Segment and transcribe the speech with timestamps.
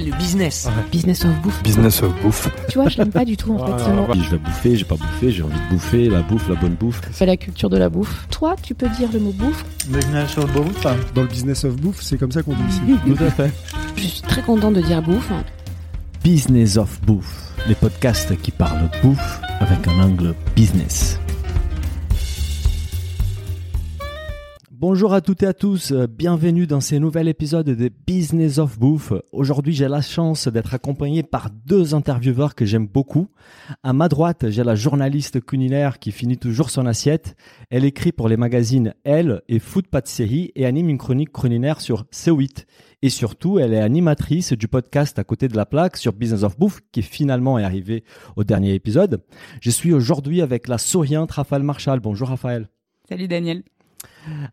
[0.00, 0.68] Le business.
[0.90, 1.62] Business of bouffe.
[1.62, 2.48] Business of bouffe.
[2.68, 4.06] Tu vois, je l'aime pas du tout en fait ce mot.
[4.14, 7.00] Je vais bouffer, j'ai pas bouffé, j'ai envie de bouffer, la bouffe, la bonne bouffe.
[7.12, 8.26] C'est la culture de la bouffe.
[8.30, 9.64] Toi, tu peux dire le mot bouffe.
[9.88, 10.86] Business of bouffe.
[11.14, 12.80] Dans le business of bouffe, c'est comme ça qu'on dit ici.
[13.16, 13.52] Tout à fait.
[13.96, 15.30] Je suis très contente de dire bouffe.
[16.24, 17.52] Business of bouffe.
[17.68, 21.18] Les podcasts qui parlent bouffe avec un angle business.
[24.82, 28.80] Bonjour à toutes et à tous, euh, bienvenue dans ce nouvel épisode de Business of
[28.80, 29.12] Bouffe.
[29.30, 33.28] Aujourd'hui, j'ai la chance d'être accompagné par deux intervieweurs que j'aime beaucoup.
[33.84, 37.36] À ma droite, j'ai la journaliste culinaire qui finit toujours son assiette.
[37.70, 42.02] Elle écrit pour les magazines Elle et Food Pâtisserie et anime une chronique culinaire sur
[42.06, 42.64] C8.
[43.02, 46.58] Et surtout, elle est animatrice du podcast à côté de la plaque sur Business of
[46.58, 48.02] Bouffe qui finalement est arrivé
[48.34, 49.22] au dernier épisode.
[49.60, 52.00] Je suis aujourd'hui avec la souriante Raphaël Marchal.
[52.00, 52.68] Bonjour Raphaël.
[53.08, 53.62] Salut Daniel.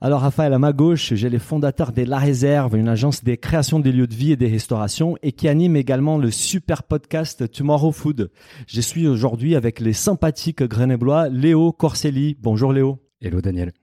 [0.01, 3.79] Alors Raphaël, à ma gauche, j'ai les fondateurs de La Réserve, une agence des créations
[3.79, 7.91] des lieux de vie et des restaurations et qui anime également le super podcast Tomorrow
[7.91, 8.31] Food.
[8.67, 12.37] Je suis aujourd'hui avec les sympathiques grenoblois Léo Corselli.
[12.41, 13.08] Bonjour Léo.
[13.21, 13.73] Hello Daniel.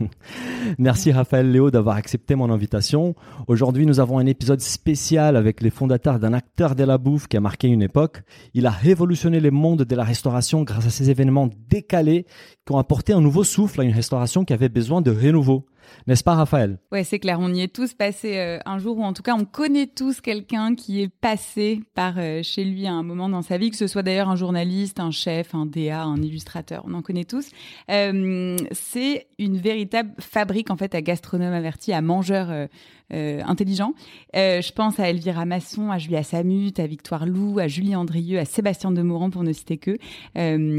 [0.78, 3.14] Merci Raphaël Léo d'avoir accepté mon invitation.
[3.46, 7.36] Aujourd'hui, nous avons un épisode spécial avec les fondateurs d'un acteur de la bouffe qui
[7.36, 8.22] a marqué une époque.
[8.54, 12.24] Il a révolutionné le monde de la restauration grâce à ces événements décalés
[12.64, 15.66] qui ont apporté un nouveau souffle à une restauration qui avait besoin de renouveau.
[16.06, 16.78] N'est-ce pas, Raphaël?
[16.92, 17.38] Ouais, c'est clair.
[17.40, 20.20] On y est tous passés euh, un jour, ou en tout cas, on connaît tous
[20.20, 23.76] quelqu'un qui est passé par euh, chez lui à un moment dans sa vie, que
[23.76, 26.82] ce soit d'ailleurs un journaliste, un chef, un DA, un illustrateur.
[26.86, 27.50] On en connaît tous.
[27.90, 32.68] Euh, c'est une véritable fabrique en fait à gastronomes avertis, à mangeurs
[33.10, 33.94] intelligents.
[34.34, 38.44] je pense à Elvira Masson, à Julia Samut, à Victoire Lou, à Julie Andrieux, à
[38.44, 39.96] Sébastien Demorand pour ne citer que,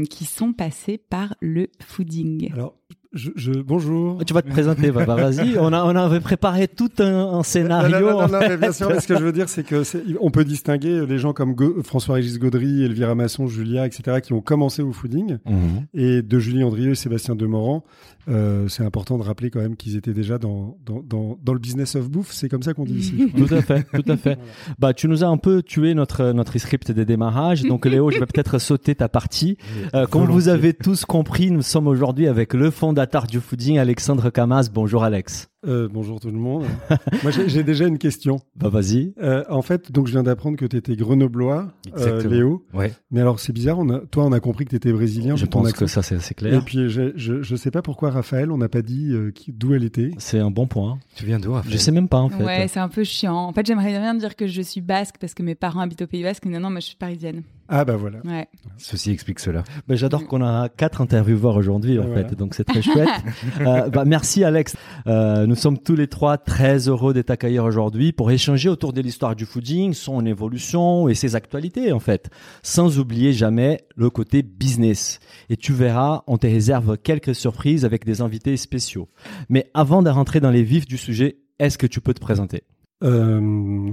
[0.04, 2.52] qui sont passés par le fooding.
[2.52, 2.74] Alors,
[3.12, 4.24] je, je, bonjour.
[4.24, 5.56] Tu vas te présenter, bah, bah, vas-y.
[5.58, 7.04] On, a, on avait préparé tout un,
[7.38, 7.98] un scénario.
[7.98, 9.82] Non, non, non, non mais bien sûr, mais ce que je veux dire, c'est que
[10.20, 14.40] on peut distinguer les gens comme Go, François-Régis Gaudry, Elvira Masson, Julia, etc., qui ont
[14.40, 15.86] commencé au fooding, Mhm.
[15.94, 17.84] et de Julie Andrieux et Sébastien Demorand.
[18.30, 21.58] Euh, c'est important de rappeler quand même qu'ils étaient déjà dans, dans, dans, dans le
[21.58, 22.32] business of bouffe.
[22.32, 23.32] C'est comme ça qu'on dit ici.
[23.36, 24.38] Tout à fait, tout à fait.
[24.78, 27.62] Bah, tu nous as un peu tué notre notre script de démarrage.
[27.62, 29.56] Donc Léo, je vais peut-être sauter ta partie.
[29.94, 34.30] Euh, comme vous avez tous compris, nous sommes aujourd'hui avec le fondateur du fooding, Alexandre
[34.30, 34.68] Camas.
[34.72, 35.48] Bonjour Alex.
[35.66, 36.64] Euh, bonjour tout le monde.
[37.22, 38.40] Moi, j'ai déjà une question.
[38.56, 39.12] Bah vas-y.
[39.22, 42.22] Euh, en fait, donc je viens d'apprendre que tu étais grenoblois, euh.
[42.26, 42.64] Léo.
[42.72, 42.94] Ouais.
[43.10, 43.78] Mais alors, c'est bizarre.
[43.78, 45.36] On a, toi, on a compris que tu étais brésilien.
[45.36, 46.64] Je pense que ça c'est Et clair.
[46.64, 49.84] puis, je, je, je sais pas pourquoi Raphaël, on n'a pas dit euh, d'où elle
[49.84, 50.12] était.
[50.16, 50.98] C'est un bon point.
[51.14, 51.72] Tu viens d'où Raphaël?
[51.74, 52.42] Je sais même pas en fait.
[52.42, 53.36] Ouais, c'est un peu chiant.
[53.36, 56.06] En fait, j'aimerais bien dire que je suis basque parce que mes parents habitent au
[56.06, 56.44] Pays Basque.
[56.46, 57.42] Mais non, non, moi, je suis parisienne.
[57.72, 58.18] Ah bah voilà.
[58.24, 58.48] Ouais.
[58.78, 59.62] Ceci explique cela.
[59.86, 63.08] Bah, J'adore qu'on a quatre intervieweurs aujourd'hui en fait, donc c'est très chouette.
[63.60, 64.74] Euh, bah, merci Alex.
[65.06, 69.00] Euh, nous sommes tous les trois très heureux d'être accueillis aujourd'hui pour échanger autour de
[69.00, 72.30] l'histoire du fooding, son évolution et ses actualités en fait,
[72.62, 75.20] sans oublier jamais le côté business.
[75.50, 79.08] Et tu verras, on te réserve quelques surprises avec des invités spéciaux.
[79.48, 82.64] Mais avant de rentrer dans les vifs du sujet, est-ce que tu peux te présenter?
[83.02, 83.40] Euh,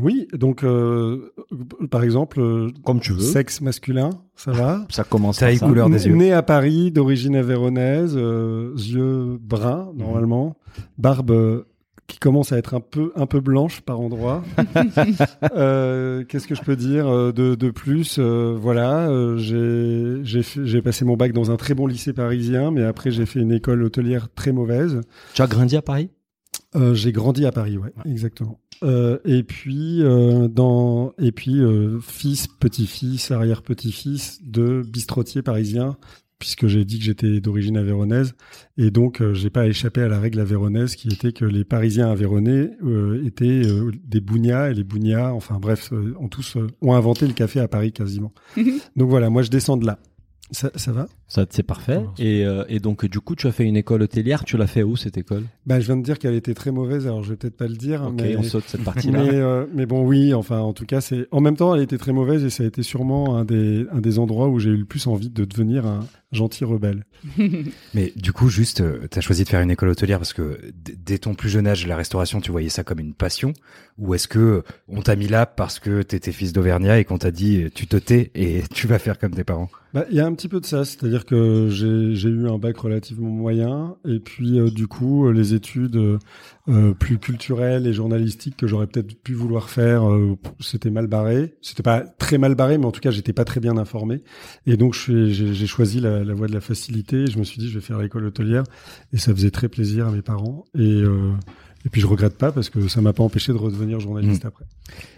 [0.02, 1.32] oui, donc euh,
[1.90, 3.20] par exemple, euh, Comme tu veux.
[3.22, 4.86] sexe masculin, ça va.
[4.90, 5.72] Ça commence Taille, par ça.
[5.72, 6.16] couleur des yeux.
[6.16, 10.58] Né à Paris, d'origine avéronaise, euh, yeux bruns normalement,
[10.98, 11.64] barbe
[12.08, 14.44] qui commence à être un peu un peu blanche par endroits.
[15.56, 21.06] Euh, Qu'est-ce que je peux dire de, de plus Euh, Voilà, euh, j'ai j'ai passé
[21.06, 24.28] mon bac dans un très bon lycée parisien, mais après j'ai fait une école hôtelière
[24.36, 25.02] très mauvaise.
[25.34, 26.10] Tu as grandi à Paris?
[26.76, 28.60] Euh, j'ai grandi à Paris, ouais, exactement.
[28.84, 35.98] Euh, et puis euh, dans et puis euh, fils, petit-fils, arrière-petit-fils de bistrotier parisien,
[36.38, 38.36] puisque j'ai dit que j'étais d'origine avéronaise,
[38.78, 42.12] et donc euh, j'ai pas échappé à la règle avéronaise qui était que les Parisiens
[42.12, 46.68] avéronnais euh, étaient euh, des bougnats et les bougnats, enfin bref, euh, ont tous euh,
[46.82, 48.34] ont inventé le café à Paris quasiment.
[48.96, 50.00] donc voilà, moi je descends de là.
[50.52, 51.08] Ça, ça va?
[51.28, 52.02] Ça, c'est parfait.
[52.18, 54.46] Et, euh, et donc, du coup, tu as fait une école hôtelière.
[54.46, 55.44] Tu l'as fait où cette école?
[55.66, 57.76] Bah, je viens de dire qu'elle était très mauvaise, alors je vais peut-être pas le
[57.76, 58.04] dire.
[58.04, 58.38] Ok, mais...
[58.38, 59.24] on saute cette partie-là.
[59.24, 61.28] Mais, euh, mais bon, oui, enfin, en tout cas, c'est.
[61.32, 64.00] En même temps, elle était très mauvaise et ça a été sûrement un des, un
[64.00, 66.00] des endroits où j'ai eu le plus envie de devenir un
[66.32, 67.06] gentil rebelle.
[67.94, 71.18] Mais du coup, juste, tu as choisi de faire une école hôtelière parce que dès
[71.18, 73.54] ton plus jeune âge, la restauration, tu voyais ça comme une passion.
[73.98, 77.32] Ou est-ce que on t'a mis là parce que t'étais fils d'Auvergnat et qu'on t'a
[77.32, 79.70] dit tu te tais et tu vas faire comme tes parents?
[79.94, 82.78] Bah, il y a un petit peu de ça, c'est-à-dire que j'ai eu un bac
[82.78, 83.96] relativement moyen.
[84.06, 86.20] Et puis euh, du coup, euh, les études
[86.70, 91.56] euh, plus culturelles et journalistiques que j'aurais peut-être pu vouloir faire, euh, c'était mal barré.
[91.62, 94.22] C'était pas très mal barré, mais en tout cas, j'étais pas très bien informé.
[94.66, 97.28] Et donc, j'ai choisi la, la voie de la facilité.
[97.28, 98.64] Je me suis dit, je vais faire l'école hôtelière
[99.14, 100.66] et ça faisait très plaisir à mes parents.
[100.76, 101.32] Et, euh,
[101.86, 104.48] et puis je regrette pas parce que ça m'a pas empêché de redevenir journaliste Mmh.
[104.48, 104.66] après.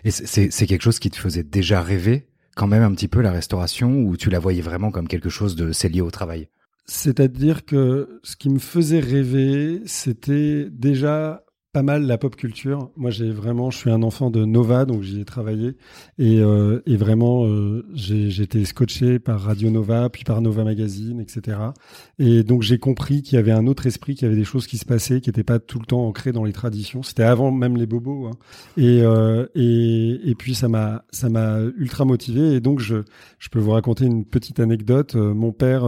[0.03, 3.31] Et c'est quelque chose qui te faisait déjà rêver quand même un petit peu la
[3.31, 6.49] restauration ou tu la voyais vraiment comme quelque chose de c'est lié au travail?
[6.85, 12.89] C'est-à-dire que ce qui me faisait rêver, c'était déjà pas mal la pop culture.
[12.97, 15.75] Moi, j'ai vraiment, je suis un enfant de Nova, donc j'y ai travaillé
[16.17, 21.57] et, euh, vraiment, euh, j'ai été scotché par Radio Nova, puis par Nova Magazine, etc.
[22.17, 24.67] Et donc j'ai compris qu'il y avait un autre esprit, qu'il y avait des choses
[24.67, 27.03] qui se passaient, qui n'étaient pas tout le temps ancrées dans les traditions.
[27.03, 28.27] C'était avant même les bobos.
[28.27, 28.31] Hein.
[28.75, 32.55] Et, euh, et et puis ça m'a ça m'a ultra motivé.
[32.55, 32.97] Et donc je
[33.37, 35.15] je peux vous raconter une petite anecdote.
[35.15, 35.85] Euh, mon père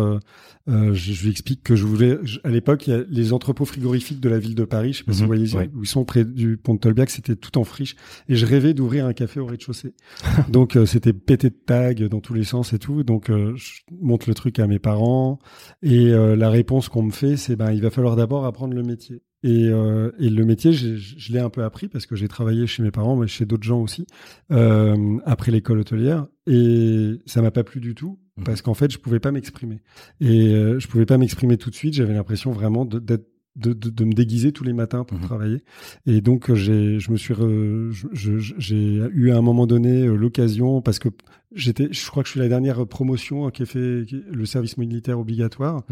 [0.70, 2.20] euh, je, je lui explique que je voulais.
[2.24, 4.94] je- à l'époque, il y a les entrepôts frigorifiques de la ville de Paris.
[4.94, 5.70] Je sais pas si Mhm, vous voyez ouais.
[5.76, 7.10] où ils sont près du pont de Tolbiac.
[7.10, 7.96] C'était tout en friche.
[8.30, 9.94] Et je rêvais d'ouvrir un café au rez-de-chaussée.
[10.50, 13.04] Donc euh, c'était pété de tags dans tous les sens et tout.
[13.04, 15.40] Donc euh, je montre le truc à mes parents
[15.82, 18.84] et euh, la réponse qu'on me fait, c'est ben il va falloir d'abord apprendre le
[18.84, 19.22] métier.
[19.44, 22.84] Et, euh, et le métier, je l'ai un peu appris parce que j'ai travaillé chez
[22.84, 24.06] mes parents, mais chez d'autres gens aussi,
[24.52, 26.28] euh, après l'école hôtelière.
[26.46, 28.46] Et ça m'a pas plu du tout Mhm.
[28.46, 29.80] parce qu'en fait, je pouvais pas m'exprimer.
[30.20, 31.94] Et euh, je pouvais pas m'exprimer tout de suite.
[31.94, 33.28] J'avais l'impression vraiment de, d'être-
[33.58, 35.26] de, de, de me déguiser tous les matins pour Mhm.
[35.26, 35.58] travailler.
[36.06, 39.68] Et donc, euh, j'ai, je me suis, re- je- je- j'ai eu à un moment
[39.68, 41.10] donné euh, l'occasion parce que
[41.54, 45.20] j'étais, je crois que je suis la dernière promotion qui a fait le service militaire
[45.20, 45.84] obligatoire.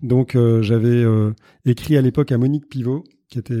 [0.00, 1.32] Donc euh, j'avais euh,
[1.64, 3.54] écrit à l'époque à Monique Pivot, qui était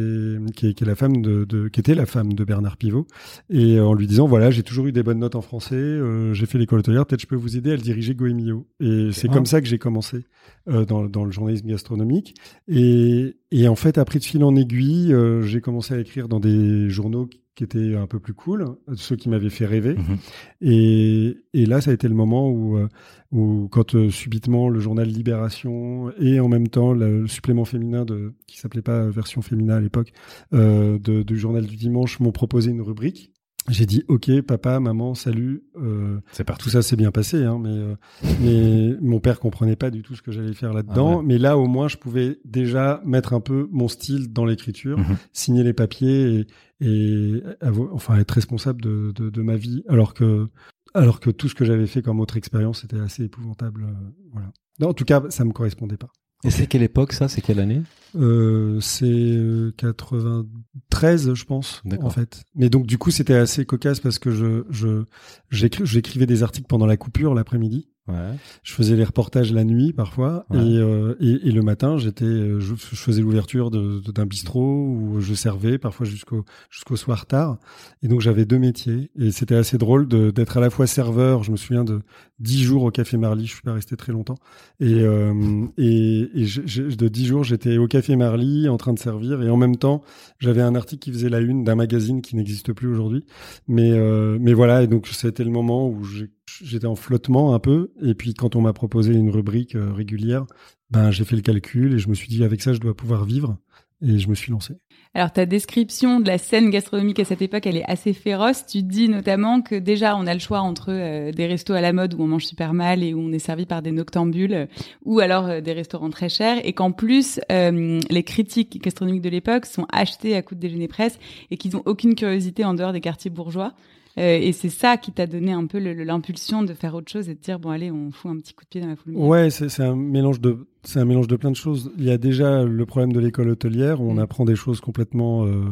[0.56, 3.06] qui est, qui est la femme de, de qui était la femme de Bernard Pivot,
[3.50, 6.32] et euh, en lui disant voilà j'ai toujours eu des bonnes notes en français, euh,
[6.34, 8.66] j'ai fait l'école hôtelière, peut-être je peux vous aider à le diriger Goemio.
[8.80, 9.34] Et c'est Ah.
[9.34, 10.24] comme ça que j'ai commencé
[10.68, 12.34] euh, dans, dans le journalisme gastronomique.
[12.66, 16.40] Et, et en fait après de fil en aiguille, euh, j'ai commencé à écrire dans
[16.40, 17.28] des journaux
[17.58, 19.94] qui étaient un peu plus cool, ceux qui m'avaient fait rêver.
[19.96, 20.18] Mhm.
[20.60, 22.86] Et, et là, ça a été le moment où, euh,
[23.32, 28.04] où quand euh, subitement le journal Libération et en même temps le, le supplément féminin
[28.04, 30.12] de, qui s'appelait pas euh, version féminin à l'époque,
[30.52, 33.32] euh, de, du journal du dimanche m'ont proposé une rubrique.
[33.68, 35.62] J'ai dit OK, papa, maman, salut.
[35.76, 36.64] Euh, C'est parti.
[36.64, 37.94] tout ça s'est bien passé, hein, mais, euh,
[38.40, 41.14] mais mon père comprenait pas du tout ce que j'allais faire là-dedans.
[41.14, 41.22] Ah ouais.
[41.24, 45.16] Mais là, au moins, je pouvais déjà mettre un peu mon style dans l'écriture, Mhm.
[45.32, 46.46] signer les papiers
[46.80, 50.48] et, et avoir- enfin être responsable de, de, de ma vie, alors que
[50.94, 53.84] alors que tout ce que j'avais fait comme autre expérience était assez épouvantable.
[53.84, 54.50] euh, voilà.
[54.80, 56.08] Non, en tout cas, ça me correspondait pas.
[56.44, 57.28] Et c'est quelle époque ça?
[57.28, 57.82] C'est quelle année?
[58.16, 62.42] Euh, c'est euh, 93, je pense, en fait.
[62.54, 65.04] Mais donc, du coup, c'était assez cocasse parce que je, je,
[65.50, 67.88] j'écri- j'écrivais des articles pendant la coupure l'après-midi.
[68.08, 68.34] Ouais.
[68.62, 70.58] Je faisais les reportages la nuit parfois Ouais.
[70.58, 75.20] et, euh, et, et le matin j'étais euh, je, je faisais l'ouverture d'un bistrot où
[75.20, 77.58] je servais parfois jusqu'au jusqu'au soir tard
[78.02, 81.50] et donc j'avais deux métiers et c'était assez drôle d'être à la fois serveur je
[81.52, 82.00] me souviens de
[82.40, 84.38] dix jours au café Marly je suis pas resté très longtemps
[84.80, 88.94] et euh, et, et je- je- de dix jours j'étais au café Marly en train
[88.94, 90.02] de servir et en même temps
[90.38, 93.24] j'avais un article qui faisait la une d'un magazine qui n'existe plus aujourd'hui
[93.66, 96.30] mais euh, mais voilà et donc c'était le moment où j'ai-
[96.62, 100.46] j'étais en flottement un peu et puis quand on m'a proposé une rubrique euh, régulière
[100.90, 103.24] ben j'ai fait le calcul et je me suis dit avec ça je dois pouvoir
[103.24, 103.58] vivre
[104.00, 104.74] et je me suis lancé
[105.14, 108.64] Alors ta description de la scène gastronomique à cette époque, elle est assez féroce.
[108.64, 111.92] Tu dis notamment que déjà on a le choix entre euh, des restos à la
[111.92, 114.68] mode où on mange super mal et où on est servi par des noctambules,
[115.04, 119.66] ou alors euh, des restaurants très chers, et qu'en plus les critiques gastronomiques de l'époque
[119.66, 121.18] sont achetées à coup de déjeuner presse
[121.50, 123.74] et qu'ils ont aucune curiosité en dehors des quartiers bourgeois.
[124.18, 127.34] Euh, et c'est ça qui t'a donné un peu l'impulsion de faire autre chose et
[127.34, 129.14] de dire bon allez on fout un petit coup de pied dans la foule.
[129.16, 131.92] Ouais, c'est c'est un mélange de c'est un mélange de plein de choses.
[131.98, 134.18] Il y a déjà le problème de l'école hôtelière où on Mm.
[134.20, 135.62] apprend des choses complètement euh,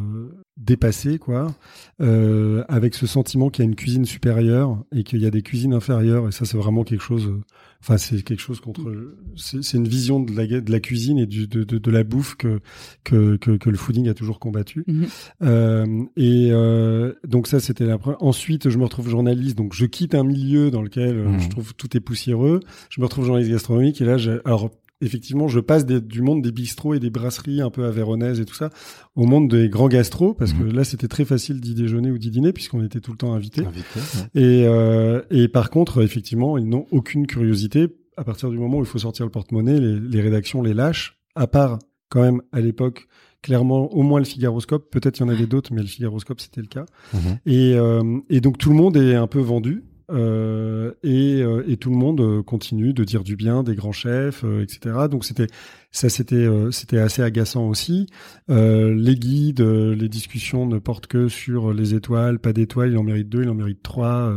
[0.57, 1.55] dépassées, quoi,
[2.01, 5.43] euh, avec ce sentiment qu'il y a une cuisine supérieure et qu'il y a des
[5.43, 6.29] cuisines inférieures.
[6.29, 7.33] Et ça, c'est vraiment quelque chose.
[7.81, 8.91] Enfin, c'est quelque chose contre.
[9.37, 12.03] C'est c'est une vision de la de la cuisine et du, de, de, de la
[12.05, 12.61] bouffe que,
[13.05, 14.83] que que que le fooding a toujours combattu.
[14.87, 15.07] Mhm.
[15.43, 18.23] Euh, et euh, donc ça, c'était la première.
[18.23, 21.41] Ensuite, je me retrouve journaliste, donc je quitte un milieu dans lequel euh, Mhm.
[21.41, 22.61] je trouve tout est poussiéreux.
[22.91, 26.43] Je me retrouve journaliste gastronomique et là, j'ai- alors effectivement, je passe des- du monde
[26.43, 28.71] des bistrots et des brasseries un peu avéronaises et tout ça
[29.15, 30.59] au monde des grands gastros parce Mhm.
[30.71, 33.33] que là, c'était très facile d'y déjeuner ou d'y dîner puisqu'on était tout le temps
[33.35, 33.65] invités.
[33.67, 34.41] Invité, ouais.
[34.43, 37.89] Et, euh, et par contre, effectivement, ils n'ont aucune curiosité.
[38.17, 41.19] À partir du moment où il faut sortir le porte-monnaie, les, les rédactions les lâchent,
[41.35, 43.09] à part quand même à l'époque,
[43.43, 44.91] clairement, au moins le Figaroscope.
[44.91, 46.87] Peut-être il y en avait d'autres, mais le Figaroscope, c'était le cas.
[47.13, 47.21] Mhm.
[47.47, 49.85] Et, euh, et donc tout le monde est un peu vendu.
[50.11, 53.93] Euh, et, euh, et tout le monde euh, continue de dire du bien des grands
[53.93, 54.95] chefs, euh, etc.
[55.11, 55.49] Donc c'était
[55.91, 58.07] ça, c'était c'était assez agaçant aussi.
[58.49, 63.31] Les guides, les discussions ne portent que sur les étoiles, pas d'étoiles, il en mérite
[63.31, 64.31] deux, il en mérite trois,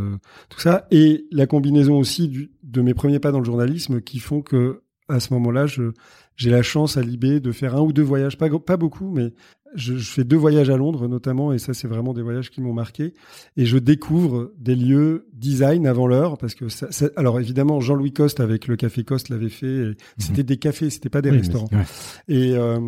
[0.47, 0.87] tout ça.
[0.89, 4.83] Et la combinaison aussi du, de mes premiers pas dans le journalisme qui font que
[5.09, 5.91] à ce moment-là, je
[6.39, 9.33] j'ai la chance à Libé de faire un ou deux voyages, pas, pas beaucoup, mais
[9.75, 12.61] je, je fais deux voyages à Londres notamment, et ça c'est vraiment des voyages qui
[12.61, 13.13] m'ont marqué.
[13.57, 18.13] Et je découvre des lieux design avant l'heure, parce que ça, ça- alors évidemment Jean-Louis
[18.13, 19.67] Coste avec le Café Coste l'avait fait.
[19.91, 21.69] et C'était des cafés, c'était pas des Oui, restaurants.
[21.71, 21.85] ouais.
[22.27, 22.79] Et, euh,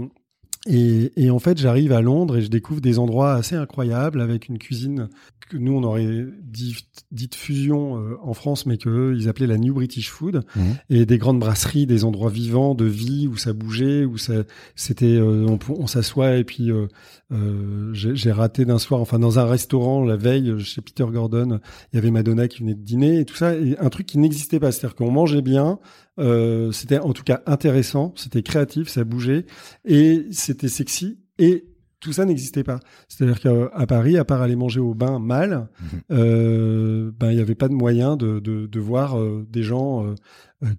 [0.67, 4.47] et, et en fait, j'arrive à Londres et je découvre des endroits assez incroyables avec
[4.47, 5.09] une cuisine
[5.49, 6.77] que nous on aurait dit,
[7.11, 10.43] dite fusion euh, en France, mais que eux, ils appelaient la New British Food.
[10.55, 10.75] Mhm.
[10.89, 14.43] et des grandes brasseries, des endroits vivants de vie où ça bougeait, où ça,
[14.75, 16.87] c'était, euh, on, on s'assoit et puis euh,
[17.31, 21.59] euh, j'ai j'ai raté d'un soir, enfin dans un restaurant la veille chez Peter Gordon,
[21.91, 24.17] il y avait Madonna qui venait de dîner et tout ça, et un truc qui
[24.17, 25.79] n'existait pas, c'est-à-dire qu'on mangeait bien,
[26.19, 29.45] euh, c'était en tout cas intéressant, c'était créatif, ça bougeait
[29.85, 31.65] et c'était sexy et
[31.99, 32.79] tout ça n'existait pas.
[33.07, 35.99] C'est-à-dire qu'à Paris, à part aller manger au bain mal, Mhm.
[36.11, 40.03] euh, ben il n'y avait pas de moyen de, de, de voir euh, des gens
[40.07, 40.15] euh,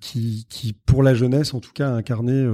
[0.01, 2.47] qui, qui, pour la jeunesse en tout cas, incarnaient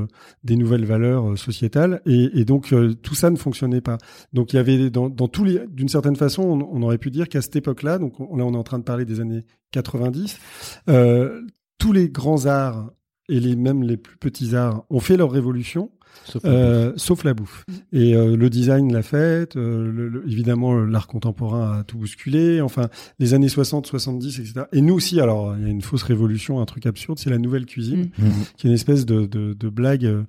[0.44, 2.02] des nouvelles valeurs sociétales.
[2.04, 3.96] Et, et donc tout ça ne fonctionnait pas.
[4.34, 7.10] Donc il y avait dans, dans tous les, d'une certaine façon, on, on aurait pu
[7.10, 9.44] dire qu'à cette époque-là, donc on, là on est en train de parler des années
[9.72, 10.38] 90,
[10.88, 11.42] euh,
[11.78, 12.90] tous les grands arts
[13.28, 15.90] et les même les plus petits arts ont fait leur révolution.
[16.24, 17.64] Sauf la Euh, sauf la bouffe.
[17.92, 22.60] Et euh, le design l'a fait, euh, le- le- évidemment l'art contemporain a tout bousculé,
[22.62, 24.62] enfin les années 60, 70, etc.
[24.72, 27.38] Et nous aussi, alors il y a une fausse révolution, un truc absurde, c'est la
[27.38, 28.30] nouvelle cuisine, Mhm.
[28.56, 30.22] qui est une espèce de, de, de blague euh,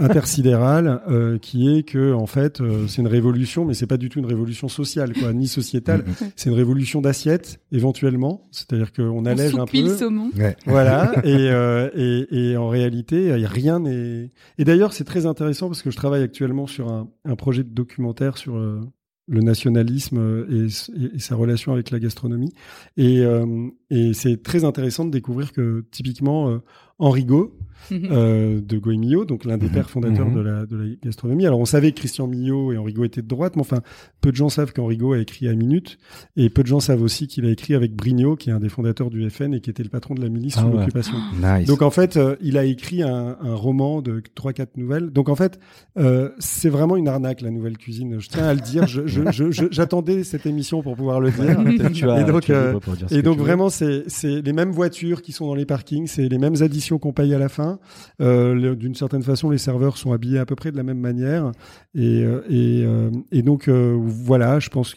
[0.00, 4.08] intersidérale, euh, qui est que en fait euh, c'est une révolution, mais c'est pas du
[4.08, 6.04] tout une révolution sociale, quoi, ni sociétale.
[6.06, 6.14] Mhm.
[6.36, 9.80] C'est une révolution d'assiette, éventuellement, c'est-à-dire qu'on On allège un peu.
[9.82, 10.30] le saumon.
[10.36, 10.56] Ouais.
[10.66, 14.30] Voilà, et, euh, et, et en réalité, euh, rien n'est.
[14.58, 17.70] Et d'ailleurs, c'est très intéressant parce que je travaille actuellement sur un, un projet de
[17.70, 18.80] documentaire sur euh,
[19.30, 22.52] le nationalisme euh, et, s- et- et sa relation avec la gastronomie.
[22.96, 23.44] Et, euh,
[23.90, 26.58] et c'est très intéressant de découvrir que typiquement euh,
[26.98, 27.56] Enrico
[27.92, 29.72] euh, de Goy Millot, donc l'un des Mhm.
[29.72, 30.34] pères fondateurs Mhm.
[30.34, 31.46] de, la, de la gastronomie.
[31.46, 33.80] Alors on savait que Christian Millot et Enrico étaient de droite, mais enfin
[34.20, 35.98] peu de gens savent qu'Enrico a écrit à Minute,
[36.36, 38.68] et peu de gens savent aussi qu'il a écrit avec Brignot, qui est un des
[38.68, 40.76] fondateurs du FN et qui était le patron de la milice Ah sous ouais.
[40.80, 41.16] l'occupation.
[41.42, 41.66] Nice.
[41.66, 45.10] Donc en fait, euh, il a écrit un, un roman de trois quatre nouvelles.
[45.10, 45.58] Donc en fait,
[45.98, 48.18] euh, c'est vraiment une arnaque la nouvelle cuisine.
[48.20, 48.84] Je tiens à le dire.
[49.70, 51.62] J'attendais cette émission pour pouvoir le dire.
[51.62, 52.52] Peut-être tu as- Et donc, tu
[53.14, 56.98] Et vraiment, c'est les mêmes voitures qui sont dans les parkings, c'est les mêmes additions
[56.98, 57.67] qu'on paye à la fin.
[58.20, 61.52] Euh, D'une certaine façon, les serveurs sont habillés à peu près de la même manière.
[61.94, 64.94] Et, euh, euh, donc voilà, je pense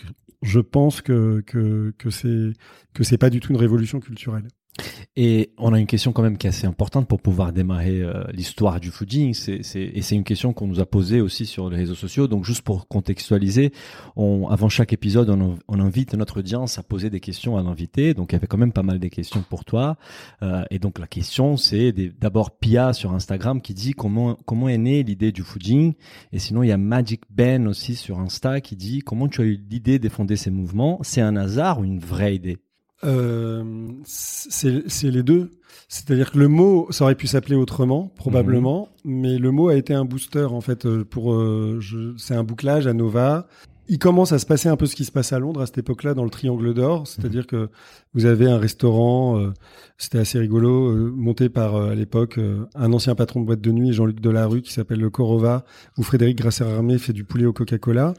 [1.01, 4.47] que que que c'est pas du tout une révolution culturelle.
[5.17, 8.23] Et on a une question quand même qui est assez importante pour pouvoir démarrer euh,
[8.31, 9.35] l'histoire du fooding.
[9.49, 12.27] Et c'est une question qu'on nous a posée aussi sur les réseaux sociaux.
[12.27, 13.71] Donc juste pour contextualiser,
[14.15, 18.13] on, avant chaque épisode, on, invite notre audience à poser des questions à l'invité.
[18.13, 19.97] Donc il y avait quand même pas mal de questions pour toi.
[20.43, 24.69] Euh, et donc la question, c'est des- d'abord Pia sur Instagram qui dit comment comment
[24.69, 25.93] est née l'idée du fooding.
[26.31, 29.45] Et sinon il y a Magic Ben aussi sur Insta qui dit comment tu as
[29.45, 30.99] eu l'idée de fonder ces mouvements.
[31.01, 32.57] C'est un hasard ou une vraie idée?
[34.05, 35.51] C'est c'est les deux.
[35.87, 39.93] C'est-à-dire que le mot, ça aurait pu s'appeler autrement, probablement, mais le mot a été
[39.93, 41.33] un booster en fait euh, pour.
[41.33, 43.47] euh, je- c'est un bouclage à Nova.
[43.89, 45.79] Il commence à se passer un peu ce qui se passe à Londres à cette
[45.79, 47.67] époque-là dans le Triangle d'Or, c'est-à-dire que
[48.13, 49.51] vous avez un restaurant, euh,
[49.97, 53.59] c'était assez rigolo, euh, monté par euh, à l'époque euh, un ancien patron de boîte
[53.59, 55.65] de nuit, Jean-Luc Delarue, qui s'appelle le Corova,
[55.97, 58.13] où Frédéric Grasser-Armé fait du poulet au Coca-Cola.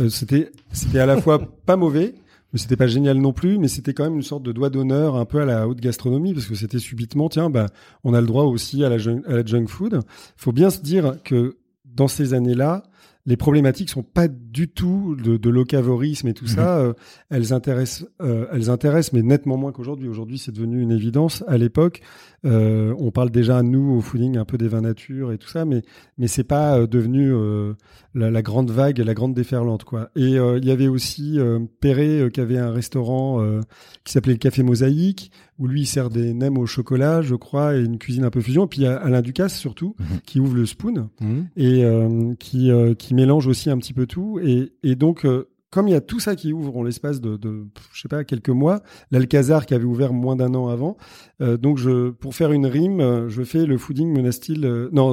[0.00, 2.14] Euh, c'était c'était à la fois pas mauvais,
[2.52, 5.16] mais c'était pas génial non plus, mais c'était quand même une sorte de doigt d'honneur
[5.16, 7.66] un peu à la haute gastronomie parce que c'était subitement, tiens, bah,
[8.04, 10.00] on a le droit aussi à la, junk, à la junk food.
[10.36, 12.84] Faut bien se dire que dans ces années-là,
[13.28, 16.78] les problématiques sont pas du tout de, de locavorisme et tout ça.
[16.78, 16.94] euh,
[17.28, 20.08] elles intéressent, euh, elles intéressent, mais nettement moins qu'aujourd'hui.
[20.08, 21.44] Aujourd'hui, c'est devenu une évidence.
[21.46, 22.00] À l'époque,
[22.46, 25.66] euh, on parle déjà nous au fooding un peu des vins nature et tout ça,
[25.66, 25.82] mais
[26.16, 27.30] mais c'est pas devenu
[28.14, 30.08] la, la grande vague, la grande déferlante quoi.
[30.16, 31.38] Et il y avait aussi
[31.80, 33.44] Perret qui avait un restaurant
[34.04, 37.76] qui s'appelait le Café Mosaïque où lui il sert des nems au chocolat, je crois,
[37.76, 38.64] et une cuisine un peu fusion.
[38.64, 40.06] Et puis il y a Alain Ducasse surtout Mhm.
[40.24, 41.08] qui ouvre le Spoon
[41.56, 44.38] et euh, qui euh, qui mélange aussi un petit peu tout.
[44.42, 47.36] Et et donc euh, comme il y a tout ça qui ouvre en l'espace de,
[47.36, 50.96] de je sais pas quelques mois, l'Alcazar qui avait ouvert moins d'un an avant,
[51.40, 55.10] donc je pour faire une rime, je fais le fooding monastyle, euh, non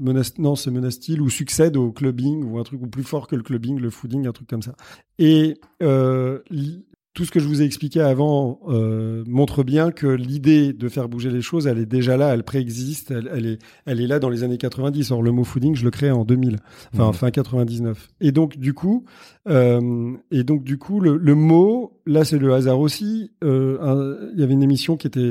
[0.00, 3.34] monast- non c'est monastyle ou succède au clubbing ou un truc ou plus fort que
[3.34, 4.76] le clubbing, le fooding, un truc comme ça.
[5.18, 6.84] Et euh, li-
[7.18, 11.08] tout ce que je vous ai expliqué avant euh, montre bien que l'idée de faire
[11.08, 14.20] bouger les choses, elle est déjà là, elle préexiste, elle, elle est, elle est là
[14.20, 15.10] dans les années 90.
[15.10, 16.58] Or, le mot fooding, je le crée en 2000,
[16.94, 17.12] enfin Mhm.
[17.14, 18.08] fin 99.
[18.20, 19.04] Et donc du coup,
[19.48, 23.30] euh, et donc du coup, le, le mot, là c'est le hasard aussi.
[23.44, 25.30] Euh, Il y avait une émission qui était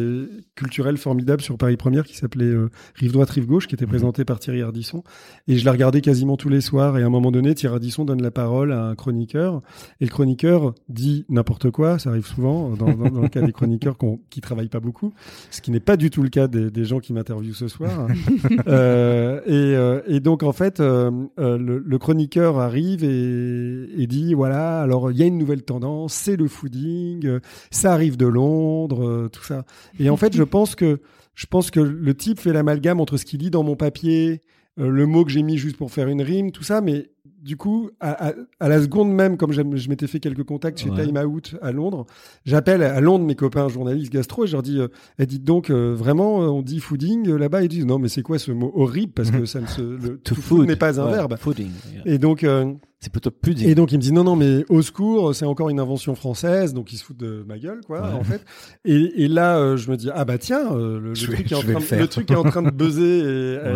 [0.56, 3.90] culturelle formidable sur Paris Première qui s'appelait euh, Rive droite, rive gauche, qui était Mhm.
[3.90, 5.04] présentée par Thierry Ardisson.
[5.48, 6.98] Et je la regardais quasiment tous les soirs.
[6.98, 9.62] Et à un moment donné, Thierry Ardisson donne la parole à un chroniqueur.
[10.00, 12.00] Et le chroniqueur dit n'importe quoi.
[12.00, 13.96] Ça arrive souvent dans, dans- dans le cas des chroniqueurs
[14.30, 15.14] qui travaillent pas beaucoup,
[15.52, 18.08] ce qui n'est pas du tout le cas des, des gens qui m'interviewent ce soir.
[18.68, 24.08] Euh, et, euh, et donc en fait, euh, euh, le, le chroniqueur arrive et, et
[24.08, 27.40] dit voilà, alors il y a une nouvelle tendance, c'est le fooding, euh,
[27.72, 29.66] ça arrive de Londres, euh, tout ça.
[30.00, 31.00] Et en fait, je pense que
[31.36, 34.42] je pense que le type fait l'amalgame entre ce qu'il dit dans mon papier,
[34.80, 37.12] euh, le mot que j'ai mis juste pour faire une rime, tout ça, mais
[37.44, 40.90] du coup, à, à- à la seconde même, comme je m'étais fait quelques contacts chez
[40.90, 41.06] Ouais.
[41.06, 42.06] Time Out à Londres,
[42.46, 44.88] j'appelle à Londres mes copains journalistes gastro et je leur dis, euh,
[45.20, 47.62] eh, dites donc, euh, vraiment, on dit fooding euh, là-bas?
[47.62, 49.14] Ils disent, non, mais c'est quoi ce mot horrible?
[49.14, 51.38] Parce que ça ne se, le, to food n'est pas un Ouais, verbe.
[51.38, 51.70] Fooding.
[51.94, 52.02] yeah.
[52.06, 52.44] Et donc,
[53.00, 53.68] C'est plutôt pudding.
[53.68, 56.74] et donc il me dit non non mais au secours c'est encore une invention française
[56.74, 58.12] donc il se fout de ma gueule quoi Ouais.
[58.14, 58.42] en fait
[58.86, 61.34] et, et là euh, je me dis ah bah tiens euh, le, le Je vais-
[61.36, 62.00] truc est en train le de, faire.
[62.00, 63.20] le truc est en train de buzzer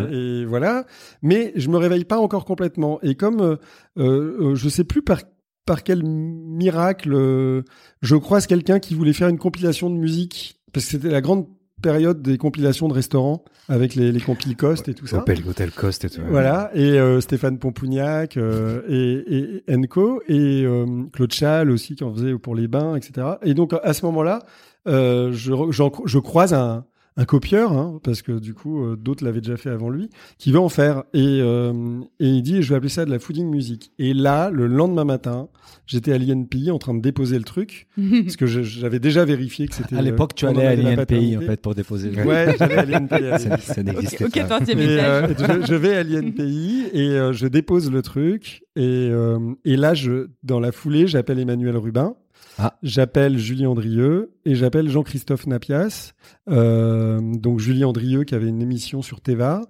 [0.11, 0.85] et, et voilà
[1.21, 3.55] mais je me réveille pas encore complètement et comme euh,
[3.99, 5.21] euh, je sais plus par
[5.67, 7.63] par quel miracle
[8.01, 11.45] je croise quelqu'un qui voulait faire une compilation de musique parce que c'était la grande
[11.81, 15.71] période des compilations de restaurants avec les, les compil Cost et tout ça Hôtel, Hôtel
[15.71, 16.21] Cost et tout.
[16.29, 22.03] voilà, et euh, Stéphane Pompougnac euh, et, et Enco et euh, Claude Chal aussi qui
[22.03, 23.27] en faisait pour les bains, etc.
[23.43, 24.39] Et donc à ce moment-là,
[24.87, 26.85] euh, je, j'en- je croise un,
[27.21, 30.51] un copieur, hein, parce que du coup euh, d'autres l'avaient déjà fait avant lui, qui
[30.51, 33.47] veut en faire et, euh, et il dit je vais appeler ça de la fooding
[33.49, 33.91] music.
[33.99, 35.47] Et là, le lendemain matin,
[35.85, 37.87] j'étais à l'INPI en train de déposer le truc
[38.23, 41.37] parce que j'avais déjà vérifié que c'était À l'époque, euh, tu en allais à l'INPI
[41.37, 42.09] en fait pour déposer.
[42.11, 43.25] le- Ouais, j'allais à l'INPI.
[43.27, 44.59] à Ça, ça n'existait Au pas.
[44.59, 45.31] 14e et, étage.
[45.39, 48.63] euh, je, je vais à l'INPI et euh, je dépose le truc.
[48.75, 52.15] Et, euh, et là, je, dans la foulée, j'appelle Emmanuel Rubin.
[52.63, 52.77] Ah.
[52.83, 56.13] J'appelle Julie Andrieux et j'appelle Jean-Christophe Napias.
[56.49, 59.61] Euh, donc Julie Andrieux qui avait une émission sur Teva,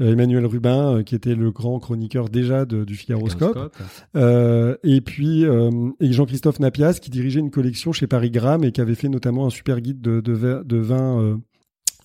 [0.00, 3.72] euh, Emmanuel Rubin euh, qui était le grand chroniqueur déjà de- du Figaroscope,
[4.16, 8.72] euh, et puis euh, et Jean-Christophe Napias qui dirigeait une collection chez Paris Gramme et
[8.72, 11.38] qui avait fait notamment un super guide de, de, de vins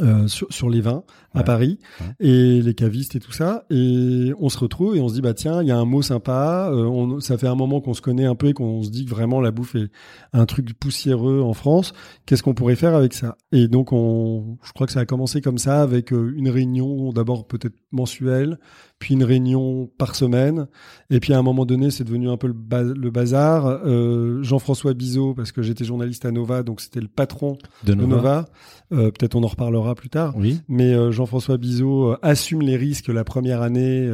[0.02, 1.04] euh, sur, sur les vins
[1.34, 1.44] à.
[1.44, 2.28] Paris Ouais.
[2.28, 3.66] et les cavistes et tout ça.
[3.70, 6.02] Et on se retrouve et on se dit bah tiens il y a un mot
[6.02, 6.70] sympa.
[6.72, 9.04] euh, on, ça fait un moment qu'on se connaît un peu et qu'on se dit
[9.06, 9.90] que vraiment la bouffe est
[10.34, 11.94] un truc poussiéreux en France.
[12.26, 13.38] Qu'est-ce qu'on pourrait faire avec ça?
[13.52, 17.12] Et donc on, je crois que ça a commencé comme ça avec euh, une réunion
[17.12, 18.58] d'abord peut-être mensuelle,
[19.06, 20.66] puis une réunion par semaine.
[21.12, 23.68] Et puis à un moment donné, c'est devenu un peu le, ba- le bazar.
[23.68, 28.16] Euh, Jean-François Bizot, parce que j'étais journaliste à Nova, donc c'était le patron De Nova.
[28.16, 28.46] Nova.
[28.94, 30.34] Euh, Peut-être on en reparlera plus tard.
[30.36, 30.60] Oui.
[30.68, 34.10] Mais euh, Jean-François Bizot assume les risques la première année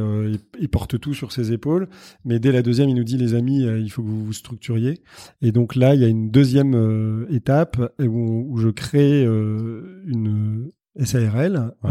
[0.58, 1.88] et, et porte tout sur ses épaules.
[2.26, 5.00] Mais dès la deuxième, il nous dit les amis, il faut que vous vous structuriez.
[5.40, 10.70] Et donc là, il y a une deuxième étape où, où je crée une
[11.02, 11.72] SARL.
[11.82, 11.90] Ouais.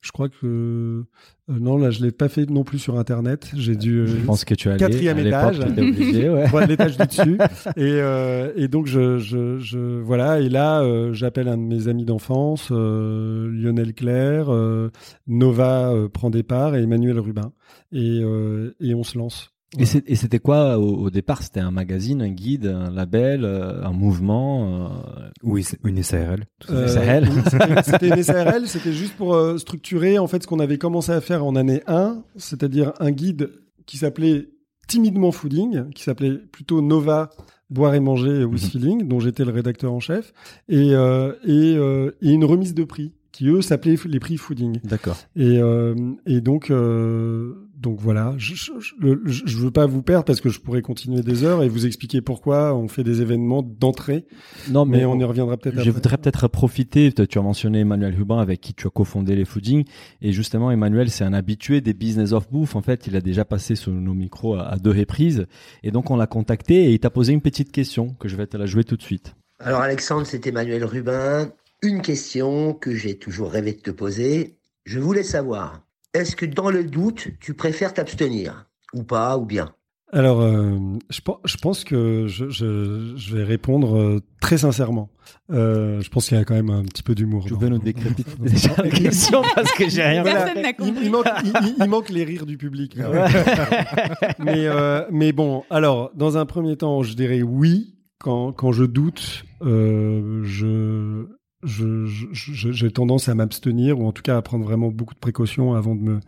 [0.00, 1.04] Euh, je crois que euh,
[1.48, 3.50] non, là, je l'ai pas fait non plus sur Internet.
[3.54, 3.98] J'ai dû.
[3.98, 5.58] euh, Je pense que tu allais quatrième étage.
[5.60, 6.50] obligé, ouais.
[6.54, 7.38] Ouais, l'étage du dessus.
[7.76, 10.40] Et, euh, et donc, je, je, je, voilà.
[10.40, 14.52] Et là, euh, j'appelle un de mes amis d'enfance, euh, Lionel Claire.
[14.52, 14.90] euh,
[15.26, 17.52] Nova euh, prend des parts et Emmanuel Rubin.
[17.92, 19.50] Et, euh, et on se lance.
[19.78, 21.42] Et c'est- et c'était quoi au, au départ?
[21.42, 26.44] C'était un magazine, un guide, un label, euh, un mouvement euh, Oui, c'est une SARL.
[26.58, 26.98] tout à fait.
[26.98, 27.28] Euh, SARL.
[27.84, 31.20] c'était- une SARL, c'était juste pour euh, structurer en fait ce qu'on avait commencé à
[31.20, 33.50] faire en année 1, c'est-à-dire un guide
[33.86, 34.48] qui s'appelait
[34.88, 37.30] timidement fooding, qui s'appelait plutôt Nova
[37.70, 38.70] boire et manger with Mhm.
[38.70, 40.32] feeling, dont j'étais le rédacteur en chef,
[40.68, 44.80] et, euh, et, euh, et une remise de prix qui eux s'appelaient les prix fooding.
[44.82, 45.16] D'accord.
[45.36, 45.94] Et, euh,
[46.26, 50.24] et donc, euh, donc voilà, je, je, je, le- je- je veux pas vous perdre
[50.26, 53.62] parce que je pourrais continuer des heures et vous expliquer pourquoi on fait des événements
[53.62, 54.26] d'entrée,
[54.70, 55.90] Non, mais, mais, on y reviendra peut-être Je après.
[55.90, 59.84] voudrais peut-être profiter, tu as mentionné Emmanuel Hubin avec qui tu as cofondé les Fooding.
[60.20, 62.76] Et justement, Emmanuel, c'est un habitué des business of bouffe.
[62.76, 65.46] En fait, il a déjà passé sur nos micros à, à deux reprises.
[65.82, 68.46] Et donc, on l'a contacté et il t'a posé une petite question que je vais
[68.46, 69.34] te la jouer tout de suite.
[69.58, 71.50] Alors Alexandre, c'est Emmanuel Rubin.
[71.82, 74.58] Une question que j'ai toujours rêvé de te poser.
[74.84, 75.82] Je voulais savoir,
[76.14, 79.72] est-ce que dans le doute, tu préfères t'abstenir Ou pas, ou bien?
[80.12, 80.76] Alors, euh,
[81.08, 85.08] je, pen- je pense que je, je, je vais répondre euh, très sincèrement.
[85.52, 87.44] Euh, je pense qu'il y a quand même un petit peu d'humour.
[87.46, 87.78] Tu veux nous
[88.40, 90.48] déjà la question parce que j'ai rien Voilà.
[90.80, 92.96] Il, il manque, il, il- il manque les rires du public.
[94.40, 97.94] mais, euh, mais bon, alors, dans un premier temps, je dirais oui.
[98.22, 101.24] Quand, quand je doute, euh, je,
[101.62, 105.14] je, je- je- j'ai tendance à m'abstenir ou en tout cas à prendre vraiment beaucoup
[105.14, 106.20] de précautions avant de me, de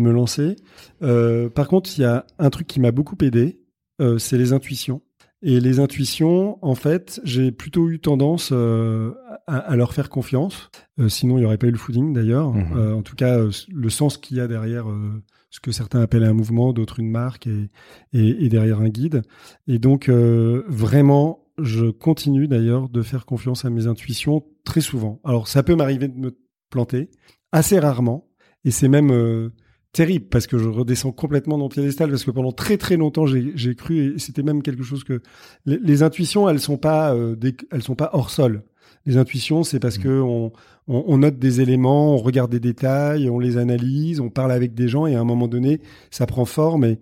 [0.00, 0.56] me lancer.
[1.02, 3.60] Euh, par contre, il y a un truc qui m'a beaucoup aidé,
[4.00, 5.02] euh, c'est les intuitions.
[5.40, 9.12] Et les intuitions, en fait, j'ai plutôt eu tendance euh,
[9.46, 10.68] à, à, leur faire confiance.
[10.98, 12.52] Euh, sinon, il n'y aurait pas eu le fooding d'ailleurs.
[12.74, 16.00] Euh, en tout cas, euh, le sens qu'il y a derrière euh, ce que certains
[16.00, 17.70] appellent un mouvement, d'autres une marque et,
[18.12, 19.22] et, et derrière un guide.
[19.68, 25.20] Et donc, euh, vraiment, je continue d'ailleurs de faire confiance à mes intuitions très souvent.
[25.24, 26.36] Alors, ça peut m'arriver de me
[26.70, 27.10] planter,
[27.52, 28.28] assez rarement.
[28.64, 29.50] Et c'est même euh,
[29.92, 33.26] terrible parce que je redescends complètement dans le piédestal parce que pendant très très longtemps
[33.26, 35.22] j'ai cru et c'était même quelque chose que
[35.64, 38.64] les, les intuitions elles sont pas euh, des- elles sont pas hors sol.
[39.06, 40.02] Les intuitions c'est parce Mhm.
[40.04, 40.52] que on,
[40.88, 44.74] on, on note des éléments, on regarde des détails, on les analyse, on parle avec
[44.74, 46.98] des gens et à un moment donné ça prend forme et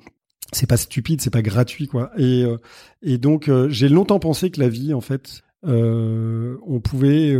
[0.52, 2.10] c'est pas stupide, c'est pas gratuit quoi.
[2.16, 2.56] Et euh,
[3.02, 7.34] et donc euh, j'ai longtemps pensé que la vie en fait euh, on pouvait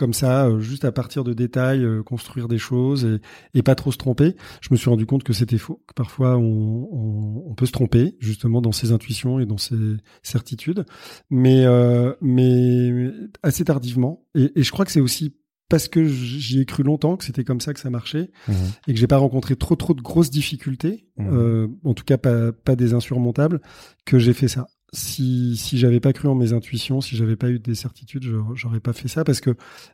[0.00, 3.20] comme ça, juste à partir de détails, euh, construire des choses et,
[3.52, 4.34] et pas trop se tromper.
[4.62, 7.72] Je me suis rendu compte que c'était faux, que parfois on, on, on peut se
[7.72, 9.76] tromper justement dans ses intuitions et dans ses
[10.22, 10.86] certitudes,
[11.28, 13.10] mais euh, mais
[13.42, 14.24] assez tardivement.
[14.34, 15.36] Et, et je crois que c'est aussi
[15.70, 18.54] parce que j'y ai cru longtemps que c'était comme ça que ça marchait Mhm.
[18.88, 21.28] et que j'ai pas rencontré trop trop de grosses difficultés, Mhm.
[21.32, 23.62] euh, en tout cas pas pas des insurmontables,
[24.04, 24.66] que j'ai fait ça.
[24.92, 28.80] Si si j'avais pas cru en mes intuitions, si j'avais pas eu des certitudes, j'aurais
[28.80, 29.50] pas fait ça parce que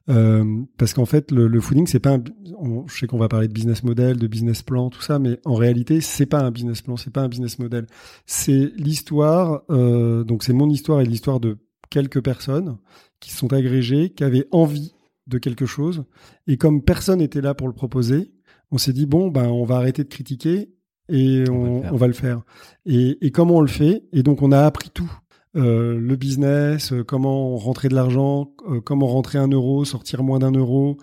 [0.08, 2.24] euh, parce qu'en fait le, le fooding c'est pas un,
[2.58, 5.38] on- je sais qu'on va parler de business model, de business plan, tout ça, mais
[5.44, 7.86] en réalité c'est pas un business plan, c'est pas un business model,
[8.24, 9.62] c'est l'histoire.
[9.68, 11.58] Euh, donc c'est mon histoire et l'histoire de
[11.90, 12.78] quelques personnes
[13.20, 14.94] qui se sont agrégées, qui avaient envie
[15.26, 16.04] de quelque chose
[16.46, 18.32] et comme personne n'était là pour le proposer,
[18.70, 20.70] on s'est dit bon ben on va arrêter de critiquer
[21.08, 21.92] et On va le on, faire.
[21.92, 22.42] on va le faire.
[22.84, 24.04] Et, et comment on le fait?
[24.12, 25.10] Et donc on a appris tout.
[25.54, 30.38] Euh, le business, euh, comment rentrer de l'argent, euh, comment rentrer un euro, sortir moins
[30.38, 30.98] d'un euro,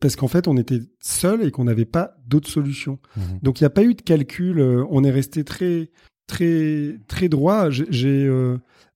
[0.00, 2.98] parce qu'en fait on était seul et qu'on n'avait pas d'autres solutions.
[3.16, 3.22] Mhm.
[3.42, 4.60] Donc il n'y a pas eu de calcul.
[4.90, 5.90] on est resté très
[6.26, 7.70] très très droit.
[7.70, 8.30] J'ai-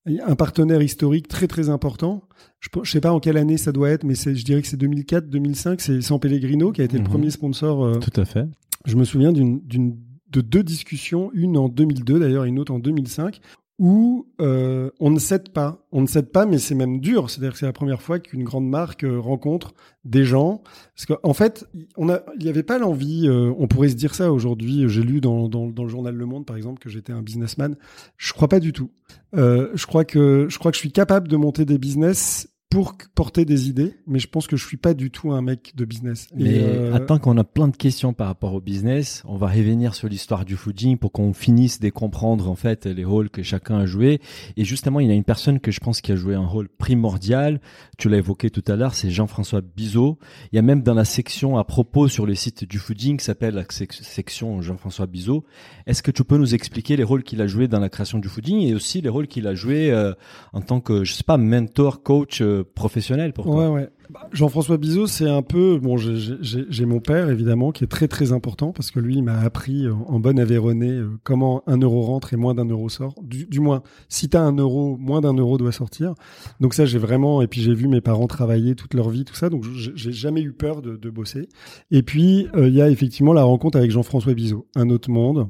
[0.05, 2.23] un partenaire historique très très important.
[2.59, 4.77] Je ne sais pas en quelle année ça doit être, mais je dirais que c'est
[4.79, 5.79] 2004-2005.
[5.79, 7.03] C'est San Pellegrino qui a été Mhm.
[7.03, 7.83] le premier sponsor.
[7.83, 8.47] euh, Tout à fait.
[8.85, 9.97] je me souviens d'une, d'une,
[10.31, 13.39] de deux discussions, une en 2002 d'ailleurs, et une autre en 2005,
[13.77, 15.85] où euh, on ne cède pas.
[15.91, 17.29] On ne cède pas, mais c'est même dur.
[17.29, 19.73] C'est-à-dire que c'est la première fois qu'une grande marque euh, rencontre
[20.05, 20.61] des gens.
[20.95, 21.65] Parce qu'en fait,
[21.97, 23.27] on il n'y avait pas l'envie.
[23.27, 24.87] euh, on pourrait se dire ça aujourd'hui.
[24.87, 27.75] J'ai lu dans, dans, dans le journal Le Monde, par exemple, que j'étais un businessman.
[28.17, 28.91] Je crois pas du tout.
[29.35, 32.93] Euh, je crois que je crois que je suis capable de monter des business pour
[33.15, 35.85] porter des idées, mais je pense que je suis pas du tout un mec de
[35.85, 36.27] business.
[36.37, 39.47] Et, Mais euh, attends qu'on a plein de questions par rapport au business, on va
[39.47, 43.43] revenir sur l'histoire du fooding pour qu'on finisse de comprendre en fait les rôles que
[43.43, 44.19] chacun a joué.
[44.57, 46.67] Et justement, il y a une personne que je pense qui a joué un rôle
[46.67, 47.61] primordial.
[47.97, 50.19] Tu l'as évoqué tout à l'heure, c'est Jean-François Bizot.
[50.51, 53.23] Il y a même dans la section à propos sur le site du fooding qui
[53.23, 55.45] s'appelle la sec- section Jean-François Bizot.
[55.87, 58.27] Est-ce que tu peux nous expliquer les rôles qu'il a joué dans la création du
[58.27, 60.11] fooding et aussi les rôles qu'il a joué euh,
[60.51, 63.87] en tant que je sais pas mentor, coach euh, professionnel pour toi
[64.31, 65.97] Jean-François Bizot, c'est un peu bon.
[65.97, 69.85] j'ai- mon père évidemment qui est très très important parce que lui, il m'a appris
[69.85, 73.15] euh, en bonne Aveyronais euh, comment un euro rentre et moins d'un euro sort.
[73.23, 76.13] Du, moins, si t'as un euro, moins d'un euro doit sortir.
[76.59, 77.41] Donc ça, j'ai vraiment.
[77.41, 79.49] Et puis j'ai vu mes parents travailler toute leur vie, tout ça.
[79.49, 81.49] Donc j'ai jamais eu peur de, bosser.
[81.91, 85.49] Et puis euh, il y a effectivement la rencontre avec Jean-François Bizot, un autre monde.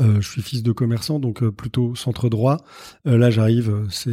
[0.00, 2.56] Je suis fils de commerçant, donc plutôt centre droit.
[3.04, 4.10] Là, j'arrive, c'est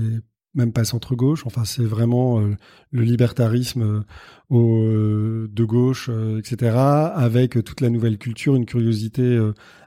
[0.54, 1.46] même pas centre gauche.
[1.46, 2.56] Enfin, c'est vraiment euh,
[2.92, 4.02] le libertarisme euh,
[4.52, 6.10] euh, de gauche,
[6.40, 6.76] etc.
[7.14, 9.40] Avec toute la nouvelle culture, une curiosité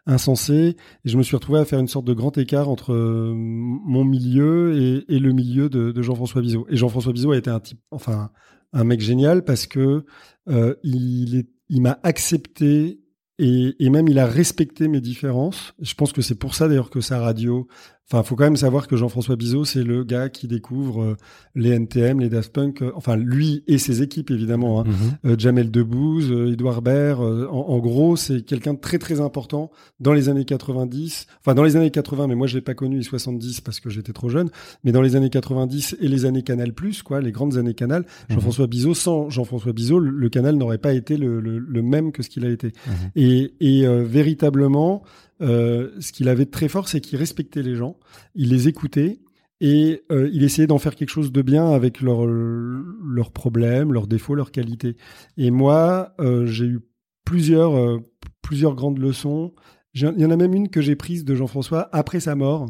[0.07, 0.77] insensée.
[1.05, 5.05] Et je me suis retrouvé à faire une sorte de grand écart entre mon milieu
[5.09, 6.67] et, le milieu de, Jean-François Bizot.
[6.71, 8.31] Et Jean-François Bizot a été un type, enfin,
[8.73, 10.05] un mec génial parce que
[10.49, 13.01] il m'a accepté
[13.39, 15.75] et même il a respecté mes différences.
[15.81, 17.67] Je pense que c'est pour ça d'ailleurs que sa radio.
[18.11, 21.17] Enfin, faut quand même savoir que Jean-François Bizot, c'est le gars qui découvre euh,
[21.55, 22.83] les NTM, les Daft Punk.
[22.83, 24.81] euh, enfin, lui et ses équipes évidemment.
[24.81, 24.85] Hein.
[25.25, 25.31] Mhm.
[25.33, 27.23] Euh, Jamel Debbouze, Edouard Baird.
[27.23, 31.27] euh, en, en gros, c'est quelqu'un de très très important dans les années 90.
[31.41, 33.89] Enfin, dans les années 80, mais moi je l'ai pas connu les 70 parce que
[33.89, 34.51] j'étais trop jeune.
[34.85, 36.73] Mais dans les années 90 et les années Canal+,
[37.05, 40.93] quoi, les grandes années Canal, Jean-François Bizot, sans Jean-François Bizot, le, le Canal n'aurait pas
[40.93, 42.73] été le, le- le même que ce qu'il a été.
[42.87, 42.93] Mhm.
[43.17, 45.03] Et, et euh, véritablement,
[45.43, 47.99] ce qu'il avait de très fort, c'est qu'il respectait les gens,
[48.35, 49.21] il les écoutait
[49.63, 54.35] et euh, il essayait d'en faire quelque chose de bien avec leurs problèmes, leurs défauts,
[54.35, 54.97] leurs qualités.
[55.37, 56.81] Et moi, euh, j'ai eu
[57.25, 58.01] plusieurs euh,
[58.43, 59.55] plusieurs grandes leçons.
[59.95, 62.67] Il y en a même une que j'ai prise de Jean-François après sa mort.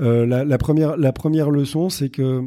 [0.00, 2.42] Euh, la première la première leçon, c'est que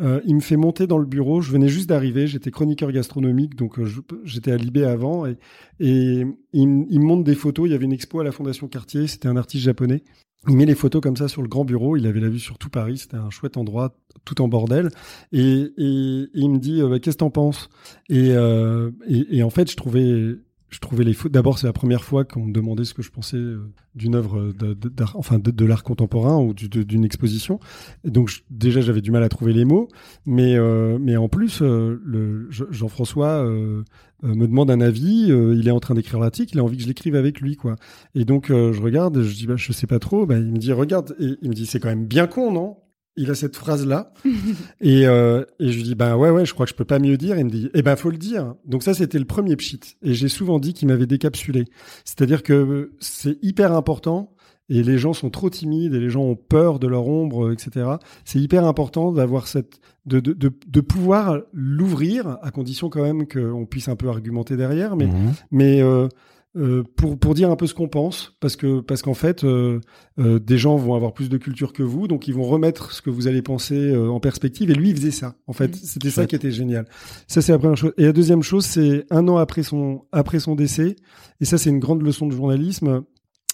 [0.00, 1.40] euh, il me fait monter dans le bureau.
[1.40, 2.26] Je venais juste d'arriver.
[2.26, 3.86] J'étais chroniqueur gastronomique, donc euh,
[4.24, 5.26] j'étais à Libé avant.
[5.26, 5.36] Et,
[5.80, 7.68] et il, me- montre des photos.
[7.68, 9.06] Il y avait une expo à la Fondation Cartier.
[9.06, 10.02] C'était un artiste japonais.
[10.48, 11.96] il met les photos comme ça sur le grand bureau.
[11.96, 12.98] Il avait la vue sur tout Paris.
[12.98, 14.88] C'était un chouette endroit, tout en bordel.
[15.32, 17.68] Et, et, il me dit, euh, bah, qu'est-ce que t'en penses?
[18.10, 20.36] Euh, et, et en fait, je trouvais
[20.72, 21.14] je trouvais les.
[21.30, 24.52] D'abord, c'est la première fois qu'on me demandait ce que je pensais euh, d'une œuvre
[24.52, 27.60] de- d'art, enfin de, l'art contemporain ou d'une exposition.
[28.04, 29.88] Et donc déjà, j'avais du mal à trouver les mots,
[30.26, 33.82] mais euh, mais en plus, euh, Jean-François euh,
[34.24, 35.26] euh, me demande un avis.
[35.30, 37.56] euh, il est en train d'écrire l'article, il a envie que je l'écrive avec lui,
[37.56, 37.76] quoi.
[38.14, 40.26] Et donc euh, je regarde, je dis bah je sais pas trop.
[40.26, 42.76] Bah, il me dit regarde, et il me dit c'est quand même bien con, non?
[43.16, 44.12] Il a cette phrase là
[44.80, 46.98] et, euh, et je lui dis ben ouais ouais je crois que je peux pas
[46.98, 47.38] mieux dire.
[47.38, 48.54] Il me dit eh ben faut le dire.
[48.64, 49.80] Donc ça c'était le premier pchit.
[50.02, 51.64] Et j'ai souvent dit qu'il m'avait décapsulé.
[52.04, 54.32] C'est-à-dire que c'est hyper important
[54.68, 57.96] et les gens sont trop timides et les gens ont peur de leur ombre etc
[58.24, 63.26] c'est hyper important d'avoir cette de, de, de, de pouvoir l'ouvrir à condition quand même
[63.26, 64.96] qu'on puisse un peu argumenter derrière.
[64.96, 65.32] Mais Mhm.
[65.50, 66.08] mais euh,
[66.54, 69.80] euh, pour pour dire un peu ce qu'on pense parce que parce qu'en fait euh,
[70.18, 73.00] euh, des gens vont avoir plus de culture que vous donc ils vont remettre ce
[73.00, 75.68] que vous allez penser euh, en perspective et lui il faisait ça en fait.
[75.68, 75.80] Mhm.
[75.82, 76.84] c'était ça qui était génial.
[77.26, 77.94] Ça c'est la première chose.
[77.96, 80.96] Et la deuxième chose c'est un an après son après son décès
[81.40, 83.02] et ça c'est une grande leçon de journalisme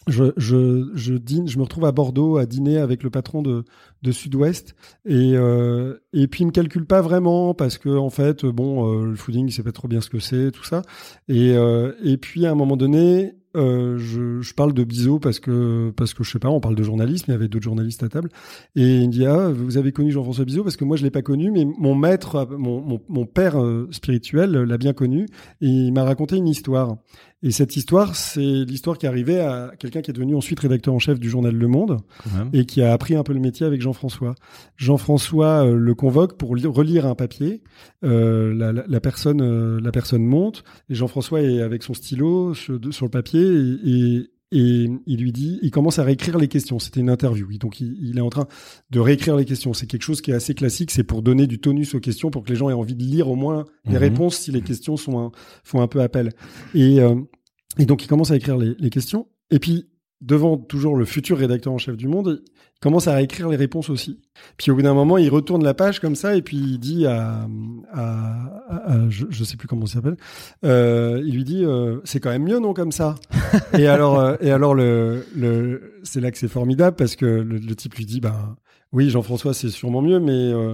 [0.06, 3.64] je, je, je dîne, je me retrouve à Bordeaux à dîner avec le patron de,
[4.02, 8.46] de Sud-Ouest et, euh, et puis il me calcule pas vraiment parce que en fait
[8.46, 10.82] bon euh, le fooding il sait pas trop bien ce que c'est tout ça.
[11.28, 15.40] Et, euh, et puis à un moment donné euh, je, je parle de Bizot parce
[15.40, 18.02] que parce que je sais pas on parle de journalisme il y avait d'autres journalistes
[18.02, 18.28] à table.
[18.76, 20.62] Et il me dit ah vous avez connu Jean-François Bizot?
[20.62, 24.52] Parce que moi je l'ai pas connu mais mon maître mon, mon, père euh, spirituel
[24.52, 25.26] l'a bien connu
[25.60, 26.96] et il m'a raconté une histoire
[27.42, 30.98] et cette histoire, c'est l'histoire qui arrivait à quelqu'un qui est devenu ensuite rédacteur en
[30.98, 31.98] chef du journal Le Monde
[32.52, 34.34] et qui a appris un peu le métier avec Jean-François.
[34.76, 37.62] Jean-François euh, le convoque pour li- relire un papier.
[38.04, 42.54] Euh, la, la- la personne, euh, la personne monte et Jean-François est avec son stylo
[42.54, 46.78] sur, le papier et, et, et il lui dit, il commence à réécrire les questions.
[46.78, 48.46] C'était une interview, donc il, il est en train
[48.90, 49.74] de réécrire les questions.
[49.74, 50.90] C'est quelque chose qui est assez classique.
[50.90, 53.28] C'est pour donner du tonus aux questions, pour que les gens aient envie de lire
[53.28, 53.98] au moins les Mhm.
[53.98, 55.30] réponses si les questions sont un-
[55.64, 56.32] font un peu appel.
[56.74, 57.14] Et, euh,
[57.78, 59.26] et donc il commence à écrire les, les questions.
[59.50, 59.86] Et puis
[60.20, 63.90] devant toujours le futur rédacteur en chef du Monde, il commence à écrire les réponses
[63.90, 64.20] aussi.
[64.56, 67.06] Puis au bout d'un moment, il retourne la page comme ça et puis il dit
[67.06, 67.48] à,
[67.92, 70.16] à, à- à- je, je sais plus comment il s'appelle,
[70.64, 73.14] euh, il lui dit euh, c'est quand même mieux non comme ça.
[73.78, 77.58] et alors euh, et alors le, le c'est là que c'est formidable parce que le,
[77.58, 78.56] le type lui dit ben
[78.92, 80.72] oui Jean-François c'est sûrement mieux mais euh,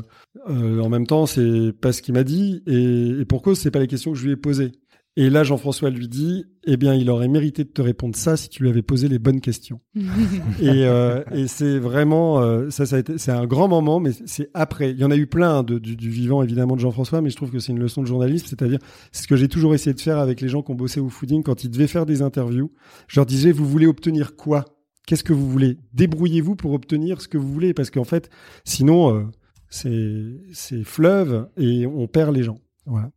[0.50, 3.70] euh, en même temps c'est pas ce qu'il m'a dit et, et pour cause c'est
[3.70, 4.72] pas les questions que je lui ai posées.
[5.16, 8.48] Et là, Jean-François lui dit, eh bien, il aurait mérité de te répondre ça si
[8.48, 9.80] tu lui avais posé les bonnes questions.
[9.94, 14.10] et euh, et c'est vraiment, euh, ça, ça a été, c'est un grand moment, mais
[14.26, 14.90] c'est après.
[14.90, 17.36] Il y en a eu plein de, du, du vivant, évidemment, de Jean-François, mais je
[17.36, 18.80] trouve que c'est une leçon de journalisme, c'est-à-dire,
[19.12, 21.08] c'est ce que j'ai toujours essayé de faire avec les gens qui ont bossé au
[21.08, 22.72] fooding quand ils devaient faire des interviews.
[23.06, 24.64] Je leur disais, vous voulez obtenir quoi?
[25.06, 25.78] Qu'est-ce que vous voulez?
[25.92, 28.30] Débrouillez-vous pour obtenir ce que vous voulez, parce qu'en fait,
[28.64, 29.22] sinon, euh,
[29.68, 32.58] c'est c'est fleuve et on perd les gens.
[32.86, 33.10] Voilà.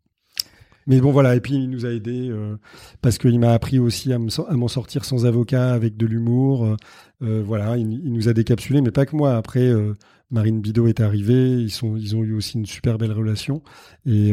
[0.87, 1.35] Mais bon, voilà.
[1.35, 2.55] Et puis, il nous a aidés euh,
[3.01, 6.65] parce qu'il m'a appris aussi à m'en sortir sans avocat, avec de l'humour.
[6.65, 6.75] Euh,
[7.21, 9.35] euh, voilà, il, nous a décapsulés, mais pas que moi.
[9.35, 9.97] Après, euh,
[10.31, 11.61] Marine Bidot est arrivée.
[11.61, 13.61] Ils, sont, ils ont eu aussi une super belle relation.
[14.05, 14.31] Et,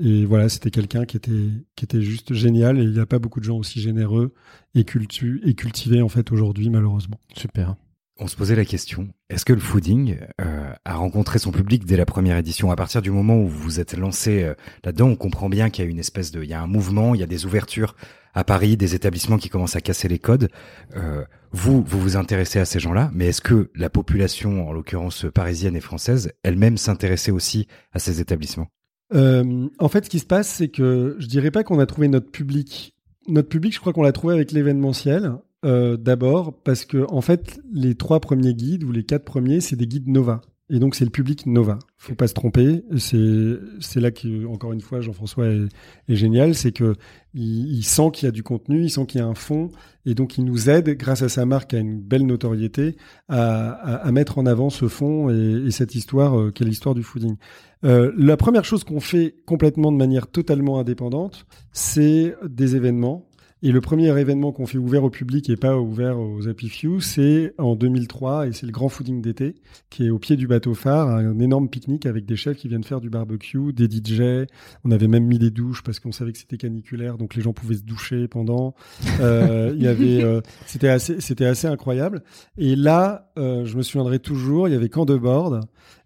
[0.00, 2.78] et voilà, c'était quelqu'un qui était, qui était juste génial.
[2.78, 4.32] Et il n'y a pas beaucoup de gens aussi généreux
[4.74, 7.18] et, cultu et cultivés, en fait, aujourd'hui, malheureusement.
[7.36, 7.74] Super.
[8.20, 11.96] On se posait la question, est-ce que le fooding euh, a rencontré son public dès
[11.96, 12.72] la première édition?
[12.72, 15.84] À partir du moment où vous vous êtes lancé euh, là-dedans, on comprend bien qu'il
[15.84, 16.42] y a une espèce de...
[16.42, 17.94] Il y a un mouvement, il y a des ouvertures
[18.34, 20.48] à Paris, des établissements qui commencent à casser les codes.
[20.96, 25.26] Euh, vous, vous vous intéressez à ces gens-là, mais est-ce que la population, en l'occurrence
[25.32, 28.66] parisienne et française, elle-même s'intéressait aussi à ces établissements?
[29.14, 32.08] Euh, en fait, ce qui se passe, c'est que je dirais pas qu'on a trouvé
[32.08, 32.96] notre public.
[33.28, 35.34] Notre public, je crois qu'on l'a trouvé avec l'événementiel.
[35.64, 39.76] Euh, D'abord, parce que en fait, les trois premiers guides ou les quatre premiers, c'est
[39.76, 40.40] des guides Nova.
[40.70, 41.78] Et donc, c'est le public Nova.
[41.96, 42.84] Faut pas se tromper.
[42.98, 45.66] C'est là que, encore une fois, Jean-François est,
[46.08, 46.54] est génial.
[46.54, 46.94] C'est que
[47.32, 49.70] il, il sent qu'il y a du contenu, il sent qu'il y a un fond,
[50.04, 52.96] et donc il nous aide, grâce à sa marque, à une belle notoriété,
[53.28, 56.94] à, à, à mettre en avant ce fond et, et cette histoire euh, qu'est l'histoire
[56.94, 57.36] du fooding.
[57.84, 63.27] Euh, la première chose qu'on fait complètement de manière totalement indépendante, c'est des événements.
[63.60, 67.00] Et le premier événement qu'on fait ouvert au public et pas ouvert aux Happy Few,
[67.00, 69.56] c'est en 2003 et c'est le grand fooding d'été
[69.90, 72.84] qui est au pied du bateau phare, un énorme pique-nique avec des chefs qui viennent
[72.84, 74.46] faire du barbecue, des DJ.
[74.84, 77.52] On avait même mis des douches parce qu'on savait que c'était caniculaire, donc les gens
[77.52, 78.74] pouvaient se doucher pendant.
[79.20, 82.22] Euh, Il y avait, euh, c'était assez, c'était assez incroyable.
[82.56, 85.58] Et là, euh, je me souviendrai toujours, il y avait camp de bord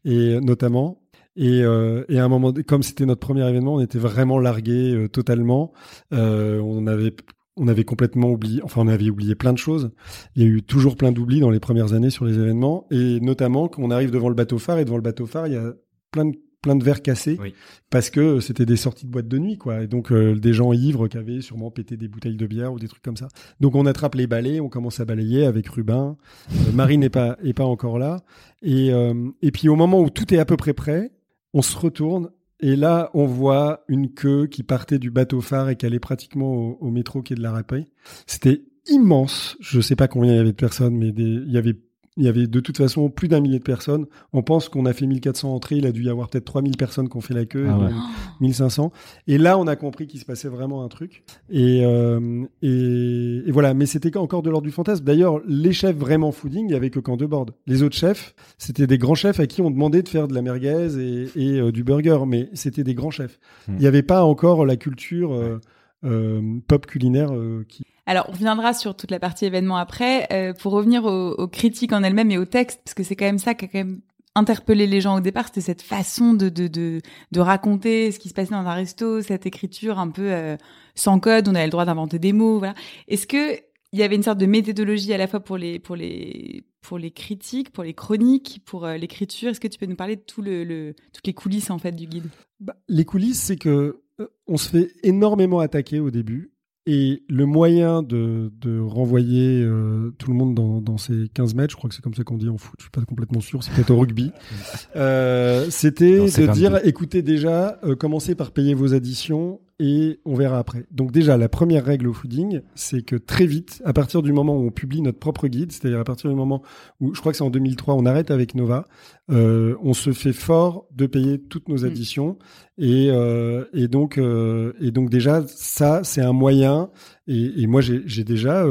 [0.07, 1.03] et notamment.
[1.37, 5.73] Et, et à un moment, comme c'était notre premier événement, on était vraiment largué totalement.
[6.11, 7.15] On avait
[7.57, 9.91] on avait complètement oublié, enfin on avait oublié plein de choses.
[10.37, 13.21] Il y a eu toujours plein d'oublis dans les premières années sur les événements, et
[13.21, 15.57] notamment quand on arrive devant le bateau phare, et devant le bateau phare, il y
[15.57, 15.73] a
[16.11, 17.55] plein de plein de verres cassés Oui.
[17.91, 20.73] parce que c'était des sorties de boîtes de nuit quoi et donc euh, des gens
[20.73, 23.27] ivres qui avaient sûrement pété des bouteilles de bière ou des trucs comme ça
[23.59, 26.17] donc on attrape les balais on commence à balayer avec Rubin
[26.53, 28.21] Euh, Marie n'est pas est pas encore là
[28.63, 29.13] et euh,
[29.43, 31.11] et puis au moment où tout est à peu près prêt
[31.53, 32.31] on se retourne
[32.63, 36.81] et là on voit une queue qui partait du bateau phare et qui allait pratiquement
[36.81, 37.89] au, métro qui est de la Rapée
[38.27, 39.57] c'était immense.
[39.61, 41.77] Je sais pas combien il y avait de personnes mais il y avait
[42.19, 44.07] il y avait de toute façon plus d'un millier de personnes.
[44.35, 45.77] On pense qu'on a fait 1400 entrées.
[45.77, 47.67] Il a dû y avoir peut-être 3000 personnes qui ont fait la queue.
[47.71, 47.91] Ah ouais.
[47.91, 48.93] et 1500.
[49.29, 51.25] Et là, on a compris qu'il se passait vraiment un truc.
[51.49, 53.73] Et, euh, et, et voilà.
[53.73, 55.05] Mais c'était encore de l'ordre du fantasme.
[55.05, 57.53] D'ailleurs, les chefs vraiment fooding, il y avait que qu'en deux board.
[57.67, 60.43] Les autres chefs, c'était des grands chefs à qui on demandait de faire de la
[60.43, 62.19] merguez et, et, euh, du burger.
[62.27, 63.41] Mais c'était des grands chefs.
[63.69, 63.75] Hmm.
[63.75, 65.59] Il n'y avait pas encore la culture euh, euh,
[66.03, 67.85] pop culinaire euh, qui.
[68.07, 70.27] Alors, on reviendra sur toute la partie événement après.
[70.33, 73.25] Euh, pour revenir aux, aux critiques en elles-mêmes et au texte, parce que c'est quand
[73.27, 74.01] même ça qui a quand même
[74.35, 77.01] interpellé les gens au départ, c'était cette façon de, de, de,
[77.33, 80.57] de raconter ce qui se passait dans un resto, cette écriture un peu euh,
[80.95, 82.75] sans code, on avait le droit d'inventer des mots, voilà.
[83.09, 83.59] Est-ce que
[83.93, 86.97] il y avait une sorte de méthodologie à la fois pour les, pour les, pour
[86.99, 89.51] les critiques, pour les chroniques, pour euh, l'écriture?
[89.51, 91.93] Est-ce que tu peux nous parler de tout le, le, toutes les coulisses en fait
[91.93, 92.29] du guide?
[92.59, 94.02] Bah, les coulisses, c'est que euh,
[94.47, 96.53] on se fait énormément attaquer au début.
[96.85, 101.71] Et le moyen de, de renvoyer euh, tout le monde dans, dans ces 15 mètres,
[101.71, 103.63] je crois que c'est comme ça qu'on dit en foot, je suis pas complètement sûr,
[103.63, 104.33] c'est peut-être au rugby,
[104.97, 106.53] euh, c'était de 22.
[106.53, 110.87] dire, écoutez déjà, euh, commencez par payer vos additions et on verra après.
[110.93, 114.57] Donc déjà, la première règle au fooding, c'est que très vite, à partir du moment
[114.57, 116.63] où on publie notre propre guide, c'est-à-dire à partir du moment
[117.01, 118.87] où, je crois que c'est en 2003, on arrête avec Nova,
[119.33, 121.87] euh, on se fait fort de payer toutes nos Mm.
[121.87, 122.39] additions
[122.79, 126.91] et, euh, et donc euh, et donc déjà ça c'est un moyen
[127.27, 128.65] et, et moi j'ai déjà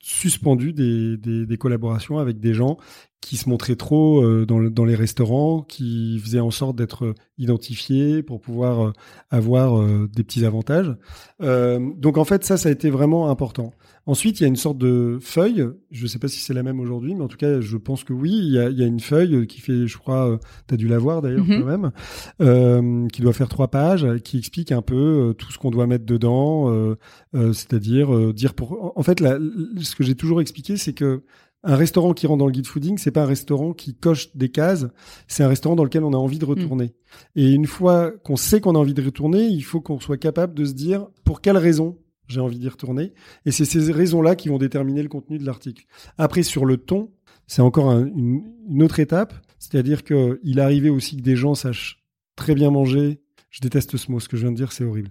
[0.00, 2.76] suspendu des, des, des collaborations avec des gens
[3.24, 7.14] qui se montraient trop euh, dans, le- dans les restaurants, qui faisaient en sorte d'être
[7.38, 8.92] identifiés pour pouvoir euh,
[9.30, 10.94] avoir euh, des petits avantages.
[11.42, 13.72] Euh, donc en fait ça ça a été vraiment important.
[14.06, 15.64] Ensuite, il y a une sorte de feuille.
[15.90, 18.04] Je ne sais pas si c'est la même aujourd'hui, mais en tout cas, je pense
[18.04, 18.32] que oui.
[18.34, 20.88] Il y a, il y a une feuille qui fait, je crois, tu as dû
[20.88, 21.62] la voir d'ailleurs Mhm.
[21.62, 21.90] toi-même,
[22.42, 25.86] euh, qui doit faire trois pages, qui explique un peu euh, tout ce qu'on doit
[25.86, 26.70] mettre dedans.
[26.70, 26.96] euh,
[27.34, 28.92] euh, C'est-à-dire euh, dire pour.
[28.94, 29.38] En fait, la-
[29.80, 31.22] ce que j'ai toujours expliqué, c'est que
[31.64, 34.50] un restaurant qui rentre dans le guide fooding, c'est pas un restaurant qui coche des
[34.50, 34.86] cases.
[35.28, 36.94] C'est un restaurant dans lequel on a envie de retourner.
[37.36, 40.54] Et une fois qu'on sait qu'on a envie de retourner, il faut qu'on soit capable
[40.54, 41.98] de se dire pour quelle raison
[42.28, 43.12] j'ai envie d'y retourner?
[43.46, 45.84] Et c'est ces raisons-là qui vont déterminer le contenu de l'article.
[46.18, 47.10] Après, sur le ton,
[47.46, 49.34] c'est encore un- une, une autre étape.
[49.58, 52.02] C'est-à-dire qu'il arrivait aussi que des gens sachent
[52.36, 53.20] très bien manger.
[53.50, 55.10] Je déteste ce mot, ce que je viens de dire, c'est horrible.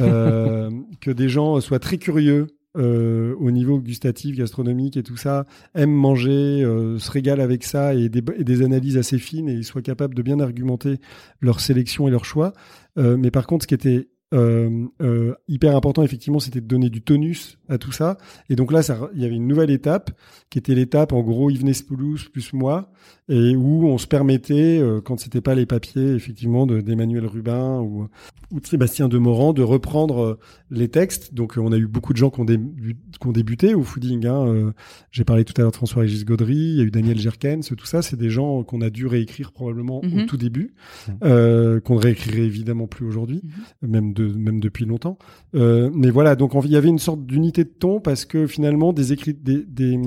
[0.00, 5.46] Euh, que des gens soient très curieux euh, au niveau gustatif, gastronomique et tout ça,
[5.74, 9.62] aiment manger, euh, se régalent avec ça et des, et des analyses assez fines et
[9.62, 10.98] soient capables de bien argumenter
[11.40, 12.52] leur sélection et leur choix.
[12.98, 16.88] Euh, mais par contre, ce qui était euh, euh, hyper important, effectivement, c'était de donner
[16.88, 18.16] du tonus à tout ça.
[18.48, 18.80] Et donc là,
[19.14, 20.10] il y avait une nouvelle étape
[20.48, 22.90] qui était l'étape, en gros, Yves Spoulouse plus moi,
[23.28, 27.80] et où on se permettait, euh, quand c'était pas les papiers, effectivement, de- d'Emmanuel Rubin
[27.80, 28.08] ou,
[28.50, 30.38] ou de Sébastien Demorand, de reprendre euh,
[30.70, 31.32] les textes.
[31.32, 33.82] Donc, euh, on a eu beaucoup de gens qui ont, débu- qui ont débuté au
[33.84, 34.26] fooding.
[34.26, 34.46] Hein.
[34.48, 34.72] Euh,
[35.12, 37.86] J'ai parlé tout à l'heure de François-Régis Gaudry, il y a eu Daniel Gerkens, tout
[37.86, 40.26] ça, c'est des gens qu'on a dû réécrire probablement au Mhm.
[40.26, 40.74] tout début,
[41.08, 41.14] Mhm.
[41.24, 43.42] euh, qu'on ne réécrirait évidemment plus aujourd'hui,
[43.82, 45.16] même, de, même depuis longtemps.
[45.54, 48.46] Euh, mais voilà, donc on- il y avait une sorte d'unité de ton parce que
[48.48, 49.98] finalement, des, écrits, des, des,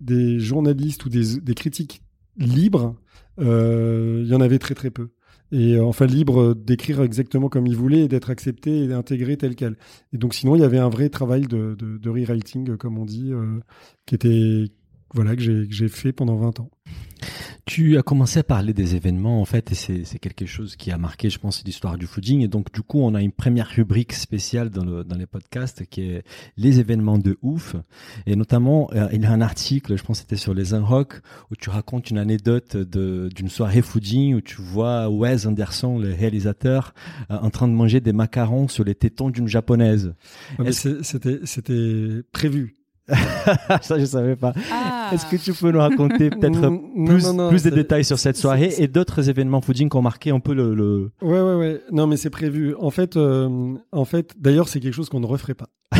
[0.00, 2.02] des journalistes ou des, des critiques
[2.36, 2.96] libres,
[3.40, 5.10] euh, il y en avait très très peu.
[5.52, 9.54] Et euh, enfin libre d'écrire exactement comme ils voulaient et d'être accepté et intégré tel
[9.54, 9.76] quel.
[10.12, 13.60] Et donc sinon, il y avait un vrai travail de, rewriting, comme on dit, euh,
[14.06, 14.64] qui était
[15.14, 16.70] voilà que j'ai fait pendant 20 ans.
[17.66, 20.98] Tu as commencé à parler des événements, en fait, et c'est quelque chose qui a
[20.98, 22.42] marqué, je pense, l'histoire du fooding.
[22.42, 25.86] Et donc, du coup, on a une première rubrique spéciale dans, le, dans les podcasts
[25.86, 26.24] qui est
[26.56, 27.76] les événements de ouf.
[28.26, 31.20] Et notamment, euh, il y a un article, je pense que c'était sur les Unrock,
[31.50, 36.94] où tu racontes une anecdote d'une soirée fooding où tu vois Wes Anderson, le réalisateur,
[37.30, 40.14] euh, en train de manger des macarons sur les tétons d'une japonaise.
[40.58, 42.76] Ouais, c'était prévu.
[43.82, 44.52] Ça, je savais pas.
[44.72, 45.10] Ah.
[45.12, 46.58] Est-ce que tu peux nous raconter peut-être
[47.06, 49.96] plus, non, non, plus de c'est- détails sur cette soirée et d'autres événements fooding qui
[49.96, 51.10] ont marqué un peu le, le...
[51.20, 51.80] Ouais, ouais, ouais.
[51.92, 52.74] Non, mais c'est prévu.
[52.78, 55.68] En fait, euh, en fait, d'ailleurs, c'est quelque chose qu'on ne referait pas.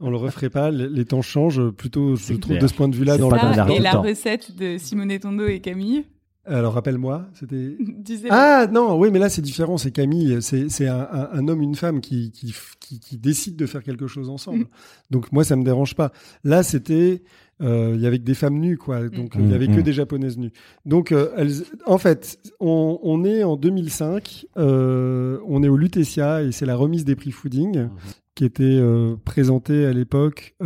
[0.00, 0.70] on le referait pas.
[0.70, 1.70] Les, les temps changent.
[1.70, 2.62] Plutôt, je trouve clair.
[2.62, 4.02] de ce point de vue-là dans du et la temps.
[4.02, 6.04] recette de Simone Tondo et Camille
[6.44, 7.76] Alors rappelle-moi, c'était.
[8.30, 9.78] Ah non, oui, mais là c'est différent.
[9.78, 13.56] C'est Camille, c'est c'est un, un, un homme, une femme qui qui, qui qui décide
[13.56, 14.64] de faire quelque chose ensemble.
[14.64, 14.68] Mm.
[15.10, 16.10] Donc moi ça me dérange pas.
[16.42, 17.22] Là c'était
[17.62, 19.08] euh, il y avait que des femmes nues quoi.
[19.08, 19.82] Donc euh, il y avait que Mm.
[19.82, 20.52] des japonaises nues.
[20.84, 21.52] Donc euh, elles,
[21.86, 26.74] en fait on, on est en 2005, euh, on est au Lutetia et c'est la
[26.76, 27.88] remise des prix Fooding
[28.34, 30.56] qui était euh, présentée à l'époque.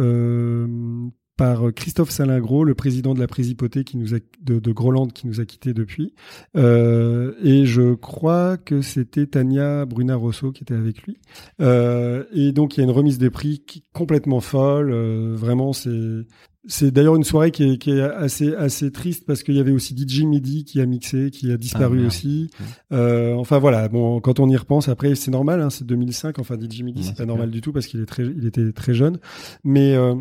[1.41, 5.07] Euh, par Christophe Salingro, le président de la Présipauté qui nous a, de, de Groland
[5.09, 6.14] qui nous a quittés depuis.
[6.57, 11.18] Euh, et je crois que c'était Tania Bruna-Rosso qui était avec lui.
[11.61, 14.93] Euh, et donc il y a une remise des prix qui, complètement folle.
[14.93, 16.26] Euh, vraiment, c'est
[16.68, 19.70] c'est d'ailleurs une soirée qui est, qui est assez assez triste parce qu'il y avait
[19.70, 22.09] aussi DJ Midi qui a mixé, qui a disparu merde.
[22.09, 22.51] aussi.
[22.93, 26.41] Euh, enfin voilà, bon quand on y repense, après c'est normal, hein, c'est 2005.
[26.41, 28.47] Enfin DJ Midi, Ouais, c'est c'est pas normal du tout parce qu'il est très, il
[28.47, 29.18] était très jeune.
[29.62, 30.16] Mais euh,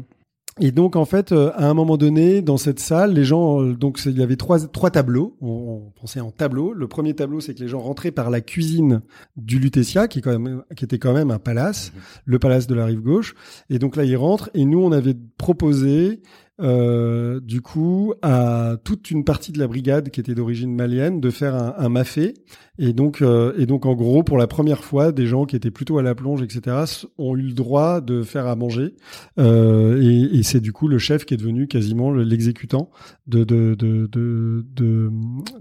[0.62, 3.74] et donc en fait, euh, à un moment donné, dans cette salle, les gens, euh,
[3.74, 5.36] donc il y avait trois trois tableaux.
[5.42, 5.50] On,
[5.88, 6.74] on pensait en tableaux.
[6.74, 9.02] Le premier tableau, c'est que les gens rentraient par la cuisine
[9.36, 11.92] du Lutetia, qui est quand même qui était quand même un palace,
[12.24, 13.36] le palace de la rive gauche.
[13.70, 14.50] Et donc là, ils rentrent.
[14.54, 16.22] Et nous, on avait proposé.
[16.62, 21.30] Euh, du coup, à toute une partie de la brigade qui était d'origine malienne, de
[21.30, 22.34] faire un, un mafé.
[22.78, 25.72] Et donc, euh, et donc, en gros, pour la première fois, des gens qui étaient
[25.72, 26.78] plutôt à la plonge, etc.,
[27.18, 28.96] ont eu le droit de faire à manger.
[29.40, 32.90] Euh, et et c'est du coup le chef qui est devenu quasiment le- l'exécutant
[33.28, 34.66] de de de de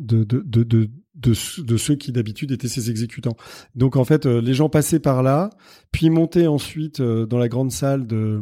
[0.01, 1.33] de de de,
[1.63, 3.37] de ceux qui d'habitude étaient ses exécutants.
[3.77, 5.51] Donc en fait, euh, les gens passaient par là,
[5.93, 8.41] puis montaient ensuite euh, dans la grande salle de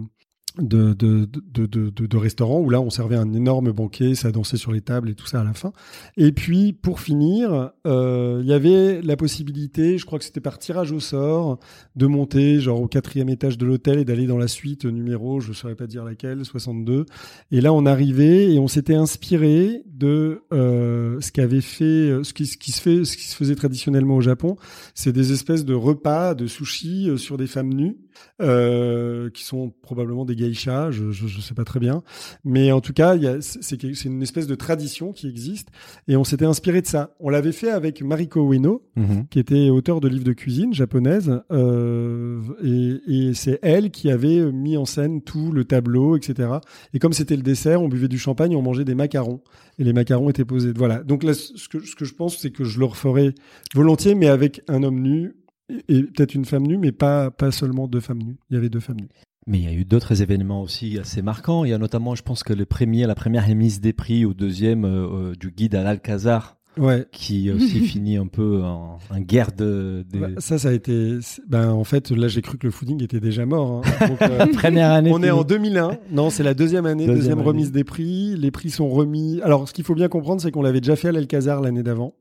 [0.59, 4.33] de, de, de, de, de, de restaurant où là on servait un énorme banquet, ça
[4.33, 5.73] dansait sur les tables et tout ça à la fin.
[6.17, 10.59] Et puis pour finir, euh, il y avait la possibilité, je crois que c'était par
[10.59, 11.59] tirage au sort,
[11.97, 15.51] de monter genre au quatrième étage de l'hôtel et d'aller dans la suite numéro, je
[15.51, 17.07] ne saurais pas dire laquelle, 62.
[17.51, 22.47] Et là on arrivait et on s'était inspiré de euh, ce qu'avait fait, ce qui,
[22.47, 24.57] ce qui se fait, ce qui se faisait traditionnellement au Japon,
[24.95, 27.97] c'est des espèces de repas de sushi euh, sur des femmes nues
[28.41, 32.03] euh, qui sont probablement des geishas, je, je sais pas très bien,
[32.45, 35.69] mais en tout cas, c'est une espèce de tradition qui existe
[36.09, 37.15] et on s'était inspiré de ça.
[37.21, 39.27] On l'avait fait avec Mariko Ueno, Mhm.
[39.31, 44.53] qui était auteur de livres de cuisine japonaise, euh, et, et c'est elle qui avait
[44.53, 46.49] mis en scène tout le tableau, etc.
[46.93, 49.41] Et comme c'était le dessert, on buvait du champagne, on mangeait des macarons,
[49.79, 50.73] et les macarons étaient posés.
[50.77, 51.03] Voilà.
[51.03, 53.35] Donc là, ce que, ce que je pense, c'est que je le referai
[53.75, 55.35] volontiers, mais avec un homme nu
[55.89, 58.37] et, et peut-être une femme nue, mais pas pas seulement deux femmes nues.
[58.51, 59.09] Il y avait deux femmes nues.
[59.47, 61.65] Mais il y a eu d'autres événements aussi assez marquants.
[61.65, 64.35] Il y a notamment, je pense que le premier, la première remise des prix au
[64.35, 67.05] deuxième euh, euh, du guide à l'Alcazar, Ouais.
[67.13, 71.19] qui aussi finit un peu en, en guerre de, de- Bah, ça, ça a été.
[71.49, 73.83] Ben, en fait, là, j'ai cru que le fooding était déjà mort.
[73.85, 74.07] hein.
[74.09, 75.11] Donc, euh, première année.
[75.13, 75.99] On est en 2001.
[76.13, 77.49] Non, c'est la deuxième année, Deuxième deuxième, année.
[77.49, 78.37] remise des prix.
[78.37, 79.41] Les prix sont remis.
[79.43, 82.15] Alors, ce qu'il faut bien comprendre, c'est qu'on l'avait déjà fait à l'Alcazar l'année d'avant.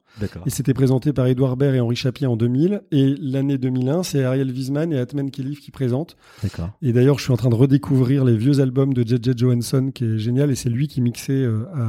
[0.46, 2.82] Et c'était présenté par Edouard Baird et Henri Chapier en 2000.
[2.92, 6.16] Et l'année 2001, c'est Ariel Wiesman et Atman Kelif qui présentent.
[6.44, 6.70] D'accord.
[6.82, 9.32] Et d'ailleurs, je suis en train de redécouvrir les vieux albums de J.J.
[9.38, 10.52] Johansson, qui est génial.
[10.52, 11.82] Et c'est lui qui mixait euh, à,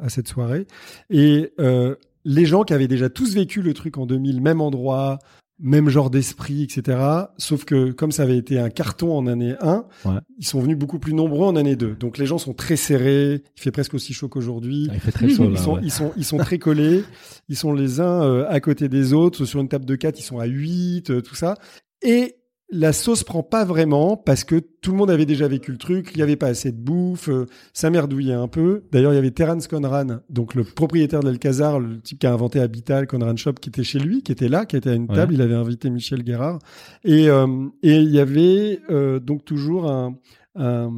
[0.00, 0.66] à- à cette soirée.
[1.10, 1.94] Et euh,
[2.24, 5.18] les gens qui avaient déjà tous vécu le truc en 2000, même endroit,
[5.58, 6.98] même genre d'esprit, etc.
[7.38, 10.18] Sauf que comme ça avait été un carton en année 1, Ouais.
[10.38, 11.94] ils sont venus beaucoup plus nombreux en année 2.
[11.94, 14.88] Donc les gens sont très serrés, il fait presque aussi chaud qu'aujourd'hui.
[14.90, 15.60] Ah, il fait très chaud Ils là.
[15.60, 15.80] sont, ouais.
[15.84, 17.04] ils, sont, ils sont très collés,
[17.48, 20.22] ils sont les uns euh, à côté des autres, sur une table de 4, ils
[20.22, 21.54] sont à 8, euh, tout ça.
[22.02, 22.36] Et
[22.72, 26.10] la sauce prend pas vraiment parce que tout le monde avait déjà vécu le truc,
[26.14, 28.82] il y avait pas assez de bouffe, euh, ça merdouillait un peu.
[28.90, 32.32] D'ailleurs, il y avait Terence Conran, donc le propriétaire de l'Alcazar, le type qui a
[32.32, 35.06] inventé Habital, Conran Shop, qui était chez lui, qui était là, qui était à une
[35.08, 35.14] Ouais.
[35.14, 36.58] table, il avait invité Michel Guérard.
[37.04, 37.46] Et, euh,
[37.82, 40.16] et il y avait euh, donc toujours un...
[40.54, 40.90] un,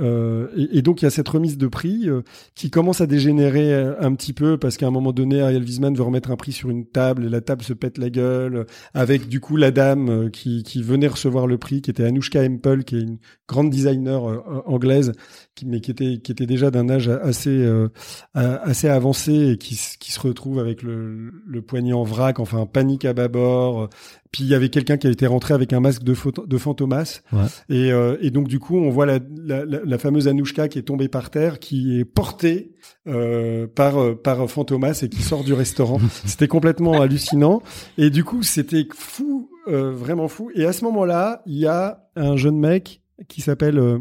[0.00, 2.22] euh, et, donc il y a cette remise de prix euh,
[2.54, 5.94] qui commence à dégénérer euh, un petit peu parce qu'à un moment donné, Ariel Wiesman
[5.94, 8.64] veut remettre un prix sur une table et la table se pète la gueule euh,
[8.94, 12.84] avec du coup la dame euh, qui, venait recevoir le prix, qui était Anoushka Hempel,
[12.84, 15.12] qui est une grande designer euh, euh, anglaise,
[15.54, 17.88] qui, mais qui était, déjà d'un âge assez, euh,
[18.36, 23.04] euh, assez avancé et qui se retrouve avec le, le poignet en vrac, enfin panique
[23.04, 23.88] à bâbord.
[24.32, 26.14] Puis il y avait quelqu'un qui a été rentré avec un masque de,
[26.46, 27.20] de Fantomas.
[27.32, 27.44] Ouais.
[27.68, 30.82] Et, euh, et donc du coup, on voit la, la, la, fameuse Anouchka qui est
[30.82, 32.72] tombée par terre, qui est portée
[33.06, 35.98] euh, par euh, par Fantomas et qui sort du restaurant.
[36.24, 37.62] C'était complètement hallucinant.
[37.98, 40.50] Et du coup, c'était fou, euh, vraiment fou.
[40.54, 44.00] Et à ce moment-là, il y a un jeune mec qui s'appelle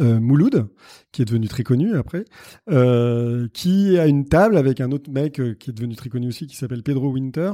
[0.00, 0.68] euh, Mouloud,
[1.12, 2.24] qui est devenu très connu après,
[2.70, 6.28] euh, qui a une table avec un autre mec euh, qui est devenu très connu
[6.28, 7.52] aussi, qui s'appelle Pedro Winter,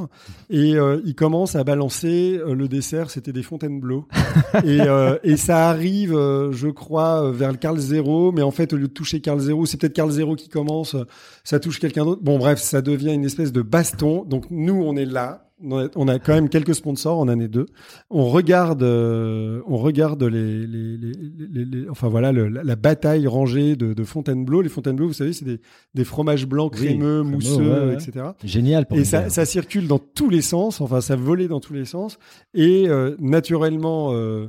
[0.51, 0.75] et
[1.05, 4.09] il commence à balancer le dessert, c'était des Fontainebleau,
[4.65, 4.81] et,
[5.23, 8.93] et ça arrive, je crois, vers le Carl Zero, mais en fait au lieu de
[8.93, 10.97] toucher Carl Zero, c'est peut-être Carl Zero qui commence,
[11.45, 12.23] ça touche quelqu'un d'autre.
[12.23, 14.25] Bon bref, ça devient une espèce de baston.
[14.25, 15.52] Donc nous, on est là.
[15.65, 17.67] On a- quand même quelques sponsors en année 2.
[18.11, 21.13] On regarde, euh, on regarde les, les, les,
[21.53, 24.61] les- les- enfin voilà, le- la, la bataille rangée de, de Fontainebleau.
[24.63, 25.61] Les Fontainebleau, vous savez, c'est des,
[25.95, 27.95] des fromages blancs crémeux, mousseux, ouais, ouais.
[27.95, 28.27] etc.
[28.45, 31.85] Génial pour Et ça, circule dans tous les sens, enfin ça volait dans tous les
[31.85, 32.19] sens.
[32.55, 34.49] Et euh, naturellement, euh,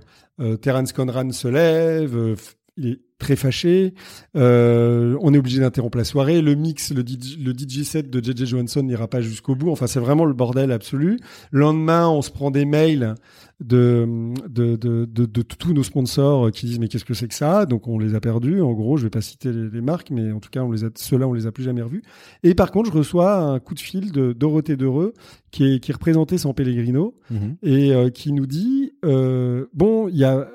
[0.61, 3.93] Terence Conran se lève, f- il est très fâché.
[4.35, 6.41] Euh, on est obligé d'interrompre la soirée.
[6.41, 9.69] Le mix, le DJ, le DJ set de JJ Johansson n'ira pas jusqu'au bout.
[9.71, 11.19] Enfin, c'est vraiment le bordel absolu.
[11.51, 13.15] Le lendemain, on se prend des mails
[13.63, 14.05] de,
[14.49, 17.65] de, de, de, de tous nos sponsors qui disent mais qu'est-ce que c'est que ça?
[17.65, 18.61] Donc on les a perdus.
[18.61, 20.83] En gros, je vais pas citer les, les marques, mais en tout cas, on les
[20.83, 22.01] a, ceux-là, on les a plus jamais revus.
[22.43, 25.13] Et par contre, je reçois un coup de fil de Dorothée Dereux,
[25.51, 27.55] qui est, qui est représentée San Pellegrino, Mhm.
[27.63, 30.47] et euh, qui nous dit euh, bon, il y a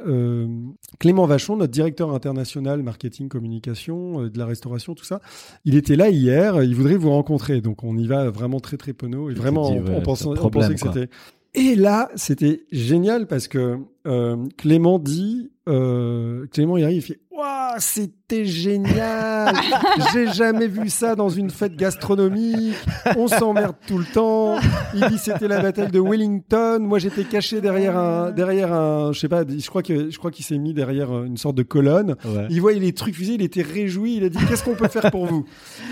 [0.98, 5.20] Clément Vachon, notre directeur international marketing, communication, euh, de la restauration, tout ça.
[5.64, 7.60] Il était là hier, il voudrait vous rencontrer.
[7.60, 9.30] Donc on y va vraiment très très penaud.
[9.30, 10.92] Et vraiment, on, ouais, on pensait, on que problème, quoi.
[10.92, 11.10] c'était.
[11.54, 17.20] Et là, c'était génial parce que euh, Clément dit, euh, Clément il arrive, il fait,
[17.38, 19.54] waouh, c'était génial,
[20.12, 22.74] j'ai jamais vu ça dans une fête gastronomique,
[23.16, 24.56] on s'emmerde tout le temps.
[24.94, 29.20] Il dit c'était la bataille de Wellington, moi j'étais caché derrière un, derrière un, je
[29.20, 32.16] sais pas, je crois que je crois qu'il s'est mis derrière une sorte de colonne.
[32.24, 32.48] Ouais.
[32.50, 35.10] Il voyait les trucs fusés, il était réjoui, il a dit qu'est-ce qu'on peut faire
[35.10, 35.44] pour vous?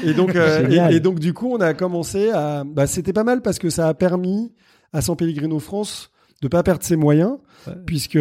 [0.04, 3.40] Et donc euh, et donc du coup on a commencé à, bah, c'était pas mal
[3.40, 4.52] parce que ça a permis
[4.92, 6.10] à San Pellegrino France
[6.42, 7.74] de pas perdre ses moyens Ouais.
[7.86, 8.18] puisque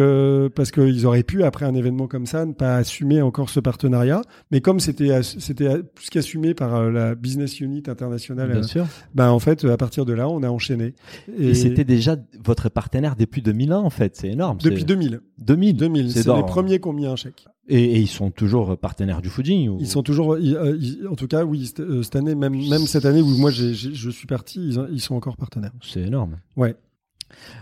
[0.54, 4.22] parce qu'ils auraient pu après un événement comme ça ne pas assumer encore ce partenariat
[4.50, 8.86] mais comme c'était c'était plus qu'assumé par euh, la business unit internationale Bien euh, sûr.
[9.14, 10.94] bah en fait à partir de là on a enchaîné
[11.38, 14.58] Et, c'était déjà votre partenaire depuis 2001 en fait, c'est énorme.
[14.62, 15.76] depuis c'est- 2000 2000.
[15.76, 18.76] 2000 C'est c'est les premiers qui ont mis un chèque Et, et ils sont toujours
[18.78, 19.76] partenaires du ou...
[19.80, 22.86] Ils sont toujours, ils- euh, ils- en tout cas, oui, cette, euh, année, même, même
[22.86, 25.72] cette année où moi j'ai- je suis parti, ils, ils sont encore partenaires.
[25.82, 26.38] C'est énorme.
[26.56, 26.74] Ouais.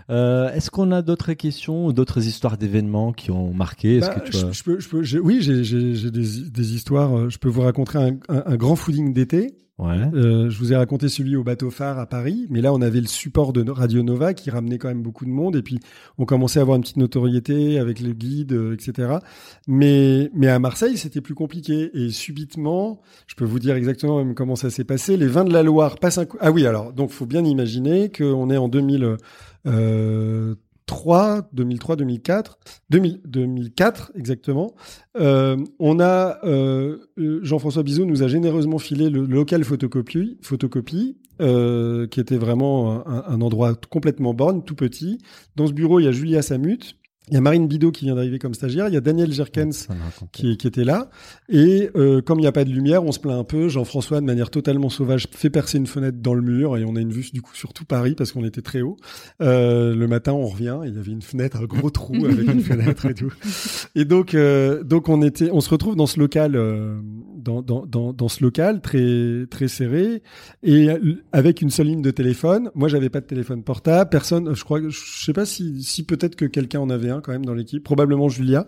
[0.09, 3.99] Euh, Est-ce qu'on a d'autres questions ou d'autres histoires d'événements qui ont marqué?
[3.99, 5.61] Bah, que tu je, as- je peux, je peux, j'ai- oui, j'ai
[6.11, 7.17] des, des histoires.
[7.17, 9.55] euh, Je peux vous raconter un, un- un grand fooding d'été.
[9.77, 9.97] Ouais.
[10.13, 13.01] Euh, je vous ai raconté celui au bateau phare à Paris, mais là on avait
[13.01, 15.79] le support de Radio Nova qui ramenait quand même beaucoup de monde et puis
[16.17, 19.17] on commençait à avoir une petite notoriété avec le guide, euh, etc.
[19.67, 24.33] Mais mais à Marseille c'était plus compliqué et subitement, je peux vous dire exactement même
[24.33, 25.17] comment ça s'est passé.
[25.17, 26.37] Les vins de la Loire passent un coup.
[26.39, 29.17] Ah oui alors donc faut bien imaginer qu'on est en 2000.
[29.67, 30.55] Euh,
[30.85, 32.59] 3, 2003, 2004,
[32.89, 34.75] 2000, 2004 exactement.
[35.17, 42.07] Euh, on a euh, Jean-François Bizot nous a généreusement filé le, local photocopie, photocopie euh,
[42.07, 45.17] qui était vraiment un, un endroit complètement borne, tout petit.
[45.55, 46.95] Dans ce bureau, il y a Julia Samut,
[47.29, 49.87] il y a Marine Bidot qui vient d'arriver comme stagiaire, il y a Daniel Jerkens
[50.31, 51.09] qui, qui était là.
[51.49, 53.67] Et euh, comme il n'y a pas de lumière, on se plaint un peu.
[53.67, 57.01] Jean-François, de manière totalement sauvage, fait percer une fenêtre dans le mur et on a
[57.01, 58.97] une vue du coup sur tout Paris parce qu'on était très haut.
[59.41, 62.47] Euh, le matin, on revient, et il y avait une fenêtre, un gros trou avec
[62.47, 63.33] une fenêtre et tout.
[63.95, 66.99] Et donc, euh, donc on était, on se retrouve dans ce local, euh,
[67.45, 70.23] dans, dans, dans, ce local très très serré
[70.63, 70.89] et
[71.31, 72.71] avec une seule ligne de téléphone.
[72.73, 74.09] Moi, j'avais pas de téléphone portable.
[74.09, 77.31] Personne, je crois, je sais pas si, si peut-être que quelqu'un en avait un quand
[77.31, 78.65] même dans l'équipe, probablement Julia.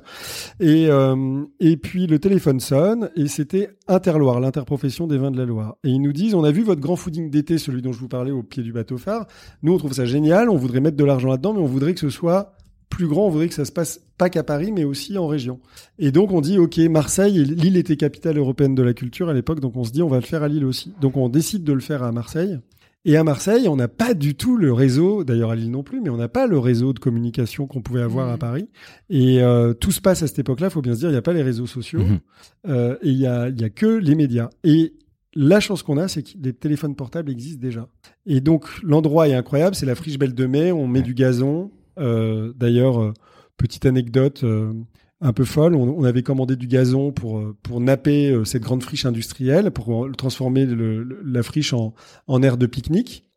[0.60, 5.46] Et euh, et puis le téléphone sonne et c'était Interloire, l'interprofession des vins de la
[5.46, 5.78] Loire.
[5.86, 8.10] Et ils nous disent, on a vu votre grand fooding d'été, celui dont je vous
[8.10, 9.28] parlais au pied du bateau phare.
[9.64, 10.50] Nous, on trouve ça génial.
[10.50, 12.57] On voudrait mettre de l'argent là-dedans, mais on voudrait que ce soit
[12.90, 15.60] plus grand, on voudrait que ça se passe pas qu'à Paris, mais aussi en région.
[16.00, 19.60] Et donc on dit, ok, Marseille, Lille était capitale européenne de la culture à l'époque,
[19.60, 20.94] donc on se dit, on va le faire à Lille aussi.
[21.02, 22.60] Donc on décide de le faire à Marseille.
[23.06, 26.02] Et à Marseille, on n'a pas du tout le réseau, d'ailleurs à Lille non plus,
[26.02, 28.68] mais on n'a pas le réseau de communication qu'on pouvait avoir à Paris.
[29.10, 31.18] Et euh, tout se passe à cette époque-là, il faut bien se dire, il n'y
[31.18, 32.20] a pas les réseaux sociaux, Mhm.
[32.68, 34.50] euh, et il y a, y a que les médias.
[34.66, 34.94] Et
[35.36, 37.88] la chance qu'on a, c'est que les téléphones portables existent déjà.
[38.26, 41.72] Et donc l'endroit est incroyable, c'est la friche Belle de Mai, on met du gazon.
[41.98, 43.14] Euh, D'ailleurs, euh,
[43.58, 44.74] petite anecdote euh,
[45.22, 49.72] un peu folle, on, avait commandé du gazon pour, pour napper cette grande friche industrielle,
[49.72, 51.95] pour transformer la friche en,
[52.28, 53.28] en aire de pique-nique.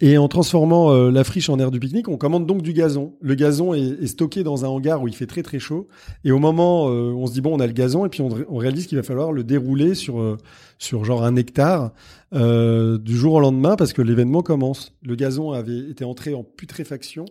[0.00, 3.14] Et en transformant la friche en aire de pique-nique, on commande donc du gazon.
[3.22, 5.88] Le gazon est, stocké dans un hangar où il fait très très chaud.
[6.24, 8.56] Et au moment, euh, on se dit bon, on a le gazon, et puis on,
[8.56, 10.36] réalise qu'il va falloir le dérouler sur
[10.78, 11.92] sur genre un hectare
[12.34, 14.92] euh, du jour au lendemain parce que l'événement commence.
[15.02, 17.24] Le gazon avait été entré en putréfaction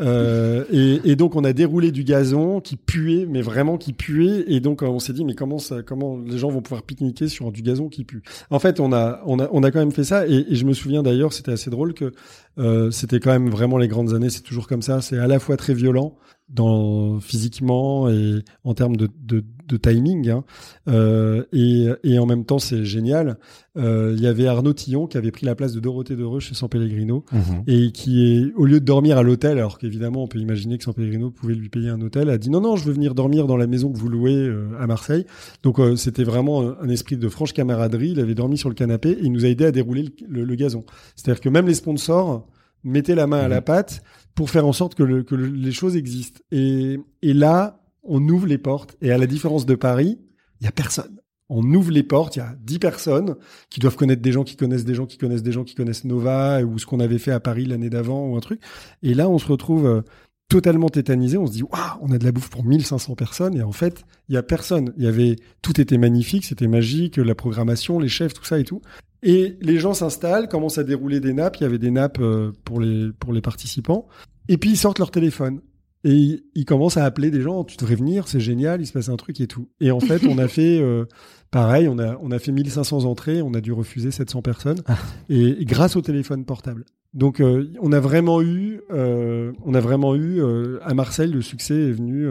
[0.00, 4.44] euh, et, et donc on a déroulé du gazon qui puait, mais vraiment qui puait.
[4.48, 7.50] Et donc on s'est dit mais comment ça, comment les gens vont pouvoir pique-niquer sur
[7.50, 8.22] du gazon qui pue?
[8.50, 10.26] En fait, on a on a on a quand même fait ça.
[10.26, 12.12] Et, et je me souviens d'ailleurs, c'était assez drôle que
[12.58, 14.30] euh, c'était quand même vraiment les grandes années.
[14.30, 15.00] C'est toujours comme ça.
[15.00, 16.16] C'est à la fois très violent
[16.48, 20.44] dans physiquement et en termes de, de, de timing hein.
[20.88, 23.38] euh, et, et en même temps c'est génial.
[23.76, 26.54] Euh, il y avait Arnaud Tillon qui avait pris la place de Dorothée Dereux chez
[26.54, 27.24] San Pellegrino
[27.66, 30.84] et qui est au lieu de dormir à l'hôtel alors qu'évidemment on peut imaginer que
[30.84, 33.46] San Pellegrino pouvait lui payer un hôtel a dit non non je veux venir dormir
[33.46, 35.26] dans la maison que vous louez euh, à Marseille.
[35.62, 38.10] Donc euh, c'était vraiment un, esprit de franche camaraderie.
[38.12, 40.10] Il avait dormi sur le canapé et il nous a aidé à dérouler le,
[40.40, 40.84] le, le gazon.
[41.14, 42.46] C'est-à-dire que même les sponsors
[42.84, 44.02] mettaient la main à la pâte
[44.34, 46.40] pour faire en sorte que, le, que le- les choses existent.
[46.52, 48.96] Et, et là, on ouvre les portes.
[49.02, 50.18] Et à la différence de Paris,
[50.60, 51.20] il y a personne.
[51.48, 53.36] On ouvre les portes, il y a 10 personnes
[53.70, 56.04] qui doivent connaître des gens qui connaissent des gens qui connaissent des gens qui connaissent
[56.04, 58.60] Nova ou ce qu'on avait fait à Paris l'année d'avant ou un truc.
[59.04, 60.02] Et là, on se retrouve euh,
[60.48, 61.38] totalement tétanisé.
[61.38, 63.56] On se dit, waouh, on a de la bouffe pour 1500 personnes.
[63.56, 64.92] Et en fait, il y a personne.
[64.96, 68.82] Y avait, tout était magnifique, c'était magique, la programmation, les chefs, tout ça et tout.
[69.22, 71.56] Et les gens s'installent, commencent à dérouler des nappes.
[71.58, 74.08] Il y avait des nappes euh, pour les, pour les participants.
[74.48, 75.60] Et puis ils sortent leur téléphone.
[76.08, 79.08] Et ils commencent à appeler des gens, tu devrais venir, c'est génial, il se passe
[79.08, 79.68] un truc et tout.
[79.80, 81.04] Et en fait, on a fait euh,
[81.50, 84.82] pareil, on a, on a fait 1500 entrées, on a dû refuser 700 personnes.
[85.28, 86.84] Et, et grâce au téléphone portable.
[87.12, 90.40] Donc euh, on a vraiment eu, euh, on a vraiment eu
[90.82, 92.28] à Marseille le succès est venu.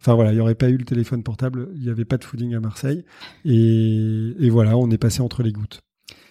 [0.00, 2.24] Enfin voilà, il n'y aurait pas eu le téléphone portable, il n'y avait pas de
[2.24, 3.04] fooding à Marseille,
[3.44, 5.82] et, et voilà, on est passé entre les gouttes.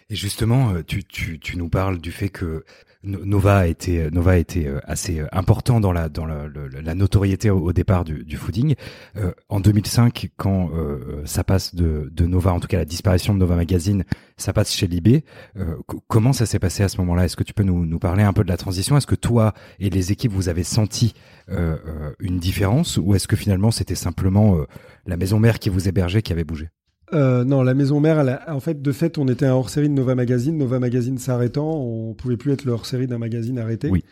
[0.10, 2.64] Et justement, tu, tu, tu nous parles du fait que
[3.04, 6.68] Nova a été, Nova a été euh, assez euh, important dans la, dans la, le-
[6.68, 8.76] la notoriété au, départ du, fooding.
[9.16, 13.40] Euh, en 2005, quand euh, ça passe de, Nova, en tout cas la disparition de
[13.40, 14.04] Nova Magazine,
[14.36, 15.24] ça passe chez Libé.
[15.56, 17.24] Euh, co- comment ça s'est passé à ce moment-là?
[17.24, 18.98] Est-ce que tu peux nous, nous parler un peu de la transition?
[18.98, 21.14] Est-ce que toi et les équipes, vous avez senti
[21.50, 22.98] euh, euh, une différence?
[22.98, 24.66] Ou est-ce que finalement c'était simplement euh,
[25.06, 26.68] la maison mère qui vous hébergeait qui avait bougé?
[27.14, 29.90] Euh, non, la maison mère, elle a- en fait, de fait, on était un hors-série
[29.90, 30.58] de Nova Magazine.
[30.58, 33.90] Nova Magazine s'arrêtant, on pouvait plus être le hors-série d'un magazine arrêté.
[33.90, 34.04] Oui.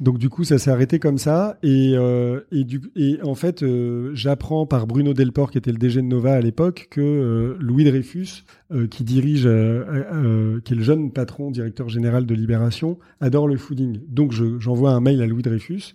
[0.00, 1.58] Donc du coup, ça s'est arrêté comme ça.
[1.62, 5.78] Et, euh, et, du, et en fait, euh, j'apprends par Bruno Delport, qui était le
[5.78, 9.84] DG de Nova à l'époque, que euh, Louis Dreyfus, euh, qui dirige, euh,
[10.14, 14.00] euh, qui est le jeune patron, directeur général de Libération, adore le fooding.
[14.08, 15.94] Donc je- j'envoie un mail à Louis Dreyfus,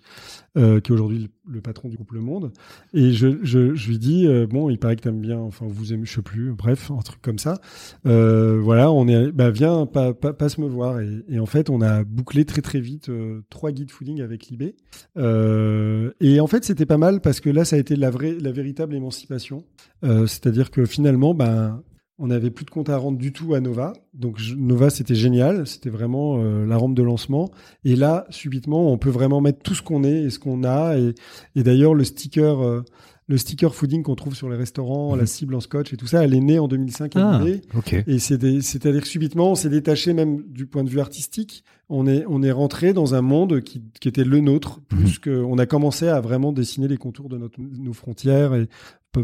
[0.55, 2.51] euh, qui est aujourd'hui le, patron du groupe Le Monde,
[2.93, 6.05] et je, je, lui dis euh, bon, il paraît que t'aimes bien, enfin vous aimez,
[6.05, 7.59] je sais plus, bref, un truc comme ça.
[8.05, 10.99] Euh, voilà, on est, bah viens, pas, pas, passe me voir.
[11.01, 13.09] Et, en fait, on a bouclé très très vite
[13.49, 14.75] trois guides fooding avec Libé.
[15.17, 18.51] Et en fait, c'était pas mal parce que là, ça a été la vraie, la
[18.51, 19.63] véritable émancipation.
[20.03, 21.81] C'est-à-dire que finalement, ben
[22.19, 23.93] on n'avait plus de compte à rendre du tout à Nova.
[24.13, 27.49] Donc je- Nova, c'était génial, c'était vraiment euh, la rampe de lancement.
[27.83, 30.97] Et là, subitement, on peut vraiment mettre tout ce qu'on est et ce qu'on a.
[30.97, 31.15] Et,
[31.55, 32.81] et d'ailleurs, le sticker, euh,
[33.27, 35.19] le sticker fooding qu'on trouve sur les restaurants, Mhm.
[35.21, 37.39] la cible en scotch et tout ça, elle est née en 2005 à Ah.
[37.39, 37.61] Libé.
[37.75, 37.93] Ok.
[38.05, 41.63] Et c'est-à-dire que subitement, on s'est détaché même du point de vue artistique.
[41.95, 45.29] On est, on est rentré dans un monde qui, qui était le nôtre, plus que
[45.43, 48.67] on a commencé à vraiment dessiner les contours de notre, nos frontières et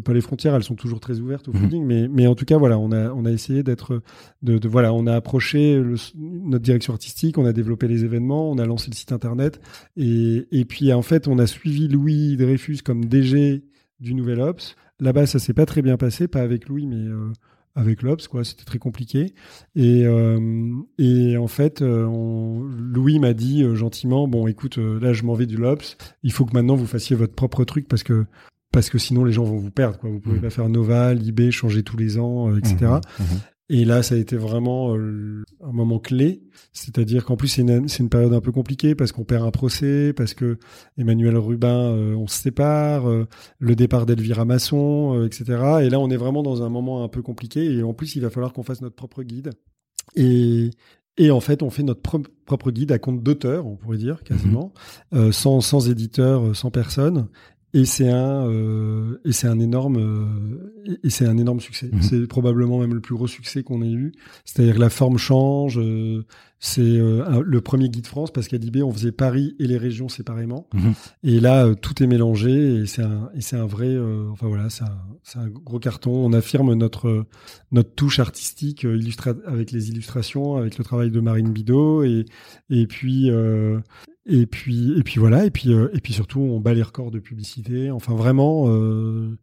[0.04, 1.60] pas, les frontières, elles sont toujours très ouvertes au Mhm.
[1.62, 4.04] fooding, mais, mais en tout cas, voilà, on a, on a essayé d'être,
[4.44, 8.52] de, de- voilà, on a approché le- notre direction artistique, on a développé les événements,
[8.52, 9.60] on a lancé le site internet,
[9.98, 13.64] et, et puis en fait, on a suivi Louis Dreyfus comme DG
[14.00, 14.76] du Nouvel Ops.
[15.00, 17.32] Là-bas, ça s'est pas très bien passé, pas avec Louis, mais euh,
[17.76, 18.44] avec l'Ops, quoi.
[18.44, 19.34] C'était très compliqué.
[19.76, 25.14] Et, euh, et en fait, euh, on- Louis m'a dit euh, gentiment, bon, écoute, là,
[25.14, 25.98] je m'en vais du l'Ops.
[26.24, 28.26] Il faut que maintenant vous fassiez votre propre truc parce que
[28.72, 30.12] parce que sinon les gens vont vous perdre, quoi.
[30.12, 30.42] Vous pouvez Mhm.
[30.44, 33.00] pas faire Nova, Libé, changer tous les ans, euh, etc.
[33.72, 36.42] Et là, ça a été vraiment euh, un moment clé.
[36.74, 39.52] C'est-à-dire qu'en plus, c'est une, c'est une période un peu compliquée parce qu'on perd un
[39.52, 40.58] procès, parce que
[40.98, 43.28] Emmanuel Rubin, euh, on se sépare, euh,
[43.60, 45.46] le départ d'Elvira Masson, euh, etc.
[45.84, 47.64] Et là, on est vraiment dans un moment un peu compliqué.
[47.72, 49.52] Et en plus, il va falloir qu'on fasse notre propre guide.
[50.16, 50.72] Et,
[51.18, 54.24] et en fait, on fait notre pro- propre guide à compte d'auteur, on pourrait dire,
[54.24, 54.74] quasiment,
[55.14, 57.28] euh, sans, sans éditeur, sans personne.
[57.74, 61.90] Et c'est un euh, et c'est un énorme euh, et- c'est un énorme succès.
[61.94, 62.02] Mhm.
[62.02, 64.12] C'est probablement même le plus gros succès qu'on ait eu.
[64.46, 65.78] C'est-à-dire que la forme change.
[65.78, 66.26] euh,
[66.62, 70.10] c'est euh, le premier guide France parce qu'à Libé on faisait Paris et les régions
[70.10, 70.68] séparément.
[70.74, 70.94] Mhm.
[71.24, 73.88] Et là euh, tout est mélangé et c'est un et c'est un vrai.
[73.88, 76.12] euh, enfin voilà, c'est un c'est un gros carton.
[76.12, 77.26] On affirme notre
[77.72, 82.26] notre touche artistique euh, illustra avec les illustrations, avec le travail de Marine Bidot et
[82.70, 83.80] et puis euh,
[84.30, 87.12] et puis et puis voilà et puis euh, et puis surtout on bat les records
[87.12, 87.92] de publicité.
[87.92, 89.38] Enfin vraiment, euh,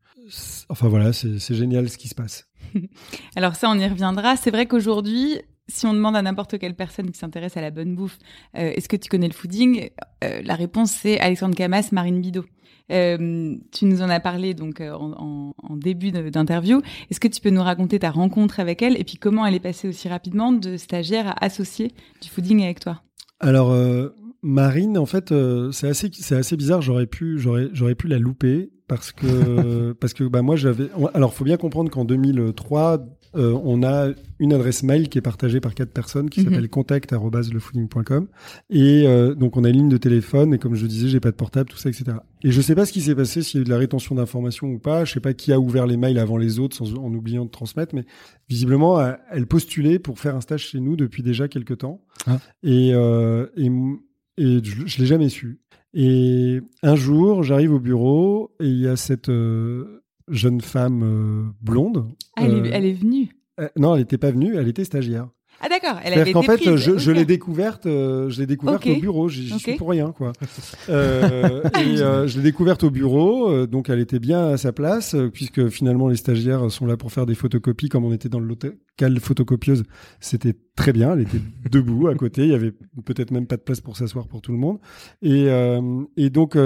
[0.68, 2.48] enfin voilà, c'est génial ce qui se passe.
[3.36, 4.36] Alors ça, on y reviendra.
[4.36, 7.94] C'est vrai qu'aujourd'hui, si on demande à n'importe quelle personne qui s'intéresse à la bonne
[7.96, 8.18] bouffe,
[8.56, 9.90] euh, est-ce que tu connais le fooding
[10.22, 12.44] La réponse c'est Alexandre Camas, Marine Bidot.
[12.88, 16.82] Tu nous en as parlé donc en, en, début d'interview.
[17.10, 19.60] Est-ce que tu peux nous raconter ta rencontre avec elle et puis comment elle est
[19.60, 23.02] passée aussi rapidement de stagiaire à associée du fooding avec toi?
[23.40, 23.72] Alors
[24.46, 25.34] Marine, en fait,
[25.72, 26.80] c'est assez c'est assez bizarre.
[26.80, 31.34] J'aurais pu j'aurais j'aurais pu la louper parce que parce que bah moi j'avais alors
[31.34, 35.74] faut bien comprendre qu'en 2003 euh, on a une adresse mail qui est partagée par
[35.74, 36.46] quatre personnes qui mhm.
[36.46, 38.28] s'appelle contact@lefooding.com
[38.70, 41.30] et euh, donc on a une ligne de téléphone et comme je disais j'ai pas
[41.30, 43.60] de portable tout ça etc et je sais pas ce qui s'est passé s'il y
[43.60, 45.96] a eu de la rétention d'informations ou pas je sais pas qui a ouvert les
[45.96, 48.04] mails avant les autres sans, en oubliant de transmettre mais
[48.48, 52.38] visiblement elle postulait pour faire un stage chez nous depuis déjà quelques temps ah.
[52.62, 53.70] et, euh, et
[54.38, 55.60] et je, je l'ai jamais su
[55.98, 59.30] et un jour, j'arrive au bureau et il y a cette
[60.28, 62.06] jeune femme euh, blonde.
[62.36, 63.28] Ah, elle, est, euh, elle, est, venue?
[63.60, 65.28] euh, Non, elle n'était pas venue, elle était stagiaire.
[65.60, 69.28] Ah d'accord, elle avait qu'en fait, je, je l'ai découverte, je l'ai découverte au bureau.
[69.28, 70.32] J'y suis pour rien, quoi.
[70.88, 75.68] euh, et je l'ai découverte au bureau, donc elle était bien à sa place, puisque
[75.68, 79.20] finalement les stagiaires sont là pour faire des photocopies, comme on était dans le local
[79.20, 79.84] photocopieuse,
[80.20, 81.14] c'était très bien.
[81.14, 81.40] Elle était
[81.70, 82.72] debout à côté, il y avait
[83.04, 84.78] peut-être même pas de place pour s'asseoir pour tout le monde.
[85.22, 85.48] Et,
[86.16, 86.56] et donc,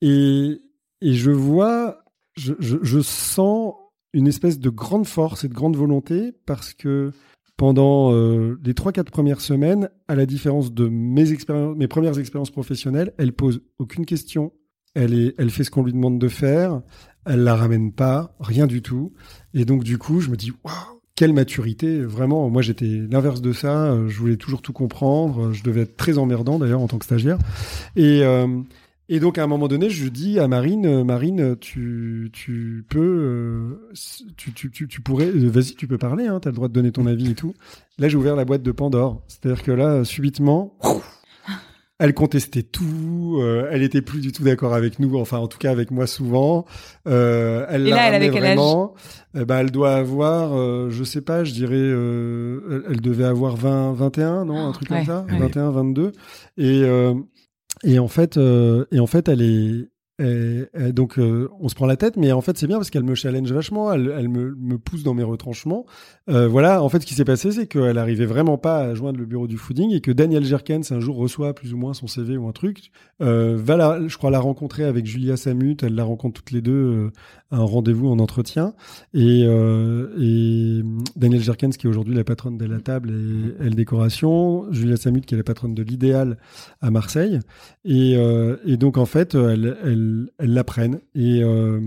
[0.00, 0.58] et,
[1.00, 2.00] et je vois
[2.36, 3.74] je, sens
[4.12, 7.12] une espèce de grande force et de grande volonté parce que
[7.60, 12.18] pendant euh, les trois quatre premières semaines, à la différence de mes expériences, mes premières
[12.18, 14.54] expériences professionnelles, elle pose aucune question.
[14.94, 16.80] Elle est, elle fait ce qu'on lui demande de faire.
[17.26, 19.12] Elle la ramène pas, rien du tout.
[19.52, 23.52] Et donc du coup, je me dis waouh, quelle maturité Vraiment, moi j'étais l'inverse de
[23.52, 23.94] ça.
[24.08, 25.52] Je voulais toujours tout comprendre.
[25.52, 27.36] Je devais être très emmerdant d'ailleurs en tant que stagiaire.
[27.94, 28.46] Et euh,
[29.12, 33.00] et donc à un moment donné, je dis à Marine, euh, Marine, tu, tu peux,
[33.00, 33.92] euh,
[34.36, 36.72] tu, tu, tu, pourrais, euh, vas-y, tu peux parler, hein, tu as le droit de
[36.72, 37.52] donner ton avis et tout.
[37.98, 39.20] Là, j'ai ouvert la boîte de Pandore.
[39.26, 40.78] C'est-à-dire que là, subitement,
[41.98, 43.42] elle contestait tout,
[43.72, 46.64] elle était plus du tout d'accord avec nous, enfin en tout cas avec moi souvent.
[47.08, 48.94] Euh, elle et là, elle avait vraiment.
[49.32, 49.46] Quel âge?
[49.48, 54.68] bah, elle doit avoir, je sais pas, je dirais, elle, devait avoir 20, 21, non,
[54.68, 56.12] un truc comme ça, 21, 22.
[56.58, 56.84] Et
[57.84, 59.89] et en fait, euh, et en fait, elle est,
[60.92, 63.14] donc euh, on se prend la tête, mais en fait c'est bien parce qu'elle me
[63.14, 65.86] challenge vachement, elle, elle me, pousse dans mes retranchements.
[66.28, 69.18] Euh, voilà, en fait ce qui s'est passé c'est qu'elle arrivait vraiment pas à joindre
[69.18, 72.06] le bureau du fooding et que Daniel Jerkens un jour reçoit plus ou moins son
[72.06, 72.90] CV ou un truc,
[73.22, 76.72] euh, va je crois la rencontrer avec Julia Samut, elle la rencontre toutes les deux
[76.72, 77.10] euh,
[77.50, 78.74] un rendez-vous en entretien.
[79.12, 80.80] Et, et
[81.16, 85.26] Daniel Jerkens, qui est aujourd'hui la patronne de la table et Elle Décoration, Julia Samut,
[85.26, 86.38] qui est la patronne de l'Idéal
[86.80, 87.40] à Marseille.
[87.84, 88.16] Et,
[88.76, 89.76] donc, en fait, elles,
[90.38, 91.00] elles l'apprennent.
[91.14, 91.80] Et, euh,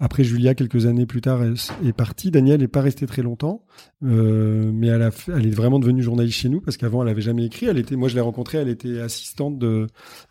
[0.00, 2.30] après, Julia, quelques années plus tard, est partie.
[2.30, 3.64] Daniel n'est pas resté très longtemps,
[4.04, 7.22] euh, mais elle, a, elle est vraiment devenue journaliste chez nous parce qu'avant, elle avait
[7.22, 7.66] jamais écrit.
[7.66, 9.58] Elle était, moi, je l'ai rencontrée, elle était assistante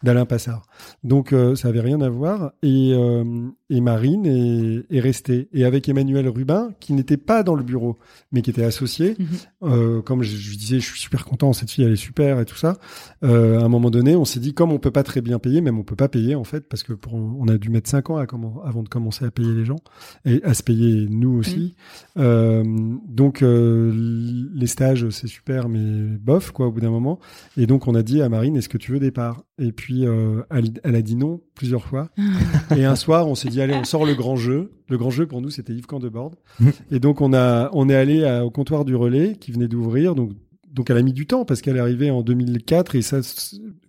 [0.03, 0.63] d'Alain Passard.
[1.03, 2.51] Donc, euh, ça avait rien à voir.
[2.63, 5.49] Et, euh, et Marine est, est, restée.
[5.53, 7.97] Et avec Emmanuel Rubin, qui n'était pas dans le bureau,
[8.31, 9.15] mais qui était associé.
[9.19, 10.01] Mhm.
[10.03, 11.53] Comme je, je, disais, je suis super content.
[11.53, 12.77] Cette fille, elle est super et tout ça.
[13.21, 15.77] À un moment donné, on s'est dit, comme on peut pas très bien payer, même
[15.77, 18.17] on peut pas payer en fait, parce que pour, on a dû mettre cinq ans
[18.17, 19.79] à comment, avant de commencer à payer les gens
[20.25, 21.75] et à se payer nous aussi.
[22.17, 22.63] Euh,
[23.07, 27.19] donc euh, les stages c'est super mais bof quoi au bout d'un moment.
[27.57, 29.43] Et donc on a dit à Marine est-ce que tu veux des parts?
[29.59, 32.09] Et puis euh, elle, a dit non plusieurs fois.
[32.75, 34.71] et un soir on s'est dit allez on sort le grand jeu.
[34.89, 36.35] Le grand jeu pour nous c'était Yves Candebord.
[36.91, 40.31] Et donc on a on est allé au comptoir du relais qui venait d'ouvrir donc
[40.77, 43.19] donc elle a mis du temps parce qu'elle est arrivée en 2004 et ça,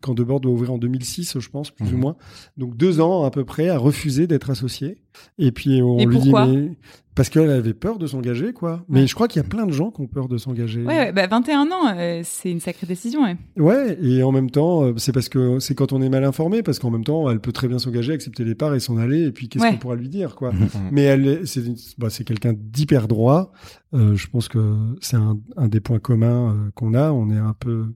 [0.00, 2.00] quand Debord doit ouvrir en 2006, je pense, plus ou mhm.
[2.00, 2.16] moins.
[2.56, 4.96] Donc deux ans à peu près à refuser d'être associée.
[5.38, 6.72] Et puis on lui dit mais
[7.18, 8.84] parce qu'elle avait peur de s'engager, quoi.
[8.88, 10.84] Mais je crois qu'il y a plein de gens qui ont peur de s'engager.
[10.84, 13.36] Ouais, bah 21 ans, euh, c'est une sacrée décision, ouais.
[13.56, 16.62] Ouais, et en même temps, euh, c'est parce que c'est quand on est mal informé,
[16.62, 19.24] parce qu'en même temps, elle peut très bien s'engager, accepter les parts et s'en aller,
[19.24, 20.52] et puis qu'est-ce qu'on pourra lui dire, quoi.
[20.92, 21.64] Mais elle, c'est,
[21.98, 23.50] bah, c'est quelqu'un d'hyper droit.
[23.94, 27.10] Euh, je pense que c'est un, un des points communs euh, qu'on a.
[27.10, 27.86] On est un peu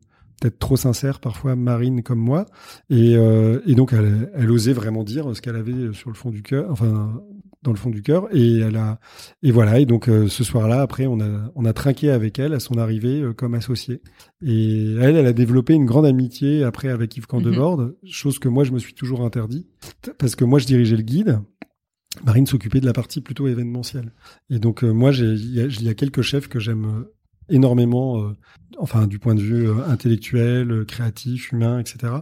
[0.42, 2.46] peut-être trop sincère parfois, Marine comme moi,
[2.90, 6.30] et, euh, et donc elle, elle, osait vraiment dire ce qu'elle avait sur le fond
[6.30, 7.22] du cœur, enfin
[7.62, 8.28] dans le fond du cœur.
[8.34, 8.98] Et elle a,
[9.42, 9.78] et voilà.
[9.78, 12.76] Et donc euh, ce soir-là, après, on a, on a trinqué avec elle à son
[12.76, 14.02] arrivée euh, comme associée.
[14.44, 17.94] Et elle, elle a développé une grande amitié après avec Yves Candebord, mhm.
[18.04, 19.66] chose que moi je me suis toujours interdit
[20.18, 21.38] parce que moi je dirigeais le guide.
[22.26, 24.12] Marine s'occupait de la partie plutôt événementielle.
[24.50, 27.06] Et donc moi, il y, a quelques chefs que j'aime
[27.52, 28.32] énormément,
[28.78, 32.12] enfin du point de vue intellectuel, créatif, humain, etc.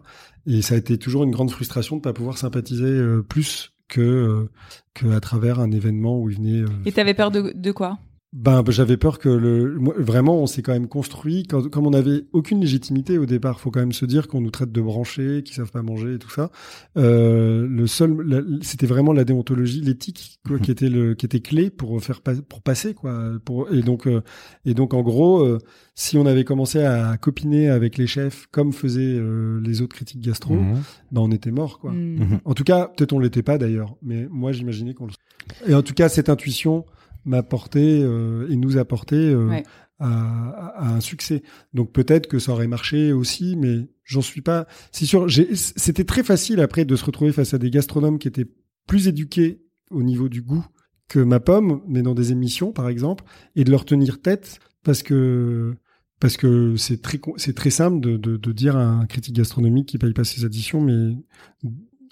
[0.46, 4.50] Et ça a été toujours une grande frustration de pas pouvoir sympathiser plus que euh,
[4.94, 6.62] que à travers un événement où il venait.
[6.62, 7.98] euh, Et t'avais peur de, de quoi?
[8.32, 11.86] Ben, ben, j'avais peur que le moi, vraiment on s'est quand même construit quand, comme
[11.88, 13.58] on n'avait aucune légitimité au départ.
[13.58, 16.18] Faut quand même se dire qu'on nous traite de branchés, qui savent pas manger et
[16.18, 16.52] tout ça.
[16.96, 20.62] Euh, le seul, c'était vraiment la déontologie, l'éthique quoi, Mhm.
[20.62, 23.32] qui était le qui était clé pour faire pour passer quoi.
[23.44, 24.22] Pour et donc euh,
[24.64, 25.58] et donc en gros, euh,
[25.96, 30.20] si on avait commencé à copiner avec les chefs comme faisaient euh, les autres critiques
[30.20, 30.82] gastro, Mhm.
[31.10, 31.90] ben on était mort quoi.
[31.90, 32.38] Mhm.
[32.44, 35.12] En tout cas, peut-être on l'était pas d'ailleurs, mais moi j'imaginais qu'on le.
[35.66, 36.84] Et en tout cas, cette intuition
[37.24, 39.64] m'a porté euh, et nous a porté euh, Ouais.
[39.98, 41.42] à, un succès.
[41.74, 44.66] Donc peut-être que ça aurait marché aussi, mais j'en suis pas.
[44.92, 45.26] C'est sûr.
[45.54, 48.48] C'était très facile après de se retrouver face à des gastronomes qui étaient
[48.86, 50.64] plus éduqués au niveau du goût
[51.08, 53.24] que ma pomme, mais dans des émissions par exemple,
[53.56, 55.74] et de leur tenir tête parce que
[56.20, 59.88] parce que c'est très c'est très simple de, de, de dire à un critique gastronomique
[59.88, 61.16] qui paye pas ses additions, mais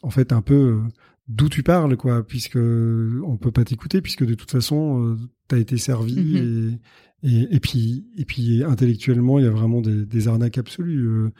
[0.02, 0.80] en fait un peu euh,
[1.28, 5.16] d'où tu parles quoi, puisque on peut pas t'écouter puisque de toute façon euh,
[5.46, 6.80] t'as été servi et,
[7.24, 11.04] et puis intellectuellement il y a vraiment des, arnaques absolues.
[11.04, 11.30] Euh,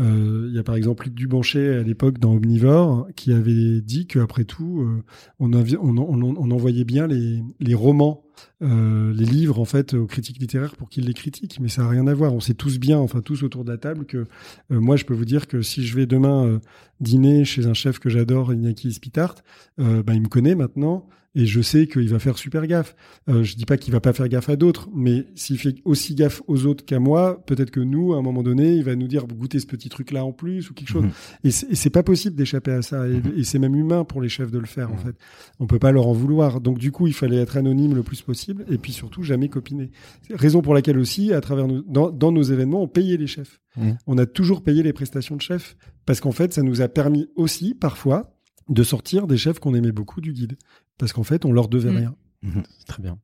[0.00, 4.06] euh, Il y a par exemple Luc Dubanchet à l'époque dans Omnivore qui avait dit
[4.06, 5.04] qu'après tout euh,
[5.38, 8.24] on, envoyait bien les, romans
[8.60, 12.06] les livres en fait aux critiques littéraires pour qu'ils les critiquent, mais ça a rien
[12.06, 12.32] à voir.
[12.32, 14.26] On sait tous bien, enfin tous autour de la table, que
[14.70, 16.60] moi je peux vous dire que si je vais demain
[17.00, 19.36] dîner chez un chef que j'adore, Iñaki Spitart,
[19.76, 21.08] bah, il me connaît maintenant
[21.40, 22.96] et je sais qu'il va faire super gaffe.
[23.28, 26.16] Euh, je dis pas qu'il va pas faire gaffe à d'autres, mais s'il fait aussi
[26.16, 29.06] gaffe aux autres qu'à moi, peut-être que nous, à un moment donné, il va nous
[29.06, 31.04] dire goûtez ce petit truc là en plus ou quelque chose.
[31.04, 31.10] Mhm.
[31.44, 33.06] Et c'est pas possible d'échapper à ça.
[33.06, 33.32] Et, Mhm.
[33.36, 34.98] et c'est même humain pour les chefs de le faire en Mhm.
[35.00, 35.14] fait.
[35.60, 36.60] On peut pas leur en vouloir.
[36.60, 39.92] Donc du coup, il fallait être anonyme le plus possible et puis surtout jamais copiner.
[40.30, 43.60] Raison pour laquelle aussi, à travers nos, dans, dans nos événements, on payait les chefs.
[43.76, 43.96] Mhm.
[44.08, 47.28] On a toujours payé les prestations de chefs parce qu'en fait, ça nous a permis
[47.36, 48.34] aussi parfois
[48.68, 50.56] de sortir des chefs qu'on aimait beaucoup du guide
[50.98, 51.96] parce qu'en fait, on leur devait Mhm.
[51.96, 52.14] rien.
[52.42, 53.18] Mhm, Très bien.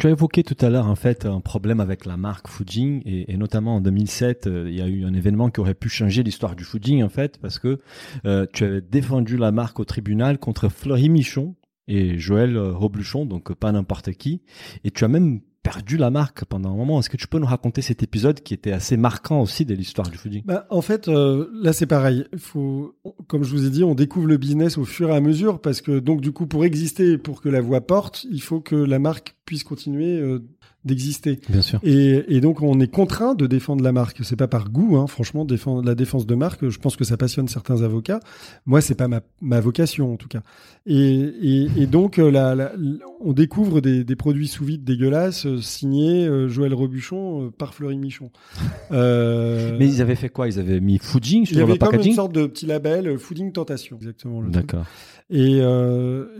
[0.00, 3.32] Tu as évoqué tout à l'heure en fait un problème avec la marque Fujin et,
[3.32, 6.24] et notamment en 2007, euh, il y a eu un événement qui aurait pu changer
[6.24, 7.78] l'histoire du Fujin en fait parce que
[8.26, 11.54] euh, tu avais défendu la marque au tribunal contre Fleury Michon
[11.86, 14.42] et Joël euh, Robluchon, donc euh, pas n'importe qui,
[14.82, 17.00] et tu as même perdu la marque pendant un moment.
[17.00, 20.08] Est-ce que tu peux nous raconter cet épisode qui était assez marquant aussi de l'histoire
[20.08, 22.24] du Fujin Bah, en fait, euh, là c'est pareil.
[22.32, 22.96] Il faut,
[23.28, 25.80] comme je vous ai dit, on découvre le business au fur et à mesure parce
[25.80, 28.98] que donc du coup, pour exister, pour que la voix porte, il faut que la
[28.98, 30.40] marque puisse continuer euh,
[30.84, 31.40] d'exister.
[31.48, 31.78] Bien sûr.
[31.82, 34.20] Et, et donc on est contraint de défendre la marque.
[34.24, 36.68] C'est pas par goût, hein, franchement, défendre la défense de marque.
[36.68, 38.20] Je pense que ça passionne certains avocats.
[38.66, 40.40] Moi, c'est pas ma, ma vocation en tout cas.
[40.86, 42.72] Et, et, et donc euh, la, la-
[43.20, 47.74] on découvre des, des produits sous vide dégueulasses euh, signés euh, Joël Robuchon euh, par
[47.74, 48.30] Fleury Michon.
[48.90, 50.48] Mais ils avaient fait quoi?
[50.48, 53.18] Ils avaient mis Fujin il y sur le avait comme une sorte de petit label
[53.18, 54.42] Fooding Tentation, exactement.
[54.42, 54.84] D'accord.
[55.32, 55.58] Et,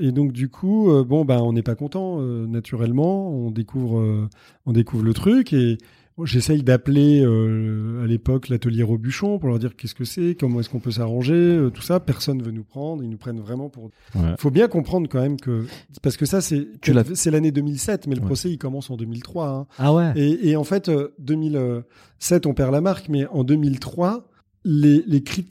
[0.01, 3.31] et donc du coup, bon bah on n'est pas content naturellement.
[3.31, 4.29] On découvre,
[4.67, 5.79] on découvre le truc et
[6.25, 10.69] j'essaye d'appeler euh, à l'époque l'atelier Robuchon pour leur dire qu'est-ce que c'est, comment est-ce
[10.69, 11.99] qu'on peut s'arranger, euh, tout ça.
[11.99, 13.85] Personne veut nous prendre, ils nous prennent vraiment pour.
[14.15, 14.35] Ouais.
[14.39, 15.65] Faut bien comprendre quand même que
[16.03, 16.69] parce que ça c'est
[17.15, 18.27] c'est l'année 2007, mais le Ouais.
[18.27, 19.49] procès il commence en 2003.
[19.49, 19.67] hein.
[19.79, 20.13] Ah ouais.
[20.17, 24.27] Et, et en fait, euh, 2007, on perd la marque, mais en 2003,
[24.65, 25.03] les,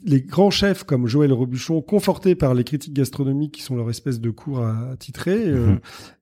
[0.04, 4.20] les, grands chefs comme Joël Robuchon, confortés par les critiques gastronomiques qui sont leur espèce
[4.20, 5.78] de cours à, à titrer, euh, Mhm.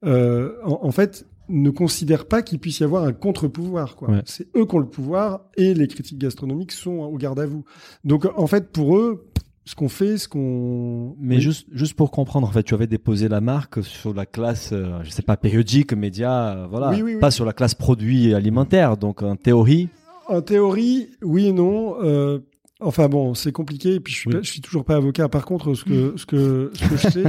[0.07, 3.97] euh, en, en fait, ne considèrent pas qu'il puisse y avoir un contre-pouvoir.
[3.97, 4.11] quoi.
[4.11, 4.23] Ouais.
[4.27, 7.65] C'est eux qui ont le pouvoir et les critiques gastronomiques sont au garde à vous.
[8.05, 9.27] Donc, en fait, pour eux,
[9.65, 11.15] ce qu'on fait, ce qu'on...
[11.21, 11.41] Mais Oui.
[11.43, 14.99] juste, juste pour comprendre, en fait, tu avais déposé la marque sur la classe, euh,
[15.05, 17.21] je sais pas, périodique, média, euh, voilà, Oui, oui, oui.
[17.21, 18.97] pas sur la classe produits alimentaires.
[18.97, 19.89] Donc, en théorie,
[20.29, 21.97] En théorie, oui et non.
[22.03, 22.39] Euh,
[22.81, 23.95] enfin bon, c'est compliqué.
[23.95, 24.37] Et puis je suis, Oui.
[24.37, 25.29] pas- je suis toujours pas avocat.
[25.29, 27.25] Par contre, ce que ce que ce que je sais,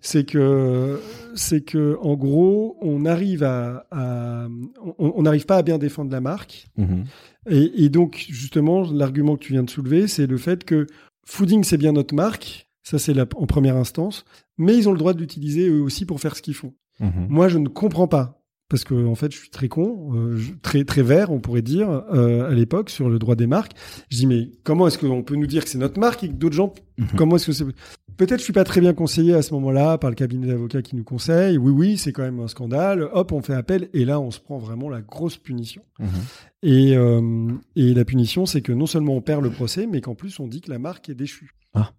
[0.00, 1.00] c'est que
[1.34, 4.46] c'est que en gros, on arrive à, à-
[4.98, 6.66] on n'arrive pas à bien défendre la marque.
[6.76, 7.04] mhm,
[7.50, 10.86] Et, et donc justement, l'argument que tu viens de soulever, c'est le fait que
[11.26, 12.68] Fooding c'est bien notre marque.
[12.82, 14.24] Ça c'est en première instance,
[14.58, 16.74] mais ils ont le droit de l'utiliser eux aussi pour faire ce qu'ils font.
[17.00, 17.26] mhm.
[17.30, 18.40] Moi, je ne comprends pas.
[18.70, 21.60] Parce que en fait, je suis très con, euh, je- très très vert, on pourrait
[21.62, 23.72] dire euh, à l'époque sur le droit des marques.
[24.10, 26.32] Je dis mais comment est-ce qu'on peut nous dire que c'est notre marque et que
[26.34, 27.06] d'autres gens Mhm.
[27.16, 27.64] comment est-ce que c'est?
[28.16, 30.96] Peut-être je suis pas très bien conseillé à ce moment-là par le cabinet d'avocats qui
[30.96, 31.58] nous conseille.
[31.58, 33.08] Oui oui, c'est quand même un scandale.
[33.12, 35.82] Hop, on fait appel et là on se prend vraiment la grosse punition.
[35.98, 36.08] Mhm.
[36.62, 40.14] Et euh, et la punition, c'est que non seulement on perd le procès, mais qu'en
[40.14, 41.50] plus on dit que la marque est déchue.
[41.74, 41.90] Ah.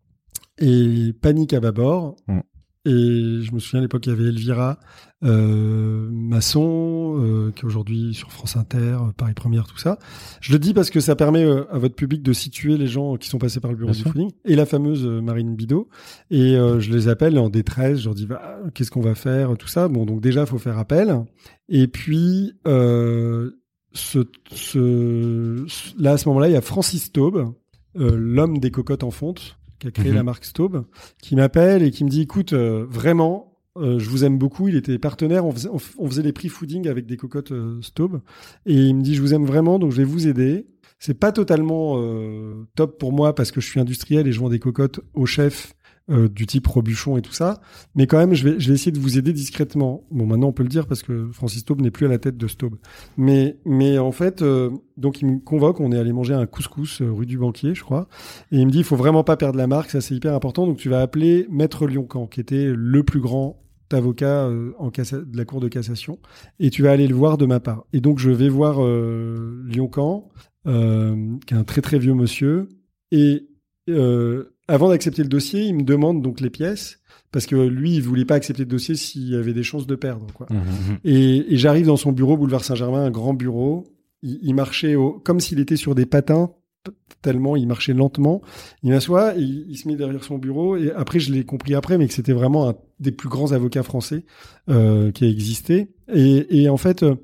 [0.57, 2.15] Et panique à bâbord.
[2.27, 2.41] Mhm.
[2.85, 4.79] Et je me souviens à l'époque, il y avait Elvira
[5.23, 9.97] euh, Masson, euh, qui est aujourd'hui sur France Inter, euh, Paris Première, tout ça.
[10.39, 13.15] Je le dis parce que ça permet euh, à votre public de situer les gens
[13.17, 14.11] qui sont passés par le bureau Bien du sûr.
[14.11, 15.89] fooding et la fameuse Marine Bidot.
[16.29, 19.67] Et je les appelle en détresse, je leur dis bah, qu'est-ce qu'on va faire, tout
[19.67, 19.87] ça?
[19.87, 21.23] Bon, donc déjà, faut faire appel.
[21.69, 23.53] Et puis, ce,
[23.93, 27.51] ce, ce- là, à ce moment-là, il y a Francis Taube,
[27.95, 29.57] l'homme des cocottes en fonte,
[29.91, 30.15] qui a créé Mhm.
[30.17, 30.85] la marque Staub,
[31.21, 34.67] qui m'appelle et qui me dit, écoute, euh, vraiment, euh, je vous aime beaucoup.
[34.67, 35.45] Il était partenaire.
[35.45, 38.21] On faisait, on, on faisait des prix fooding avec des cocottes euh, Staub.
[38.65, 40.67] Et il me dit, je vous aime vraiment, donc je vais vous aider.
[40.97, 44.49] C'est pas totalement euh, top pour moi parce que je suis industriel et je vends
[44.49, 45.74] des cocottes au chef
[46.09, 47.61] euh, du type Robuchon et tout ça.
[47.95, 50.03] Mais quand même, je vais, je vais essayer de vous aider discrètement.
[50.11, 52.37] Bon, maintenant, on peut le dire parce que Francis Staub n'est plus à la tête
[52.37, 52.75] de Staub.
[53.17, 55.79] Mais, mais en fait, euh, donc il me convoque.
[55.79, 58.07] On est allé manger un couscous euh, rue du Banquier, je crois.
[58.51, 59.89] Et il me dit, il faut vraiment pas perdre la marque.
[59.89, 60.67] Ça, c'est hyper important.
[60.67, 65.37] Donc tu vas appeler Maître Lioncan, qui était le plus grand avocat euh, en de
[65.37, 66.19] la cour de cassation
[66.59, 69.63] et tu vas aller le voir de ma part et donc je vais voir euh,
[69.67, 70.27] Lioncan
[70.65, 72.67] qui est un très très vieux monsieur
[73.11, 73.47] et
[73.89, 76.99] euh, avant d'accepter le dossier il me demande donc les pièces
[77.31, 79.95] parce que lui il voulait pas accepter le dossier s'il y avait des chances de
[79.95, 80.97] perdre quoi Mhm.
[81.03, 83.85] et, et j'arrive dans son bureau, boulevard Saint-Germain, un grand bureau.
[84.23, 86.51] Il, il marchait au, comme s'il était sur des patins,
[87.21, 88.41] tellement il marchait lentement.
[88.83, 90.77] Il m'assoit, il, il se met derrière son bureau.
[90.77, 93.83] Et après, je l'ai compris après, mais que c'était vraiment un des plus grands avocats
[93.83, 94.23] français
[94.69, 95.89] euh, qui a existé.
[96.13, 97.15] Et, et en fait, euh,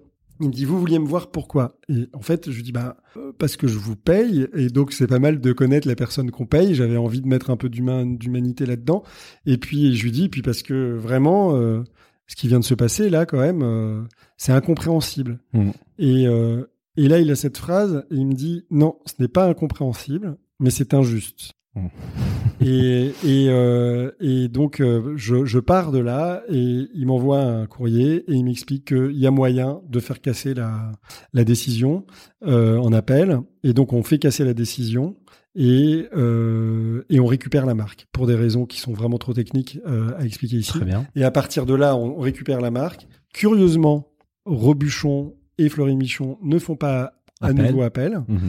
[0.41, 1.77] il me dit, vous vouliez me voir pourquoi?
[1.89, 4.47] Et en fait, je lui dis, bah, euh, parce que je vous paye.
[4.55, 6.75] Et donc, c'est pas mal de connaître la personne qu'on paye.
[6.75, 9.03] J'avais envie de mettre un peu d'humanité là-dedans.
[9.45, 11.83] Et puis, je lui dis, puis parce que vraiment, euh,
[12.31, 14.01] ce qui vient de se passer là, quand même, euh,
[14.37, 15.39] c'est incompréhensible.
[15.53, 15.73] Mhm.
[15.99, 16.63] Et, euh,
[16.95, 20.37] et là, il a cette phrase et il me dit non, ce n'est pas incompréhensible,
[20.61, 21.51] mais c'est injuste.
[22.59, 27.65] Et, et, euh, et donc, euh, je, je pars de là et il m'envoie un
[27.65, 30.91] courrier et il m'explique qu'il y a moyen de faire casser la,
[31.33, 32.05] la décision
[32.45, 33.39] euh, en appel.
[33.63, 35.15] Et donc, on fait casser la décision
[35.55, 36.07] et,
[37.09, 39.79] et on récupère la marque pour des raisons qui sont vraiment trop techniques
[40.17, 40.71] à expliquer ici.
[40.71, 41.07] Très bien.
[41.15, 43.07] Et à partir de là, on, on récupère la marque.
[43.33, 44.07] Curieusement,
[44.45, 47.65] Robuchon et Fleury Michon ne font pas à Appel.
[47.67, 48.19] nouveau appel.
[48.27, 48.39] Mhm.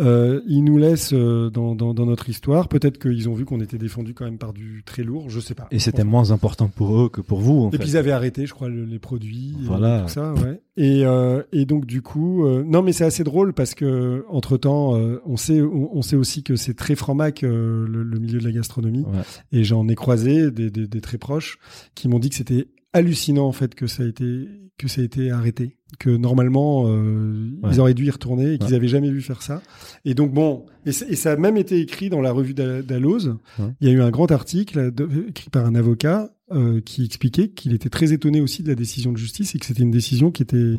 [0.00, 2.68] Euh, ils nous laissent euh, dans, dans, dans notre histoire.
[2.68, 5.54] Peut-être qu'ils ont vu qu'on était défendu quand même par du très lourd, je sais
[5.54, 5.66] pas.
[5.70, 8.46] Et c'était moins important pour eux que pour vous, en et puis ils avaient arrêté,
[8.46, 10.02] je crois, le- les produits, et Voilà.
[10.02, 10.60] tout ça, ouais.
[10.76, 14.56] Et, euh, et donc du coup, euh, non, mais c'est assez drôle parce que entre
[14.56, 14.92] temps,
[15.26, 18.44] on sait, on, on sait aussi que c'est très franc-mac euh, le, le milieu de
[18.44, 19.04] la gastronomie.
[19.04, 19.20] Ouais.
[19.58, 21.58] Et j'en ai croisé des, des, des très proches
[21.94, 24.48] qui m'ont dit que c'était hallucinant en fait que ça a été
[24.78, 27.70] que ça a été arrêté, que normalement euh, Ouais.
[27.72, 28.76] ils auraient dû y retourner et qu'ils Ouais.
[28.76, 29.62] avaient jamais vu faire ça.
[30.04, 33.36] Et donc bon, et, ça a même été écrit dans la revue d'A- d'Alloz.
[33.58, 33.66] Ouais.
[33.80, 37.48] Il y a eu un grand article de- écrit par un avocat euh, qui expliquait
[37.48, 40.30] qu'il était très étonné aussi de la décision de justice et que c'était une décision
[40.30, 40.74] qui était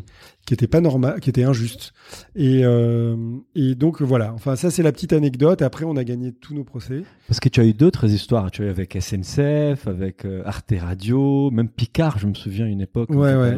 [0.45, 1.93] qui était pas normale, qui était injuste.
[2.35, 3.15] Et euh,
[3.55, 4.33] et donc voilà.
[4.33, 5.61] Enfin ça c'est la petite anecdote.
[5.63, 7.03] Après on a gagné tous nos procès.
[7.27, 8.51] Parce que tu as eu d'autres histoires.
[8.51, 12.81] Tu as eu avec SNCF, avec euh, Arte Radio, même Picard, je me souviens, une
[12.81, 13.09] époque.
[13.09, 13.55] Ouais, ouais.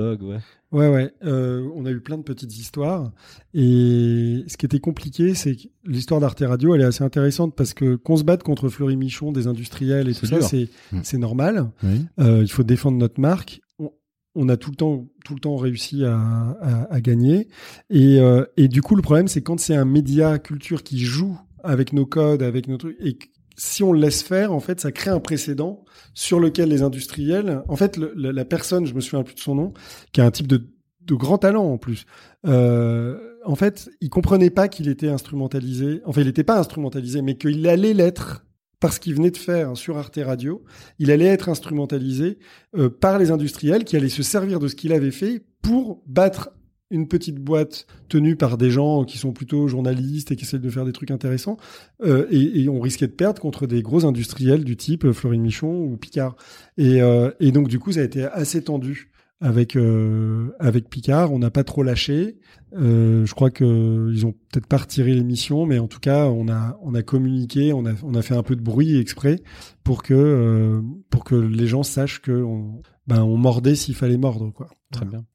[0.71, 0.89] Ouais.
[0.89, 1.13] Ouais.
[1.25, 3.11] Euh, on a eu plein de petites histoires.
[3.53, 7.73] Et ce qui était compliqué, c'est que l'histoire d'Arte Radio, elle est assez intéressante parce
[7.73, 10.99] que qu'on se batte contre Fleury Michon, des industriels et tout ça, c'est Mm.
[11.03, 11.71] c'est normal.
[11.83, 12.05] Oui.
[12.19, 13.61] Euh, il faut défendre notre marque.
[13.79, 13.91] On,
[14.35, 17.47] on a tout le temps, tout le temps réussi à, à, à gagner.
[17.89, 21.37] Et, euh, et du coup, le problème, c'est quand c'est un média culture qui joue
[21.63, 23.17] avec nos codes, avec nos trucs, et
[23.55, 25.83] si on le laisse faire, en fait, ça crée un précédent
[26.13, 29.73] sur lequel les industriels, en fait, la, personne, je me souviens plus de son nom,
[30.11, 30.69] qui a un type de,
[31.01, 32.05] de grand talent en plus.
[32.45, 36.01] Euh, en fait, il comprenait pas qu'il était instrumentalisé.
[36.05, 38.45] Enfin, il n'était pas instrumentalisé, mais qu'il allait l'être
[38.79, 40.63] parce qu'il venait de faire sur Arte Radio.
[40.99, 42.37] Il allait être instrumentalisé
[42.75, 46.51] euh, par les industriels qui allaient se servir de ce qu'il avait fait pour battre
[46.95, 50.69] une petite boîte tenue par des gens qui sont plutôt journalistes et qui essaient de
[50.69, 51.57] faire des trucs intéressants.
[52.03, 55.41] Euh, et, et on risquait de perdre contre des gros industriels du type euh, Florine
[55.41, 56.35] Michon ou Picard.
[56.77, 61.33] Et, euh, et donc, du coup, ça a été assez tendu avec euh, avec Picard.
[61.33, 62.39] On n'a pas trop lâché.
[62.73, 66.47] Euh, je crois que ils ont peut-être pas retiré l'émission, mais en tout cas, on
[66.47, 69.41] a on a communiqué, on a on a fait un peu de bruit exprès
[69.83, 74.17] pour que euh, pour que les gens sachent que on, ben on mordait s'il fallait
[74.17, 74.69] mordre quoi.
[74.91, 75.25] Très bien.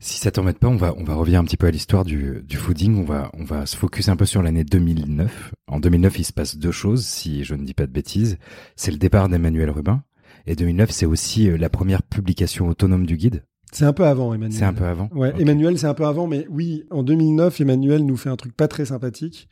[0.00, 2.42] Si ça t'embête pas, on va, on va revenir un petit peu à l'histoire du,
[2.46, 2.96] du fooding.
[2.98, 5.52] On va, on va se focus un peu sur l'année 2009.
[5.68, 8.36] En 2009, il se passe deux choses, si je ne dis pas de bêtises.
[8.76, 10.02] C'est le départ d'Emmanuel Rubin.
[10.46, 13.42] Et 2009, c'est aussi euh, la première publication autonome du guide.
[13.72, 14.56] C'est un peu avant Emmanuel.
[14.56, 15.08] C'est un peu avant.
[15.12, 15.32] Ouais.
[15.38, 18.68] Emmanuel, c'est un peu avant, mais oui, en 2009, Emmanuel nous fait un truc pas
[18.68, 19.48] très sympathique.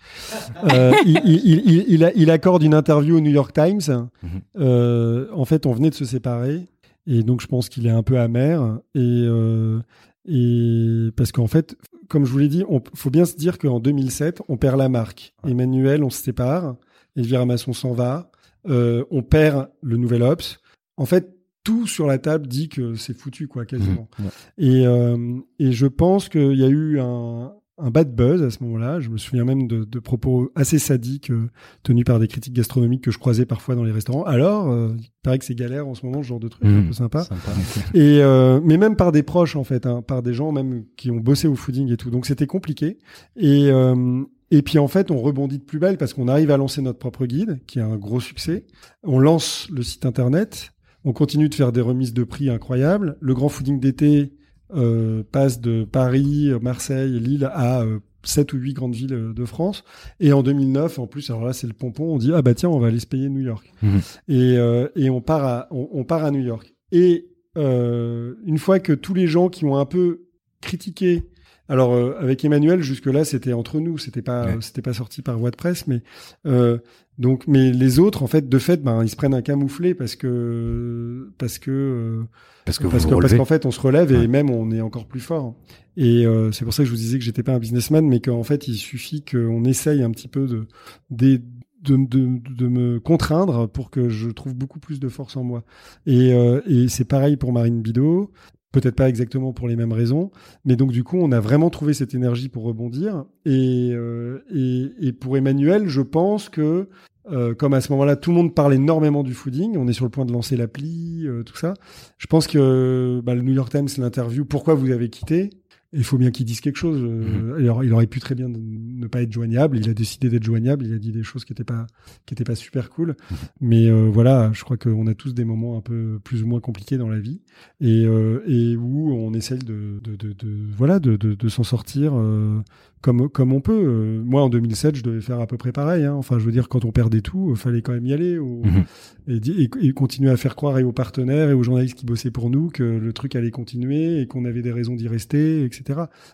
[0.73, 4.09] Euh, il, il, il, il, il a- il accorde une interview au New York Times.
[4.23, 4.29] Mhm.
[4.61, 6.67] Euh, en fait, on venait de se séparer
[7.07, 8.81] Et donc, je pense qu'il est un peu amer.
[8.95, 9.81] Et, euh,
[10.27, 11.77] et parce qu'en fait,
[12.09, 14.89] comme je vous l'ai dit, il faut bien se dire qu'en 2007, on perd la
[14.89, 15.35] marque.
[15.47, 16.77] Emmanuel, on se sépare.
[17.17, 18.31] Elvira Masson s'en va.
[18.67, 20.59] Euh, on perd le nouvel Ops.
[20.97, 24.09] En fait, tout sur la table dit que c'est foutu, quoi, quasiment.
[24.19, 24.31] Mmh, ouais.
[24.59, 28.63] Et, euh, et je pense qu'il y a eu un, un bad buzz à ce
[28.63, 29.01] moment-là.
[29.01, 31.49] Je me souviens même de, de propos assez sadiques euh,
[31.83, 34.23] tenus par des critiques gastronomiques que je croisais parfois dans les restaurants.
[34.25, 36.79] Alors, euh, il paraît que c'est galère en ce moment, ce genre de truc, Mmh.
[36.79, 37.25] un peu sympa.
[37.25, 37.51] Sympa.
[37.95, 41.11] Et euh, mais même par des proches en fait, hein, par des gens même qui
[41.11, 42.11] ont bossé au fooding et tout.
[42.11, 42.99] Donc c'était compliqué.
[43.37, 46.57] Et euh, et puis en fait, on rebondit de plus belle parce qu'on arrive à
[46.57, 48.67] lancer notre propre guide, qui a un gros succès.
[49.03, 50.71] On lance le site internet.
[51.05, 53.17] On continue de faire des remises de prix incroyables.
[53.21, 54.33] Le grand fooding d'été
[54.73, 59.45] euh, passe de Paris, Marseille, Lille à euh, 7 ou 8 grandes villes euh, de
[59.45, 59.85] France.
[60.21, 62.71] Et en 2009, en plus, alors là, c'est le pompon, on dit, ah bah tiens,
[62.71, 63.73] on va aller se payer New York.
[63.83, 64.01] Mhm.
[64.29, 66.75] Et, euh, et on, part à, on, on part à New York.
[66.93, 70.23] Et une fois que tous les gens qui ont un peu
[70.61, 71.23] critiqué,
[71.69, 74.57] alors euh, avec Emmanuel, jusque-là, c'était entre nous, c'était pas, Ouais.
[74.61, 76.03] c'était pas sorti par voie de presse, mais
[76.47, 76.79] euh,
[77.19, 80.17] donc, mais les autres, en fait, de fait, ben, ils se prennent un camouflé parce
[80.17, 82.23] que, parce que, euh,
[82.65, 84.27] Parce que parce qu'en fait, on se relève et Ouais.
[84.29, 85.55] même on est encore plus fort.
[85.97, 88.21] Et euh, c'est pour ça que je vous disais que j'étais pas un businessman, mais
[88.21, 90.67] qu'en fait, il suffit qu'on essaye un petit peu de,
[91.11, 91.41] de,
[91.83, 95.63] de, de, de me contraindre pour que je trouve beaucoup plus de force en moi.
[96.07, 98.33] Et, euh, et c'est pareil pour Marine Bidot.
[98.75, 100.33] Peut-être pas exactement pour les mêmes raisons,
[100.65, 103.25] mais donc du coup, on a vraiment trouvé cette énergie pour rebondir.
[103.47, 106.89] Et, euh, et, et pour Emmanuel, je pense que
[107.31, 110.05] euh, comme à ce moment-là, tout le monde parle énormément du fooding, on est sur
[110.05, 111.75] le point de lancer l'appli, euh, tout ça.
[112.19, 115.51] Je pense que bah, le New York Times, l'interview, pourquoi vous avez quitté?
[115.95, 117.01] Il faut bien qu'il dise quelque chose.
[117.03, 119.79] Euh, alors, il aurait pu très bien ne pas être joignable.
[119.79, 120.85] Il a décidé d'être joignable.
[120.87, 121.87] Il a dit des choses qui n'étaient pas
[122.27, 123.15] qui étaient pas super cool.
[123.61, 126.61] Mais euh, voilà, je crois qu'on a tous des moments un peu plus ou moins
[126.61, 127.41] compliqués dans la vie
[127.81, 132.13] et, euh, et où on essaye de, de, de, de- voilà de, de, s'en sortir
[132.17, 132.59] euh,
[133.01, 134.21] comme comme on peut.
[134.25, 136.05] Moi, en 2007, je devais faire à peu près pareil.
[136.05, 136.15] Hein.
[136.15, 138.63] Enfin, je veux dire, quand on perdait tout, il fallait quand même y aller au-
[138.65, 138.85] Mhm.
[139.29, 142.31] et, et, et continuer à faire croire et aux partenaires et aux journalistes qui bossaient
[142.31, 145.84] pour nous que le truc allait continuer et qu'on avait des raisons d'y rester, etc.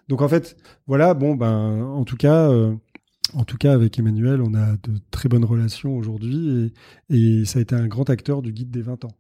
[0.09, 2.51] Donc en fait, voilà, bon ben, en tout cas.
[2.51, 2.75] euh,
[3.33, 6.73] en tout cas, avec Emmanuel, on a de très bonnes relations aujourd'hui
[7.11, 9.13] et, et ça a été un grand acteur du guide des 20 ans.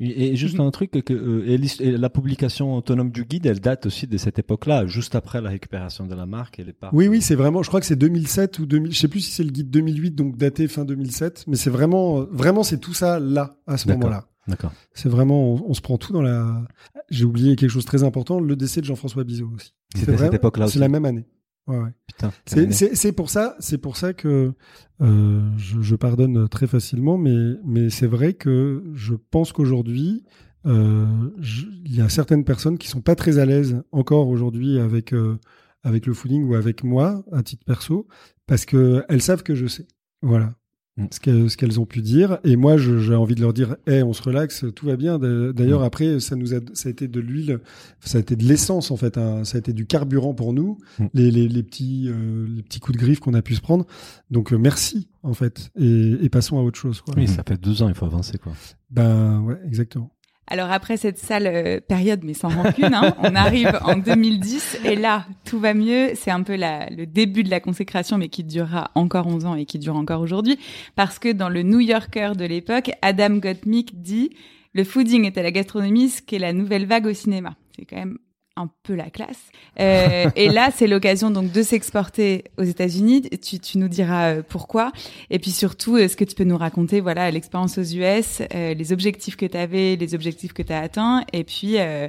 [0.00, 3.60] Et, et juste un truc que euh, et et la publication autonome du guide, elle
[3.60, 6.58] date aussi de cette époque-là, juste après la récupération de la marque.
[6.58, 6.90] Elle est pas.
[6.92, 9.30] Oui, oui, c'est vraiment, je crois que c'est 2007 ou 2000, je sais plus si
[9.30, 13.20] c'est le guide 2008, donc daté fin 2007, mais c'est vraiment, vraiment, c'est tout ça
[13.20, 14.24] là, à ce moment-là.
[14.50, 14.72] D'accord.
[14.92, 16.62] C'est vraiment, on, on se prend tout dans la.
[17.08, 19.74] J'ai oublié quelque chose de très important, le décès de Jean-François Bizot aussi.
[19.94, 21.26] C'était à vrai, cette époque-là C'est la même année.
[21.66, 21.90] Ouais, ouais.
[22.06, 22.32] Putain.
[22.44, 22.88] quelle C'est-.
[22.88, 24.52] C'est c'est pour ça, c'est pour ça que
[25.00, 30.24] euh, je, je pardonne très facilement, mais mais c'est vrai que je pense qu'aujourd'hui,
[30.66, 31.30] euh,
[31.84, 35.38] il y a certaines personnes qui sont pas très à l'aise encore aujourd'hui avec euh,
[35.82, 38.06] avec le fooding ou avec moi à titre perso,
[38.46, 39.86] parce que elles savent que je sais.
[40.22, 40.54] Voilà.
[41.00, 41.06] Mm.
[41.50, 44.22] Ce qu'elles ont pu dire et moi j'ai envie de leur dire hey, on se
[44.22, 45.52] relaxe tout va bien Mm.
[45.52, 47.58] d'ailleurs après ça nous a ça a été de l'huile
[48.00, 49.44] ça a été de l'essence en fait hein.
[49.44, 51.06] ça a été du carburant pour nous Mm.
[51.14, 53.86] les, les, les petits euh, les petits coups de griffe qu'on a pu se prendre
[54.30, 57.14] donc euh, merci en fait et, et passons à autre chose quoi.
[57.16, 58.52] Oui, ça fait deux ans, il faut avancer quoi.
[58.90, 60.10] ben ouais exactement
[60.52, 64.96] Alors après cette sale euh, période, mais sans rancune, hein, on arrive en 2010 et
[64.96, 66.10] là, tout va mieux.
[66.14, 69.54] C'est un peu la, le début de la consécration, mais qui durera encore 11 ans
[69.54, 70.58] et qui dure encore aujourd'hui.
[70.96, 74.30] Parce que dans le New Yorker de l'époque, Adam Gottmik dit
[74.74, 77.54] «Le fooding est à la gastronomie ce qu'est la nouvelle vague au cinéma».
[77.76, 78.18] C'est quand même
[78.60, 79.50] un peu la classe.
[79.78, 83.22] Euh, et là, c'est l'occasion donc de s'exporter aux États-Unis.
[83.42, 84.92] Tu, tu nous diras euh, pourquoi.
[85.30, 88.92] Et puis surtout, est-ce que tu peux nous raconter voilà l'expérience aux US, euh, les
[88.92, 92.08] objectifs que tu avais, les objectifs que tu as atteints, et puis euh,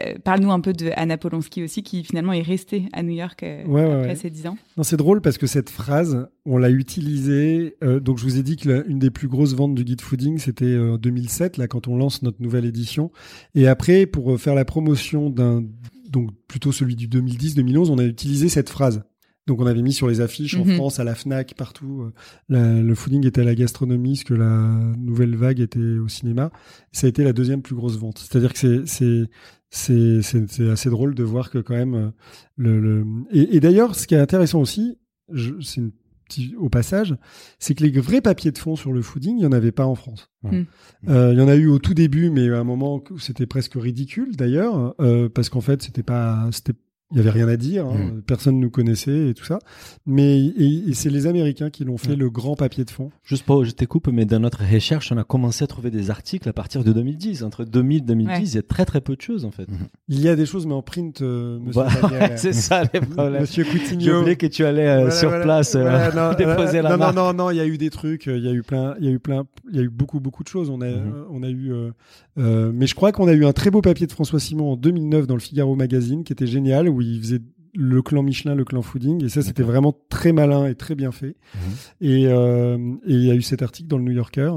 [0.00, 3.42] euh, parle-nous un peu de Anna Polonsky aussi, qui finalement est restée à New York
[3.42, 4.16] euh, Ouais, ouais, après ouais.
[4.16, 4.58] ces dix ans.
[4.76, 7.76] Non, c'est drôle parce que cette phrase, on l'a utilisée.
[7.84, 10.00] euh, donc, je vous ai dit que la- une des plus grosses ventes du guide
[10.00, 13.10] fooding, c'était euh, en 2007, là, quand on lance notre nouvelle édition.
[13.54, 15.64] Et après, pour euh, faire la promotion d'un,
[16.10, 19.02] donc plutôt celui du 2010-2011, on a utilisé cette phrase.
[19.46, 20.74] Donc, on avait mis sur les affiches en Mhm.
[20.74, 22.02] France, à la Fnac, partout.
[22.02, 22.12] euh,
[22.50, 26.50] la- le fooding était à la gastronomie, ce que la nouvelle vague était au cinéma.
[26.92, 28.18] Ça a été la deuxième plus grosse vente.
[28.18, 29.24] C'est-à-dire que c'est, c'est,
[29.70, 32.08] c'est, c'est, c'est assez drôle de voir que quand même euh,
[32.56, 33.04] le, le...
[33.32, 34.98] et, et d'ailleurs, ce qui est intéressant aussi,
[35.62, 35.92] c'est une
[36.58, 37.16] au passage,
[37.58, 39.86] c'est que les vrais papiers de fond sur le fooding, il n'y en avait pas
[39.86, 40.30] en France.
[40.42, 40.62] Mm.
[41.08, 43.46] Euh, il y en a eu au tout début, mais à un moment où c'était
[43.46, 46.74] presque ridicule d'ailleurs, euh, parce qu'en fait, c'était pas, c'était
[47.10, 47.96] il y avait rien à dire, hein.
[48.16, 48.22] Mm.
[48.26, 49.58] personne nous connaissait et tout ça.
[50.06, 52.16] Mais et, et c'est les Américains qui l'ont fait Ouais.
[52.16, 53.10] le grand papier de fond.
[53.24, 56.10] Juste pour, je te coupe, mais dans notre recherche, on a commencé à trouver des
[56.10, 57.42] articles à partir de 2010.
[57.44, 58.42] Entre 2000 et 2010, Ouais.
[58.44, 59.66] il y a très très peu de choses en fait.
[60.08, 63.40] Il y a des choses, mais en print, euh, Monsieur Bah, c'est ça les problèmes.
[63.42, 64.20] Monsieur J'ai Coutinho.
[64.20, 65.44] oublié que tu allais euh, Voilà, sur voilà.
[65.44, 67.16] place euh, non, déposer la non, marque.
[67.16, 68.94] non, non, non, il y a eu des trucs, euh, il y a eu plein,
[69.00, 70.68] il y a eu plein, il y a eu beaucoup, beaucoup de choses.
[70.70, 70.94] On a, Mhm.
[70.94, 71.90] euh, on a eu, euh,
[72.38, 74.76] euh, mais je crois qu'on a eu un très beau papier de François Simon en
[74.76, 77.40] 2009 dans le Figaro Magazine, qui était génial, où il faisait
[77.74, 81.12] le clan Michelin, le clan Fooding, et ça c'était vraiment très malin et très bien
[81.12, 81.36] fait.
[81.54, 81.60] Mhm.
[82.00, 84.52] Et euh, et il y a eu cet article dans le New Yorker.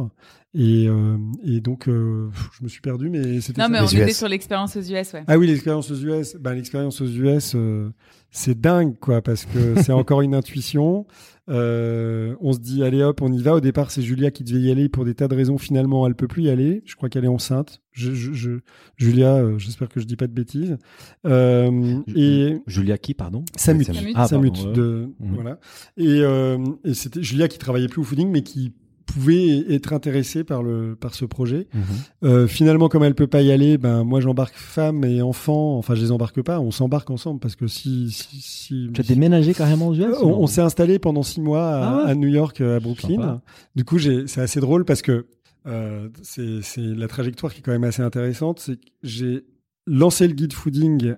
[0.54, 3.72] Et, euh, et donc, euh, je me suis perdu, mais c'était Non, ça.
[3.72, 4.18] mais Les on était US.
[4.18, 5.24] sur l'expérience aux US, ouais.
[5.28, 6.36] Ah oui, l'expérience aux US.
[6.40, 7.90] Ben, l'expérience aux US, euh,
[8.32, 11.06] c'est dingue, quoi, parce que c'est encore une intuition.
[11.50, 13.56] Euh, on se dit, allez hop, on y va.
[13.56, 15.58] Au départ, c'est Julia qui devait y aller pour des tas de raisons.
[15.58, 16.82] Finalement, elle peut plus y aller.
[16.86, 17.82] Je crois qu'elle est enceinte.
[17.92, 18.60] Je, je, je-
[18.98, 20.78] Julia, euh, j'espère que je dis pas de bêtises.
[21.26, 23.44] Euh, et Julia qui, pardon?
[23.56, 24.14] Samut, Samut.
[24.16, 25.60] Ah, Samut pardon, de voilà.
[25.98, 28.74] Et, euh, et c'était Julia qui travaillait plus au fooding, mais qui
[29.14, 31.68] pouvait être intéressée par le par ce projet.
[31.74, 31.82] Mhm.
[32.24, 35.78] Euh, finalement, comme elle peut pas y aller, ben moi j'embarque femme et enfant.
[35.78, 36.60] Enfin, je les embarque pas.
[36.60, 40.16] On s'embarque ensemble parce que si si, si Tu as déménagé carrément aux US Euh,
[40.24, 42.12] on, on s'est installé pendant six mois à, Ah ouais.
[42.12, 43.16] à New York, euh, à Brooklyn.
[43.16, 43.42] Sympa.
[43.76, 45.26] Du coup, j'ai- c'est assez drôle parce que
[45.68, 48.60] euh, c'est c'est la trajectoire qui est quand même assez intéressante.
[48.60, 49.46] C'est que j'ai
[49.88, 51.16] lancé le guide fooding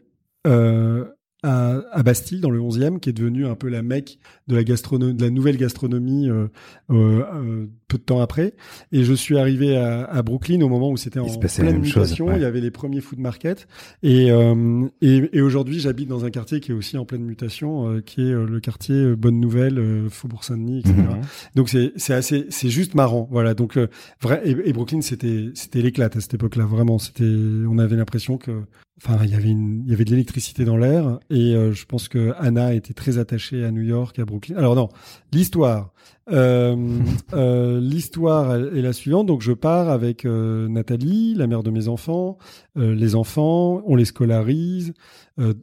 [0.48, 1.06] euh,
[1.44, 4.18] à, à Bastille, dans le 11e, qui est devenu un peu la mecque
[4.48, 6.48] de la, gastronomie, de la nouvelle gastronomie euh,
[6.90, 8.54] euh, euh, peu de temps après.
[8.92, 12.28] Et je suis arrivé à, à Brooklyn au moment où c'était en pleine chose, mutation.
[12.28, 12.36] ouais.
[12.38, 13.68] Il y avait les premiers food markets.
[14.02, 17.90] Et, euh, et, et aujourd'hui, j'habite dans un quartier qui est aussi en pleine mutation,
[17.90, 20.96] euh, qui est euh, le quartier Bonne Nouvelle, Faubourg Saint-Denis, etc.
[20.98, 21.22] Mhm.
[21.56, 23.54] Donc c'est c'est assez c'est juste marrant, voilà.
[23.54, 23.88] Donc euh,
[24.22, 26.98] vrai et, et Brooklyn c'était c'était l'éclate à cette époque-là, vraiment.
[27.00, 28.52] C'était on avait l'impression que
[28.98, 31.86] enfin il y avait une il y avait de l'électricité dans l'air et euh, je
[31.86, 34.56] pense que Anna était très attachée à New York, à Brooklyn.
[34.58, 34.90] Alors non,
[35.32, 35.92] l'histoire.
[36.32, 36.76] Euh,
[37.34, 39.28] euh, l'histoire est la suivante.
[39.28, 42.38] Donc je pars avec Nathalie, la mère de mes enfants,
[42.76, 44.94] les enfants, on les scolarise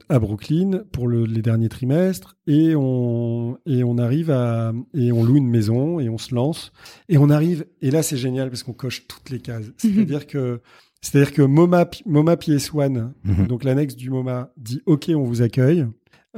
[0.08, 5.22] à Brooklyn pour le- les derniers trimestres et on et on arrive à et on
[5.22, 6.72] loue une maison et on se lance
[7.08, 9.66] et on arrive et là c'est génial parce qu'on coche toutes les cases.
[9.78, 10.60] C'est-à-dire que
[11.00, 13.46] c'est-à-dire que MoMA MoMA PS1 Mhm.
[13.46, 15.86] donc l'annexe du MoMA dit OK on vous accueille.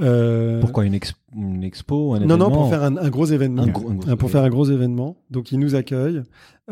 [0.00, 3.26] Euh, Pourquoi une, ex- une expo un non, non, événement pour faire un, un gros
[3.26, 3.62] événement.
[3.64, 5.18] Un gros- un gros- Euh, pour faire un gros événement.
[5.30, 6.22] Donc, ils nous accueillent.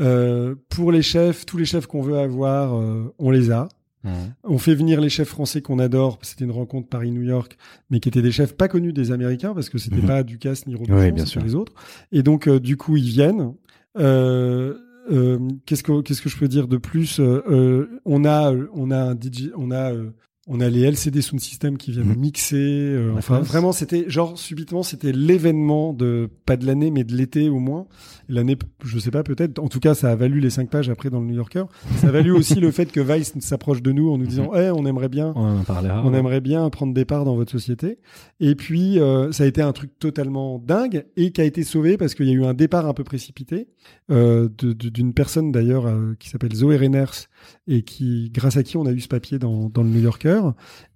[0.01, 3.69] Euh, pour les chefs, tous les chefs qu'on veut avoir, euh, on les a.
[4.05, 4.11] Mhm.
[4.45, 6.19] On fait venir les chefs français qu'on adore.
[6.23, 7.59] C'était une rencontre Paris-New York,
[7.91, 10.07] mais qui étaient des chefs pas connus des Américains parce que c'était Mhm.
[10.07, 11.43] pas Ducasse ni Robuchon, Oui, bien sûr.
[11.43, 11.75] les autres.
[12.13, 13.53] Et donc, euh, du coup, ils viennent.
[13.99, 14.79] Euh,
[15.11, 18.91] euh, qu'est-ce que qu'est-ce que je peux dire de plus Euh, euh, On a on
[18.91, 20.11] a un DJ, on a euh,
[20.53, 22.17] on a les LCD Sound System qui viennent Mhm.
[22.19, 22.57] mixer.
[22.59, 23.49] euh, enfin, classe.
[23.49, 27.87] vraiment, c'était genre subitement, c'était l'événement de pas de l'année, mais de l'été au moins.
[28.29, 29.59] L'année, je sais pas, peut-être.
[29.61, 31.65] En tout cas, ça a valu les cinq pages après dans le New Yorker.
[31.99, 34.71] Ça a valu aussi le fait que Vice s'approche de nous en nous disant, eh,
[34.71, 36.03] on aimerait bien, On en parlera.
[36.05, 37.99] on aimerait bien prendre des parts dans votre société.
[38.41, 41.97] Et puis, euh, ça a été un truc totalement dingue et qui a été sauvé
[41.97, 43.69] parce qu'il y a eu un départ un peu précipité
[44.11, 45.87] euh, d'une personne d'ailleurs
[46.19, 47.27] qui s'appelle Zoé Reiners
[47.67, 50.41] et qui, grâce à qui on a eu ce papier dans, dans le New Yorker.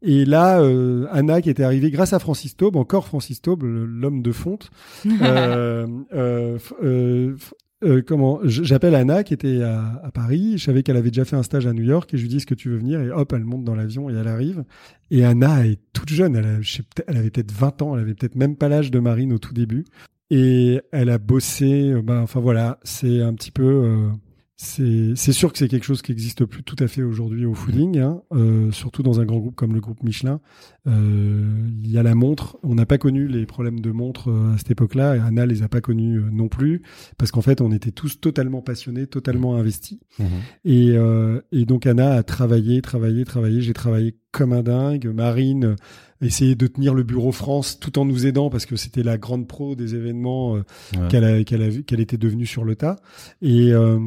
[0.03, 4.23] Et là, euh, Anna qui était arrivée grâce à Francis Taube, encore Francis Taube, l'homme
[4.23, 4.71] de fonte.
[5.23, 5.87] euh,
[7.85, 10.55] euh, comment J'appelle Anna qui était à, à Paris.
[10.57, 12.37] Je savais qu'elle avait déjà fait un stage à New York et je lui dis
[12.39, 13.01] est-ce que tu veux venir?
[13.01, 14.65] Et hop elle monte dans l'avion et elle arrive.
[15.11, 16.35] Et Anna est toute jeune.
[16.37, 17.95] Elle, a- je sais peut-être- elle avait peut-être 20 ans.
[17.97, 19.85] Elle avait peut-être même pas l'âge de Marine au tout début.
[20.31, 21.95] Et elle a bossé.
[22.03, 23.63] ben, enfin voilà, c'est un petit peu.
[23.65, 24.09] euh,
[24.57, 27.99] c'est sûr que c'est quelque chose qui existe plus tout à fait aujourd'hui au fooding,
[27.99, 30.41] hein, euh, surtout dans un grand groupe comme le groupe Michelin.
[30.87, 32.57] Euh, Il y a la montre.
[32.63, 35.63] On n'a pas connu les problèmes de montre euh, à cette époque-là, et Anna les
[35.63, 36.83] a pas connus euh, non plus,
[37.19, 39.99] parce qu'en fait, on était tous totalement passionnés, totalement investis.
[40.21, 40.27] Mhm.
[40.65, 43.61] Et, euh, et donc Anna a travaillé, travaillé, travaillé.
[43.61, 45.07] J'ai travaillé comme un dingue.
[45.13, 45.75] Marine
[46.21, 49.47] essayait de tenir le bureau France tout en nous aidant parce que c'était la grande
[49.49, 51.09] pro des événements Ouais.
[51.09, 52.97] qu'elle était devenue sur le tas.
[53.43, 53.99] Et euh,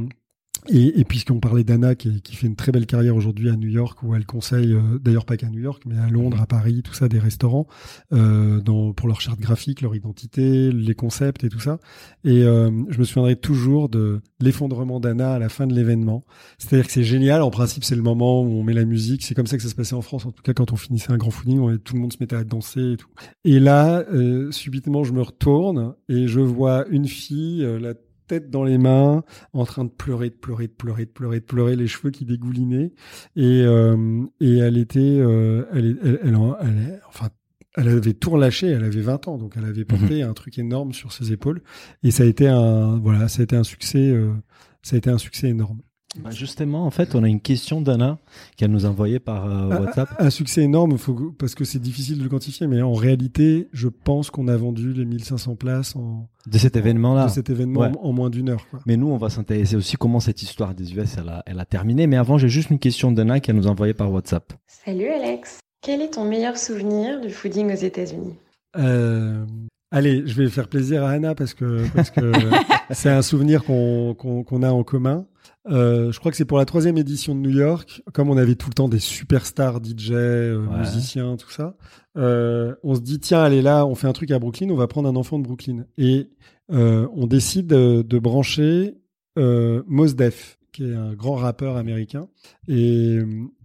[0.69, 3.69] et, et puisqu'on parlait d'Anna qui, qui fait une très belle carrière aujourd'hui à New
[3.69, 6.81] York où elle conseille euh, d'ailleurs pas qu'à New York mais à Londres, à Paris,
[6.83, 7.67] tout ça des restaurants
[8.13, 11.79] euh, dans pour leur charte graphique, leur identité, les concepts et tout ça.
[12.23, 16.25] Et euh, je me souviendrai toujours de l'effondrement d'Anna à la fin de l'événement.
[16.57, 17.41] C'est-à-dire que c'est génial.
[17.41, 19.23] En principe, c'est le moment où on met la musique.
[19.23, 20.25] C'est comme ça que ça se passait en France.
[20.25, 22.35] En tout cas, quand on finissait un grand fooding, on- tout le monde se mettait
[22.35, 23.07] à danser et tout.
[23.45, 27.93] Et là, euh, subitement, je me retourne et je vois une fille, euh, la
[28.27, 29.23] tête dans les mains,
[29.53, 32.25] en train de pleurer, de pleurer, de pleurer, de pleurer, de pleurer, les cheveux qui
[32.25, 32.93] dégoulinaient.
[33.35, 37.29] Et, euh, et elle était, euh, elle, elle, elle, enfin,
[37.77, 40.93] elle avait tout relâché, elle avait 20 ans, donc elle avait porté un truc énorme
[40.93, 41.61] sur ses épaules.
[42.03, 44.33] Et ça a été un, voilà, ça a été un succès, euh,
[44.81, 45.81] ça a été un succès énorme.
[46.23, 48.17] Bah, justement, en fait, on a une question d'Anna
[48.55, 50.09] qu'elle nous a envoyée par euh, Un- WhatsApp.
[50.19, 53.87] Un, succès énorme, faut, parce que c'est difficile de le quantifier, mais en réalité, je
[53.89, 57.25] pense qu'on a vendu les 1500 places en, De cet événement-là.
[57.25, 57.91] de cet événement Ouais.
[58.01, 58.65] en, en moins d'une heure.
[58.71, 58.79] Quoi.
[58.85, 61.65] Mais nous, on va s'intéresser aussi comment cette histoire des US, elle a, elle a
[61.65, 62.07] terminé.
[62.07, 64.53] Mais avant, j'ai juste une question d'Anna qu'elle nous a envoyée par WhatsApp.
[64.65, 68.33] Salut Alex, quel est ton meilleur souvenir du fooding aux États-Unis?
[68.77, 69.45] Euh,
[69.91, 72.31] allez, je vais faire plaisir à Anna parce que parce que
[72.91, 75.25] c'est un souvenir qu'on a en commun.
[75.69, 78.01] Euh, je crois que c'est pour la troisième édition de New York.
[78.13, 80.79] Comme on avait tout le temps des superstars DJ, euh, Ouais.
[80.79, 81.75] musiciens, tout ça,
[82.17, 84.87] euh, on se dit tiens, allez là, on fait un truc à Brooklyn, on va
[84.87, 86.29] prendre un enfant de Brooklyn et
[86.69, 88.95] on décide de, de brancher
[89.37, 92.27] Mos Def, qui est un grand rappeur américain,
[92.67, 93.19] et,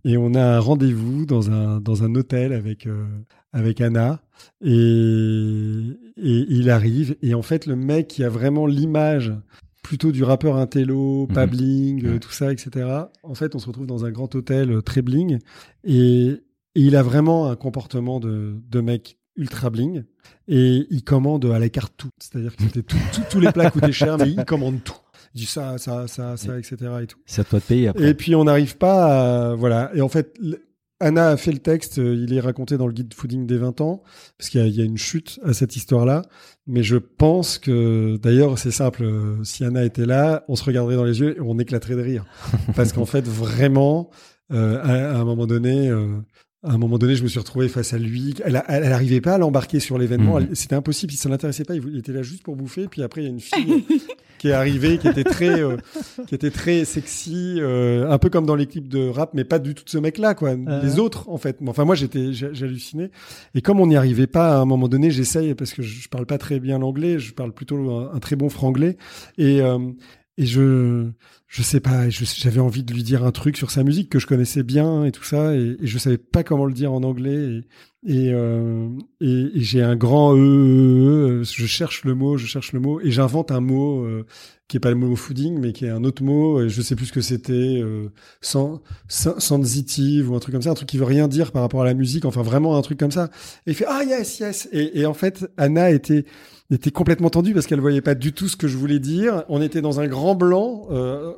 [0.05, 2.87] et on a un rendez-vous dans un dans un hôtel avec
[3.53, 4.23] avec Anna
[4.61, 5.83] et,
[6.17, 9.33] et il arrive et en fait le mec qui a vraiment l'image
[9.83, 11.51] plutôt du rappeur intello, pas Mhm.
[11.53, 12.87] bling, euh, tout ça, etc.
[13.25, 15.39] En fait, on se retrouve dans un grand hôtel euh, très bling
[15.85, 16.41] et, et
[16.81, 20.05] il a vraiment un comportement de, de mec ultra bling
[20.49, 22.11] et il commande à la carte tout.
[22.21, 24.95] C'est-à-dire que c'était tout- tout- tous les plats coûtaient cher, mais il commande tout.
[25.35, 26.77] Il dit ça, ça, ça, ça, etc.
[27.03, 27.19] et tout.
[27.27, 28.11] C'est à toi de payer après.
[28.11, 29.55] Et puis on n'arrive pas à...
[29.55, 29.91] Voilà.
[29.95, 30.39] Et en fait,
[31.03, 33.81] Anna a fait le texte, euh, il est raconté dans le guide fooding des 20
[33.81, 34.03] ans,
[34.39, 36.23] parce qu'il y, a- il y a une chute à cette histoire-là.
[36.67, 40.97] Mais je pense que, d'ailleurs, c'est simple, euh, si Anna était là, on se regarderait
[40.97, 42.25] dans les yeux et on éclaterait de rire.
[42.77, 44.11] Parce qu'en fait, vraiment,
[44.53, 45.89] euh, à, à un moment donné...
[45.89, 46.07] euh,
[46.65, 48.35] à un moment donné, je me suis retrouvé face à lui.
[48.45, 50.39] Elle, a- elle, elle arrivait pas à l'embarquer sur l'événement.
[50.39, 51.13] Elle- C'était impossible.
[51.13, 51.75] Ça l'intéressait pas.
[51.75, 52.87] Il il était là juste pour bouffer.
[52.89, 53.85] Puis après, il y a une fille
[54.39, 55.77] qui est arrivée, qui était très, euh,
[56.29, 59.59] qui était très sexy, euh, un peu comme dans les clips de rap, mais pas
[59.59, 60.55] du tout de ce mec-là, quoi.
[60.83, 61.59] Les autres, en fait.
[61.67, 62.31] Enfin, moi, j'étais,
[62.63, 63.11] halluciné.
[63.55, 66.27] Et comme on n'y arrivait pas, à un moment donné, j'essaye parce que je, parle
[66.27, 68.97] pas très bien l'anglais, je parle plutôt un, un très bon franglais,
[69.39, 69.79] et euh,
[70.39, 71.09] et je,
[71.53, 74.27] je sais pas, j'avais envie de lui dire un truc sur sa musique que je
[74.27, 77.61] connaissais bien et tout ça, et, et je savais pas comment le dire en anglais.
[78.05, 78.89] Et, euh,
[79.21, 82.81] et, et j'ai un grand e, e, e, je cherche le mot, je cherche le
[82.81, 84.27] mot, et j'invente un mot euh,
[84.67, 86.61] qui est pas le mot fooding, mais qui est un autre mot.
[86.63, 88.09] Et je sais plus ce que c'était, euh,
[88.41, 91.63] sen- sen- sensitive ou un truc comme ça, un truc qui veut rien dire par
[91.63, 92.25] rapport à la musique.
[92.25, 93.31] Enfin, vraiment un truc comme ça.
[93.67, 94.69] Et il fait ah yes yes.
[94.73, 96.25] Et, et en fait, Anna était
[96.71, 99.45] était complètement tendue parce qu'elle voyait pas du tout ce que je voulais dire.
[99.51, 100.87] On était dans un grand blanc.
[100.91, 101.33] euh,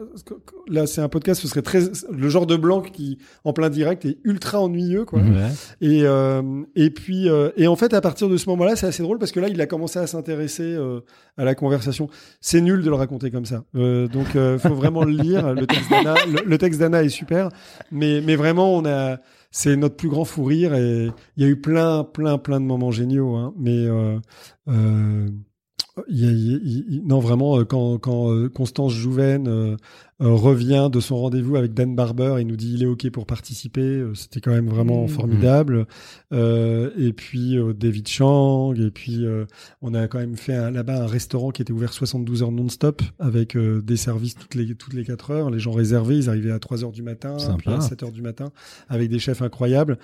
[0.69, 4.05] là, c'est un podcast, ce serait très le genre de blanc qui en plein direct
[4.05, 5.19] est ultra ennuyeux quoi.
[5.19, 5.51] Ouais.
[5.81, 6.41] Et euh,
[6.76, 9.32] et puis euh, et en fait à partir de ce moment-là, c'est assez drôle parce
[9.32, 11.01] que là il a commencé à s'intéresser euh,
[11.36, 12.09] à la conversation.
[12.40, 13.64] C'est nul de le raconter comme ça.
[13.74, 15.55] Euh, donc euh, faut vraiment le lire.
[15.55, 17.48] Le texte d'Anna, le, le texte d'Anna est super,
[17.90, 19.18] mais mais vraiment on a
[19.51, 22.66] c'est notre plus grand fou rire et il y a eu plein plein plein de
[22.66, 23.36] moments géniaux.
[23.36, 24.18] Hein, mais euh,
[24.68, 25.28] euh,
[26.09, 29.77] il y a- il- il- non, vraiment, euh, quand, quand euh, Constance Jouven euh,
[30.21, 33.27] euh, revient de son rendez-vous avec Dan Barber, il nous dit il est OK pour
[33.27, 34.05] participer.
[34.15, 35.09] C'était quand même vraiment Mhm.
[35.09, 35.87] formidable.
[36.33, 39.45] Euh, et puis euh, David Chang, et puis euh,
[39.83, 43.57] on a quand même fait là-bas un restaurant qui était ouvert 72 heures non-stop avec
[43.57, 45.51] euh, des services toutes les, toutes les 4 heures.
[45.51, 48.23] Les gens réservés, ils arrivaient à 3 heures du matin, puis à 7 heures du
[48.23, 48.51] matin,
[48.89, 49.99] avec des chefs incroyables.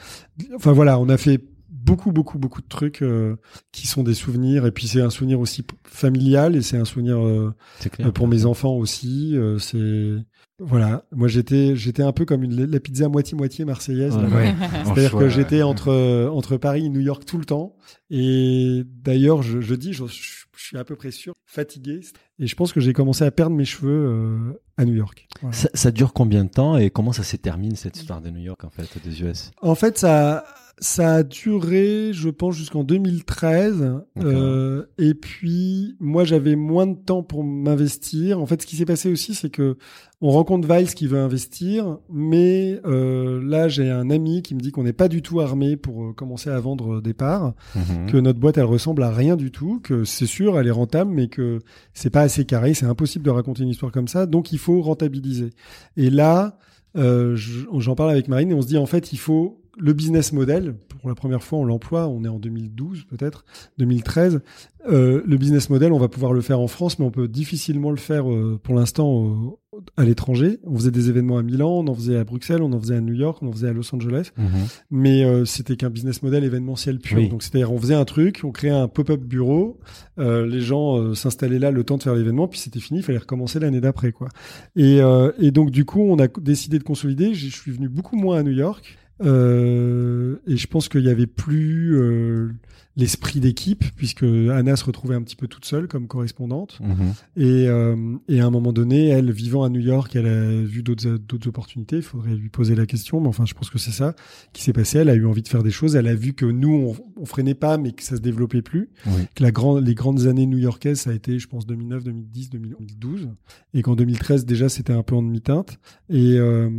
[0.54, 1.40] Enfin voilà, on a fait
[1.70, 3.36] beaucoup, beaucoup, beaucoup de trucs euh,
[3.72, 4.66] qui sont des souvenirs.
[4.66, 7.54] Et puis c'est un souvenir aussi familial et c'est un souvenir euh,
[7.92, 8.08] clair.
[8.08, 9.36] euh, pour mes enfants aussi.
[9.36, 10.14] euh, c'est
[10.62, 11.04] voilà.
[11.12, 14.16] Moi j'étais j'étais un peu comme une, la pizza moitié moitié marseillaise.
[14.16, 14.54] Ouais.
[14.84, 17.76] C'est-à-dire que j'étais entre entre Paris et New York tout le temps.
[18.10, 22.00] Et d'ailleurs je, je dis je, je suis à peu près sûr fatigué.
[22.38, 25.26] Et je pense que j'ai commencé à perdre mes cheveux euh, à New York.
[25.40, 25.56] Voilà.
[25.56, 28.40] Ça, ça dure combien de temps et comment ça se termine cette histoire de New
[28.40, 30.44] York en fait des US En fait, ça,
[30.82, 34.00] ça a duré, je pense, jusqu'en 2013.
[34.22, 38.40] Euh, et puis, moi, j'avais moins de temps pour m'investir.
[38.40, 39.76] En fait, ce qui s'est passé aussi, c'est que
[40.22, 44.70] on rencontre Viles qui veut investir, mais euh, là, j'ai un ami qui me dit
[44.70, 48.06] qu'on n'est pas du tout armé pour euh, commencer à vendre des parts, Mhm.
[48.10, 51.10] que notre boîte, elle ressemble à rien du tout, que c'est sûr, elle est rentable,
[51.10, 51.60] mais que
[51.94, 54.82] c'est pas assez carré, c'est impossible de raconter une histoire comme ça, donc il faut
[54.82, 55.50] rentabiliser.
[55.96, 56.58] Et là,
[56.96, 59.92] euh, je- j'en parle avec Marine et on se dit en fait, il faut le
[59.92, 60.74] business model.
[61.00, 62.08] Pour la première fois, on l'emploie.
[62.08, 63.44] On est en 2012 peut-être,
[63.78, 64.40] 2013.
[64.88, 67.90] Euh, le business model, on va pouvoir le faire en France, mais on peut difficilement
[67.90, 69.58] le faire euh, pour l'instant
[69.96, 70.58] à l'étranger.
[70.64, 73.00] On faisait des événements à Milan, on en faisait à Bruxelles, on en faisait à
[73.00, 74.46] New York, on en faisait à Los Angeles Mhm.
[74.90, 77.18] mais euh, c'était qu'un business model événementiel pur.
[77.18, 77.28] Oui.
[77.28, 79.78] Donc c'est-à-dire on faisait un truc, on créait un pop-up bureau,
[80.18, 83.58] les gens s'installaient là le temps de faire l'événement, puis c'était fini, il fallait recommencer
[83.60, 84.28] l'année d'après quoi.
[84.76, 84.98] Et,
[85.38, 87.32] et donc du coup on a décidé de consolider.
[87.34, 88.98] Je suis venu beaucoup moins à New York.
[89.22, 92.52] Euh, et je pense qu'il y avait plus euh,
[93.00, 96.78] l'esprit d'équipe, puisque Anna se retrouvait un petit peu toute seule comme correspondante.
[96.80, 97.12] Mhm.
[97.36, 100.82] Et, euh, et à un moment donné, elle, vivant à New York, elle a vu
[100.82, 101.96] d'autres d'autres opportunités.
[101.96, 104.14] Il faudrait lui poser la question, mais enfin, je pense que c'est ça
[104.52, 104.98] qui s'est passé.
[104.98, 105.96] Elle a eu envie de faire des choses.
[105.96, 108.90] Elle a vu que nous, on, on freinait pas, mais que ça se développait plus.
[109.06, 109.22] Oui.
[109.34, 113.28] Que la grande, les grandes années new-yorkaises, ça a été, je pense, 2009, 2010, 2012,
[113.74, 115.78] et qu'en 2013 déjà, c'était un peu en demi-teinte.
[116.08, 116.70] Et, euh,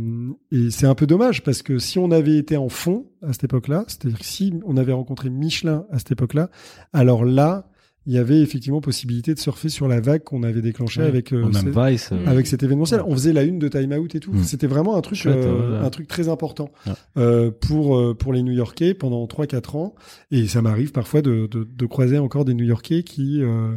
[0.50, 3.44] et c'est un peu dommage parce que si on avait été en fond à cette
[3.44, 6.50] époque-là, c'est-à-dire que si on avait rencontré Michelin à cette époque-là,
[6.92, 7.68] alors là,
[8.04, 11.06] il y avait effectivement possibilité de surfer sur la vague qu'on avait déclenchée Ouais.
[11.06, 12.08] avec euh, cette- Vice.
[12.10, 13.00] euh, avec cet événementiel.
[13.06, 14.32] On faisait la une de Time Out et tout.
[14.32, 14.42] Mm.
[14.42, 15.86] C'était vraiment un truc, Chouette, euh, ouais.
[15.86, 16.92] un truc très important Ouais.
[17.18, 19.94] euh, pour pour les New-Yorkais pendant 3-4 ans.
[20.32, 23.76] Et ça m'arrive parfois de, de, de croiser encore des New-Yorkais qui euh,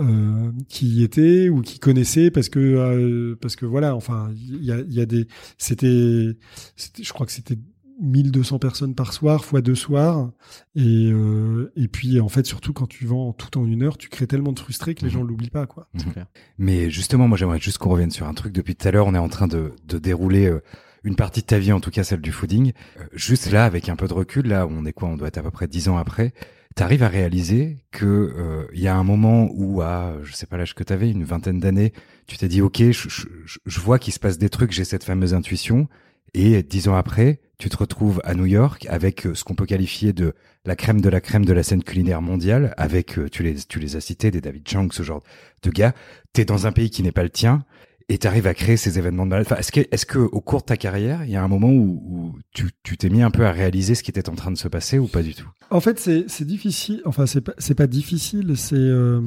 [0.00, 3.96] euh, qui y étaient ou qui connaissaient parce que euh, parce que voilà.
[3.96, 5.26] Enfin, il y a, il y a des.
[5.58, 6.36] C'était,
[6.76, 7.58] c'était- je crois que c'était
[8.00, 10.30] 1200 personnes par soir fois deux soirs
[10.74, 14.08] et euh, et puis en fait surtout quand tu vends tout en une heure tu
[14.08, 15.12] crées tellement de frustrés que les Mhm.
[15.14, 16.26] gens l'oublient pas quoi clair.
[16.58, 18.52] Mais justement, moi, j'aimerais juste qu'on revienne sur un truc.
[18.52, 20.60] Depuis tout à l'heure, on est en train de, de dérouler euh,
[21.04, 22.72] une partie de ta vie, en tout cas celle du fooding.
[22.98, 25.08] Euh, juste là, avec un peu de recul, là, on est quoi?
[25.08, 26.32] On doit être à peu près dix ans après.
[26.74, 30.56] T'arrives à réaliser que euh, il y a un moment où, à je sais pas
[30.56, 31.92] l'âge que t'avais, une vingtaine d'années,
[32.26, 34.84] tu t'es dit, ok, je, je, je- je vois qu'il se passe des trucs, j'ai
[34.84, 35.88] cette fameuse intuition.
[36.34, 39.64] Et dix ans après, tu te retrouves à New York avec euh, ce qu'on peut
[39.64, 40.34] qualifier de
[40.66, 43.78] la crème de la crème de la scène culinaire mondiale, avec, euh, tu les, tu
[43.78, 45.22] les as cités, des David Chang, ce genre
[45.62, 45.94] de gars.
[46.34, 47.64] T'es dans un pays qui n'est pas le tien
[48.10, 49.46] et t'arrives à créer ces événements de malade.
[49.46, 51.70] Enfin, est-ce que, est-ce que au cours de ta carrière, il y a un moment
[51.70, 54.58] où, tu, tu t'es mis un peu à réaliser ce qui était en train de
[54.58, 55.48] se passer ou pas du tout?
[55.70, 57.00] En fait, c'est c'est difficile.
[57.06, 58.58] Enfin, c'est pas pas difficile.
[58.58, 59.22] C'est euh,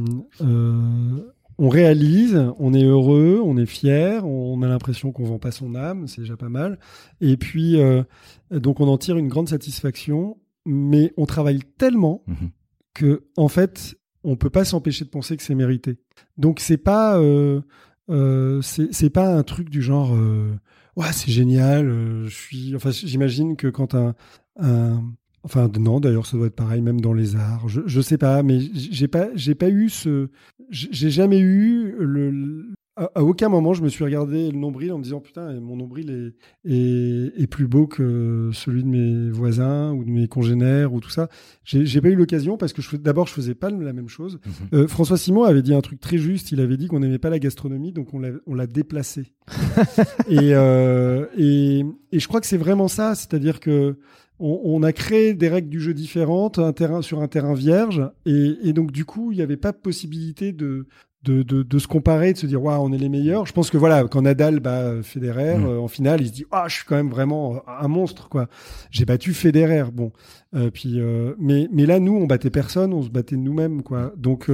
[1.60, 5.74] on réalise, on est heureux, on est fier, on a l'impression qu'on vend pas son
[5.76, 6.78] âme, c'est déjà pas mal.
[7.22, 8.04] Et puis euh,
[8.52, 12.50] donc on en tire une grande satisfaction, mais on travaille tellement Mhm.
[12.94, 15.98] que en fait on peut pas s'empêcher de penser que c'est mérité.
[16.38, 17.62] Donc c'est pas euh,
[18.10, 20.54] euh, c'est c'est pas un truc du genre euh,
[20.96, 21.88] ouais c'est génial.
[21.90, 24.14] euh, je suis enfin j'imagine que quand un,
[24.60, 25.04] un
[25.48, 27.70] Enfin non, d'ailleurs ça doit être pareil même dans les arts.
[27.70, 30.28] Je, je sais pas, mais j'ai pas j'ai pas eu ce
[30.70, 32.66] j'ai jamais eu le,
[32.98, 35.78] à, à aucun moment je me suis regardé le nombril en me disant putain mon
[35.78, 36.34] nombril
[36.66, 41.00] est, est, est plus beau que celui de mes voisins ou de mes congénères ou
[41.00, 41.30] tout ça.
[41.64, 44.42] J'ai pas eu l'occasion parce que d'abord je faisais pas la même chose.
[44.46, 44.52] Mhm.
[44.74, 46.52] Euh, François Simon avait dit un truc très juste.
[46.52, 49.32] Il avait dit qu'on n'aimait pas la gastronomie, donc on l'a on l'a déplacé.
[50.28, 53.98] et, euh, et et je crois que c'est vraiment ça, c'est-à-dire que
[54.40, 58.02] on, on a créé des règles du jeu différentes, un terrain sur un terrain vierge,
[58.26, 60.88] et, et donc du coup il n'y avait pas possibilité de
[61.24, 63.46] de, de, de se comparer, de se dire waouh on est les meilleurs.
[63.48, 65.66] Je pense que voilà quand Nadal bat Federer Mm.
[65.66, 68.48] euh, en finale, il se dit ah je suis quand même vraiment un monstre quoi.
[68.92, 70.12] J'ai battu Federer, bon.
[70.56, 74.14] Euh, puis euh, mais mais là nous on battait personne, on se battait nous-mêmes quoi.
[74.16, 74.50] Donc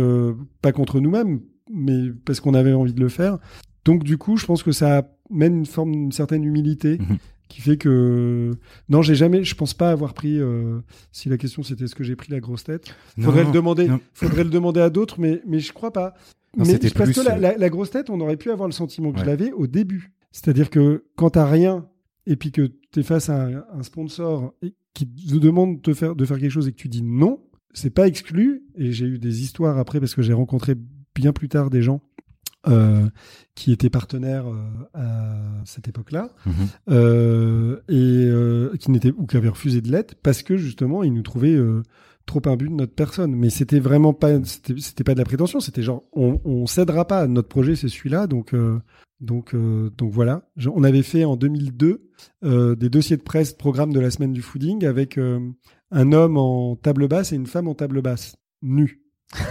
[0.61, 1.41] pas contre nous-mêmes,
[1.71, 3.37] mais parce qu'on avait envie de le faire.
[3.85, 6.97] Donc du coup je pense que ça mène une forme une certaine humilité.
[6.99, 7.17] Mhm.
[7.53, 8.49] Qui fait que
[8.89, 10.39] non, j'ai jamais, je pense pas avoir pris.
[10.39, 10.79] euh,
[11.11, 12.87] si la question c'était est-ce que j'ai pris la grosse tête,
[13.21, 13.87] faudrait Non, le demander.
[13.87, 13.99] non.
[14.15, 16.15] Faudrait le demander à d'autres, mais mais je crois pas.
[16.57, 18.67] Non, mais parce plus, que la, euh, la- la grosse tête, on aurait pu avoir
[18.67, 20.11] le sentiment que je l'avais au début.
[20.31, 21.87] C'est-à-dire que quand t'as rien
[22.25, 25.93] et puis que tu es face à un, un sponsor et qui te demande de,
[25.93, 27.39] faire, de faire quelque chose et que tu dis non,
[27.73, 28.63] c'est pas exclu.
[28.75, 30.73] Et j'ai eu des histoires après parce que j'ai rencontré
[31.13, 32.01] bien plus tard des gens
[32.67, 33.07] euh,
[33.55, 34.63] qui étaient partenaires euh,
[34.93, 35.35] à
[35.65, 36.53] cette époque-là Mhm.
[36.89, 41.13] euh, et euh, qui n'étaient ou qui avaient refusé de l'être parce que justement ils
[41.13, 41.83] nous trouvaient euh,
[42.25, 43.35] trop imbus de notre personne.
[43.35, 45.59] Mais c'était vraiment pas, c'était pas de la prétention.
[45.59, 47.27] C'était genre on, on cédera pas.
[47.27, 48.79] Notre projet c'est celui-là, donc euh,
[49.19, 50.49] donc euh, donc voilà.
[50.55, 52.09] Je- on avait fait en 2002
[52.45, 55.39] euh, des dossiers de presse programme de la semaine du fooding avec euh,
[55.91, 59.02] un homme en table basse et une femme en table basse nus.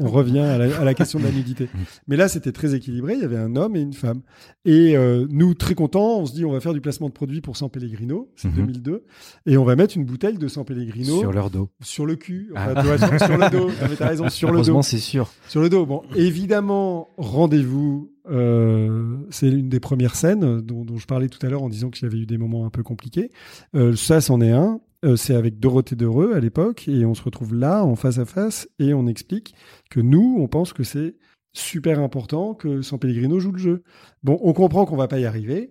[0.00, 1.68] On revient à la, à la question de la nudité.
[2.06, 3.14] Mais là, c'était très équilibré.
[3.14, 4.20] Il y avait un homme et une femme.
[4.64, 7.40] Et euh, nous, très contents, on se dit on va faire du placement de produits
[7.40, 8.30] pour San Pellegrino.
[8.36, 8.54] C'est Mhm.
[8.54, 9.04] 2002.
[9.46, 11.70] Et on va mettre une bouteille de San Pellegrino Sur leur dos.
[11.82, 12.52] sur le cul.
[12.54, 12.82] Enfin, Ah.
[12.84, 13.66] vois, sur, sur le dos.
[13.70, 14.82] Non, mais t'as raison, sur le dos.
[14.82, 15.28] C'est sûr.
[15.48, 15.84] Sur le dos.
[15.84, 18.12] Bon, évidemment, rendez-vous.
[18.30, 21.88] euh, c'est une des premières scènes dont, dont je parlais tout à l'heure en disant
[21.90, 23.30] qu'il y avait eu des moments un peu compliqués.
[23.74, 24.80] Euh, ça, c'en est un.
[25.04, 28.24] Euh, c'est avec Dorothée Dereux à l'époque et on se retrouve là en face à
[28.24, 29.54] face et on explique
[29.90, 31.14] que nous, on pense que c'est
[31.52, 33.82] super important que San Pellegrino joue le jeu.
[34.24, 35.70] Bon, on comprend qu'on va pas y arriver,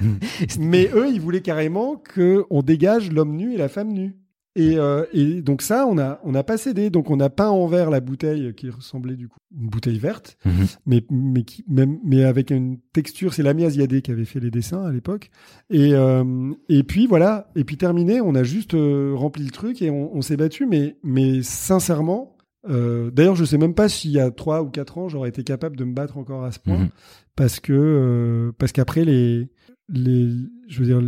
[0.58, 4.16] mais eux, ils voulaient carrément que on dégage l'homme nu et la femme nue.
[4.56, 6.88] Et, euh, et donc ça, on a, on n'a pas cédé.
[6.88, 10.36] Donc on a peint en verre la bouteille qui ressemblait du coup une bouteille verte,
[10.44, 10.66] Mhm.
[10.86, 13.34] mais mais qui, même mais avec une texture.
[13.34, 15.30] C'est Lamia Ziadé qui avait fait les dessins à l'époque.
[15.70, 17.50] Et euh, et puis voilà.
[17.56, 20.66] Et puis terminé, on a juste euh, rempli le truc et on, on s'est battu.
[20.66, 22.36] Mais mais sincèrement,
[22.68, 25.42] euh, d'ailleurs, je sais même pas s'il y a trois ou quatre ans, j'aurais été
[25.42, 26.88] capable de me battre encore à ce point Mhm.
[27.34, 29.48] parce que euh, parce qu'après les
[29.88, 30.28] les
[30.68, 31.00] je veux dire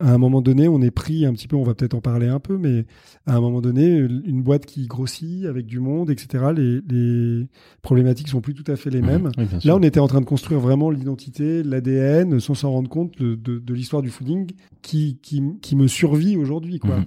[0.00, 2.28] à un moment donné on est pris un petit peu on va peut-être en parler
[2.28, 2.84] un peu mais
[3.26, 7.46] à un moment donné une boîte qui grossit avec du monde etc les, les
[7.82, 9.06] problématiques sont plus tout à fait les Mhm.
[9.06, 12.88] mêmes Oui, là on était en train de construire vraiment l'identité l'ADN sans s'en rendre
[12.88, 14.50] compte de, de, de l'histoire du fooding
[14.82, 17.04] qui, qui qui me survit aujourd'hui quoi.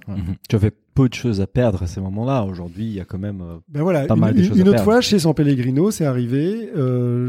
[0.48, 2.44] Tu avais peu de choses à perdre à ces moments-là.
[2.44, 3.40] Aujourd'hui, il y a quand même.
[3.40, 4.84] euh, Ben voilà, Pas une, mal de une- choses à une autre perdre.
[4.92, 6.70] fois chez San Pellegrino, c'est arrivé.
[6.76, 7.28] euh,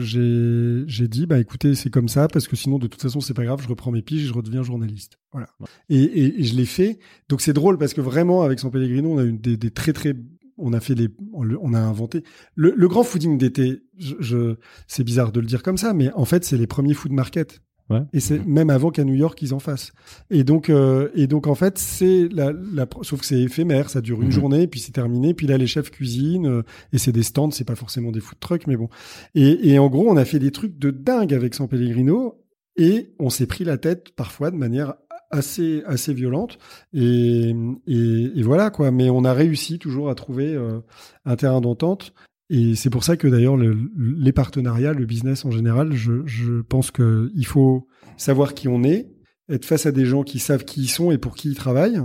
[0.87, 3.43] j'ai dit bah écoutez c'est comme ça parce que sinon de toute façon c'est pas
[3.45, 5.17] grave, je reprends mes piges et je redeviens journaliste.
[5.31, 5.47] Voilà.
[5.89, 6.99] Et, et, et je l'ai fait.
[7.29, 9.93] Donc c'est drôle parce que vraiment avec San Pellegrino on a eu des, des très
[9.93, 10.13] très
[10.57, 12.23] on a fait les on, le- on a inventé
[12.55, 13.81] le, le grand fooding d'été.
[13.97, 14.55] Je, je
[14.87, 17.61] c'est bizarre de le dire comme ça, mais en fait c'est les premiers food market.
[17.89, 18.01] Ouais.
[18.13, 19.91] Et c'est même avant qu'à New York ils en fassent.
[20.29, 23.99] Et donc, euh, et donc en fait, c'est la, la, sauf que c'est éphémère, ça
[24.01, 24.31] dure une Mhm.
[24.31, 25.33] journée, puis c'est terminé.
[25.33, 26.61] Puis là, les chefs cuisinent, euh,
[26.93, 28.87] et c'est des stands, c'est pas forcément des food trucks, mais bon.
[29.35, 32.39] Et, et en gros, on a fait des trucs de dingue avec San Pellegrino,
[32.77, 34.93] et on s'est pris la tête parfois de manière
[35.29, 36.57] assez assez violente.
[36.93, 37.53] Et,
[37.87, 38.91] et, et voilà quoi.
[38.91, 40.79] Mais on a réussi toujours à trouver euh,
[41.25, 42.13] un terrain d'entente.
[42.55, 46.61] Et c'est pour ça que d'ailleurs le- les partenariats, le business en général, je, je
[46.61, 49.09] pense qu'il faut savoir qui on est,
[49.49, 52.01] être face à des gens qui savent qui ils sont et pour qui ils travaillent.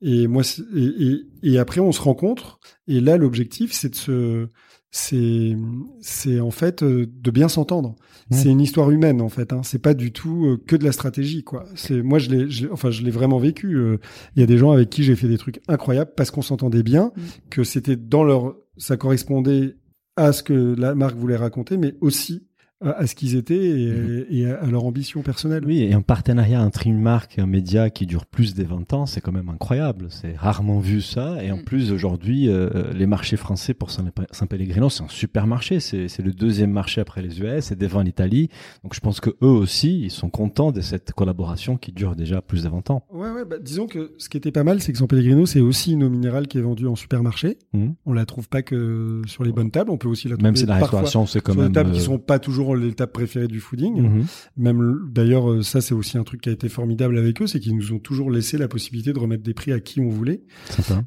[0.00, 0.42] Et moi,
[0.74, 2.58] et, et, et après on se rencontre.
[2.88, 4.48] Et là, l'objectif, c'est de se,
[4.90, 5.56] c'est,
[6.00, 7.94] c'est en fait euh, de bien s'entendre.
[8.32, 9.52] C'est une histoire humaine en fait.
[9.52, 9.60] Hein.
[9.62, 11.66] C'est pas du tout euh, que de la stratégie quoi.
[11.76, 13.76] C'est moi je l'ai, je l'ai- enfin je l'ai vraiment vécu.
[13.76, 13.98] euh,
[14.36, 16.82] Il y a des gens avec qui j'ai fait des trucs incroyables parce qu'on s'entendait
[16.82, 17.20] bien, Mm.
[17.50, 19.76] que c'était dans leur, ça correspondait
[20.16, 22.46] à ce que la marque voulait raconter, mais aussi
[22.82, 25.64] à, à ce qu'ils étaient et, et à, à leur ambition personnelle.
[25.66, 28.92] Oui, et un partenariat entre une marque et un média qui dure plus de 20
[28.92, 30.06] ans, c'est quand même incroyable.
[30.10, 31.42] C'est rarement vu ça.
[31.42, 31.62] Et en Mm.
[31.64, 35.80] plus, aujourd'hui, euh, les marchés français pour San San Pellegrino, c'est un super marché.
[35.80, 38.48] C'est c'est le deuxième marché après les US et devant l'Italie.
[38.82, 42.42] Donc je pense que eux aussi, ils sont contents de cette collaboration qui dure déjà
[42.42, 43.04] plus de 20 ans.
[43.12, 45.60] Ouais, ouais, bah, disons que ce qui était pas mal, c'est que San Pellegrino, c'est
[45.60, 47.58] aussi une eau minérale qui est vendue en supermarché.
[47.72, 47.94] Mhm.
[48.06, 49.90] On la trouve pas que sur les bonnes tables.
[49.90, 51.70] On peut aussi la trouver Même si la restauration, c'est quand sur même.
[51.70, 54.00] des tables euh, qui sont pas toujours les tables préférées du fooding.
[54.02, 54.24] mhm.
[54.56, 57.46] Même le- d'ailleurs, euh, ça c'est aussi un truc qui a été formidable avec eux,
[57.46, 60.08] c'est qu'ils nous ont toujours laissé la possibilité de remettre des prix à qui on
[60.08, 60.42] voulait,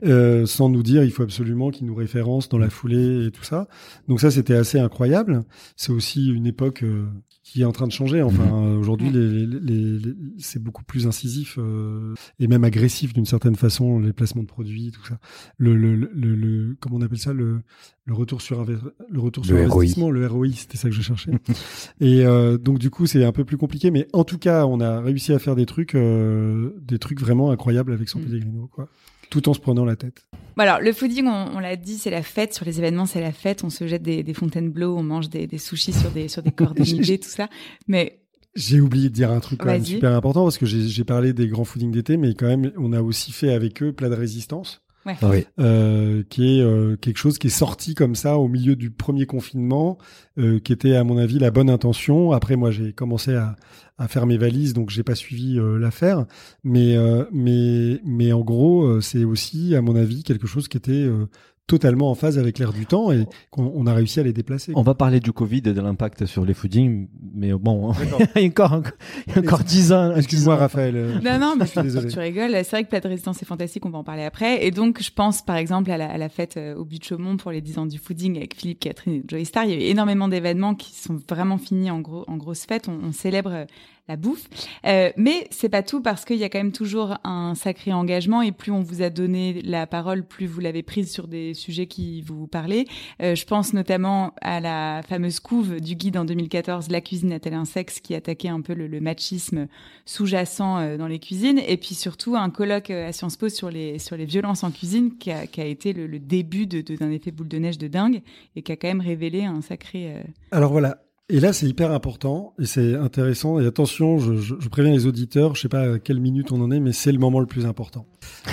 [0.06, 3.44] euh, sans nous dire il faut absolument qu'ils nous référencent dans la foulée et tout
[3.44, 3.68] ça.
[4.08, 5.44] Donc ça c'était assez incroyable.
[5.76, 7.06] C'est aussi une époque euh,
[7.48, 8.24] qui est en train de changer.
[8.24, 13.14] Enfin euh, aujourd'hui les, les- les- les- c'est beaucoup plus incisif euh, et même agressif
[13.14, 15.20] d'une certaine façon les placements de produits, tout ça.
[15.58, 17.34] Le, le, le, le- comment on appelle ça?
[17.34, 17.62] Le
[18.08, 19.64] le retour sur le retour sur ROI.
[19.66, 21.32] investissement, le ROI, c'était ça que je cherchais.
[22.02, 24.80] Et euh, donc du coup, c'est un peu plus compliqué, mais en tout cas, on
[24.80, 28.24] a réussi à faire des trucs, euh, des trucs vraiment incroyables avec son Mm.
[28.26, 28.90] Pellegrino, quoi,
[29.30, 30.26] tout en se prenant la tête.
[30.58, 32.54] Alors, le fooding, on, on l'a dit, c'est la fête.
[32.54, 33.64] Sur les événements, c'est la fête.
[33.64, 36.42] On se jette des, des fontaines bleues, on mange des, des sushis sur des, sur
[36.42, 37.50] des cordonniers, tout ça.
[37.88, 38.22] Mais
[38.56, 41.34] J'ai oublié de dire un truc quand même super important parce que j'ai j'ai parlé
[41.34, 44.16] des grands foodings d'été, mais quand même, on a aussi fait avec eux plat de
[44.16, 44.85] résistance.
[45.24, 45.46] Oui.
[45.60, 49.26] euh, qui est euh, quelque chose qui est sorti comme ça au milieu du premier
[49.28, 49.98] confinement,
[50.40, 52.32] euh, qui était à mon avis la bonne intention.
[52.32, 53.56] Après, moi, j'ai commencé à,
[53.98, 56.26] à faire mes valises, donc j'ai pas suivi euh, l'affaire.
[56.64, 60.78] Mais euh, mais mais en gros, euh, c'est aussi à mon avis quelque chose qui
[60.78, 61.28] était euh,
[61.68, 64.72] totalement en phase avec l'air du temps et qu'on on a réussi à les déplacer.
[64.76, 67.92] On va parler du Covid et de l'impact sur les foodings, mais bon,
[68.36, 68.82] il y a encore,
[69.28, 70.16] il y a encore 10 ans.
[70.16, 70.62] Excuse-moi, 10 ans.
[70.62, 70.96] Raphaël.
[70.96, 72.08] euh, Non, non, mais je suis désolé.
[72.10, 72.52] tu rigoles.
[72.64, 74.66] C'est vrai que Plat de Résistance est fantastique, on va en parler après.
[74.66, 77.04] Et donc, je pense par exemple à la, à la fête euh, au but de
[77.06, 79.64] Chaumont pour les 10 ans du fooding avec Philippe, Catherine et Joey Star.
[79.66, 82.88] Il y a eu énormément d'événements qui sont vraiment finis en, gros, en grosse fête.
[82.88, 83.66] On, on célèbre euh,
[84.08, 84.46] la bouffe.
[84.86, 88.42] Euh, mais c'est pas tout parce qu'il y a quand même toujours un sacré engagement
[88.42, 91.88] et plus on vous a donné la parole, plus vous l'avez prise sur des sujets
[91.88, 92.86] qui vous parlaient.
[93.22, 97.56] Euh, je pense notamment à la fameuse couve du guide en 2014, La cuisine a-t-elle
[97.56, 99.68] un sexe, qui attaquait un peu le, le machisme
[100.06, 103.70] sous-jacent euh, dans les cuisines, et puis surtout un colloque euh, à Sciences Po sur
[103.72, 106.82] les sur les violences en cuisine, qui a, qui a été le, le début de-
[106.82, 108.22] de- d'un effet boule de neige de dingue
[108.56, 110.14] et qui a quand même révélé un sacré.
[110.14, 110.22] euh,
[110.52, 110.98] Alors voilà.
[111.28, 113.60] Et là, c'est hyper important et c'est intéressant.
[113.60, 116.62] Et attention, je, je- je préviens les auditeurs, je sais pas à quelle minute on
[116.62, 118.06] en est, mais c'est le moment le plus important.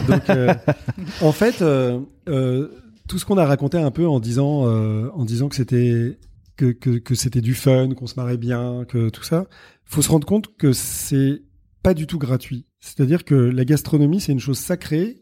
[0.08, 0.54] Donc, euh,
[1.20, 2.00] en fait, euh,
[2.30, 2.68] euh,
[3.08, 6.18] tout ce qu'on a raconté un peu en disant, euh, en disant que c'était
[6.56, 9.46] que, que, que c'était du fun, qu'on se marrait bien, que tout ça,
[9.84, 11.42] faut se rendre compte que c'est
[11.82, 12.64] pas du tout gratuit.
[12.80, 15.21] C'est-à-dire que la gastronomie, c'est une chose sacrée.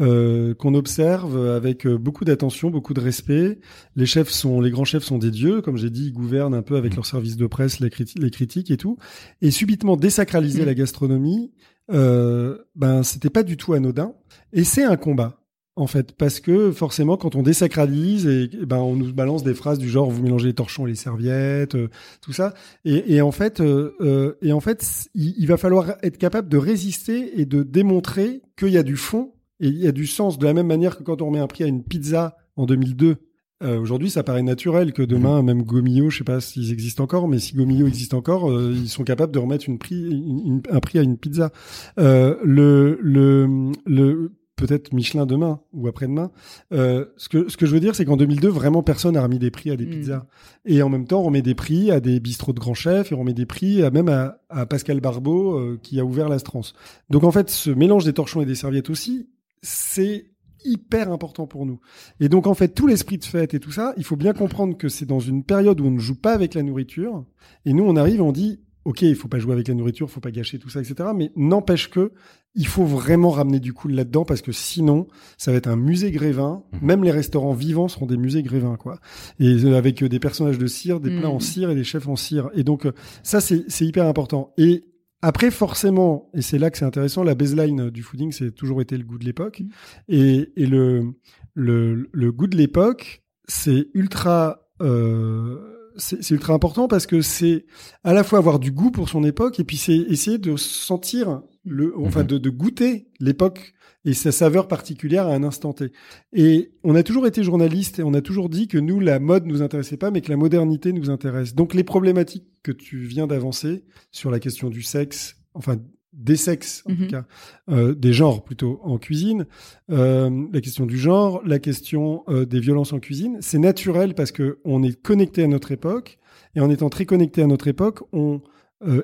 [0.00, 3.58] Euh, qu'on observe avec euh, beaucoup d'attention, beaucoup de respect.
[3.96, 6.62] Les chefs sont, les grands chefs sont des dieux, comme j'ai dit, ils gouvernent un
[6.62, 8.96] peu avec leur service de presse, les, criti- les critiques et tout.
[9.42, 10.66] Et subitement désacraliser Mm.
[10.66, 11.52] la gastronomie,
[11.90, 14.12] euh, ben c'était pas du tout anodin.
[14.52, 15.34] Et c'est un combat.
[15.76, 19.54] En fait, parce que forcément, quand on désacralise, et, et ben on nous balance des
[19.54, 21.88] phrases du genre vous mélangez les torchons et les serviettes, euh,
[22.20, 22.52] tout ça.
[22.84, 26.56] Et, et en fait, euh, euh, et en fait, il va falloir être capable de
[26.56, 30.38] résister et de démontrer qu'il y a du fond et il y a du sens.
[30.38, 33.16] De la même manière que quand on remet un prix à une pizza en 2002,
[33.64, 37.26] euh, aujourd'hui, ça paraît naturel que demain, même Gomillo, je sais pas s'ils existent encore,
[37.26, 40.62] mais si Gomillo existe encore, euh, ils sont capables de remettre une prix, une- une-
[40.70, 41.50] un prix à une pizza.
[41.98, 46.30] Euh, le, le, le, peut-être Michelin demain ou après-demain.
[46.72, 49.38] Euh, ce que ce que je veux dire, c'est qu'en 2002, vraiment personne n'a remis
[49.40, 49.90] des prix à des Mm.
[49.90, 50.26] pizzas.
[50.64, 53.14] Et en même temps, on remet des prix à des bistrots de grands chefs et
[53.16, 56.74] on remet des prix à, même à, à Pascal Barbeau euh, qui a ouvert l'Astrance.
[57.10, 59.28] Donc en fait, ce mélange des torchons et des serviettes aussi,
[59.62, 60.26] c'est
[60.64, 61.80] hyper important pour nous.
[62.20, 64.76] Et donc en fait, tout l'esprit de fête et tout ça, il faut bien comprendre
[64.76, 67.24] que c'est dans une période où on ne joue pas avec la nourriture.
[67.64, 70.10] Et nous, on arrive et on dit, ok, il faut pas jouer avec la nourriture,
[70.10, 71.10] faut pas gâcher tout ça, etc.
[71.14, 72.12] Mais n'empêche que
[72.54, 75.06] il faut vraiment ramener du cool là-dedans parce que sinon,
[75.36, 76.64] ça va être un musée grévin.
[76.72, 76.78] Mhm.
[76.82, 78.98] Même les restaurants vivants seront des musées grévins, quoi.
[79.38, 82.08] Et euh, avec euh, des personnages de cire, des plats en cire et des chefs
[82.08, 82.50] en cire.
[82.54, 84.54] Et donc, euh, ça, c'est c'est hyper important.
[84.56, 84.84] Et
[85.22, 88.96] après, forcément, et c'est là que c'est intéressant, la baseline du fooding, c'est toujours été
[88.96, 89.62] le goût de l'époque.
[90.08, 91.12] Et, et le,
[91.54, 95.56] le, le goût de l'époque, c'est ultra, euh,
[95.96, 97.66] c'est ultra important parce que c'est
[98.04, 101.42] à la fois avoir du goût pour son époque et puis c'est essayer de sentir
[101.64, 102.26] le, enfin, Mhm.
[102.28, 103.74] de, de goûter l'époque
[104.08, 105.92] et sa saveur particulière à un instant T.
[106.32, 109.44] Et on a toujours été journaliste et on a toujours dit que nous, la mode
[109.44, 111.54] nous intéressait pas, mais que la modernité nous intéresse.
[111.54, 115.76] Donc les problématiques que tu viens d'avancer sur la question du sexe, enfin
[116.14, 117.26] des sexes en tout cas,
[117.68, 119.46] euh, des genres plutôt en cuisine,
[119.90, 124.32] euh, la question du genre, la question euh, des violences en cuisine, c'est naturel parce
[124.32, 126.18] que on est connecté à notre époque
[126.56, 128.40] et en étant très connecté à notre époque, on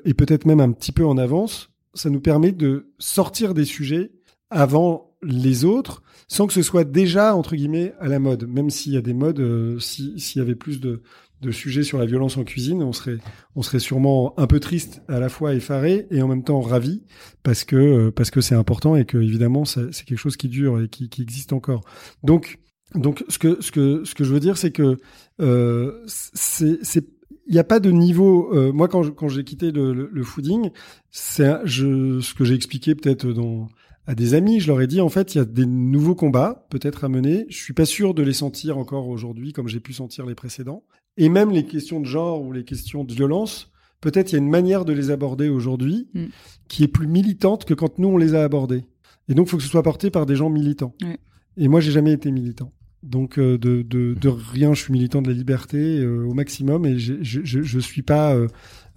[0.05, 4.11] et peut-être même un petit peu en avance, ça nous permet de sortir des sujets
[4.49, 8.47] avant les autres sans que ce soit déjà entre guillemets à la mode.
[8.47, 11.01] Même s'il y a des modes, euh, si- s'il y avait plus de,
[11.41, 13.17] de sujets sur la violence en cuisine, on serait
[13.55, 17.03] on serait sûrement un peu triste à la fois effaré et en même temps ravi
[17.43, 20.81] parce que euh, parce que c'est important et que évidemment c'est quelque chose qui dure
[20.81, 21.81] et qui, qui existe encore.
[22.23, 22.59] Donc
[22.95, 24.97] donc ce que ce que ce que je veux dire c'est que
[25.41, 27.05] euh, c'est
[27.47, 28.51] il n'y a pas de niveau.
[28.55, 30.71] euh, moi, quand j'ai quitté le, le, le fooding,
[31.11, 33.67] c'est je ce que j'ai expliqué peut-être dans
[34.07, 36.65] à des amis, je leur ai dit en fait, il y a des nouveaux combats
[36.69, 37.45] peut-être à mener.
[37.49, 40.83] Je suis pas sûr de les sentir encore aujourd'hui comme j'ai pu sentir les précédents.
[41.17, 43.71] Et même les questions de genre ou les questions de violence,
[44.01, 46.25] peut-être il y a une manière de les aborder aujourd'hui Mm.
[46.67, 48.83] qui est plus militante que quand nous on les a abordées.
[49.27, 50.93] Et donc, il faut que ce soit porté par des gens militants.
[51.01, 51.17] Ouais.
[51.57, 52.71] Et moi, j'ai jamais été militant.
[53.01, 56.85] Donc, euh, de, de, de rien, je suis militant de la liberté euh, au maximum
[56.85, 58.35] et je, je, je suis pas.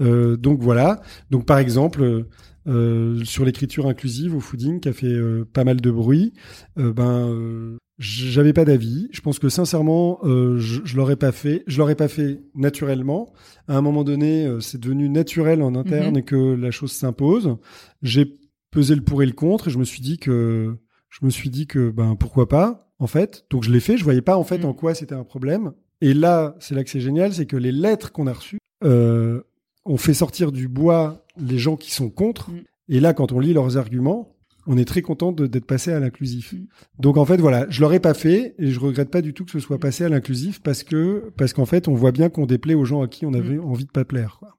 [0.01, 1.01] euh, donc voilà.
[1.31, 2.27] Donc, par exemple,
[2.67, 6.33] euh, sur l'écriture inclusive au fooding, qui a fait euh, pas mal de bruit,
[6.79, 9.09] euh, ben, euh, j'avais pas d'avis.
[9.13, 11.65] Je pense que sincèrement, euh, je, je l'aurais pas fait.
[11.67, 13.33] Je l'aurais pas fait naturellement.
[13.67, 16.19] À un moment donné, euh, c'est devenu naturel en interne Mhm.
[16.19, 17.57] et que la chose s'impose.
[18.03, 18.37] J'ai
[18.71, 20.77] pesé le pour et le contre et je me suis dit que
[21.11, 23.47] je me suis dit que ben pourquoi pas en fait.
[23.51, 23.97] Donc je l'ai fait.
[23.97, 24.67] Je voyais pas en fait Mhm.
[24.67, 25.73] en quoi c'était un problème.
[26.01, 29.43] Et là, c'est là que c'est génial, c'est que les lettres qu'on a reçues euh,
[29.85, 32.51] ont fait sortir du bois les gens qui sont contre.
[32.51, 32.63] Mhm.
[32.91, 34.35] Et là, quand on lit leurs arguments,
[34.67, 36.53] on est très content de- d'être passé à l'inclusif.
[36.53, 36.67] Mhm.
[36.99, 39.51] Donc en fait, voilà, je l'aurais pas fait et je regrette pas du tout que
[39.51, 42.75] ce soit passé à l'inclusif parce que parce qu'en fait, on voit bien qu'on déplaît
[42.75, 44.37] aux gens à qui on avait envie de pas plaire.
[44.41, 44.57] Quoi.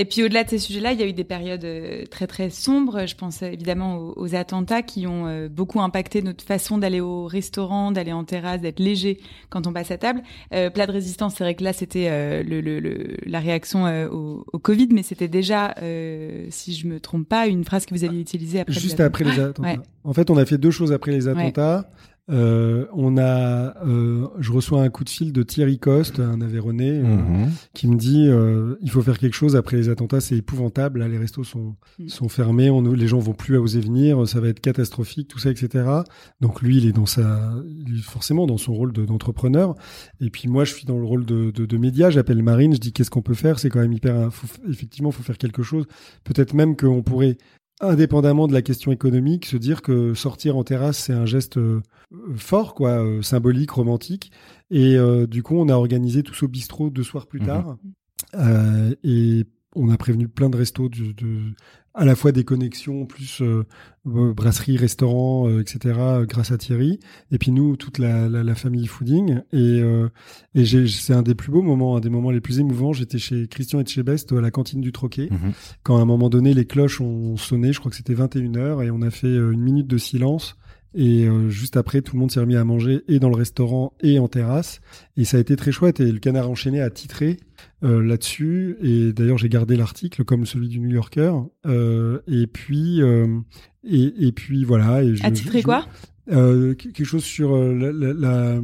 [0.00, 2.48] Et puis au-delà de ces sujets-là, il y a eu des périodes euh, très très
[2.48, 3.06] sombres.
[3.06, 7.00] Je pense euh, évidemment aux, aux attentats qui ont euh, beaucoup impacté notre façon d'aller
[7.02, 9.20] au restaurant, d'aller en terrasse, d'être léger
[9.50, 10.22] quand on passe à table.
[10.54, 13.84] Euh, plat de résistance, c'est vrai que là c'était euh, le, le, le- la réaction
[13.86, 17.84] euh, au, au Covid, mais c'était déjà, euh, si je me trompe pas, une phrase
[17.84, 18.72] que vous aviez utilisée après.
[18.72, 19.68] Juste les après les attentats.
[19.68, 19.78] Ouais.
[20.04, 21.90] En fait, on a fait deux choses après les attentats.
[22.30, 27.00] Euh, on a, euh, je reçois un coup de fil de Thierry Coste, un Aveyronais,
[27.00, 27.50] euh, Mhm.
[27.74, 31.08] qui me dit euh, il faut faire quelque chose après les attentats, c'est épouvantable, là,
[31.08, 32.08] les restos sont Mm.
[32.08, 35.50] sont fermés, on, les gens vont plus oser venir, ça va être catastrophique, tout ça,
[35.50, 35.84] etc.
[36.40, 37.52] Donc lui, il est dans sa,
[38.02, 39.74] forcément dans son rôle de- d'entrepreneur.
[40.20, 42.10] Et puis moi, je suis dans le rôle de, de, de média.
[42.10, 45.22] J'appelle Marine, je dis qu'est-ce qu'on peut faire C'est quand même hyper, faut, effectivement, faut
[45.22, 45.86] faire quelque chose.
[46.24, 47.38] Peut-être même qu'on pourrait
[47.80, 51.80] indépendamment de la question économique, se dire que sortir en terrasse, c'est un geste euh,
[52.36, 54.30] fort, quoi, euh, symbolique, romantique.
[54.70, 57.46] Et euh, du coup, on a organisé tous au bistrot deux soirs plus Mhm.
[57.46, 57.76] tard.
[59.02, 59.44] Et
[59.76, 61.38] on a prévenu plein de restos de, de
[61.94, 63.64] à la fois des connexions plus euh,
[64.06, 65.98] euh, brasserie, restaurant, euh, etc.
[66.22, 67.00] grâce à Thierry.
[67.32, 69.40] Et puis nous, toute la, la, la famille Fooding.
[69.52, 70.08] Et, euh,
[70.54, 72.92] et c'est un des plus beaux moments, un des moments les plus émouvants.
[72.92, 75.28] J'étais chez Christian Etchebest à la cantine du Troquet.
[75.30, 75.52] Mhm.
[75.82, 78.90] Quand à un moment donné, les cloches ont sonné, je crois que c'était 21h, et
[78.90, 80.56] on a fait une minute de silence.
[80.94, 83.92] Et euh, juste après, tout le monde s'est remis à manger et dans le restaurant
[84.00, 84.80] et en terrasse.
[85.16, 86.00] Et ça a été très chouette.
[86.00, 87.38] Et le canard enchaîné a titré
[87.82, 88.76] euh, là-dessus.
[88.82, 91.32] Et d'ailleurs, j'ai gardé l'article comme celui du New Yorker.
[91.66, 93.38] Euh, et puis, euh,
[93.84, 95.02] et, et puis voilà.
[95.02, 95.86] Et je- À titrer je- quoi?
[96.30, 98.60] Euh, quelque chose sur euh, la, la- la-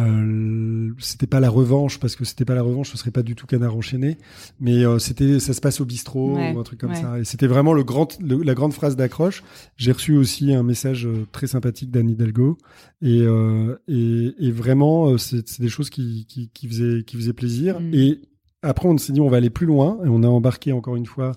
[0.00, 3.34] euh, c'était pas la revanche parce que c'était pas la revanche ce serait pas du
[3.34, 4.18] tout canard enchaîné
[4.60, 7.00] mais c'était ça se passe au bistrot Ouais, ou un truc comme ouais.
[7.00, 9.42] ça et c'était vraiment le grand le- la grande phrase d'accroche
[9.76, 12.58] j'ai reçu aussi un message très sympathique d'Anne Hidalgo
[13.02, 17.32] et, euh, et et vraiment c'est c'est des choses qui qui, qui faisaient qui faisaient
[17.32, 17.94] plaisir Mm.
[17.94, 18.20] et
[18.62, 21.06] après, on s'est dit on va aller plus loin et on a embarqué encore une
[21.06, 21.32] fois.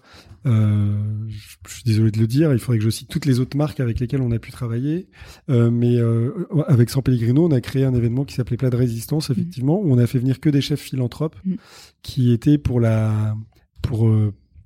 [0.46, 0.98] Euh,
[1.28, 3.58] je, je suis désolé de le dire, il faudrait que je cite toutes les autres
[3.58, 5.10] marques avec lesquelles on a pu travailler.
[5.50, 8.78] Euh, mais euh, avec San Pellegrino, on a créé un événement qui s'appelait Plat de
[8.78, 11.56] résistance, effectivement, où on a fait venir que des chefs philanthropes Mm.
[12.04, 13.36] qui étaient pour la
[13.82, 14.10] pour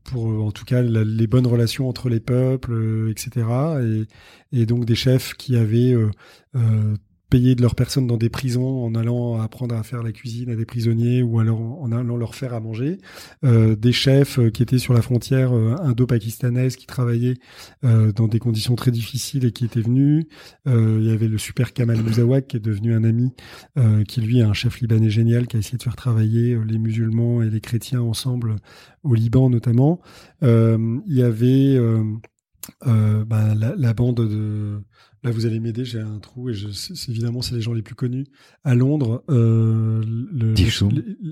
[0.04, 3.48] pour en tout cas la- les bonnes relations entre les peuples, etc.
[4.52, 5.96] Et, et donc des chefs qui avaient
[7.34, 10.56] payé de leurs personnes dans des prisons en allant apprendre à faire la cuisine à
[10.56, 13.00] des prisonniers ou alors en allant leur faire à manger.
[13.44, 17.40] Euh, des chefs euh, qui étaient sur la frontière euh, indo-pakistanaise qui travaillaient
[17.86, 20.28] euh, dans des conditions très difficiles et qui étaient venus.
[20.68, 23.32] Euh, il y avait le super Kamal Mouzawak qui est devenu un ami,
[23.80, 26.78] euh, qui lui est un chef libanais génial qui a essayé de faire travailler les
[26.78, 28.58] musulmans et les chrétiens ensemble
[29.02, 30.02] au Liban notamment.
[30.44, 31.80] Il y avait
[32.88, 34.80] euh, bah, la, la bande de
[35.26, 37.72] Là, vous allez m'aider, j'ai un trou et je, c'est, c'est- évidemment, c'est les gens
[37.72, 38.26] les plus connus.
[38.66, 40.54] À Londres, euh, le,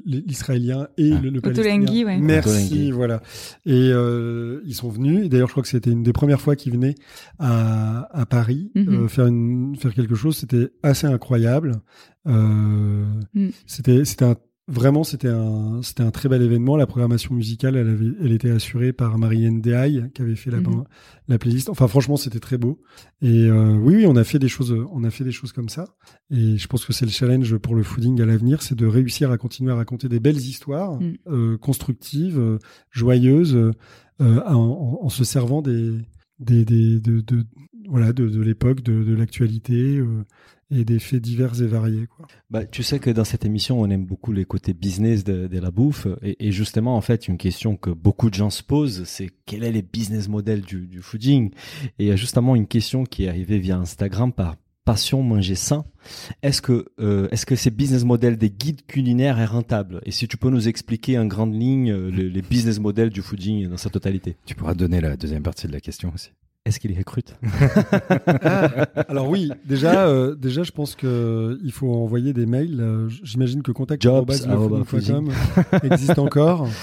[0.05, 1.19] l'Israélien et Ah.
[1.21, 2.05] le, le Palestinien.
[2.05, 2.17] ouais.
[2.17, 3.21] Merci, voilà.
[3.65, 5.25] Et euh, ils sont venus.
[5.25, 6.95] Et d'ailleurs, je crois que c'était une des premières fois qu'ils venaient
[7.37, 8.87] à, à Paris Mhm.
[9.03, 10.37] euh, faire, une, faire quelque chose.
[10.37, 11.81] C'était assez incroyable.
[12.27, 13.03] Euh,
[13.33, 13.49] Mm.
[13.65, 14.35] C'était c'était un
[14.67, 16.77] Vraiment, c'était un, c'était un très bel événement.
[16.77, 20.59] La programmation musicale, elle, avait, elle était assurée par Marianne Dehaye, qui avait fait la,
[20.61, 20.83] Mhm.
[21.27, 21.67] la playlist.
[21.69, 22.79] Enfin, franchement, c'était très beau.
[23.21, 25.67] Et euh, oui, oui, on a fait des choses, on a fait des choses comme
[25.67, 25.85] ça.
[26.29, 29.31] Et je pense que c'est le challenge pour le fooding à l'avenir, c'est de réussir
[29.31, 31.13] à continuer à raconter des belles histoires Mm.
[31.27, 32.59] euh, constructives,
[32.91, 33.71] joyeuses, euh,
[34.19, 35.91] en, en- en se servant des,
[36.39, 37.45] des, des de, de-
[37.89, 39.99] voilà, de, l'époque, de, l'actualité
[40.71, 42.07] et des faits divers et variés.
[42.07, 42.27] Quoi.
[42.49, 45.59] Bah, tu sais que dans cette émission, on aime beaucoup les côtés business de, de
[45.59, 46.07] la bouffe.
[46.21, 49.63] Et, et justement, en fait, une question que beaucoup de gens se posent, c'est quel
[49.63, 51.51] est les business models du, du fooding?
[51.99, 55.55] Et il y a justement une question qui est arrivée via Instagram par Passion Manger
[55.55, 55.85] Sain.
[56.41, 60.01] Est-ce que, euh, est-ce que ces business models des guides culinaires est rentable?
[60.05, 63.21] Et si tu peux nous expliquer en grande ligne euh, les, les business models du
[63.21, 66.31] fooding dans sa totalité Tu pourras donner la deuxième partie de la question aussi.
[66.63, 67.35] Est-ce qu'il y recrute?
[69.09, 72.79] Alors oui, déjà, euh, déjà, je pense que il faut envoyer des mails.
[72.79, 74.03] Euh, J'imagine que contact
[75.83, 76.67] existe encore.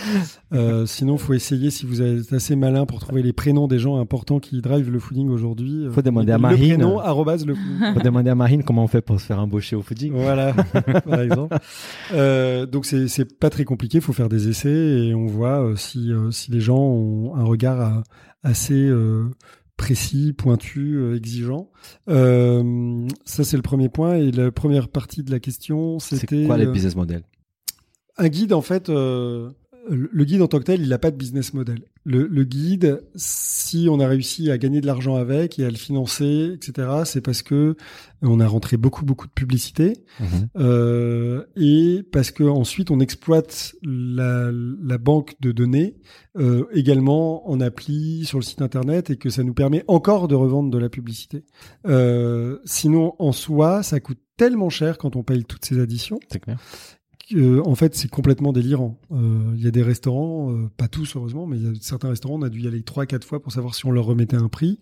[0.54, 3.98] Euh, sinon, faut essayer si vous êtes assez malin pour trouver les prénoms des gens
[4.00, 5.84] importants qui drivent le fooding aujourd'hui.
[5.84, 6.76] euh, Faut demander à le Marine.
[6.76, 7.00] prénom
[7.46, 7.54] le.
[7.94, 10.12] Faut demander à Marine comment on fait pour se faire embaucher au fooding.
[10.14, 11.56] Voilà, par exemple.
[12.14, 13.98] Euh, donc c'est c'est pas très compliqué.
[13.98, 14.70] Il faut faire des essais
[15.08, 18.02] et on voit si si les gens ont un regard
[18.42, 18.90] assez
[19.78, 21.70] précis, pointu, euh, exigeant.
[22.10, 26.44] Euh, ça c'est le premier point et la première partie de la question C'est c'était
[26.44, 27.22] quoi les euh, business models?
[28.18, 29.50] un guide, en fait, euh,
[29.88, 31.80] le guide en tant que tel, il n'a pas de business model.
[32.04, 35.76] Le, le guide, si on a réussi à gagner de l'argent avec et à le
[35.76, 37.76] financer, etc., c'est parce que
[38.22, 39.92] on a rentré beaucoup, beaucoup de publicité
[40.56, 45.96] euh, et parce que ensuite on exploite la, la banque de données
[46.36, 50.34] euh, également en appli sur le site internet et que ça nous permet encore de
[50.34, 51.44] revendre de la publicité.
[51.86, 56.38] Euh, sinon, en soi, ça coûte tellement cher quand on paye toutes ces additions C'est
[56.38, 56.58] clair.
[57.36, 58.98] En fait, c'est complètement délirant.
[59.12, 62.08] Euh, Il y a des restaurants, euh, pas tous heureusement, mais il y a certains
[62.08, 64.36] restaurants, on a dû y aller trois, quatre fois pour savoir si on leur remettait
[64.36, 64.78] un prix.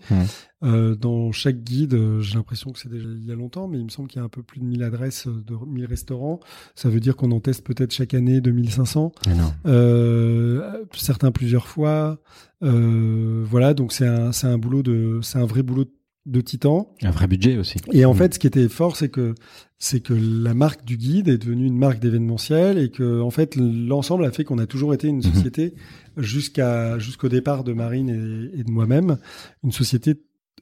[0.63, 3.85] Euh, dans chaque guide, j'ai l'impression que c'est déjà il y a longtemps, mais il
[3.85, 6.41] me semble qu'il y a un peu plus de 1000 adresses de 1000 restaurants.
[6.75, 9.13] Ça veut dire qu'on en teste peut-être chaque année 2500.
[9.29, 9.53] Non.
[9.67, 12.19] Euh, certains plusieurs fois.
[12.61, 15.93] Voilà, donc c'est un, c'est un boulot de, c'est un vrai boulot de
[16.41, 16.95] titan.
[17.03, 17.79] Un vrai budget aussi.
[17.93, 18.17] Et en Mm.
[18.17, 19.35] fait, ce qui était fort, c'est que
[19.79, 23.57] c'est que la marque du guide est devenue une marque d'événementiel et que en fait
[23.57, 25.23] l'ensemble a fait qu'on a toujours été une Mhm.
[25.35, 25.75] société
[26.17, 29.19] jusqu'à jusqu'au départ de Marine et, et de moi-même,
[29.63, 30.15] une société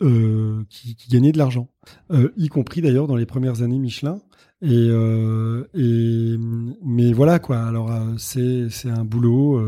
[0.02, 1.68] euh, qui, qui gagnait de l'argent,
[2.10, 4.18] euh, y compris d'ailleurs dans les premières années Michelin.
[4.60, 6.36] Et, euh, et
[6.84, 7.58] mais voilà quoi.
[7.64, 9.60] Alors c'est c'est un boulot.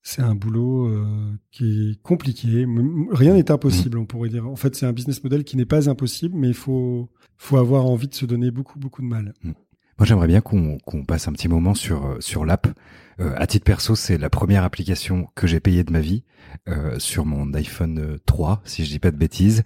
[0.00, 2.66] Euh, c'est un boulot euh, qui est compliqué.
[3.12, 4.46] Rien n'est impossible, on pourrait dire.
[4.48, 7.86] En fait, c'est un business model qui n'est pas impossible, mais il faut, faut avoir
[7.86, 9.34] envie de se donner beaucoup, beaucoup de mal.
[9.44, 12.66] Moi, j'aimerais bien qu'on qu'on passe un petit moment sur euh, sur l'app.
[13.20, 16.24] Euh, à titre perso, c'est la première application que j'ai payée de ma vie
[16.68, 19.62] euh, sur mon iPhone euh, 3, si je dis pas de bêtises.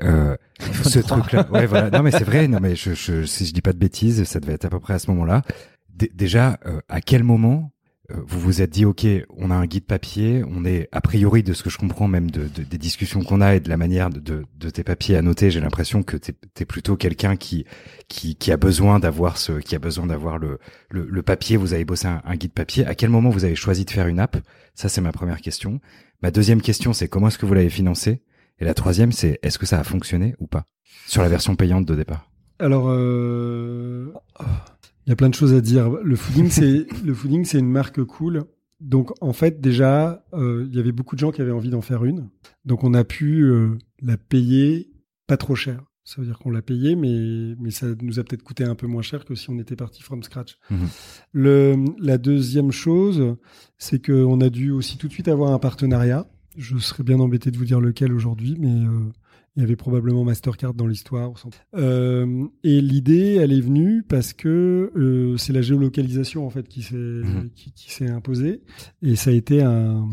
[0.00, 0.36] Euh,
[0.84, 1.20] ce 3.
[1.20, 1.88] truc-là, ouais, voilà.
[1.88, 2.48] Non, mais c'est vrai.
[2.48, 4.78] Non, mais je, je, si je dis pas de bêtises, ça devait être à peu
[4.78, 5.40] près à ce moment-là.
[5.88, 7.77] Dé- déjà, euh, à quel moment euh,
[8.10, 9.06] vous vous êtes dit, ok,
[9.36, 12.30] on a un guide papier, on est a priori de ce que je comprends même
[12.30, 15.16] de, de- des discussions qu'on a et de la manière de, de, de tes papiers
[15.16, 17.66] à noter, j'ai l'impression que t'es es plutôt quelqu'un qui,
[18.08, 20.58] qui qui a besoin d'avoir ce, qui a besoin d'avoir le,
[20.90, 21.58] le le papier.
[21.58, 22.86] Vous avez bossé un, un guide papier.
[22.86, 24.38] À quel moment vous avez choisi de faire une app?
[24.74, 25.80] Ça, c'est ma première question.
[26.22, 28.22] Ma deuxième question, c'est comment est-ce que vous l'avez financé?
[28.58, 30.64] Et la troisième, c'est est-ce que ça a fonctionné ou pas?
[31.06, 34.12] Sur la version payante de départ Alors, euh,
[35.08, 35.88] il y a plein de choses à dire.
[35.88, 38.44] Le fooding, c'est le fooding, c'est une marque cool.
[38.78, 41.80] Donc, en fait, déjà, euh, il y avait beaucoup de gens qui avaient envie d'en
[41.80, 42.28] faire une.
[42.66, 43.70] Donc, on a pu euh,
[44.02, 44.92] la payer
[45.26, 45.82] pas trop cher.
[46.04, 48.86] Ça veut dire qu'on l'a payé, mais, mais ça nous a peut-être coûté un peu
[48.86, 50.58] moins cher que si on était parti from scratch.
[50.70, 50.88] Mhm.
[51.32, 53.34] Le, la deuxième chose,
[53.78, 56.26] c'est qu'on a dû aussi tout de suite avoir un partenariat.
[56.54, 59.10] Je serais bien embêté de vous dire lequel aujourd'hui, mais euh,
[59.58, 61.32] il y avait probablement Mastercard dans l'histoire.
[61.76, 66.82] Euh, et l'idée, elle est venue parce que euh, c'est la géolocalisation en fait qui
[66.82, 67.50] s'est Mhm.
[67.56, 68.60] qui, qui s'est imposée,
[69.02, 70.08] et ça a été un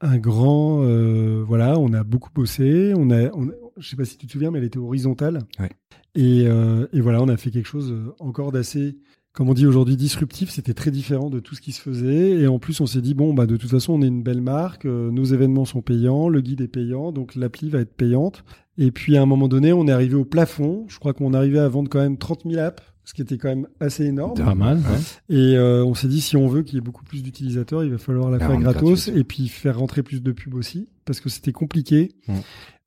[0.00, 2.92] un grand euh, voilà on a beaucoup bossé.
[2.96, 5.40] On a, on je sais pas si tu te souviens mais elle était horizontale.
[5.58, 5.70] Ouais.
[6.14, 8.96] et, euh, et voilà on a fait quelque chose encore d'assez
[9.32, 10.50] comme on dit aujourd'hui disruptif.
[10.50, 12.30] C'était très différent de tout ce qui se faisait.
[12.40, 14.40] Et en plus on s'est dit bon bah de toute façon on est une belle
[14.40, 14.84] marque.
[14.86, 16.28] Euh, nos événements sont payants.
[16.28, 17.10] Le guide est payant.
[17.10, 18.44] Donc l'appli va être payante
[18.78, 21.58] et puis à un moment donné on est arrivé au plafond je crois qu'on arrivait
[21.58, 24.54] à vendre quand même 30 000 apps ce qui était quand même assez énorme Pas
[24.54, 24.78] mal.
[24.78, 25.36] ouais.
[25.36, 27.90] et euh, on s'est dit, si on veut qu'il y ait beaucoup plus d'utilisateurs, il
[27.90, 31.28] va falloir la faire gratos et puis faire rentrer plus de pubs aussi, parce que
[31.28, 32.12] c'était compliqué.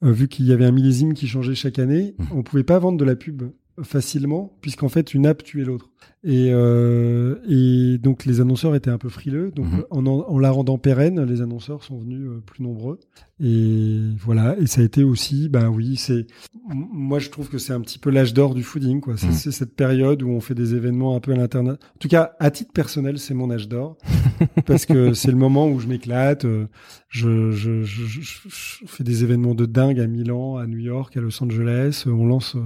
[0.03, 2.97] Euh, vu qu'il y avait un millésime qui changeait chaque année, on pouvait pas vendre
[2.97, 3.43] de la pub
[3.83, 5.91] facilement, puisqu'en fait, une app tuait l'autre.
[6.23, 9.51] Et, euh, et donc, les annonceurs étaient un peu frileux.
[9.51, 9.85] Donc, Mhm.
[9.91, 12.99] en, la rendant pérenne, les annonceurs sont venus euh, plus nombreux.
[13.39, 14.57] Et voilà.
[14.59, 16.25] Et ça a été aussi, ben oui, c'est,
[16.67, 19.15] moi, je trouve que c'est un petit peu l'âge d'or du fooding, quoi.
[19.15, 19.51] C'est Mhm.
[19.51, 21.79] cette période où on fait des événements un peu à l'internet.
[21.95, 23.97] En tout cas, à titre personnel, c'est mon âge d'or.
[24.65, 26.45] parce que c'est le moment où je m'éclate.
[26.45, 26.65] euh,
[27.09, 31.15] Je, je, je, je- je fais des événements de dingue à Milan, à New York,
[31.15, 32.03] à Los Angeles.
[32.05, 32.57] On lance,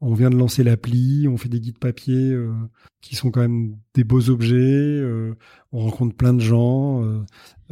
[0.00, 2.34] on vient de lancer l'appli, on fait des guides papier
[3.02, 4.56] qui sont quand même des beaux objets.
[4.56, 5.34] euh,
[5.72, 7.04] on rencontre plein de gens.
[7.04, 7.20] euh,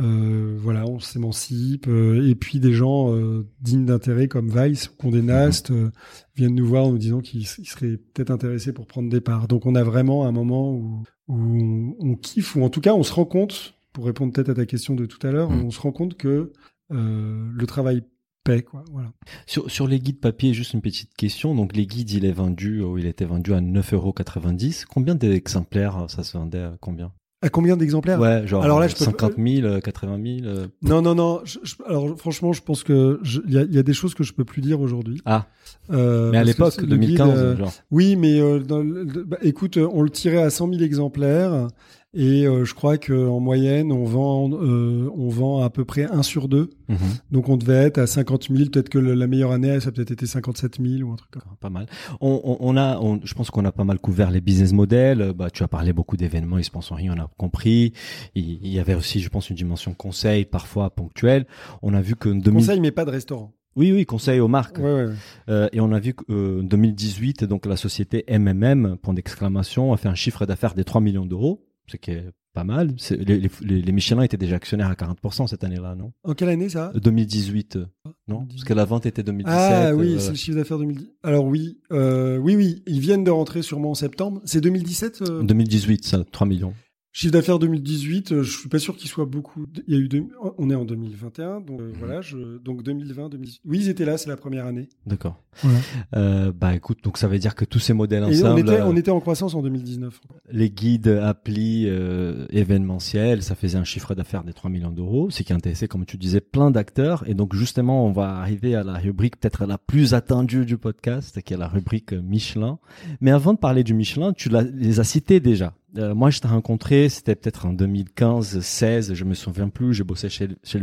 [0.01, 1.87] euh, voilà, on s'émancipe.
[1.89, 5.91] euh, et puis des gens euh, dignes d'intérêt comme Vice ou Condé Nast euh,
[6.37, 9.49] viennent nous voir en nous disant qu'ils ils seraient peut-être intéressés pour prendre des parts.
[9.49, 12.95] Donc on a vraiment un moment où, où on, on kiffe, ou en tout cas
[12.95, 15.65] on se rend compte, pour répondre peut-être à ta question de tout à l'heure, Mm.
[15.65, 16.53] on se rend compte que
[16.93, 18.03] euh, le travail
[18.45, 18.63] paie.
[18.63, 19.09] Quoi, voilà.
[19.47, 21.55] Sur, sur les guides papier, juste une petite question.
[21.55, 24.85] Donc, les guides, il est vendu, euh, il était vendu à 9,90€.
[24.93, 27.13] Combien d'exemplaires euh, ça se vendait à combien?
[27.43, 28.21] À combien d'exemplaires?
[28.21, 30.47] Ouais, genre Alors là, je peux- 50 000, euh, 80 000.
[30.47, 31.41] euh, Non, non, non.
[31.45, 34.13] je- je- alors franchement, je pense que il y, a- il y a des choses
[34.13, 35.23] que je peux plus dire aujourd'hui.
[35.25, 35.47] Ah,
[35.91, 37.73] Euh, mais à l'époque, c'est- le guide, 2015, euh, genre.
[37.91, 41.69] Oui, mais euh, dans bah, écoute, on le tirait à 100 000 exemplaires
[42.13, 46.05] et euh, je crois que en moyenne, on vend, euh, on vend à peu près
[46.05, 46.71] un sur deux.
[46.89, 46.97] Mhm.
[47.31, 48.69] Donc on devait être à 50 000.
[48.71, 51.31] Peut-être que le- la meilleure année, ça a peut-être été 57 000 ou un truc
[51.31, 51.49] comme ça.
[51.61, 51.87] Pas mal.
[52.21, 55.21] On, on, on a, on- je pense qu'on a pas mal couvert les business models.
[55.23, 57.93] Euh, Bah, tu as parlé beaucoup d'événements, ils se pensent en rien, on a compris.
[58.35, 61.47] Il, il y avait aussi, je pense, une dimension conseil, parfois ponctuelle.
[61.83, 62.53] On a vu que 2000...
[62.67, 63.53] Conseil, mais pas de restaurant.
[63.77, 64.79] Oui, oui, conseil aux marques.
[64.79, 65.13] Ouais, ouais, ouais.
[65.49, 66.25] Euh, et on a vu qu'en
[66.65, 71.25] 2018, donc la société MMM, point d'exclamation, a fait un chiffre d'affaires des 3 millions
[71.25, 72.95] d'euros, ce qui est pas mal.
[73.11, 76.13] Les, les, les Michelin étaient déjà actionnaires à 40% cette année-là, non?
[76.25, 76.91] En quelle année ça?
[76.95, 77.87] Euh, 2018, euh,
[78.29, 78.47] non?
[78.47, 79.55] Parce que la vente était 2017.
[79.57, 81.11] Ah oui, euh, c'est le chiffre d'affaires 2010.
[81.23, 84.41] Alors oui, euh, oui, oui, ils viennent de rentrer sûrement en septembre.
[84.45, 86.75] C'est 2017 euh, 2018, ça, 3 millions.
[87.13, 89.67] Chiffre d'affaires 2018, euh, je suis pas sûr qu'il soit beaucoup.
[89.89, 90.27] Il y a eu deux-
[90.59, 93.61] on est en 2021, donc euh, voilà, je, donc 2020, 2018.
[93.65, 94.89] Oui, ils étaient là, c'est la première année.
[95.07, 95.43] D'accord.
[95.63, 95.79] Voilà.
[96.15, 98.71] Euh, bah écoute, donc ça veut dire que tous ces modèles Et on ensemble, était,
[98.81, 100.21] euh, on était en croissance en 2019.
[100.53, 105.43] les guides, applis, euh, événementiels, ça faisait un chiffre d'affaires des 3 millions d'euros, ce
[105.43, 107.25] qui intéressait, comme tu disais, plein d'acteurs.
[107.27, 111.43] Et donc justement, on va arriver à la rubrique peut-être la plus attendue du podcast,
[111.43, 112.79] qui est la rubrique Michelin.
[113.21, 115.75] Mais avant de parler du Michelin, tu les as cités déjà.
[115.97, 119.95] Euh, moi, je t'ai rencontré, c'était peut-être en 2015-16, je me souviens plus.
[119.95, 120.81] J'ai bossé chez, chez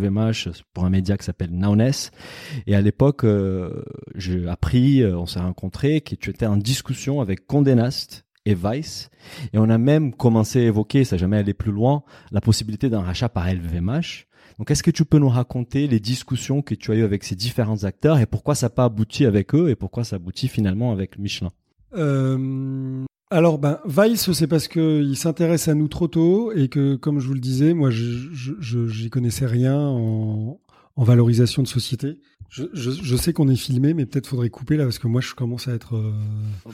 [0.73, 2.11] pour un média qui s'appelle Nowness.
[2.65, 3.83] Et à l'époque, euh,
[4.15, 8.55] j'ai appris, euh, on s'est rencontrés, que tu étais en discussion avec Condé Nast et
[8.55, 9.09] Vice.
[9.53, 13.01] Et on a même commencé à évoquer, ça jamais allé plus loin, la possibilité d'un
[13.01, 14.25] rachat par LVMH.
[14.57, 17.35] Donc, est-ce que tu peux nous raconter les discussions que tu as eues avec ces
[17.35, 20.91] différents acteurs et pourquoi ça n'a pas abouti avec eux et pourquoi ça aboutit finalement
[20.91, 21.51] avec Michelin?
[21.95, 27.19] Euh, alors, ben, Vice, c'est parce qu'il s'intéresse à nous trop tôt et que, comme
[27.19, 30.59] je vous le disais, moi, je j'y connaissais rien en,
[30.97, 32.17] en valorisation de société.
[32.49, 35.19] Je, je, je sais qu'on est filmé, mais peut-être faudrait couper là parce que moi,
[35.19, 35.97] je commence à être.
[35.97, 36.11] euh,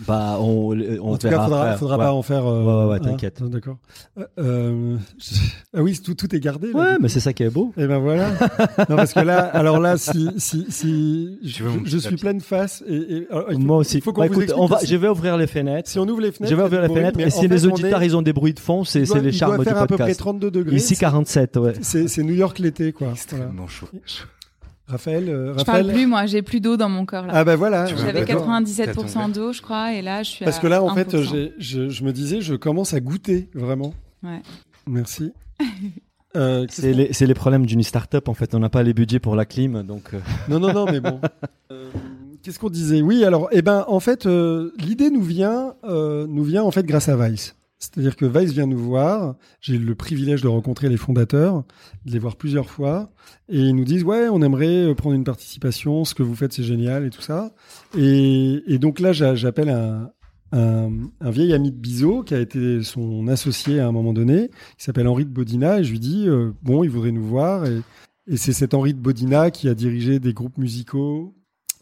[0.08, 1.78] Bah, on, on en tout verra cas, faudra, après.
[1.80, 2.04] faudra Ouais.
[2.04, 2.46] pas en faire.
[2.46, 3.42] euh, Ouais, ouais, ouais, hein, t'inquiète.
[3.42, 3.78] D'accord.
[4.20, 4.98] Euh, euh,
[5.76, 6.72] Ah oui, tout, tout est gardé.
[6.72, 7.74] Là, Ouais, du mais c'est ça qui est beau.
[7.76, 8.30] Et ben voilà.
[8.88, 13.28] non, parce que là, alors là, si, si, si je, suis pleine face et, et-
[13.32, 13.98] alors, il faut- Moi aussi.
[13.98, 14.86] Il faut qu'on Bah, vous écoute, on va, aussi.
[14.86, 15.90] je vais ouvrir les fenêtres.
[15.90, 17.42] Si on ouvre les fenêtres, Je vais ouvrir du les bruit, fenêtres mais et si
[17.42, 19.30] fait, les auditeurs est- ils ont des bruits de fond, c'est il c'est doit- les
[19.30, 20.20] il charmes doit du faire à peu près podcast.
[20.20, 20.76] 32 degrés.
[20.76, 21.74] Ici 47, ouais.
[21.82, 23.10] C'est New York l'été, quoi.
[23.10, 23.88] Extrêmement chaud.
[24.88, 25.96] Raphaël, euh, Je parle Raphaël.
[25.96, 27.34] plus, moi, j'ai plus d'eau dans mon corps là.
[27.36, 27.86] Ah bah voilà.
[27.86, 28.48] J'avais D'accord.
[28.48, 31.24] 97% d'eau, je crois, et là, je suis Parce à que là, en fait, 1%.
[31.24, 33.94] j'ai- je, je me disais, je commence à goûter vraiment.
[34.24, 34.42] Ouais.
[34.88, 35.32] Merci.
[36.36, 38.56] Euh, C'est les, problèmes d'une start-up en fait.
[38.56, 40.16] On n'a pas les budgets pour la clim, donc.
[40.16, 40.20] euh,
[40.50, 41.20] Non, non, non, mais bon.
[41.72, 41.92] Euh,
[42.42, 43.04] Qu'est-ce qu'on disait?
[43.04, 46.88] Oui, alors, eh ben, en fait, euh, l'idée nous vient, euh, nous vient en fait
[46.88, 47.56] grâce à Vice.
[47.84, 49.36] C'est-à-dire que Vice vient nous voir.
[49.62, 51.64] J'ai eu le privilège de rencontrer les fondateurs,
[52.06, 53.12] de les voir plusieurs fois,
[53.50, 56.06] et ils nous disent ouais, on aimerait euh, prendre une participation.
[56.06, 57.54] Ce que vous faites, c'est génial et tout ça.
[57.98, 63.80] Et, donc là, j'a- j'appelle un vieil ami de Bizot qui a été son associé
[63.80, 66.84] à un moment donné, qui s'appelle Henri de Bodina, et je lui dis euh, bon,
[66.84, 67.82] il voudrait nous voir et
[68.26, 71.36] et c'est cet Henri de Bodina qui a dirigé des groupes musicaux,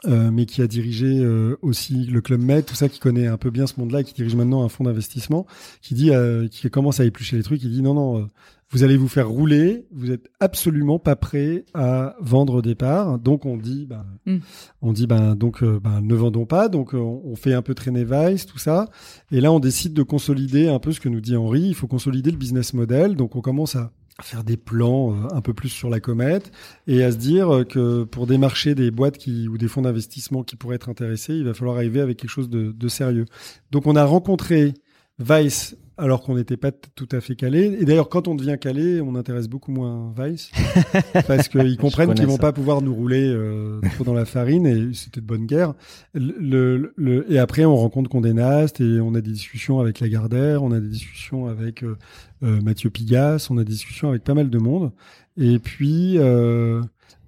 [0.05, 3.37] euh, mais qui a dirigé euh, aussi le Club Med, tout ça, qui connaît un
[3.37, 5.45] peu bien ce monde-là et qui dirige maintenant un fonds d'investissement,
[5.81, 8.25] qui dit, euh, qui commence à éplucher les trucs, il dit non, non, euh,
[8.73, 13.45] vous allez vous faire rouler, vous êtes absolument pas prêt à vendre au départ, donc
[13.45, 14.37] on dit, bah, Mm.
[14.81, 17.73] on dit, ben donc, euh, ben, ne vendons pas, donc euh, on fait un peu
[17.75, 18.89] traîner Vice, tout ça,
[19.31, 21.87] et là on décide de consolider un peu ce que nous dit Henri, il faut
[21.87, 23.91] consolider le business model, donc on commence à
[24.21, 26.51] faire des plans euh, un peu plus sur la comète
[26.87, 30.43] et à se dire euh, que pour démarcher des boîtes qui, ou des fonds d'investissement
[30.43, 33.25] qui pourraient être intéressés, il va falloir arriver avec quelque chose de, de sérieux.
[33.71, 34.73] Donc on a rencontré
[35.19, 37.77] Vice alors qu'on n'était pas tout à fait calé.
[37.79, 40.49] Et d'ailleurs, quand on devient calé, on intéresse beaucoup moins Vice
[41.27, 42.41] parce qu'ils comprennent qu'ils vont ça.
[42.41, 45.75] pas pouvoir nous rouler euh, trop dans la farine et c'était de bonne guerre.
[46.15, 49.99] Le, le- le- et après, on rencontre Condé Nast et on a des discussions avec
[49.99, 51.97] Lagardère, on a des discussions avec euh,
[52.41, 54.91] Mathieu Pigas, on a des discussions avec pas mal de monde.
[55.37, 56.81] Et puis, euh,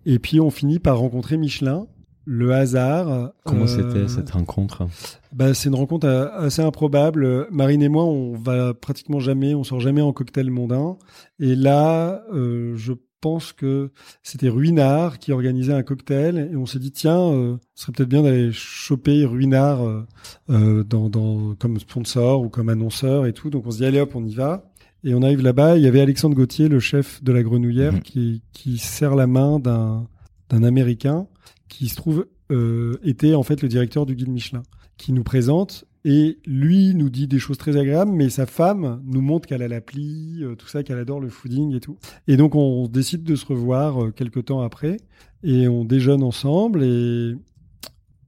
[0.05, 1.87] et puis on finit par rencontrer Michelin.
[2.25, 3.33] Le hasard.
[3.43, 4.87] Comment euh, c'était cette rencontre?
[5.33, 7.47] Bah, c'est une rencontre euh, assez improbable.
[7.51, 10.95] Marine et moi, on va pratiquement jamais, on sort jamais en cocktail mondain.
[11.41, 13.91] Et là, euh, je pense que
[14.21, 18.09] c'était Ruinard qui organisait un cocktail et on s'est dit tiens, euh, ce serait peut-être
[18.09, 20.05] bien d'aller choper Ruinard euh,
[20.49, 23.49] euh, dans, dans, comme sponsor ou comme annonceur et tout.
[23.49, 24.69] Donc on se dit allez hop, on y va.
[25.03, 25.77] Et on arrive là-bas.
[25.77, 28.01] Il y avait Alexandre Gauthier, le chef de la Grenouillère, Mhm.
[28.01, 30.07] qui, qui serre la main d'un
[30.49, 31.27] d'un Américain
[31.67, 34.61] qui se trouve euh, était en fait le directeur du guide Michelin,
[34.97, 39.21] qui nous présente et lui nous dit des choses très agréables, mais sa femme nous
[39.21, 41.97] montre qu'elle a l'appli, euh, tout ça, qu'elle adore le fooding et tout.
[42.27, 44.97] Et donc on décide de se revoir euh, quelques temps après
[45.43, 47.33] et on déjeune ensemble et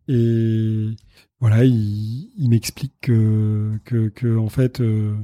[0.07, 0.87] et
[1.39, 5.15] voilà, il, il m'explique que, que, que en fait, euh,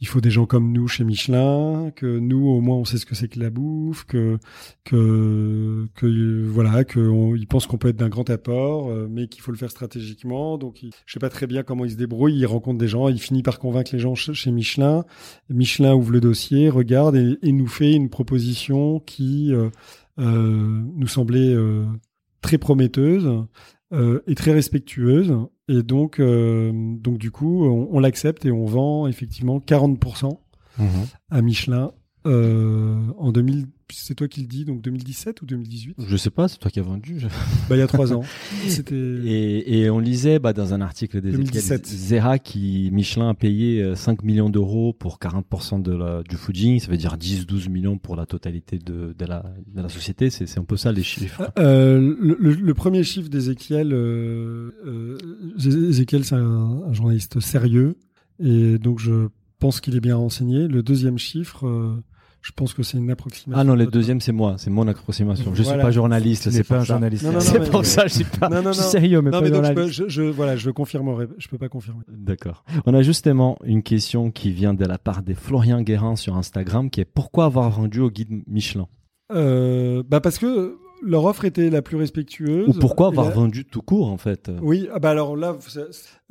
[0.00, 3.06] il faut des gens comme nous chez Michelin, que nous au moins on sait ce
[3.06, 4.38] que c'est que la bouffe, que
[4.84, 9.40] que voilà, que on- il pense qu'on peut être d'un grand apport, euh, mais qu'il
[9.42, 10.58] faut le faire stratégiquement.
[10.58, 12.36] Donc, il, je sais pas très bien comment il se débrouille.
[12.36, 15.04] Il rencontre des gens, il finit par convaincre les gens ch- chez Michelin.
[15.50, 19.70] Michelin ouvre le dossier, regarde et, nous fait une proposition qui euh,
[20.18, 21.54] euh, nous semblait
[22.42, 23.28] très prometteuse
[24.26, 25.32] et très respectueuse.
[25.68, 30.38] Et donc, euh, donc du coup, on, on l'accepte et on vend effectivement 40%
[31.30, 31.92] à Michelin
[32.26, 33.66] euh, en 2000.
[33.92, 36.80] C'est toi qui le dis, donc 2017 ou 2018 Je sais pas, c'est toi qui
[36.80, 37.20] as vendu.
[37.20, 37.28] je-
[37.68, 38.22] Bah il y a trois ans.
[38.92, 41.86] Et, et on lisait bah, dans un article des 2017.
[41.86, 46.80] Zera qui Michelin a payé euh, 5 millions d'euros pour 40% de la, du fooding,
[46.80, 50.30] ça veut dire 10-12 millions pour la totalité de, de, la, de la société.
[50.30, 51.50] C'est un peu ça les chiffres.
[51.58, 55.18] Euh, le, le- le premier chiffre d'Ézéchiel, euh, euh,
[55.58, 57.96] c'est un, un journaliste sérieux
[58.40, 60.66] et donc je pense qu'il est bien renseigné.
[60.68, 62.02] Le deuxième chiffre, euh,
[62.46, 63.60] je pense que c'est une approximation.
[63.60, 65.52] Ah non, le de- deuxième c'est moi, c'est mon approximation.
[65.52, 65.78] Je Voilà.
[65.80, 66.94] suis pas journaliste, Ce c'est n'est pas pour un ça.
[66.94, 67.24] journaliste.
[67.24, 68.48] Non, non, non, C'est mais- pour ça, je suis pas.
[68.48, 68.90] Non, non, je suis non.
[68.90, 71.58] sérieux, mais Non pas mais donc je, peux, je, je- voilà, je confirmerai, je peux
[71.58, 72.02] pas confirmer.
[72.08, 72.62] D'accord.
[72.86, 76.88] On a justement une question qui vient de la part des Florian Guérin sur Instagram
[76.88, 78.86] qui est pourquoi avoir vendu au guide Michelin?
[79.32, 82.68] Euh, bah parce que leur offre était la plus respectueuse.
[82.68, 84.50] Ou pourquoi avoir la- vendu tout court en fait?
[84.62, 85.56] Oui, ah bah alors là,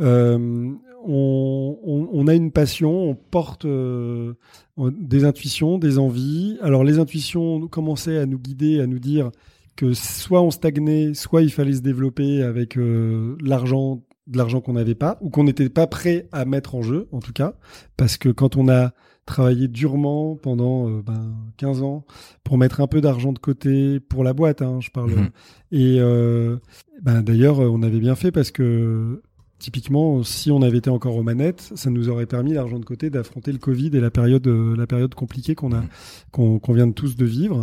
[0.01, 0.69] euh,
[1.05, 4.33] on, on, on a une passion, on porte euh,
[4.77, 6.57] des intuitions, des envies.
[6.61, 9.31] Alors les intuitions commençaient à nous guider, à nous dire
[9.75, 14.73] que soit on stagnait, soit il fallait se développer avec euh, l'argent, de l'argent qu'on
[14.73, 17.55] n'avait pas, ou qu'on n'était pas prêt à mettre en jeu, en tout cas,
[17.97, 18.91] parce que quand on a
[19.25, 22.05] travaillé durement pendant euh, ben, 15 ans
[22.43, 25.11] pour mettre un peu d'argent de côté pour la boîte, hein, je parle.
[25.11, 25.29] Mhm.
[25.71, 26.57] Et euh,
[27.01, 29.21] ben, d'ailleurs, on avait bien fait parce que
[29.57, 33.09] typiquement, si on avait été encore aux manettes, ça nous aurait permis l'argent de côté
[33.09, 35.87] d'affronter le Covid et la période, euh, la période compliquée qu'on a, Mhm.
[36.31, 37.61] qu'on qu'on vient de tous de vivre.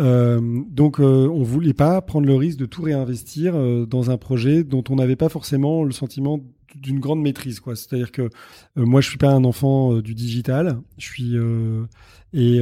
[0.00, 4.16] Euh, donc, euh, on voulait pas prendre le risque de tout réinvestir euh, dans un
[4.16, 6.40] projet dont on n'avait pas forcément le sentiment
[6.76, 7.76] d'une grande maîtrise, quoi.
[7.76, 8.28] C'est-à-dire que euh,
[8.76, 10.80] moi, je suis pas un enfant euh, du digital.
[10.98, 11.86] Je suis euh,
[12.32, 12.56] et,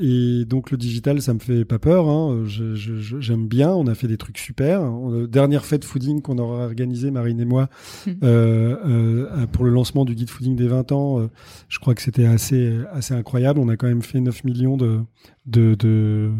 [0.00, 2.08] et donc le digital, ça me fait pas peur.
[2.08, 2.44] Hein.
[2.44, 3.70] J'aime bien.
[3.70, 4.82] On a fait des trucs super.
[4.82, 7.70] On dernière fête fooding qu'on aura organisée, Marine et moi,
[8.22, 11.28] euh, pour le lancement du guide fooding des 20 ans.
[11.68, 13.58] je crois que c'était assez assez incroyable.
[13.60, 15.00] On a quand même fait 9 millions de
[15.46, 16.30] de, de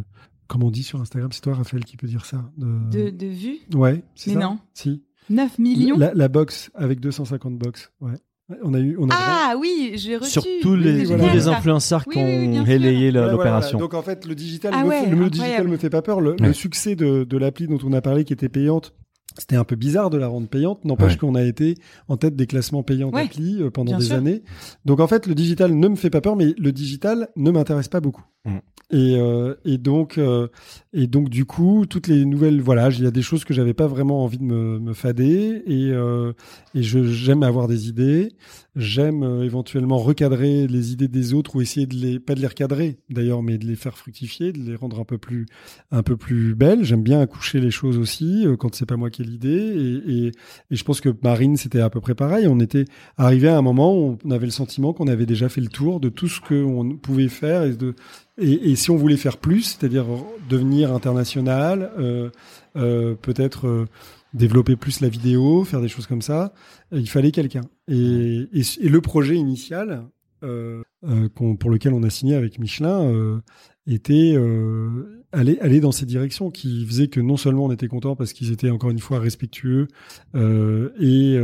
[0.49, 2.45] comment on dit sur Instagram, c'est toi Raphaël qui peut dire ça?
[2.59, 3.59] De, de vues?
[3.75, 4.49] Ouais, c'est Mais ça?
[4.49, 4.59] non.
[4.75, 5.03] Si.
[5.31, 7.91] 9 millions La, la box avec 250 box.
[8.01, 8.13] Ouais.
[8.63, 8.97] On a eu.
[9.01, 10.31] On a Ah oui, j'ai reçu.
[10.31, 11.49] Sur tous les, voilà.
[11.57, 13.79] influenceurs Oui, qui ont relayé le- Voilà, voilà, l'opération.
[13.79, 13.85] voilà.
[13.85, 15.31] Donc en fait, le digital, Ah me, ouais, fait- le, le incroyable.
[15.33, 16.21] digital me fait pas peur.
[16.21, 16.37] Le, Ouais.
[16.47, 18.95] le succès de, de l'appli dont on a parlé, qui était payante,
[19.37, 20.85] c'était un peu bizarre de la rendre payante.
[20.85, 21.19] N'empêche Ouais.
[21.19, 21.75] qu'on a été
[22.07, 24.15] en tête des classements payants Ouais, d'appli euh, pendant bien des sûr.
[24.15, 24.43] années.
[24.85, 27.89] Donc en fait, le digital ne me fait pas peur, mais le digital ne m'intéresse
[27.89, 28.23] pas beaucoup.
[28.47, 28.59] Mm.
[28.93, 30.47] Et, euh, et donc euh,
[30.93, 33.75] et donc du coup toutes les nouvelles voilà il y a des choses que j'avais
[33.75, 36.33] pas vraiment envie de me, fader et euh,
[36.73, 38.33] et j'aime avoir des idées.
[38.77, 42.47] J'aime euh, éventuellement recadrer les idées des autres ou essayer de les pas de les
[42.47, 45.47] recadrer d'ailleurs mais de les faire fructifier de les rendre un peu plus
[45.91, 46.85] un peu plus belles.
[46.85, 50.27] J'aime bien accoucher les choses aussi quand c'est pas moi qui ai l'idée et, et
[50.71, 52.47] et je pense que Marine c'était à peu près pareil.
[52.47, 52.85] On était
[53.17, 55.99] arrivé à un moment où on avait le sentiment qu'on avait déjà fait le tour
[55.99, 57.97] de tout ce qu'on pouvait faire et de
[58.39, 60.05] et, si on voulait faire plus, c'est-à-dire
[60.49, 62.31] devenir international, euh,
[62.77, 63.87] euh, peut-être euh,
[64.35, 66.53] développer plus la vidéo, faire des choses comme ça,
[66.93, 67.63] il fallait quelqu'un.
[67.89, 68.47] Et,
[68.83, 70.05] le projet initial
[71.35, 73.41] pour lequel on a signé avec Michelin
[73.87, 74.37] était
[75.33, 78.53] aller, aller dans ces directions qui faisaient que non seulement on était content parce qu'ils
[78.53, 79.89] étaient encore une fois respectueux
[80.35, 81.39] et,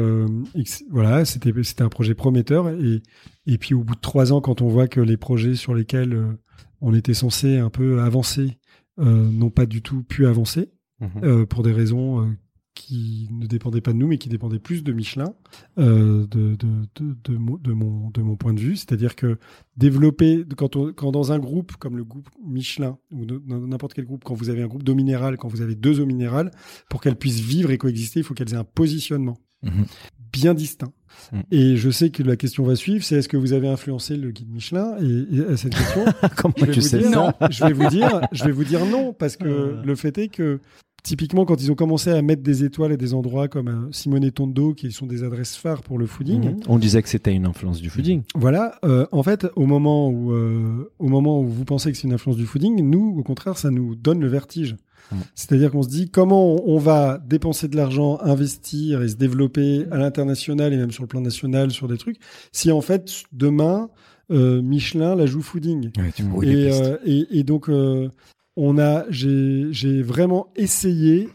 [0.91, 3.03] voilà c'était un projet prometteur et
[3.47, 6.37] et puis au bout de trois ans quand on voit que les projets sur lesquels
[6.83, 8.59] on était censé un peu avancer
[8.99, 10.69] euh, n'ont pas du tout pu avancer
[11.01, 11.25] Mhm.
[11.25, 12.31] euh, pour des raisons euh,
[12.75, 15.35] qui ne dépendaient pas de nous mais qui dépendaient plus de Michelin
[15.79, 19.37] euh, de, de, de, de, mon, de, mon, de mon point de vue c'est-à-dire que
[19.77, 24.23] développer quand, on, quand dans un groupe comme le groupe Michelin ou n'importe quel groupe
[24.25, 26.51] quand vous avez un groupe d'eau minérale quand vous avez deux eaux minérales
[26.89, 29.85] pour qu'elles puissent vivre et coexister il faut qu'elles aient un positionnement Mhm.
[30.33, 30.93] bien distinct
[31.33, 31.43] Mhm.
[31.51, 34.31] et je sais que la question va suivre c'est est-ce que vous avez influencé le
[34.31, 36.05] guide Michelin et, et à cette question
[36.37, 38.65] Comment je vais tu vous sais dire, ça je vais vous dire, je vais vous
[38.65, 39.83] dire non parce que Euh.
[39.85, 40.59] le fait est que
[41.05, 44.25] typiquement quand ils ont commencé à mettre des étoiles à des endroits comme euh, Simone
[44.25, 46.61] et Tondo qui sont des adresses phares pour le fooding, Mhm.
[46.69, 48.23] On disait que c'était une influence du fooding.
[48.35, 52.07] voilà, euh, en fait au moment où euh, au moment où vous pensez que c'est
[52.09, 54.77] une influence du fooding, nous au contraire ça nous donne le vertige.
[55.13, 55.21] Mhm.
[55.35, 59.99] C'est-à-dire qu'on se dit comment on va dépenser de l'argent, investir et se développer à
[59.99, 62.19] l'international et même sur le plan national sur des trucs,
[62.53, 63.91] si en fait demain
[64.33, 65.91] euh, Michelin la joue fooding.
[65.99, 68.09] Ouais, Et, euh, et, et donc, euh,
[68.57, 71.29] on a, j'ai, vraiment essayé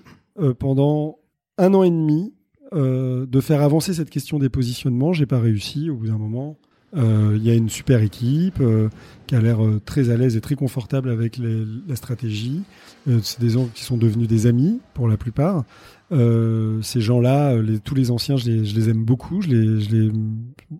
[0.59, 1.19] pendant
[1.57, 2.33] un an et demi
[2.73, 5.13] de faire avancer cette question des positionnements.
[5.13, 5.89] J'ai pas réussi.
[5.89, 6.57] Au bout d'un moment,
[6.95, 8.89] il y a une super équipe euh,
[9.27, 12.61] qui a l'air euh, très à l'aise et très confortable avec les- la stratégie.
[13.07, 15.65] Euh, c'est des gens qui sont devenus des amis pour la plupart.
[16.13, 19.41] Euh, ces gens-là, euh, les- tous les anciens, je les, je les aime beaucoup.
[19.41, 20.11] Je les, je les,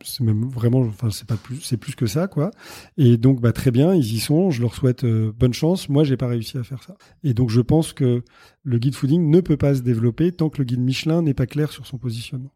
[0.04, 2.52] c'est même vraiment, enfin, c'est pas plus, c'est plus que ça, quoi.
[2.98, 4.50] Et donc, bah, très bien, ils y sont.
[4.50, 5.90] Je leur souhaite euh, bonne chance.
[5.90, 6.96] Moi, j'ai pas réussi à faire ça.
[7.26, 8.24] Et donc, je pense que
[8.64, 11.46] le guide fooding ne peut pas se développer tant que le guide Michelin n'est pas
[11.48, 12.54] clair sur son positionnement.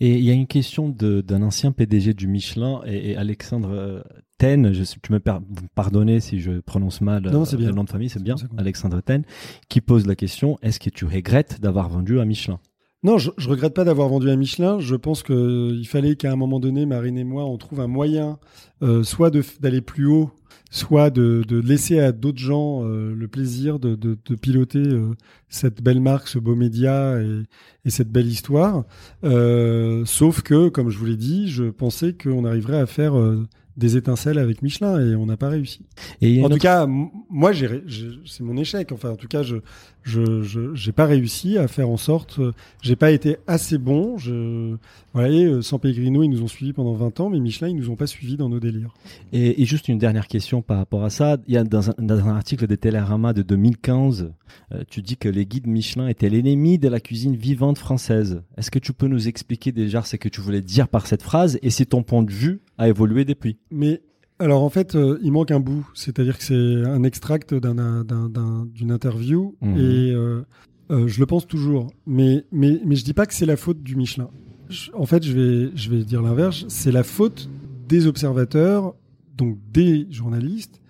[0.00, 4.00] Et il y a une question d'un ancien PDG du Michelin et, et Alexandre euh,
[4.38, 7.56] Ten, je, tu me par- vous me pardonnez si je prononce mal euh, Non, c'est
[7.56, 7.68] bien.
[7.68, 9.22] le nom de famille, c'est bien, Alexandre Ten,
[9.68, 12.58] qui pose la question est-ce que tu regrettes d'avoir vendu à Michelin?
[13.02, 14.78] Non, je, je regrette pas d'avoir vendu à Michelin.
[14.78, 17.86] Je pense que euh, fallait qu'à un moment donné, Marine et moi, on trouve un
[17.86, 18.38] moyen,
[18.82, 19.30] euh, soit
[19.60, 20.30] d'aller plus haut,
[20.70, 25.14] soit de, de laisser à d'autres gens euh, le plaisir de, de, de piloter euh,
[25.48, 27.42] cette belle marque, ce beau média et,
[27.84, 28.84] et cette belle histoire.
[29.24, 33.46] Euh, sauf que, comme je vous l'ai dit, je pensais qu'on arriverait à faire euh,
[33.76, 35.86] des étincelles avec Michelin et on n'a pas réussi.
[36.20, 38.92] Et En tout autre- cas, moi, c'est mon échec.
[38.92, 39.56] Enfin, en tout cas, je,
[40.02, 42.38] je, j'ai pas réussi à faire en sorte.
[42.38, 42.52] euh,
[42.82, 44.16] J'ai pas été assez bon.
[44.18, 44.78] Je, vous
[45.12, 47.90] voyez, euh, San Pellegrino, ils nous ont suivis pendant 20 ans, mais Michelin, ils nous
[47.90, 48.94] ont pas suivis dans nos délires.
[49.32, 51.36] Et, et juste une dernière question par rapport à ça.
[51.46, 54.32] Il y a dans un, dans un article de Télérama de 2015,
[54.72, 58.42] euh, tu dis que les guides Michelin étaient l'ennemi de la cuisine vivante française.
[58.56, 61.58] Est-ce que tu peux nous expliquer déjà ce que tu voulais dire par cette phrase
[61.62, 63.58] et si ton point de vue a évolué depuis?
[63.70, 64.00] Mais
[64.40, 65.88] alors, en fait, euh, il manque un bout.
[65.94, 66.54] C'est-à-dire que c'est
[66.88, 69.76] un extract d'un, d'un, d'un- d'une interview Mhm.
[69.76, 70.42] et euh,
[70.90, 71.92] euh, je le pense toujours.
[72.06, 74.28] Mais, mais, mais je dis pas que c'est la faute du Michelin.
[74.68, 76.64] Je- en fait, je vais, je vais dire l'inverse.
[76.68, 77.48] C'est la faute
[77.88, 78.94] des observateurs,
[79.36, 80.80] donc des journalistes,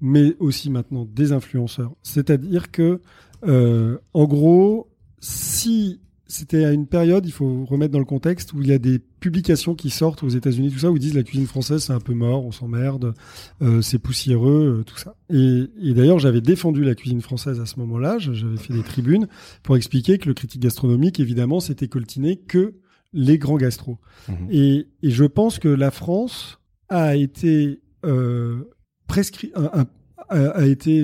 [0.00, 1.92] mais aussi maintenant des influenceurs.
[2.02, 3.00] C'est-à-dire que,
[3.46, 4.88] en gros,
[5.20, 6.00] si
[6.30, 8.98] c'était à une période, il faut remettre dans le contexte où il y a des
[8.98, 12.00] publications qui sortent aux États-Unis, tout ça, où ils disent la cuisine française c'est un
[12.00, 13.14] peu mort, on s'emmerde,
[13.62, 15.16] euh, c'est poussiéreux, euh, tout ça.
[15.28, 18.18] Et, et d'ailleurs, j'avais défendu la cuisine française à ce moment-là.
[18.18, 19.26] J'avais fait des tribunes
[19.62, 22.74] pour expliquer que le critique gastronomique, évidemment, c'était coltiné que
[23.12, 23.98] les grands gastros.
[24.28, 24.48] Mhm.
[24.50, 28.70] Et, et je pense que la France a été euh,
[29.08, 29.86] prescrit, a,
[30.28, 31.02] a été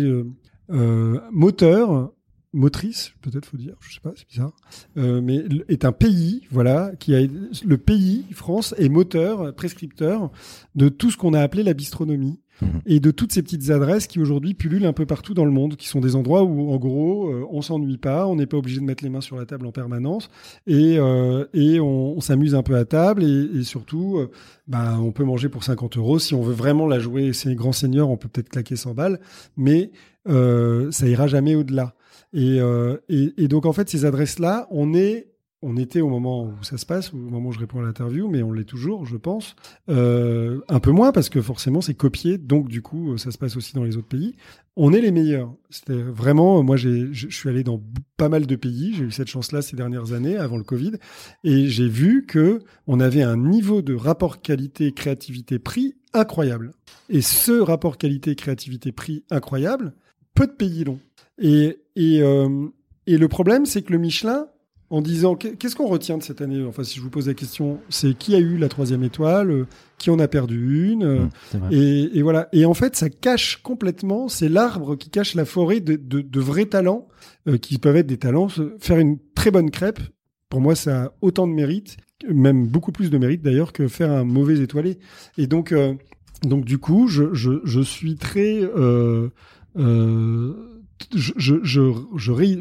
[0.71, 2.13] euh, moteur,
[2.57, 4.57] motrice, peut-être faut dire, je sais pas, c'est bizarre,
[4.97, 10.31] euh, mais est un pays, voilà, qui a le pays France est moteur, prescripteur
[10.75, 12.41] de tout ce qu'on a appelé la bistronomie.
[12.63, 12.81] Mhm.
[12.87, 15.77] Et de toutes ces petites adresses qui aujourd'hui pullulent un peu partout dans le monde,
[15.77, 18.81] qui sont des endroits où, en gros, euh, on s'ennuie pas, on n'est pas obligé
[18.81, 20.31] de mettre les mains sur la table en permanence,
[20.67, 24.31] et, euh, et on, on s'amuse un peu à table, et, et surtout, euh,
[24.67, 26.19] bah, on peut manger pour 50 euros.
[26.19, 29.21] Si on veut vraiment la jouer, c'est grands seigneurs, on peut peut-être claquer 100 balles,
[29.57, 29.91] mais
[30.27, 31.95] ça ira jamais au-delà.
[32.33, 35.33] Et, euh, et, donc, en fait, ces adresses-là, on est
[35.63, 38.29] on était au moment où ça se passe, au moment où je réponds à l'interview,
[38.29, 39.57] mais on l'est toujours, je pense.
[39.89, 43.57] Euh, un peu moins parce que forcément c'est copié, donc du coup ça se passe
[43.57, 44.37] aussi dans les autres pays.
[44.77, 45.53] On est les meilleurs.
[45.71, 47.83] C'était vraiment, moi je suis allé dans
[48.19, 50.93] pas mal de pays, j'ai eu cette chance-là ces dernières années avant le Covid,
[51.43, 56.73] et j'ai vu que on avait un niveau de rapport qualité créativité prix incroyable.
[57.09, 59.95] Et ce rapport qualité créativité prix incroyable,
[60.35, 61.01] peu de pays l'ont.
[61.41, 62.67] Et et euh,
[63.07, 64.47] et le problème c'est que le Michelin
[64.89, 66.63] en disant qu'est- qu'est-ce qu'on retient de cette année?
[66.65, 69.65] Enfin, si je vous pose la question, c'est qui a eu la troisième étoile, euh,
[69.99, 71.19] qui en a perdu une, euh,
[71.55, 72.49] Mmh, et, et voilà.
[72.53, 76.41] Et en fait, ça cache complètement, c'est l'arbre qui cache la forêt de, de, de
[76.41, 77.09] vrais talents,
[77.49, 78.47] euh, qui peuvent être des talents.
[78.79, 79.99] Faire une très bonne crêpe,
[80.51, 81.97] pour moi, ça a autant de mérite,
[82.33, 84.99] même beaucoup plus de mérite d'ailleurs que faire un mauvais étoilé.
[85.37, 85.95] Et donc, euh,
[86.45, 89.31] donc du coup, je, je, je suis très euh,
[89.77, 90.53] euh,
[91.15, 91.83] je, je, je,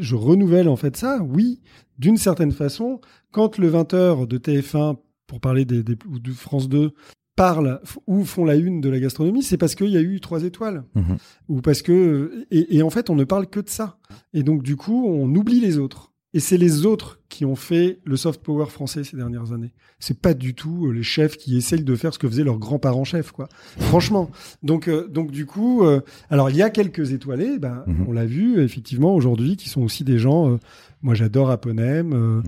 [0.00, 1.60] je, renouvelle en fait ça, oui,
[1.98, 3.00] d'une certaine façon,
[3.30, 4.96] quand le 20h de TF1,
[5.26, 6.92] pour parler des, des, ou de France 2,
[7.34, 10.20] parlent f- ou font la une de la gastronomie, c'est parce qu'il y a eu
[10.20, 10.84] trois étoiles.
[10.94, 11.16] Mhm.
[11.48, 12.46] Ou parce que.
[12.50, 13.98] Et, et en fait, on ne parle que de ça.
[14.32, 16.12] Et donc, du coup, on oublie les autres.
[16.36, 19.72] Et c'est les autres qui ont fait le soft power français ces dernières années.
[20.00, 22.58] C'est pas du tout euh, les chefs qui essayent de faire ce que faisaient leurs
[22.58, 23.48] grands-parents chefs, quoi.
[23.78, 24.30] Franchement.
[24.62, 28.04] Donc, euh, donc du coup, euh, alors il y a quelques étoilés, ben, Mhm.
[28.06, 30.50] on l'a vu effectivement aujourd'hui, qui sont aussi des gens.
[30.50, 30.58] euh,
[31.00, 32.42] moi, j'adore Aponem, euh,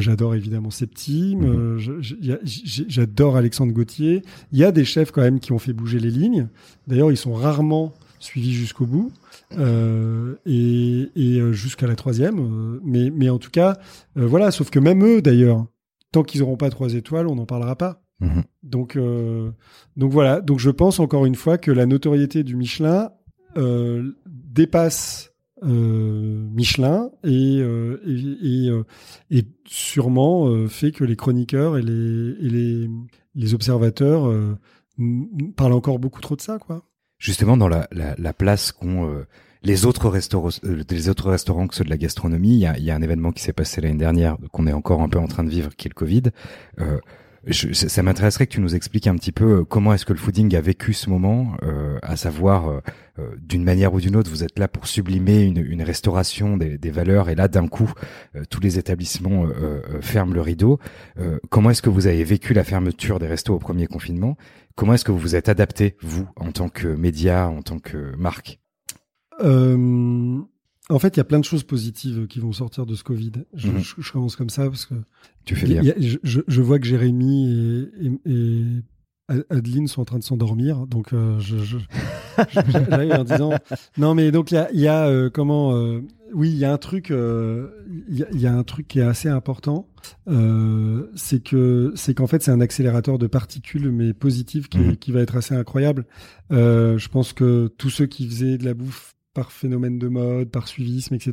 [0.00, 1.78] j'adore évidemment Septime, Mhm.
[2.88, 4.22] j'adore Alexandre Gauthier.
[4.52, 6.48] Il y a des chefs quand même qui ont fait bouger les lignes.
[6.88, 9.12] D'ailleurs, ils sont rarement suivis jusqu'au bout
[9.58, 12.38] euh, et, et, euh, jusqu'à la troisième.
[12.38, 13.78] euh, mais, mais en tout cas,
[14.16, 14.50] euh, voilà.
[14.50, 15.66] Sauf que même eux, d'ailleurs,
[16.12, 18.02] tant qu'ils n'auront pas trois étoiles, on n'en parlera pas.
[18.20, 18.42] Mhm.
[18.62, 19.50] Donc, euh,
[19.96, 20.40] donc voilà.
[20.40, 23.10] Donc je pense encore une fois que la notoriété du Michelin
[24.26, 25.32] dépasse
[25.62, 28.70] Michelin et, et, et,
[29.30, 32.90] et sûrement fait que les chroniqueurs et les, et les,
[33.34, 34.32] les observateurs
[35.56, 36.86] parlent encore beaucoup trop de ça, quoi.
[37.20, 39.26] Justement, dans la, la, la place qu'ont euh,
[39.62, 42.78] les autres restaurants, euh, les autres restaurants que ceux de la gastronomie, il y a,
[42.78, 45.28] y a un événement qui s'est passé l'année dernière, qu'on est encore un peu en
[45.28, 46.22] train de vivre, qui est le Covid.
[46.80, 46.98] Euh,
[47.46, 50.18] je, ça m'intéresserait que tu nous expliques un petit peu euh, comment est-ce que le
[50.18, 52.80] fooding a vécu ce moment, euh, à savoir euh,
[53.18, 56.78] euh, d'une manière ou d'une autre, vous êtes là pour sublimer une, une restauration des,
[56.78, 57.92] des valeurs, et là d'un coup,
[58.36, 60.78] euh, tous les établissements euh, ferment le rideau.
[61.50, 64.36] Comment est-ce que vous avez vécu la fermeture des restos au premier confinement?
[64.74, 68.14] Comment est-ce que vous vous êtes adapté, vous, en tant que média, en tant que
[68.16, 68.60] marque?
[69.42, 70.40] Euh,
[70.90, 73.32] en fait, il y a plein de choses positives qui vont sortir de ce Covid.
[73.54, 73.78] Je, Mhm.
[73.80, 74.94] je- je commence comme ça parce que
[75.44, 75.92] Tu fais il y bien.
[75.92, 77.88] a- je, vois que Jérémy
[79.28, 83.52] A- Adeline sont en train de s'endormir, donc euh, j'arrive en disant
[83.96, 86.00] non mais donc il y a, il y a, euh, comment euh,
[86.34, 87.68] oui il y a un truc euh,
[88.08, 89.86] il y, a- il y a un truc qui est assez important
[91.14, 94.96] c'est que c'est qu'en fait c'est un accélérateur de particules mais positif qui, Mhm.
[94.96, 96.06] qui va être assez incroyable.
[96.50, 100.68] Je pense que tous ceux qui faisaient de la bouffe par phénomène de mode, par
[100.68, 101.32] suivisme, etc.,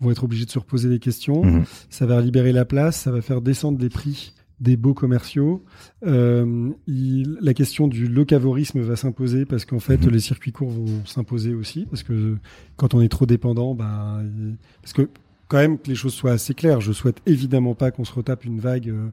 [0.00, 1.44] vont être obligés de se reposer des questions.
[1.44, 1.64] Mhm.
[1.90, 5.62] Ça va libérer la place, ça va faire descendre les prix des beaux commerciaux.
[6.06, 10.10] Euh, il- la question du locavorisme va s'imposer parce qu'en fait, Mhm.
[10.10, 12.36] les circuits courts vont s'imposer aussi parce que
[12.76, 15.02] quand on est trop dépendant, ben, il- parce que
[15.48, 16.80] quand même que les choses soient assez claires.
[16.80, 19.08] Je souhaite évidemment pas qu'on se retape une vague euh,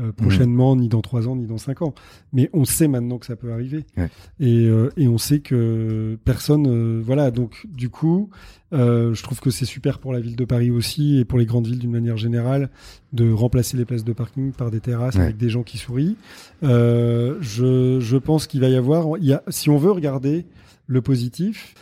[0.00, 1.94] euh, prochainement, ni dans trois ans, ni dans cinq ans.
[2.32, 3.84] Mais on sait maintenant que ça peut arriver.
[3.96, 4.08] Ouais.
[4.40, 7.30] Et, euh, et on sait que personne, euh, voilà.
[7.30, 8.30] Donc du coup,
[8.72, 11.66] je trouve que c'est super pour la ville de Paris aussi et pour les grandes
[11.66, 12.70] villes d'une manière générale
[13.12, 15.22] de remplacer les places de parking par des terrasses Ouais.
[15.22, 16.16] avec des gens qui sourient.
[16.62, 20.46] Je, je pense qu'il va y avoir, il y a, si on veut regarder
[20.86, 21.74] le positif,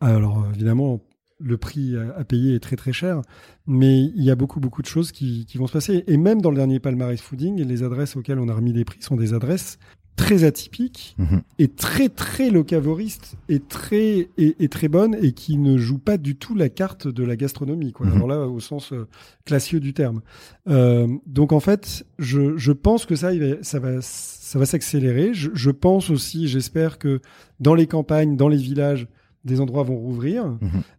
[0.00, 1.00] alors évidemment
[1.40, 3.20] le prix à, payer est très très cher,
[3.66, 6.04] mais il y a beaucoup beaucoup de choses qui, qui vont se passer.
[6.06, 9.02] Et même dans le dernier palmarès fooding, les adresses auxquelles on a remis des prix
[9.02, 9.78] sont des adresses
[10.16, 11.42] très atypiques Mhm.
[11.58, 16.18] et très très locavoristes et très et, et très bonnes et qui ne jouent pas
[16.18, 18.06] du tout la carte de la gastronomie quoi.
[18.06, 18.12] Mhm.
[18.14, 19.08] Alors là au sens euh,
[19.44, 20.20] classieux du terme.
[20.68, 25.34] Euh, donc en fait, je, je pense que ça va, ça va ça va s'accélérer.
[25.34, 27.20] Je, je pense aussi, j'espère que
[27.58, 29.08] dans les campagnes, dans les villages,
[29.44, 30.58] des endroits vont rouvrir Mhm.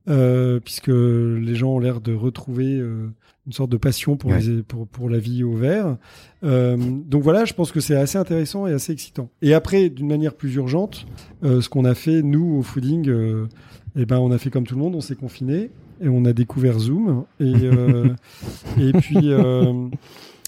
[0.09, 3.07] euh, puisque les gens ont l'air de retrouver euh,
[3.47, 4.39] une sorte de passion pour, Ouais.
[4.41, 5.97] les, pour, pour la vie au vert.
[6.43, 9.29] Euh, donc voilà, je pense que c'est assez intéressant et assez excitant.
[9.41, 11.05] Et après, d'une manière plus urgente,
[11.43, 13.47] euh, ce qu'on a fait, nous, au fooding, euh,
[13.95, 15.69] eh ben, on a fait comme tout le monde, on s'est confiné
[16.01, 17.23] et on a découvert Zoom.
[17.39, 18.09] Et, euh,
[18.79, 19.87] et puis, euh,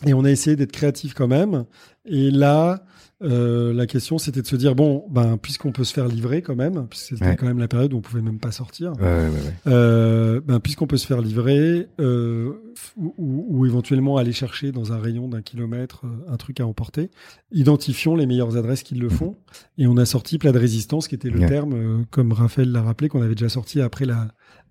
[0.06, 1.65] et on a essayé d'être créatif quand même.
[2.06, 2.84] Et là,
[3.23, 6.56] euh, la question, c'était de se dire, bon, ben, puisqu'on peut se faire livrer quand
[6.56, 7.35] même, puisque c'était Ouais.
[7.35, 9.30] quand même la période où on pouvait même pas sortir, Ouais,
[9.65, 12.52] euh, ben, puisqu'on peut se faire livrer euh,
[12.95, 16.68] ou, ou- ou éventuellement aller chercher dans un rayon d'un kilomètre euh, un truc à
[16.68, 17.10] emporter,
[17.52, 19.35] identifions les meilleures adresses qui le font.
[19.77, 23.10] Et on a sorti plat de résistance, qui était le terme, comme Raphaël l'a rappelé,
[23.10, 24.27] qu'on avait déjà sorti après la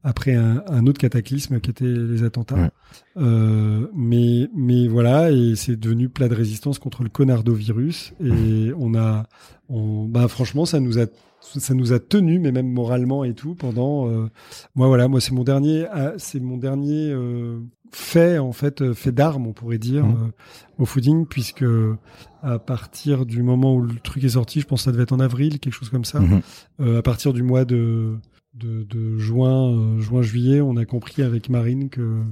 [0.09, 2.55] après un, un autre cataclysme qui était les attentats.
[2.55, 2.71] Ouais.
[3.17, 8.13] Euh, mais mais voilà, et c'est devenu plat de résistance contre le conardovirus.
[8.21, 9.27] Et on a,
[9.69, 11.07] on, bah franchement, ça nous a
[11.41, 14.09] ça nous a tenu, mais même moralement et tout, pendant.
[14.09, 14.29] euh,
[14.75, 17.59] moi, voilà, moi, c'est mon dernier, ah, c'est mon dernier euh,
[17.93, 20.13] fait, en fait, euh, fait d'armes, on pourrait dire, Mhm.
[20.13, 20.31] euh,
[20.79, 21.65] au fooding, puisque
[22.43, 25.13] à partir du moment où le truc est sorti, je pense que ça devait être
[25.13, 26.21] en avril, quelque chose comme ça.
[26.21, 26.41] Mhm.
[26.81, 28.15] Euh, à partir du mois de
[28.57, 32.23] de, de juin, euh, juin, juillet, on a compris avec Marine que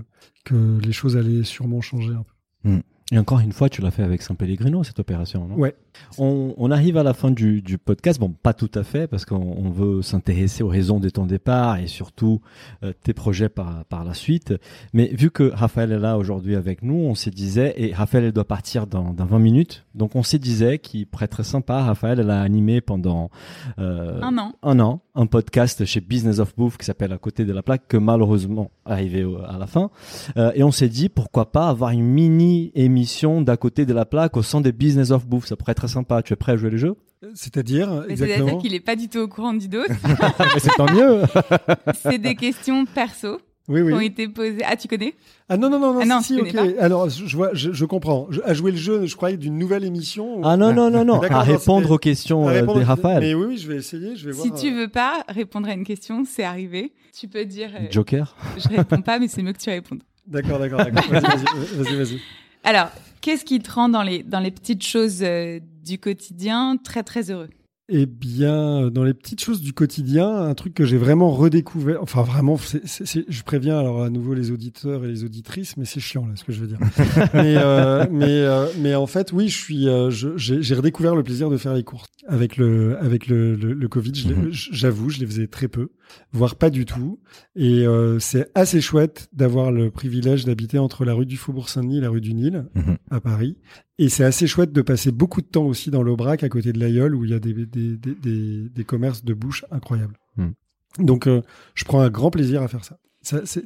[0.45, 2.81] que les choses allaient sûrement changer un peu.
[3.13, 5.57] Et encore une fois, tu l'as fait avec Saint-Pellegrino, cette opération, non?
[5.57, 5.75] Ouais.
[6.19, 8.21] On, on arrive à la fin du, du podcast.
[8.21, 11.79] Bon, pas tout à fait, parce qu'on on veut s'intéresser aux raisons de ton départ
[11.79, 12.41] et surtout
[12.83, 14.55] euh, tes projets par, par la suite.
[14.93, 18.33] Mais vu que Raphaël est là aujourd'hui avec nous, on s'est disait, et Raphaël elle
[18.33, 21.83] doit partir dans, dans 20 minutes, donc on s'est disait qu'il pourrait être sympa.
[21.83, 23.31] Raphaël, elle a animé pendant
[23.79, 24.53] euh, Un an.
[24.62, 27.87] un an un podcast chez Business of Bouffe qui s'appelle À côté de la plaque,
[27.87, 29.91] que malheureusement arrivé à la fin.
[30.37, 34.07] Euh, et on s'est dit pourquoi pas avoir une mini émission d'à côté de la
[34.07, 35.47] plaque au sein des Business of Bouffe.
[35.47, 36.23] Ça pourrait être très sympa.
[36.23, 36.94] Tu es prêt à jouer le jeu?
[37.35, 39.82] C'est-à-dire C'est-à-dire qu'il est pas du tout au courant du dos.
[39.89, 41.23] Mais C'est tant mieux.
[42.02, 44.62] C'est des questions perso Oui, qui ont été posées.
[44.65, 45.15] Ah, tu connais?
[45.48, 46.55] Ah non, non, non, non, Ah non, si, si, ok.
[46.78, 48.27] Alors, je, vois, je, je comprends.
[48.31, 50.43] Je- à jouer le jeu, je croyais d'une nouvelle émission.
[50.44, 51.20] Ah non non non non.
[51.31, 53.20] À répondre aux questions euh, répondre- des Raphaël.
[53.20, 54.16] Mais oui, oui, je vais essayer.
[54.16, 54.61] Je vais Si voir.
[54.61, 56.93] tu euh, veux pas répondre à une question, c'est arrivé.
[57.19, 58.36] Tu peux dire euh, Joker.
[58.59, 60.02] je réponds pas, mais c'est mieux que tu répondes.
[60.27, 61.05] D'accord, d'accord, d'accord.
[61.11, 62.20] Vas-y, vas-y, vas-y, vas-y.
[62.65, 62.89] Alors,
[63.20, 67.31] qu'est-ce qui te rend dans les, dans les petites choses euh, du quotidien très très
[67.31, 67.48] heureux
[67.90, 72.23] Eh bien, dans les petites choses du quotidien, un truc que j'ai vraiment redécouvert, enfin
[72.23, 76.32] vraiment, je préviens alors à nouveau les auditeurs et les auditrices, mais c'est chiant là
[76.36, 76.78] ce que je veux dire.
[77.35, 81.51] mais, euh, mais, euh, mais en fait, oui, je suis, euh, j'ai redécouvert le plaisir
[81.51, 84.12] de faire les courses avec le, avec le, le, le Covid.
[84.35, 84.48] Mhm.
[84.51, 85.90] J'avoue, je les faisais très peu,
[86.32, 87.20] voire pas du tout.
[87.55, 91.98] Et euh, c'est assez chouette d'avoir le privilège d'habiter entre la rue du Faubourg Saint-Denis
[91.98, 92.97] et la rue du Nil Mhm.
[93.11, 93.59] à Paris.
[93.99, 96.81] Et c'est assez chouette de passer beaucoup de temps aussi dans l'Aubrac, à côté de
[96.81, 100.19] l'Aïol, où il y a des, des, des, des, des commerces de bouche incroyables.
[100.37, 100.51] Hmm.
[100.99, 101.43] Donc, euh,
[101.75, 102.99] je prends un grand plaisir à faire ça.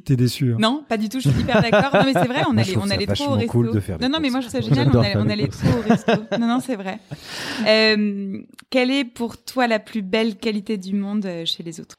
[0.05, 0.53] T'es déçu.
[0.53, 1.91] hein Non, pas du tout, je suis hyper d'accord.
[1.93, 3.51] Non, mais c'est vrai, on Moi, allait, on allait trop au resto.
[3.51, 5.79] cool de faire non, non, mais moi, je trouve ça génial, on allait, on trop
[5.79, 6.13] au resto.
[6.39, 7.01] Non, non, c'est vrai.
[7.67, 8.39] Euh,
[8.71, 11.97] quelle est pour toi la plus belle qualité du monde euh, chez les autres?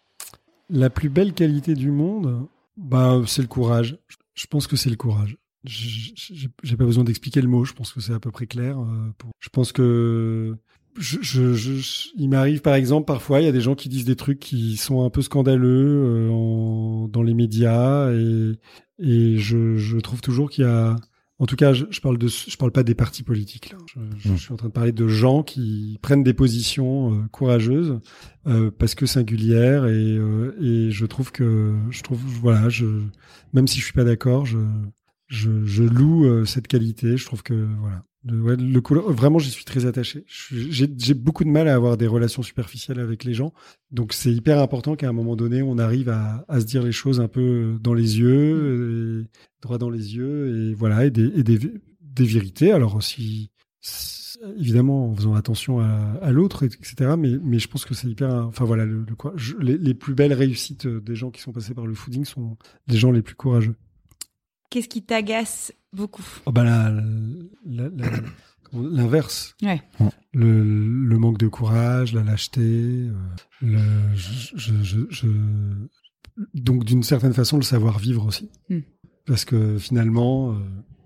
[0.69, 2.47] La plus belle qualité du monde,
[2.77, 3.97] bah, c'est le courage.
[4.35, 5.37] Je pense que c'est le courage.
[5.65, 7.65] J'ai pas besoin d'expliquer le mot.
[7.65, 8.79] Je pense que c'est à peu près clair.
[8.79, 10.55] euh, pour- Je pense que
[10.97, 14.05] je, je, je- il m'arrive par exemple parfois il y a des gens qui disent
[14.05, 18.53] des trucs qui sont un peu scandaleux euh, en- dans les médias et
[19.01, 20.95] et je, je trouve toujours qu'il y a
[21.37, 23.77] en tout cas je, parle de je parle pas des partis politiques là.
[23.87, 24.37] Je, je Mm.
[24.37, 27.99] suis en train de parler de gens qui prennent des positions euh, courageuses
[28.47, 30.17] euh, parce que singulières et
[30.61, 32.87] et je trouve que je trouve voilà je
[33.53, 34.57] même si je suis pas d'accord je
[35.29, 37.15] je, je loue euh, cette qualité.
[37.15, 40.25] Je trouve que voilà, le, ouais, le couleur, vraiment, j'y suis très attaché.
[40.27, 43.53] J'ai beaucoup de mal à avoir des relations superficielles avec les gens,
[43.91, 46.91] donc c'est hyper important qu'à un moment donné, on arrive à, à se dire les
[46.91, 49.29] choses un peu dans les yeux, et,
[49.61, 51.59] droit dans les yeux, et voilà, et des, et des,
[52.01, 52.71] des vérités.
[52.73, 53.51] Alors aussi,
[54.57, 55.87] évidemment, en faisant attention à,
[56.21, 57.13] à l'autre, etc.
[57.17, 58.29] Mais, mais je pense que c'est hyper.
[58.47, 61.73] Enfin voilà, le, le je- les, les plus belles réussites des gens qui sont passés
[61.73, 62.57] par le fooding sont
[62.87, 63.75] les gens les plus courageux.
[64.69, 66.63] Qu'est-ce qui t'agace beaucoup Oh bah
[68.73, 69.55] l'inverse.
[69.61, 69.81] Ouais.
[70.33, 73.11] Le, le manque de courage, la lâcheté, euh,
[73.61, 73.79] le,
[74.15, 75.87] je, je- je- je-
[76.53, 78.49] donc d'une certaine façon le savoir-vivre aussi.
[78.69, 78.79] Mm.
[79.25, 80.55] Parce que finalement, euh,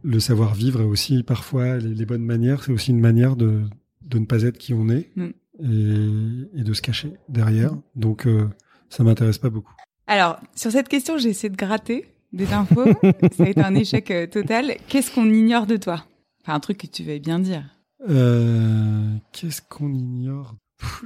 [0.04, 3.62] le savoir-vivre est aussi parfois les, les bonnes manières, c'est aussi une manière de,
[4.02, 5.30] de ne pas être qui on est Mm.
[5.62, 7.72] et, et de se cacher derrière.
[7.96, 8.50] Donc euh,
[8.90, 9.74] ça m'intéresse pas beaucoup.
[10.08, 12.86] Alors, sur cette question, j'ai essayé de gratter des infos.
[13.38, 14.74] Ça a été un échec euh, total.
[14.88, 16.04] Qu'est-ce qu'on ignore de toi?
[16.44, 17.64] Enfin, un truc que tu vas bien dire.
[18.10, 20.56] Euh, Qu'est-ce qu'on ignore?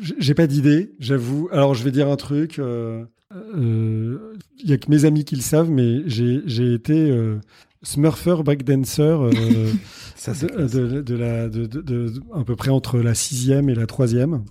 [0.02, 1.50] J'ai- J'ai pas d'idée, j'avoue.
[1.52, 2.58] Alors je vais dire un truc.
[2.60, 3.06] euh,
[3.36, 4.34] euh,
[4.64, 7.40] Il y a que mes amis qui le savent, mais j'ai été euh,
[7.84, 9.72] smurfer, breakdancer euh,
[10.16, 13.76] Ça, de, de, de la, de, de- de- à peu près entre la sixième et
[13.76, 14.44] la troisième.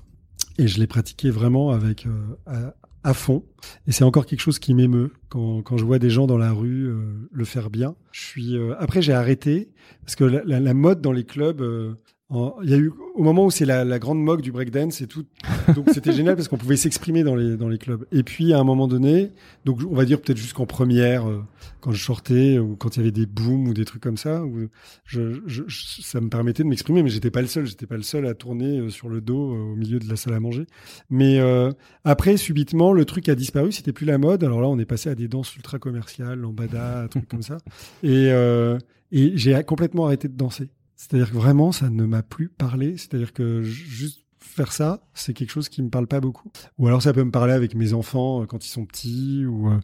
[0.58, 2.10] Et je l'ai pratiqué vraiment avec euh,
[2.46, 2.74] à,
[3.06, 3.44] à fond.
[3.86, 6.50] Et c'est encore quelque chose qui m'émeut quand, quand je vois des gens dans la
[6.50, 7.94] rue euh, le faire bien.
[8.10, 9.70] Je suis euh, après j'ai arrêté
[10.04, 11.60] parce que la, mode dans les clubs.
[11.60, 11.94] euh,
[12.64, 15.06] il y a eu au moment où c'est la, la grande mode du breakdance et
[15.06, 15.24] tout,
[15.74, 18.05] donc c'était génial parce qu'on pouvait s'exprimer dans les dans les clubs.
[18.12, 19.30] Et puis à un moment donné,
[19.64, 21.43] donc on va dire peut-être jusqu'en première, euh,
[21.80, 24.44] quand je sortais ou quand il y avait des booms ou des trucs comme ça,
[24.44, 24.68] où
[25.05, 28.02] je, je- ça me permettait de m'exprimer, mais j'étais pas le seul, j'étais pas le
[28.02, 30.66] seul à tourner euh, sur le dos euh, au milieu de la salle à manger.
[31.10, 31.70] Mais euh,
[32.05, 34.44] après, subitement, le truc a disparu, c'était plus la mode.
[34.44, 37.59] Alors là, on est passé à des danses ultra commerciales, lambada, trucs comme ça.
[38.02, 38.26] Et,
[39.12, 40.68] et j'ai complètement arrêté de danser.
[40.97, 42.97] C'est-à-dire que vraiment, ça ne m'a plus parlé.
[42.97, 44.25] C'est-à-dire que juste
[44.56, 46.50] faire ça, c'est quelque chose qui me parle pas beaucoup.
[46.78, 49.68] Ou alors ça peut me parler avec mes enfants euh, quand ils sont petits, ou,
[49.70, 49.78] euh,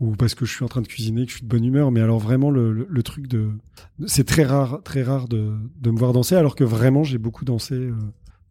[0.00, 1.90] ou parce que je suis en train de cuisiner, que je suis de bonne humeur.
[1.90, 3.48] Mais alors vraiment, le, le, le truc de...
[4.06, 7.44] C'est très rare, très rare de, de me voir danser, alors que vraiment, j'ai beaucoup
[7.44, 7.94] dansé euh,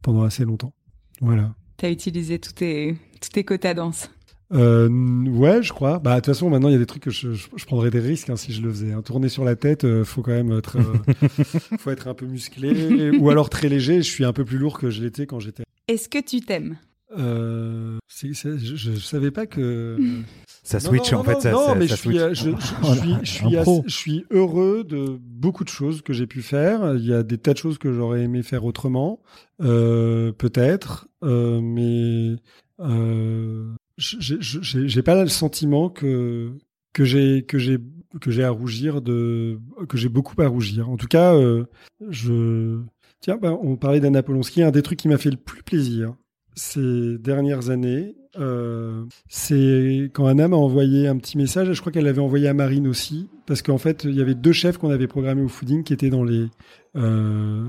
[0.02, 0.74] pendant assez longtemps.
[1.22, 1.54] Voilà.
[1.78, 4.10] T'as utilisé tous tes, tous tes quotas danse.
[4.54, 4.88] Euh,
[5.28, 6.00] ouais, je crois.
[6.00, 7.90] Bah, de toute façon, maintenant, il y a des trucs que je, je, je prendrais
[7.90, 8.94] des risques hein, si je le faisais.
[8.94, 9.02] hein.
[9.02, 11.28] Tourner sur la tête, euh, faut quand même être, euh,
[11.80, 13.98] faut être un peu musclé, ou alors très léger.
[13.98, 15.64] Je suis un peu plus lourd que je l'étais quand j'étais.
[15.88, 16.78] Est-ce que tu t'aimes?
[17.18, 19.98] Euh, c'est- c'est- je, je savais pas que.
[20.64, 21.34] Ça switch non, en fait.
[21.36, 25.70] non, ça, non, ça- mais ça je suis, je, je- je heureux de beaucoup de
[25.70, 26.96] choses que j'ai pu faire.
[26.98, 29.22] Il y a des tas de choses que j'aurais aimé faire autrement,
[29.62, 32.36] euh, peut-être, euh, mais
[32.82, 36.52] euh, j'ai- j'ai j'ai- j'ai pas le sentiment que
[36.92, 37.78] que j'ai que j'ai
[38.20, 40.90] que j'ai à rougir de que j'ai beaucoup à rougir.
[40.90, 41.64] En tout cas, euh,
[42.10, 42.82] je
[43.20, 44.64] tiens, ben, on parlait d'Anna Polonsky.
[44.64, 46.16] Un des trucs qui m'a fait le plus plaisir
[46.56, 51.72] ces dernières années, euh, c'est quand Anna m'a envoyé un petit message.
[51.72, 54.54] Je crois qu'elle l'avait envoyé à Marine aussi, parce qu'en fait, il y avait deux
[54.54, 56.48] chefs qu'on avait programmés au fooding qui étaient dans les
[56.96, 57.68] euh,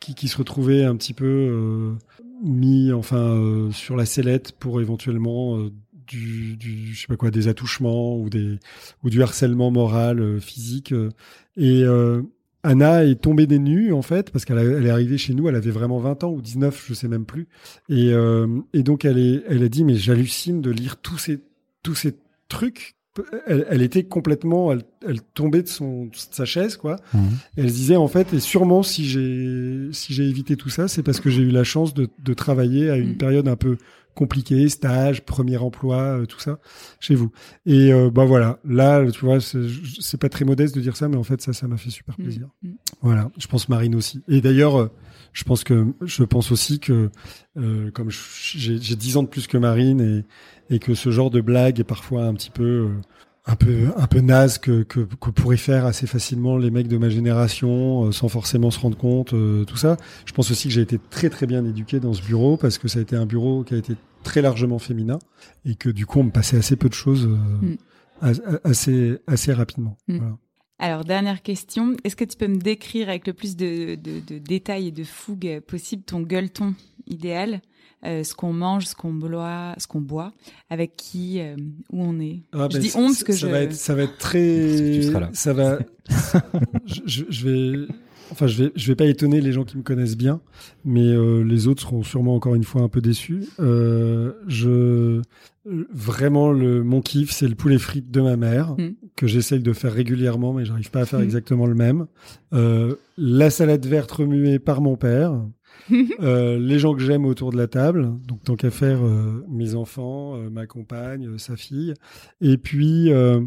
[0.00, 1.92] qui, se retrouvaient un petit peu euh,
[2.42, 5.70] mis enfin euh, sur la sellette pour éventuellement euh,
[6.06, 8.58] du, du je sais pas quoi des attouchements ou des
[9.04, 10.94] ou du harcèlement moral euh, physique
[11.56, 11.84] et
[12.62, 15.56] Anna est tombée des nues en fait parce qu'elle elle est arrivée chez nous elle
[15.56, 17.48] avait vraiment 20 ans ou 19 je sais même plus
[17.88, 21.40] et euh, et donc elle est elle a dit mais j'hallucine de lire tous ces
[21.82, 22.16] tous ces
[22.48, 22.96] trucs
[23.46, 27.20] elle, elle était complètement elle, elle tombait de son de sa chaise quoi Mhm.
[27.56, 31.02] elle se disait en fait, et sûrement si j'ai si j'ai évité tout ça, c'est
[31.02, 33.16] parce que j'ai eu la chance de, de travailler à une Mm.
[33.18, 33.78] période un peu
[34.14, 36.58] compliquée, stage, premier emploi, euh, tout ça,
[37.00, 37.30] chez vous.
[37.66, 41.16] Et euh, bah voilà, là, tu vois, c'est pas très modeste de dire ça, mais
[41.16, 42.48] en fait ça, ça m'a fait super Mm, plaisir.
[42.62, 42.70] mm.
[43.02, 44.22] Voilà, je pense Marine aussi.
[44.28, 44.90] Et d'ailleurs, euh,
[45.32, 47.10] je pense que je pense aussi que
[47.56, 51.40] euh, comme j'ai 10 ans de plus que Marine et, et que ce genre de
[51.40, 52.88] blague est parfois un petit peu euh,
[53.46, 56.98] un peu un peu naze que, que que pourraient faire assez facilement les mecs de
[56.98, 59.96] ma génération euh, sans forcément se rendre compte euh, tout ça.
[60.26, 62.86] Je pense aussi que j'ai été très très bien éduqué dans ce bureau parce que
[62.88, 65.18] ça a été un bureau qui a été très largement féminin
[65.64, 67.36] et que du coup on me passait assez peu de choses euh,
[67.66, 67.76] Mm.
[68.20, 69.96] as- assez assez rapidement.
[70.08, 70.16] Mm.
[70.18, 70.36] Voilà.
[70.82, 71.94] Alors, dernière question.
[72.04, 75.04] Est-ce que tu peux me décrire avec le plus de, de, de détails et de
[75.04, 76.74] fougue possible ton gueuleton
[77.06, 77.60] idéal?
[78.04, 80.32] Euh, ce qu'on mange, ce qu'on boit, ce qu'on boit,
[80.70, 81.56] avec qui, euh,
[81.92, 82.40] où on est.
[82.52, 83.46] Ah, je ben, dis ça- on parce que ça je.
[83.46, 85.30] va être, ça va être que tu très, seras là.
[85.32, 85.78] ça va.
[86.86, 87.86] je, je- vais,
[88.32, 90.40] enfin, je vais, je vais pas étonner les gens qui me connaissent bien,
[90.84, 93.44] mais euh, les autres seront sûrement encore une fois un peu déçus.
[93.60, 95.20] Euh, je,
[95.92, 98.90] vraiment le, mon kiff, c'est le poulet frites de ma mère Mm.
[99.16, 101.24] que j'essaye de faire régulièrement, mais j'arrive pas à faire Mm.
[101.24, 102.06] exactement le même.
[102.54, 105.32] Euh, la salade verte remuée par mon père.
[106.20, 109.74] Euh, les gens que j'aime autour de la table, donc tant qu'à faire euh, mes
[109.74, 111.94] enfants, euh, ma compagne, euh, sa fille,
[112.40, 113.40] et puis euh,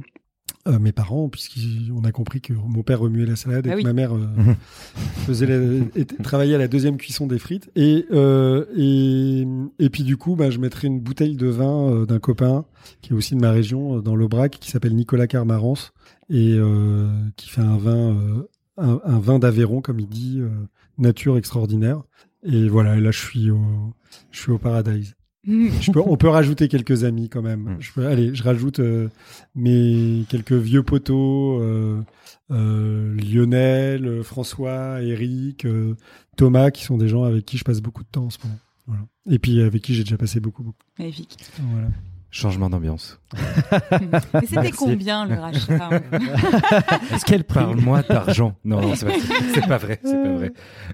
[0.68, 3.78] euh, mes parents, puisqu'on a compris que mon père remuait la salade et Ah que
[3.78, 3.84] oui.
[3.86, 4.26] ma mère euh,
[5.26, 7.70] faisait la- était- travaillait à la deuxième cuisson des frites.
[7.76, 9.46] Et, euh, et,
[9.80, 12.66] et puis du coup, bah, je mettrai une bouteille de vin euh, d'un copain
[13.02, 15.94] qui est aussi de ma région, euh, dans l'Aubrac, qui s'appelle Nicolas Carmarance,
[16.30, 20.50] et euh, qui fait un vin, euh, un, un vin d'Aveyron, comme il dit, euh,
[20.98, 22.04] nature extraordinaire.
[22.44, 23.62] Et voilà, là je suis au,
[24.32, 25.16] je suis au paradise.
[25.46, 27.76] Je peux, on peut rajouter quelques amis quand même.
[27.76, 27.78] Mm.
[27.80, 29.10] Je peux, allez, je rajoute euh,
[29.56, 32.02] mes quelques vieux poteaux, euh,
[32.52, 35.96] euh, Lionel, François, Eric, euh,
[36.38, 38.60] Thomas, qui sont des gens avec qui je passe beaucoup de temps en ce moment.
[38.88, 39.04] Voilà.
[39.30, 40.84] Et puis avec qui j'ai déjà passé beaucoup, beaucoup.
[40.98, 41.38] Magnifique.
[41.72, 41.90] Voilà.
[42.36, 43.20] Changement d'ambiance.
[44.34, 45.90] Mais c'était combien le rachat?
[47.14, 48.56] Est-ce qu'elle Parle-moi d'argent.
[48.66, 49.06] Non, non, c'est
[49.68, 50.00] pas, vrai.
[50.04, 50.52] C'est pas vrai.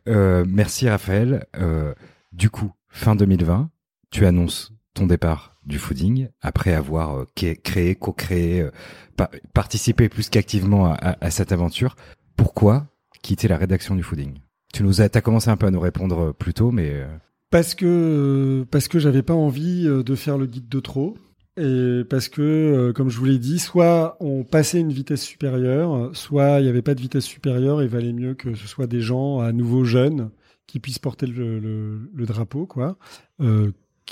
[0.10, 1.46] Euh, merci Raphaël.
[1.58, 1.94] Euh,
[2.34, 3.70] du coup, fin 2020,
[4.12, 7.26] tu annonces ton départ du fooding après avoir euh,
[7.64, 8.72] créé, co-créé, euh,
[9.16, 11.96] pa- participé plus qu'activement à, à- à cette aventure.
[12.36, 12.88] Pourquoi
[13.22, 14.40] quitter la rédaction du fooding?
[14.74, 17.08] Tu nous as, t'as commencé un peu à nous répondre plus tôt, mais euh,
[17.50, 21.18] Parce que parce que j'avais pas envie de faire le guide de trop.
[21.60, 26.10] Et parce que, euh, comme je vous l'ai dit, soit on passait une vitesse supérieure,
[26.14, 28.88] soit il n'y avait pas de vitesse supérieure et il valait mieux que ce soit
[28.88, 30.30] des gens à nouveau jeunes
[30.68, 32.98] qui puissent porter le, le- le drapeau, quoi.
[33.42, 33.72] Euh,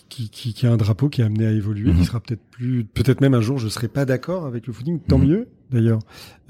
[0.09, 1.97] qui, qui, qui a un drapeau qui est amené à évoluer, Mhm.
[1.99, 4.99] qui sera peut-être plus, peut-être même un jour je serai pas d'accord avec le footing,
[4.99, 5.27] tant Mhm.
[5.27, 5.99] mieux d'ailleurs.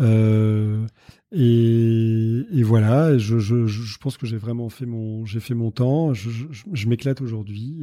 [0.01, 0.85] Euh,
[1.33, 5.71] et, et voilà, je, je, je pense que j'ai vraiment fait mon, j'ai fait mon
[5.71, 6.13] temps.
[6.13, 6.29] Je,
[6.73, 7.75] je, m'éclate aujourd'hui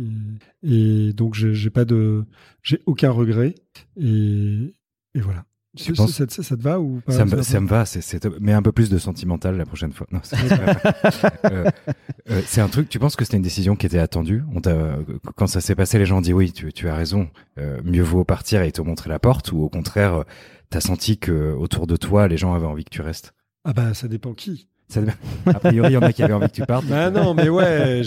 [0.63, 2.25] et, et donc j'ai pas de,
[2.63, 3.55] j'ai aucun regret
[4.01, 4.75] et,
[5.15, 5.45] et voilà.
[5.77, 7.13] Tu Ça, penses- ça, ça- ça te va ou pas?
[7.13, 7.85] Ça, me, va ça me va.
[7.85, 8.37] C'est, c'est top.
[8.41, 10.07] mais un peu plus de sentimental la prochaine fois.
[10.13, 10.37] Non, c'est.
[11.45, 11.71] Euh,
[12.31, 12.89] euh, c'est un truc.
[12.89, 14.43] Tu penses que c'était une décision qui était attendue?
[14.55, 14.61] On
[15.37, 17.29] quand ça s'est passé, les gens ont dit oui, tu, tu as raison.
[17.59, 20.25] Euh, mieux vaut partir et te montrer la porte, ou au contraire,
[20.71, 23.35] t'as senti que autour de toi, les gens avaient envie que tu restes?
[23.65, 24.69] Ah bah ça dépend qui.
[24.89, 25.01] Ça,
[25.47, 26.85] a priori, il y en a qui avaient envie que tu partes.
[26.87, 28.03] Bah non, mais ouais,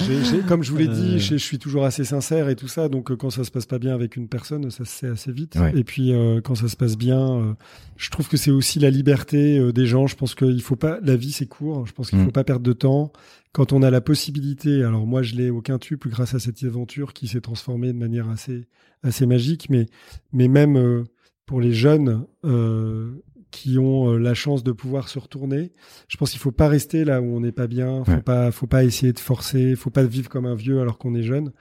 [0.47, 1.17] comme je vous l'ai dit, Euh.
[1.17, 2.87] je, suis toujours assez sincère et tout ça.
[2.87, 5.31] Donc euh, quand ça se passe pas bien avec une personne, ça se sait assez
[5.31, 5.55] vite.
[5.55, 5.71] Ouais.
[5.75, 7.53] Et puis euh, quand ça se passe bien, euh,
[7.95, 10.05] je trouve que c'est aussi la liberté euh, des gens.
[10.05, 11.87] Je pense qu'il faut pas, la vie c'est court.
[11.87, 12.25] Je pense qu'il Mm.
[12.25, 13.11] faut pas perdre de temps.
[13.53, 17.13] Quand on a la possibilité, alors moi je l'ai au quintuple grâce à cette aventure
[17.13, 18.67] qui s'est transformée de manière assez
[19.01, 19.87] assez magique, mais
[20.31, 21.05] mais même euh,
[21.47, 22.25] pour les jeunes.
[22.45, 23.09] Euh,
[23.49, 25.71] qui ont euh, la chance de pouvoir se retourner.
[26.09, 28.03] Je pense qu'il faut pas rester là où on n'est pas bien.
[28.03, 28.21] Faut Ouais.
[28.21, 29.75] pas, faut pas essayer de forcer.
[29.77, 31.53] Faut pas vivre comme un vieux alors qu'on est jeune.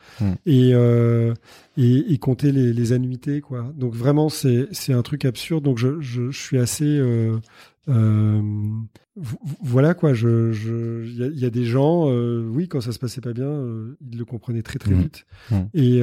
[0.47, 1.33] Et, euh,
[1.79, 3.73] et et compter les, les annuités quoi.
[3.77, 5.63] Donc vraiment c'est c'est un truc absurde.
[5.63, 7.37] Donc je je, je suis assez euh,
[7.89, 8.41] euh,
[9.17, 10.13] vo- voilà quoi.
[10.15, 12.99] Je je il y a, il y a des gens euh, oui quand ça se
[12.99, 15.01] passait pas bien euh, ils le comprenaient très très Mm.
[15.01, 15.27] vite.
[15.51, 15.55] Mm.
[15.75, 16.01] Et, et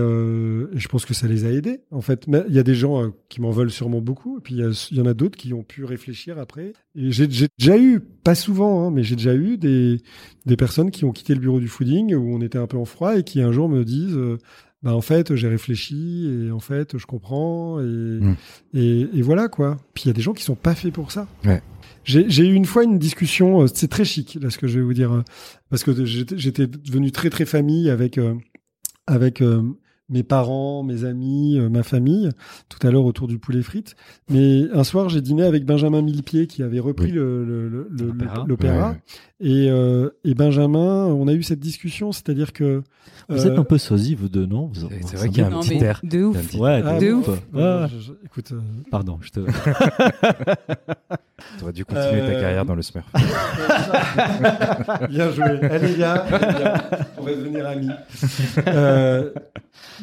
[0.80, 2.26] je pense que ça les a aidés en fait.
[2.48, 4.38] Il y a des gens qui m'en veulent sûrement beaucoup.
[4.38, 6.74] Et puis il y, en a d'autres qui ont pu réfléchir après.
[6.96, 10.02] Et j'ai déjà eu, pas souvent, hein, mais j'ai déjà eu des,
[10.46, 12.86] des personnes qui ont quitté le bureau du fooding où on était un peu en
[12.86, 14.18] froid et qui un jour me disent
[14.84, 18.36] bah en fait j'ai réfléchi et en fait je comprends et, Mm.
[18.74, 19.78] et, et voilà quoi.
[19.94, 21.28] Puis il y a des gens qui sont pas faits pour ça.
[21.46, 21.62] Ouais.
[22.04, 24.86] J'ai eu une fois une discussion, euh, c'est très chic là ce que je vais
[24.86, 25.22] vous dire, euh,
[25.70, 28.36] parce que j'étais devenu très très famille avec euh,
[29.08, 29.62] avec euh,
[30.10, 32.30] mes parents, mes amis, euh, ma famille,
[32.68, 33.96] tout à l'heure autour du poulet frites.
[34.30, 37.12] Mais un soir, j'ai dîné avec Benjamin Millepied qui avait repris Oui.
[37.14, 38.46] le- le- le- le- L'opéra.
[38.46, 38.90] l'opéra.
[38.90, 39.66] Ouais, ouais.
[39.66, 42.84] Et, euh, et Benjamin, on a eu cette discussion, c'est-à-dire que
[43.30, 44.72] Vous être un peu sosie, vous deux, non?
[44.74, 46.02] C'est- vrai qu'il y a un Non, petit air.
[46.04, 46.48] de Il y a un ouf.
[46.48, 47.90] petit- Ouais, ah, de bon, ouf.
[47.94, 48.60] Je- je- écoute, euh,
[48.92, 49.40] Pardon, je te.
[51.60, 53.06] T'aurais dû continuer ta Euh, carrière dans le Smurf.
[55.10, 55.44] bien joué.
[55.70, 56.24] Allez, viens.
[57.18, 57.90] on va devenir amis.
[58.68, 59.32] Euh,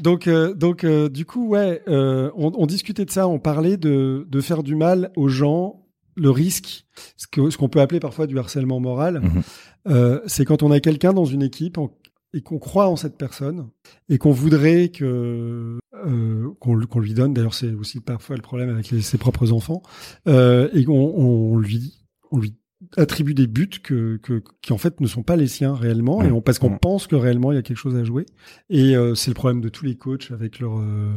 [0.01, 3.77] donc, euh, donc euh, du coup, ouais, euh, on, on discutait de ça, on parlait
[3.77, 5.83] de, de faire du mal aux gens,
[6.17, 6.85] le risque,
[7.17, 9.43] ce que- ce qu'on peut appeler parfois du harcèlement moral, Mhm.
[9.89, 11.91] euh, c'est quand on a quelqu'un dans une équipe en-
[12.33, 13.69] et qu'on croit en cette personne
[14.09, 17.35] et qu'on voudrait que euh, qu'on lui- donne.
[17.35, 19.83] D'ailleurs, c'est aussi parfois le problème avec les- ses propres enfants
[20.29, 21.99] euh, et qu'on on lui
[22.31, 22.55] on lui
[22.97, 26.31] attribue des buts que, que qui en fait ne sont pas les siens réellement et
[26.31, 26.79] on, parce qu'on Mm.
[26.79, 28.25] pense que réellement il y a quelque chose à jouer
[28.71, 31.13] et euh, c'est le problème de tous les coachs avec leur euh,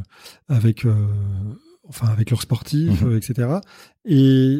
[0.49, 0.93] avec euh,
[1.87, 3.11] enfin avec leurs sportifs Mhm.
[3.11, 3.49] euh, etc
[4.03, 4.59] et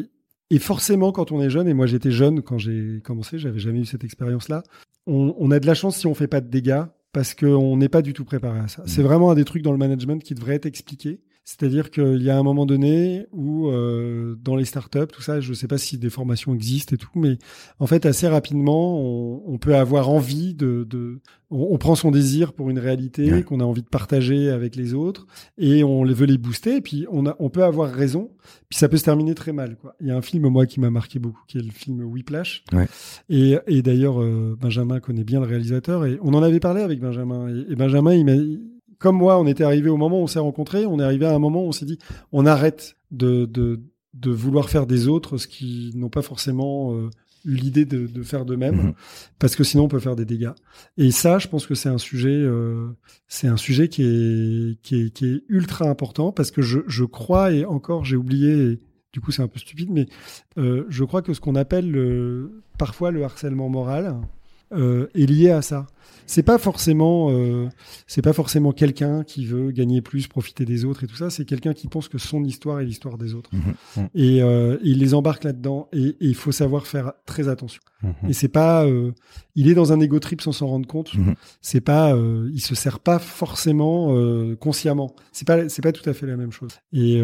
[0.50, 3.80] et forcément quand on est jeune et moi j'étais jeune quand j'ai commencé j'avais jamais
[3.80, 4.62] eu cette expérience là
[5.06, 8.02] on, a de la chance si on fait pas de dégâts parce qu'on n'est pas
[8.02, 8.82] du tout préparé à ça.
[8.86, 12.30] C'est vraiment un des trucs dans le management qui devrait être expliqué c'est-à-dire qu'il y
[12.30, 15.76] a un moment donné où, euh, dans les startups, tout ça, je ne sais pas
[15.78, 17.36] si des formations existent et tout, mais
[17.78, 20.86] en fait, assez rapidement, on, on peut avoir envie de...
[20.88, 23.42] de on, on prend son désir pour une réalité Ouais.
[23.42, 25.26] qu'on a envie de partager avec les autres
[25.58, 26.76] et on les veut les booster.
[26.76, 28.30] Et puis, on, a, on peut avoir raison,
[28.70, 29.76] puis ça peut se terminer très mal.
[29.76, 29.94] Quoi.
[30.00, 32.64] Il y a un film, moi, qui m'a marqué beaucoup, qui est le film Whiplash.
[32.72, 32.88] Ouais.
[33.28, 37.00] Et, et d'ailleurs, euh, Benjamin connaît bien le réalisateur et on en avait parlé avec
[37.00, 37.48] Benjamin.
[37.54, 38.32] Et, et Benjamin, il m'a
[39.04, 41.34] comme moi, on était arrivé au moment où on s'est rencontrés, on est arrivé à
[41.34, 41.98] un moment où on s'est dit,
[42.32, 43.80] on arrête de, de,
[44.14, 47.10] de vouloir faire des autres ce qu'ils n'ont pas forcément euh,
[47.44, 48.92] eu l'idée de, de faire d'eux-mêmes, Mhm.
[49.38, 50.52] parce que sinon on peut faire des dégâts.
[50.96, 52.88] Et ça, je pense que c'est un sujet, euh,
[53.28, 57.04] c'est un sujet qui est, qui est, qui est ultra important, parce que je, je
[57.04, 58.78] crois, et encore j'ai oublié, et
[59.12, 60.06] du coup c'est un peu stupide, mais
[60.56, 64.16] euh, je crois que ce qu'on appelle le, parfois le harcèlement moral
[64.74, 65.86] euh, est lié à ça.
[66.26, 67.68] C'est pas forcément, euh,
[68.06, 71.28] c'est pas forcément quelqu'un qui veut gagner plus, profiter des autres et tout ça.
[71.28, 73.50] C'est quelqu'un qui pense que son histoire est l'histoire des autres.
[73.52, 74.08] Mhm.
[74.14, 75.88] Et euh, il les embarque là-dedans.
[75.92, 77.82] Et il faut savoir faire très attention.
[78.02, 78.30] Mhm.
[78.30, 78.86] Et c'est pas,
[79.54, 81.14] il est dans un ego trip sans s'en rendre compte.
[81.14, 81.34] Mhm.
[81.60, 82.16] C'est pas,
[82.50, 84.16] il se sert pas forcément
[84.56, 85.14] consciemment.
[85.30, 86.72] C'est pas, c'est pas tout à fait la même chose.
[86.94, 87.22] Et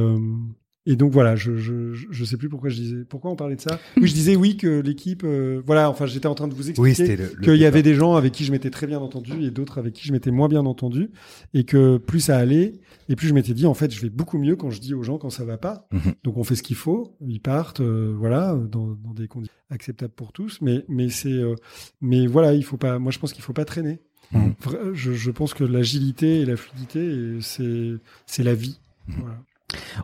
[0.91, 3.61] et donc voilà, je, je je- sais plus pourquoi je disais, pourquoi on parlait de
[3.61, 3.79] ça?
[3.97, 5.89] Oui, je disais oui que l'équipe, euh, voilà.
[5.91, 8.45] Enfin, j'étais en train de vous expliquer Oui, qu'il y avait des gens avec qui
[8.45, 11.11] je m'étais très bien entendu et d'autres avec qui je m'étais moins bien entendu
[11.55, 12.73] et que plus ça allait
[13.09, 15.03] et plus je m'étais dit en fait je vais beaucoup mieux quand je dis aux
[15.03, 16.15] gens quand ça va pas Mhm.
[16.25, 20.12] donc on fait ce qu'il faut ils partent euh, voilà dans, dans des conditions acceptables
[20.15, 21.55] pour tous mais mais c'est euh,
[22.01, 24.01] mais voilà il faut pas moi je pense qu'il faut pas traîner
[24.33, 24.55] Mhm.
[24.62, 27.95] Vra- je, je pense que l'agilité et la fluidité c'est
[28.27, 29.15] c'est la vie Mhm.
[29.23, 29.43] voilà.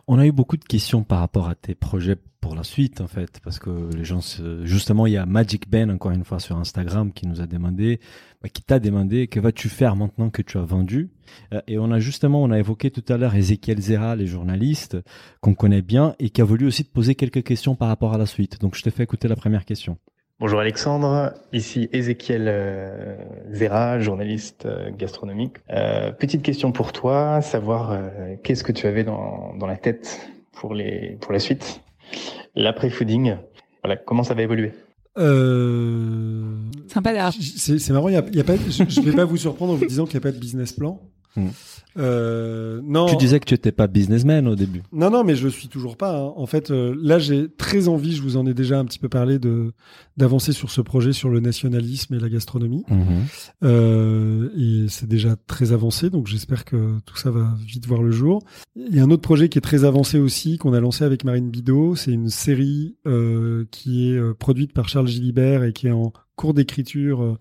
[0.07, 3.07] On a eu beaucoup de questions par rapport à tes projets pour la suite, en
[3.07, 6.39] fait, parce que les gens, se- justement, il y a Magic Ben, encore une fois,
[6.39, 7.99] sur Instagram, qui nous a demandé,
[8.41, 11.09] bah, qui t'a demandé, que vas-tu faire maintenant que tu as vendu?
[11.53, 14.97] Euh, Et on a justement, on a évoqué tout à l'heure Ezekiel Zera, les journalistes,
[15.41, 18.17] qu'on connaît bien, et qui a voulu aussi te poser quelques questions par rapport à
[18.17, 18.61] la suite.
[18.61, 19.97] Donc, je te fais écouter la première question.
[20.39, 23.15] Bonjour Alexandre, ici Ezekiel euh,
[23.53, 25.55] Zera, journaliste euh, gastronomique.
[25.71, 30.29] Euh, petite question pour toi, savoir euh, qu'est-ce que tu avais dans, dans la tête
[30.51, 31.81] pour les pour la suite,
[32.53, 33.37] l'après-fooding.
[33.83, 34.73] Voilà, comment ça va évoluer?
[35.17, 36.43] Euh,
[36.87, 37.31] Sympa.
[37.31, 39.73] C'est marrant, il y a, il y a pas, je ne vais pas vous surprendre
[39.73, 41.01] en vous disant qu'il n'y a pas de business plan.
[41.35, 41.49] Hmm.
[41.97, 44.81] Euh, non, Tu disais que tu n'étais pas businessman au début.
[44.91, 46.17] non, non, mais je suis toujours pas.
[46.17, 46.33] hein.
[46.35, 49.09] En fait, euh, là, j'ai très envie, je vous en ai déjà un petit peu
[49.09, 49.71] parlé, de
[50.15, 52.83] d'avancer sur ce projet sur le nationalisme et la gastronomie.
[53.63, 58.11] Euh, et c'est déjà très avancé, donc j'espère que tout ça va vite voir le
[58.11, 58.41] jour.
[58.75, 61.23] Il y a un autre projet qui est très avancé aussi, qu'on a lancé avec
[61.23, 61.95] Marine Bidot.
[61.95, 62.95] C'est une série
[63.71, 67.37] qui est produite par Charles Gilibert et qui est en cours d'écriture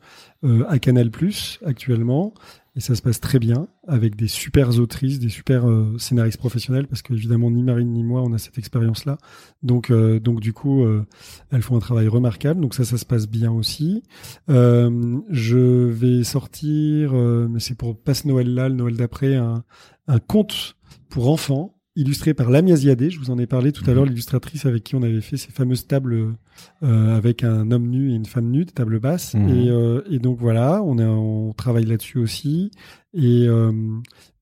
[0.68, 2.34] à Canal Plus actuellement.
[2.76, 6.86] Et ça se passe très bien avec des super autrices, des super euh, scénaristes professionnels,
[6.86, 9.16] parce qu'évidemment ni Marine ni moi on a cette expérience-là.
[9.62, 11.06] Donc, euh, donc du coup, euh,
[11.50, 12.60] elles font un travail remarquable.
[12.60, 14.02] Donc ça, ça se passe bien aussi.
[14.50, 19.64] Euh, je vais sortir, euh, mais c'est pour pas ce Noël-là, le Noël d'après, un,
[20.06, 20.76] un conte
[21.08, 23.10] pour enfants illustré par Lamia Ziadé.
[23.10, 25.50] Je vous en ai parlé tout à l'heure, l'illustratrice avec qui on avait fait ces
[25.50, 26.34] fameuses tables
[26.82, 29.34] euh, avec un homme nu et une femme nue, des tables basses.
[29.34, 29.48] Mhm.
[29.48, 32.70] Et, euh, et donc voilà, on travaille là-dessus aussi.
[33.14, 33.72] Et euh,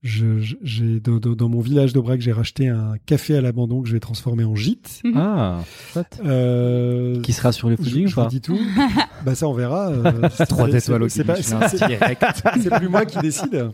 [0.04, 3.80] je- je- j'ai dans, dans- dans mon village d'Aubrac, j'ai racheté un café à l'abandon
[3.82, 5.00] que je vais transformer en gîte.
[5.16, 5.60] Ah,
[5.92, 6.20] chouette.
[6.24, 8.58] Euh, Qui sera sur je, foodings ou je vous pas dis tout.
[9.24, 9.88] bah ça on verra.
[9.88, 11.36] euh, Trois c'est- étoiles au c'est pas-
[12.60, 13.70] c'est- plus moi qui décide.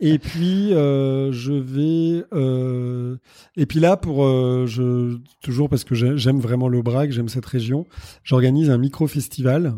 [0.00, 3.16] et puis euh, je vais euh,
[3.56, 7.46] et puis là pour euh, je toujours parce que j'ai- j'aime vraiment l'Aubrac, j'aime cette
[7.46, 7.86] région,
[8.24, 9.74] j'organise un micro festival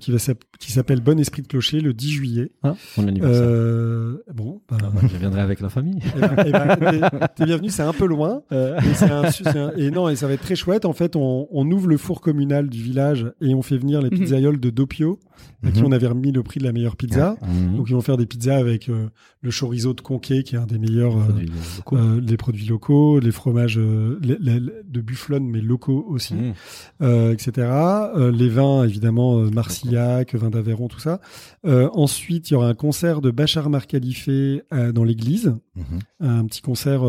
[0.00, 2.50] qui va s'app- qui s'appelle Bon Esprit de Clocher le 10 juillet.
[2.62, 3.42] Hein, mon anniversaire.
[3.44, 5.98] Euh, bon, bah, Ah, bah, je viendrai avec la famille.
[6.16, 8.42] eh ben, eh ben, t'es- t'es bienvenu, c'est un peu loin.
[8.52, 9.22] Euh, Et, un-
[9.56, 10.84] un- et non, et ça va être très chouette.
[10.84, 14.10] En fait, on, on ouvre le four communal du village et on fait venir les
[14.10, 14.18] Mhm.
[14.18, 15.18] pizzaioles de Doppio,
[15.64, 15.86] à qui Mhm.
[15.86, 17.36] on avait remis le prix de la meilleure pizza.
[17.42, 17.76] mhm.
[17.76, 19.08] Donc ils vont faire des pizzas avec euh,
[19.42, 21.96] le chorizo de Conquet, qui est un des meilleurs, euh, Produits locaux.
[21.96, 27.30] euh, les produits locaux, les fromages les- les- de bufflone, mais locaux aussi, Mhm.
[27.32, 27.68] etc.
[28.32, 31.20] Les vins, évidemment, Marcillac, vin d'Aveyron, tout ça.
[31.64, 35.54] Ensuite, il y aura un concert de Bachar Mar Khalife euh, dans l'église
[36.20, 37.02] un petit concert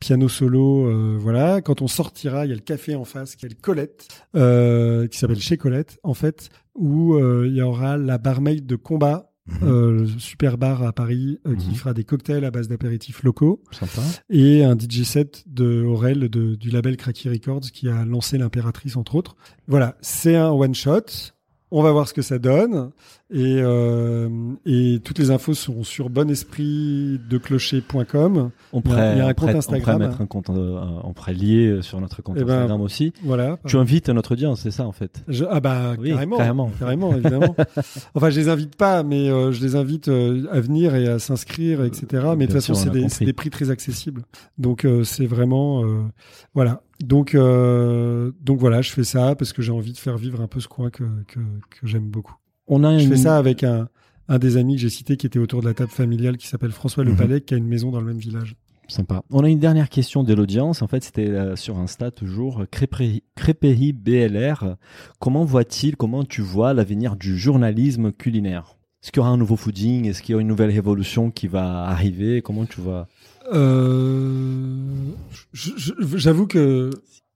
[0.00, 1.60] piano solo, euh, voilà.
[1.60, 5.06] Quand on sortira, il y a le café en face, qui est le Colette, euh,
[5.06, 9.26] qui s'appelle chez Colette, en fait, où euh, il y aura la barmaid de combat.
[9.62, 9.68] Mhm.
[10.02, 11.74] le super bar à Paris qui Mhm.
[11.74, 14.02] fera des cocktails à base d'apéritifs locaux Sympa.
[14.28, 18.96] et un DJ set de Aurel de, du label Cracky Records qui a lancé l'impératrice
[18.96, 19.34] entre autres.
[19.66, 21.32] Voilà, c'est un one shot.
[21.72, 22.90] On va voir ce que ça donne
[23.32, 24.28] et, euh,
[24.66, 28.50] et toutes les infos sont sur bonespritdeclocher.com.
[28.72, 29.80] On pourrait, il y a un compte Instagram.
[29.80, 32.54] On pourrait mettre un compte, euh, on pourrait lier euh, sur notre compte Eh ben,
[32.54, 33.12] Instagram aussi.
[33.24, 33.58] Voilà.
[33.66, 35.22] Tu invites notre audience, c'est ça en fait?
[35.28, 36.70] Je- ah bah Oui, carrément, carrément.
[36.78, 37.54] carrément, évidemment.
[38.14, 41.18] enfin, je les invite pas, mais euh, je les invite euh, à venir et à
[41.18, 42.06] s'inscrire, etc.
[42.36, 44.22] Mais de toute façon, c'est des, des prix très accessibles.
[44.58, 46.02] Donc euh, c'est vraiment, euh,
[46.54, 46.82] voilà.
[47.00, 50.46] Donc euh, donc voilà, je fais ça parce que j'ai envie de faire vivre un
[50.48, 52.34] peu ce coin que que, que j'aime beaucoup.
[52.70, 53.10] On a Je une...
[53.10, 53.88] fais ça avec un
[54.28, 56.70] un des amis que j'ai cité qui était autour de la table familiale qui s'appelle
[56.70, 57.40] François Le Mhm.
[57.40, 58.54] Qui a une maison dans le même village.
[58.86, 59.22] Sympa.
[59.30, 60.82] On a une dernière question de l'audience.
[60.82, 62.64] En fait, c'était euh, sur Insta toujours.
[62.70, 64.76] Crépéry, Crépéry BLR.
[65.18, 68.76] Comment voit-il, comment tu vois l'avenir du journalisme culinaire?
[69.02, 70.06] Est-ce qu'il y aura un nouveau fooding?
[70.06, 72.40] Est-ce qu'il y aura une nouvelle révolution qui va arriver?
[72.42, 73.08] Comment tu vois?
[73.52, 74.76] Euh,
[75.52, 76.90] J'avoue que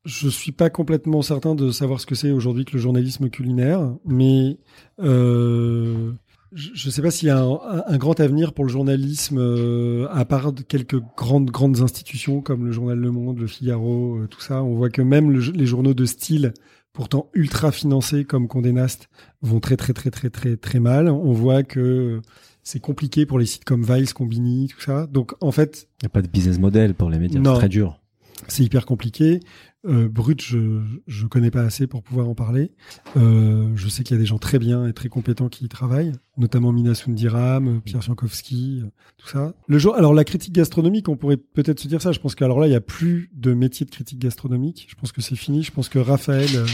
[0.04, 3.94] je suis pas complètement certain de savoir ce que c'est aujourd'hui que le journalisme culinaire,
[4.04, 4.58] mais
[5.00, 6.12] euh,
[6.52, 10.24] je je sais pas s'il y a un, grand avenir pour le journalisme euh, à
[10.24, 14.40] part de quelques grandes grandes institutions comme le journal Le Monde, le Figaro, euh, tout
[14.40, 14.62] ça.
[14.62, 16.52] On voit que même le- les journaux de style
[16.92, 19.08] pourtant ultra financés comme Condé Nast
[19.42, 21.08] vont très très très très très très mal.
[21.08, 22.20] On voit que
[22.62, 25.06] c'est compliqué pour les sites comme Vice, Combini, tout ça.
[25.06, 27.40] Donc en fait, Il n'y a pas de business model pour les médias.
[27.40, 27.54] Non.
[27.54, 28.00] C'est très dur.
[28.48, 29.40] C'est hyper compliqué.
[29.86, 32.72] Euh, Brut, je je connais pas assez pour pouvoir en parler.
[33.16, 35.68] Euh, je sais qu'il y a des gens très bien et très compétents qui y
[35.68, 39.52] travaillent, notamment Mina Sundiram, Pierre Siankowski, euh, tout ça.
[39.66, 42.12] Le jour, alors la critique gastronomique, on pourrait peut-être se dire ça.
[42.12, 44.86] Je pense qu'alors là, il y a plus de métier de critique gastronomique.
[44.88, 45.62] Je pense que c'est fini.
[45.62, 46.66] Je pense que Raphaël euh,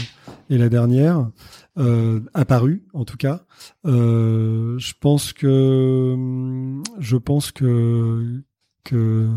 [0.49, 1.29] est la dernière
[1.77, 3.45] euh, apparue, en tout cas.
[3.85, 8.41] Euh, je pense que hum, je pense que
[8.83, 9.29] que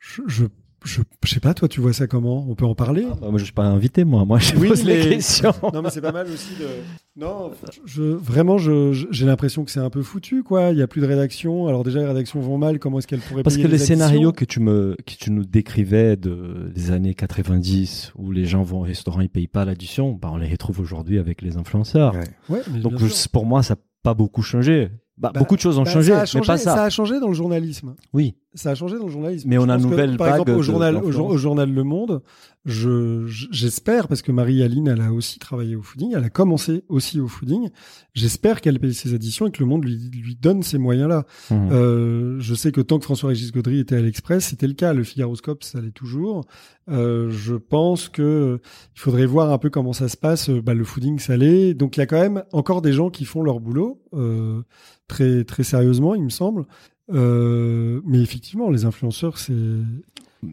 [0.00, 0.44] je
[0.86, 2.46] je, je sais pas, toi, tu vois ça comment?
[2.48, 3.04] On peut en parler?
[3.10, 4.24] Ah, bah, moi, je suis pas invité, moi.
[4.24, 5.52] Moi, je Oui, pose les questions.
[5.74, 6.66] Non, mais c'est pas mal aussi de.
[7.18, 7.50] Non,
[7.86, 10.72] je, vraiment, j'ai l'impression que c'est un peu foutu, quoi.
[10.72, 11.66] Il y a plus de rédaction.
[11.66, 12.78] Alors déjà, les rédactions vont mal.
[12.78, 15.44] Comment est-ce qu'elles pourraient Parce payer que les scénarios que tu me, que tu nous
[15.46, 20.12] décrivais de, des années 90 où les gens vont au restaurant, ils payent pas l'addition,
[20.12, 22.14] bah, on les retrouve aujourd'hui avec les influenceurs.
[22.14, 22.24] Ouais.
[22.56, 24.90] Ouais, mais Donc, je- pour moi, ça n'a pas beaucoup changé.
[25.18, 26.84] Bah, Bah, beaucoup de choses ont Bah, changé, ça a mais pas ça.
[26.84, 27.94] a changé dans le journalisme.
[28.12, 28.36] Oui.
[28.54, 29.48] Ça a changé dans le journalisme.
[29.48, 32.22] Mais on a une que, nouvelle Par exemple, au journal, au journal Le Monde,
[32.68, 36.82] je, je- j'espère, parce que Marie-Aline, elle a aussi travaillé au fooding, elle a commencé
[36.88, 37.70] aussi au fooding.
[38.12, 41.24] J'espère qu'elle paye ses additions et que le monde lui, lui donne ces moyens-là.
[41.50, 41.68] Mhm.
[41.70, 44.92] Euh, je sais que tant que François-Régis Gaudry était à l'Express, c'était le cas.
[44.92, 46.44] Le Figaroscope, ça l'est toujours.
[46.90, 48.60] Euh, je pense que
[48.94, 50.50] il faudrait voir un peu comment ça se passe.
[50.50, 51.72] Euh, Bah, le fooding, ça l'est.
[51.74, 54.62] Donc il y a quand même encore des gens qui font leur boulot euh,
[55.08, 56.66] très très sérieusement, il me semble.
[57.12, 59.54] Euh, mais effectivement, les influenceurs, c'est.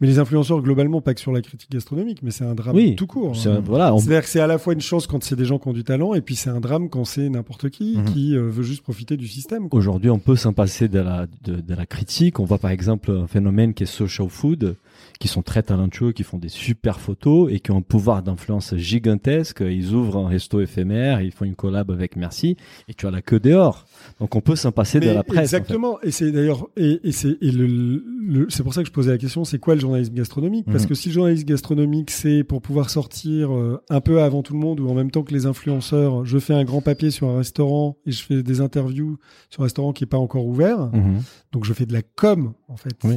[0.00, 2.96] Mais les influenceurs, globalement, pas que sur la critique gastronomique, mais c'est un drame Oui.
[2.96, 3.36] tout court.
[3.36, 3.62] C'est- hein.
[3.64, 5.68] voilà, on- C'est-à-dire que c'est à la fois une chance quand c'est des gens qui
[5.68, 8.04] ont du talent, et puis c'est un drame quand c'est n'importe qui Mhm.
[8.06, 9.68] qui euh, veut juste profiter du système.
[9.68, 9.78] quoi.
[9.78, 12.40] Aujourd'hui, on peut s'en passer de la, de, de la critique.
[12.40, 14.76] On voit par exemple un phénomène qui est social food,
[15.20, 18.74] qui sont très talentueux, qui font des super photos et qui ont un pouvoir d'influence
[18.76, 19.60] gigantesque.
[19.66, 22.56] Ils ouvrent un resto éphémère, ils font une collab avec Merci
[22.88, 23.86] et tu as la queue dehors.
[24.20, 25.30] Donc on peut s'en passer de la presse.
[25.30, 25.40] en fait.
[25.42, 26.00] Exactement.
[26.02, 29.10] Et c'est d'ailleurs, et, et c'est et le, le- c'est pour ça que je posais
[29.12, 30.66] la question, c'est quoi le journalisme gastronomique?
[30.66, 30.88] Parce Mhm.
[30.88, 34.58] que si le journalisme gastronomique, c'est pour pouvoir sortir euh, un peu avant tout le
[34.58, 37.38] monde ou en même temps que les influenceurs, je fais un grand papier sur un
[37.38, 39.18] restaurant et je fais des interviews
[39.50, 40.90] sur un restaurant qui est pas encore ouvert.
[40.92, 41.22] Mhm.
[41.52, 43.16] Donc je fais de la com en fait, Oui.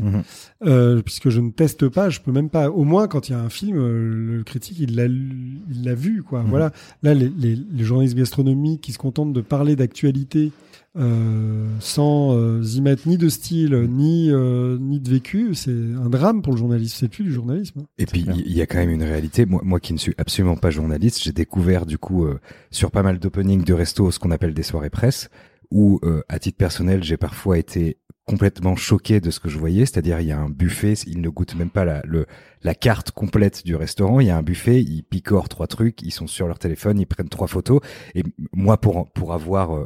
[0.66, 2.70] Euh, puisque je ne teste pas, je peux même pas.
[2.70, 5.84] Au moins quand il y a un film, euh, le critique il l'a lu- il
[5.84, 6.44] l'a vu quoi.
[6.44, 6.50] Mhm.
[6.50, 6.72] Voilà.
[7.04, 10.52] Là les, les, les journalistes gastronomiques qui se contentent de parler d'actualité
[10.98, 16.10] euh, sans euh, y mettre ni de style ni euh, ni de vécu, c'est un
[16.10, 16.96] drame pour le journalisme.
[17.00, 17.84] C'est plus du journalisme.
[18.00, 19.46] Et puis il y a quand même une réalité.
[19.46, 22.40] Moi, moi qui ne suis absolument pas journaliste, j'ai découvert du coup euh,
[22.72, 25.30] sur pas mal d'openings de resto ce qu'on appelle des soirées presse,
[25.70, 27.98] où euh, à titre personnel j'ai parfois été
[28.28, 31.30] complètement choqué de ce que je voyais, c'est-à-dire il y a un buffet, ils ne
[31.30, 32.26] goûtent même pas la, le,
[32.62, 36.12] la carte complète du restaurant, il y a un buffet, ils picorent trois trucs, ils
[36.12, 37.80] sont sur leur téléphone, ils prennent trois photos,
[38.16, 39.86] et moi pour, pour avoir euh,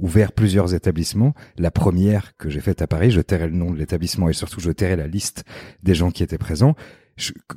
[0.00, 3.78] ouvert plusieurs établissements, la première que j'ai faite à Paris, je tairai le nom de
[3.78, 5.44] l'établissement et surtout je tairai la liste
[5.84, 6.74] des gens qui étaient présents,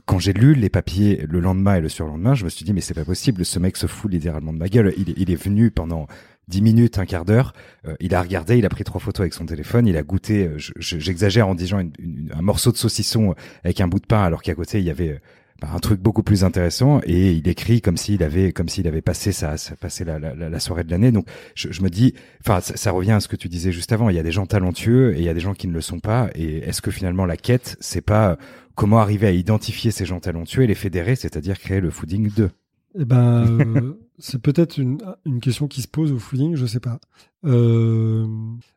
[0.06, 2.81] quand j'ai lu les papiers le lendemain et le surlendemain, je me suis dit mais
[2.81, 4.93] c'est pas possible, ce mec se fout littéralement de ma gueule.
[4.98, 6.07] Il, il est venu pendant
[6.48, 7.53] dix minutes, un quart d'heure.
[7.88, 10.48] Euh, il a regardé, il a pris trois photos avec son téléphone, il a goûté.
[10.48, 14.23] euh, je- je- J'exagère en disant un morceau de saucisson avec un bout de pain,
[14.23, 15.19] alors qu'à côté il y avait euh,
[15.61, 17.01] un truc beaucoup plus intéressant.
[17.03, 20.83] Et il écrit comme s'il avait, comme s'il avait passé sa, passé la, la, soirée
[20.83, 21.11] de l'année.
[21.11, 23.91] Donc je, je me dis, enfin, ça, ça revient à ce que tu disais juste
[23.91, 24.09] avant.
[24.09, 25.81] Il y a des gens talentueux et il y a des gens qui ne le
[25.81, 26.30] sont pas.
[26.35, 28.38] Et est-ce que finalement la quête, c'est pas
[28.75, 32.49] comment arriver à identifier ces gens talentueux et les fédérer, c'est-à-dire créer le fooding 2
[32.99, 36.80] Eh ben, euh, c'est peut-être une, une question qui se pose au fooding, je sais
[36.80, 37.00] pas.
[37.43, 38.25] Euh,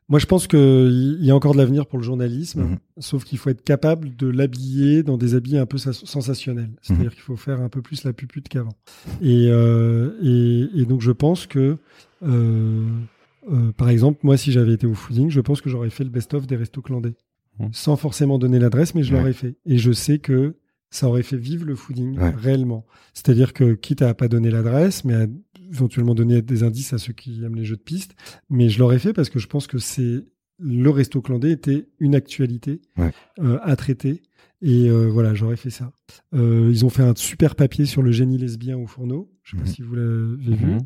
[0.09, 2.77] moi, je pense qu'il y a encore de l'avenir pour le journalisme, Mhm.
[2.97, 6.71] sauf qu'il faut être capable de l'habiller dans des habits un peu sens- sensationnels.
[6.81, 8.73] C'est-à-dire qu'il faut faire un peu plus la pupute qu'avant.
[9.21, 11.77] Et, euh, et, et donc, je pense que,
[12.23, 12.87] euh,
[13.77, 16.47] par exemple, moi, si j'avais été au fooding, je pense que j'aurais fait le best-of
[16.47, 17.13] des restos clandés.
[17.59, 17.69] Mhm.
[17.71, 19.19] Sans forcément donner l'adresse, mais je Ouais.
[19.19, 19.55] l'aurais fait.
[19.65, 20.55] Et je sais que
[20.95, 22.29] ça aurait fait vivre le fooding Ouais.
[22.35, 22.85] réellement.
[23.13, 25.27] C'est-à-dire que, quitte à pas donner l'adresse, mais à
[25.71, 28.15] éventuellement donner des indices à ceux qui aiment les jeux de piste,
[28.49, 30.23] mais je l'aurais fait parce que je pense que c'est
[30.59, 33.11] le resto clandé était une actualité Ouais.
[33.39, 34.21] euh, à traiter.
[34.61, 35.91] Et euh, voilà, j'aurais fait ça.
[36.33, 39.29] Euh, ils ont fait un super papier sur le génie lesbien au fourneau.
[39.43, 39.69] Je sais pas Mhm.
[39.69, 40.65] si vous l'avez vu.
[40.65, 40.79] Mhm.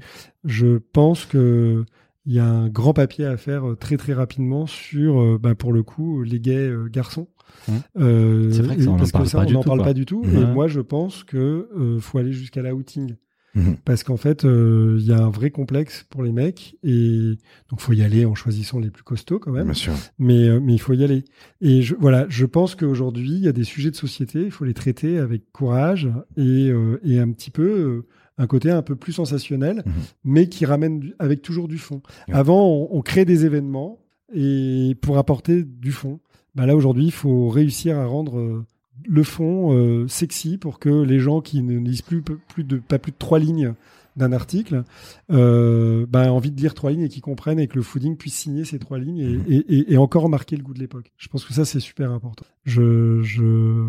[0.44, 1.86] Je pense que
[2.26, 5.56] il y a un grand papier à faire euh, très très rapidement sur, euh, bah,
[5.56, 7.28] pour le coup, les gays euh, garçons.
[7.68, 7.82] Mhm.
[8.00, 9.84] Euh, C'est vrai que ça, on en parce parle pas on du n'en tout, parle
[9.84, 10.24] pas du tout.
[10.26, 13.16] Et moi, je pense que euh, faut aller jusqu'à la outing.
[13.56, 13.78] Mhm.
[13.84, 17.36] Parce qu'en fait, euh, il y a un vrai complexe pour les mecs et
[17.72, 19.66] donc faut y aller en choisissant les plus costauds quand même.
[19.66, 19.94] Bien sûr.
[20.20, 21.26] Mais mais il faut y aller.
[21.60, 24.66] Et je, voilà, je pense qu'aujourd'hui, il y a des sujets de société, il faut
[24.66, 26.08] les traiter avec courage
[26.38, 26.72] et
[27.04, 28.06] et un petit peu
[28.40, 29.92] un côté un peu plus sensationnel, Mhm.
[30.24, 32.02] mais qui ramène du- avec toujours du fond.
[32.32, 34.00] Avant, on, on crée des événements
[34.34, 36.20] et pour apporter du fond.
[36.56, 38.66] Bah là aujourd'hui, il faut réussir à rendre euh,
[39.08, 42.98] le fond euh, sexy pour que les gens qui ne lisent plus, plus de pas
[43.00, 43.74] plus de trois lignes
[44.18, 44.84] d'un article,
[45.32, 48.18] euh, bah, aient envie de lire trois lignes et qui comprennent et que le fooding
[48.18, 51.12] puisse signer ces trois lignes et, et- et- et encore marquer le goût de l'époque.
[51.18, 52.46] Je pense que ça c'est super important.
[52.66, 53.86] Je, je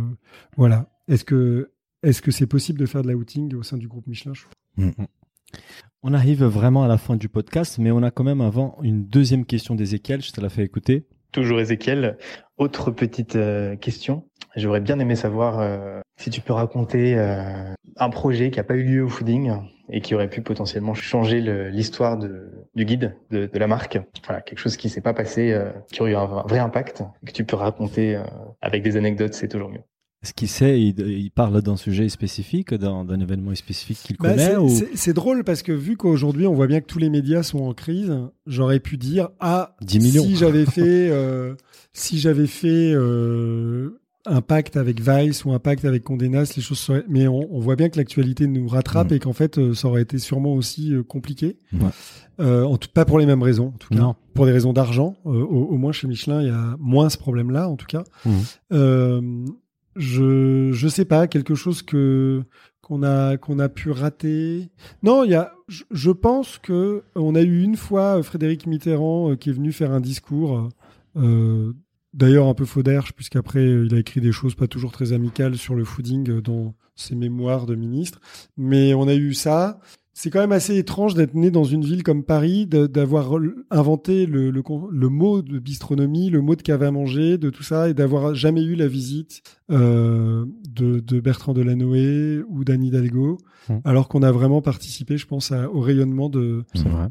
[0.57, 0.87] voilà.
[1.09, 1.71] Est-ce que
[2.03, 4.85] est-ce que c'est possible de faire de la outing au sein du groupe Michelin Je-
[6.03, 9.05] On arrive vraiment à la fin du podcast, mais on a quand même avant une
[9.07, 10.23] deuxième question d'Ézéchiel.
[10.23, 11.07] Je te la fais écouter.
[11.33, 12.17] Toujours Ézéchiel.
[12.57, 14.25] Autre petite euh, question.
[14.57, 18.75] J'aurais bien aimé savoir euh, si tu peux raconter euh, un projet qui n'a pas
[18.77, 19.53] eu lieu au fooding
[19.91, 23.99] et qui aurait pu potentiellement changer l'histoire de- du guide, de, de la marque.
[24.25, 27.03] Voilà, quelque chose qui s'est pas passé, euh, qui aurait eu un, un vrai impact,
[27.27, 28.23] que tu peux raconter euh,
[28.61, 29.83] avec des anecdotes, c'est toujours mieux.
[30.23, 34.55] Est-ce qu'il sait, il, il parle d'un sujet spécifique, d'un événement spécifique qu'il Bah, connaît
[34.95, 35.13] c'est- ou...
[35.15, 38.13] drôle parce que vu qu'aujourd'hui on voit bien que tous les médias sont en crise,
[38.47, 40.23] j'aurais pu dire ah 10 millions.
[40.23, 41.55] si j'avais fait euh,
[41.95, 46.61] si j'avais fait euh, un pacte avec Vice ou un pacte avec Condé Nast, les
[46.63, 47.05] choses seraient.
[47.09, 49.15] Mais on, on voit bien que l'actualité nous rattrape Mm.
[49.15, 51.57] et qu'en fait euh, ça aurait été sûrement aussi compliqué.
[51.73, 51.89] Ouais.
[52.63, 54.01] En tout pas pour les mêmes raisons, en tout cas.
[54.01, 54.15] Non.
[54.35, 57.69] Pour des raisons d'argent, au, au moins chez Michelin, il y a moins ce problème-là,
[57.71, 58.05] en tout cas.
[58.27, 59.47] Mhm.
[60.01, 62.43] Euh, je je sais pas quelque chose que
[62.83, 64.71] qu'on a qu'on a pu rater.
[65.03, 65.53] Non, il y a.
[65.69, 69.53] Je, je pense que on a eu une fois euh, Frédéric Mitterrand euh, qui est
[69.53, 70.69] venu faire un discours.
[71.17, 71.73] euh,
[72.13, 75.13] D'ailleurs un peu faux d'herche puisqu'après euh, il a écrit des choses pas toujours très
[75.13, 78.21] amicales sur le fooding euh, dans ses mémoires de ministre.
[78.57, 79.79] Mais on a eu ça.
[80.13, 83.31] C'est quand même assez étrange d'être né dans une ville comme Paris, d'avoir
[83.71, 87.49] inventé le, le, con- le mot de bistronomie, le mot de cave à manger, de
[87.49, 92.85] tout ça, et d'avoir jamais eu la visite euh, de, de Bertrand Delanoë ou d'Anne
[92.85, 93.75] Hidalgo, Mm.
[93.85, 96.65] alors qu'on a vraiment participé, je pense, à- au rayonnement de,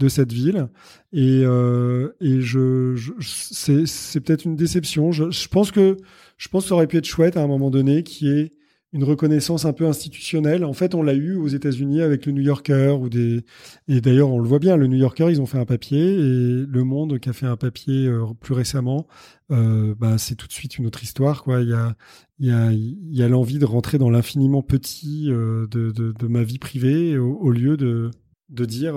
[0.09, 0.67] cette ville.
[1.13, 5.11] Et, euh, et je, je- c'est, c'est peut-être une déception.
[5.11, 5.95] Je, je pense que
[6.37, 8.51] je pense que ça aurait pu être chouette à un moment donné, qui est
[8.91, 10.65] une reconnaissance un peu institutionnelle.
[10.65, 13.43] En fait, on l'a eu aux États-Unis avec le New Yorker ou des.
[13.87, 14.77] Et d'ailleurs, on le voit bien.
[14.77, 17.57] Le New Yorker, ils ont fait un papier et Le Monde qui a fait un
[17.57, 19.07] papier euh, plus récemment.
[19.51, 21.61] Euh, bah, c'est tout de suite une autre histoire, quoi.
[21.61, 21.95] Il y a,
[22.39, 26.11] il y a, il y a l'envie de rentrer dans l'infiniment petit euh, de, de,
[26.11, 28.09] de ma vie privée au, au lieu de
[28.49, 28.95] de dire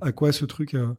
[0.00, 0.94] à quoi ce truc a,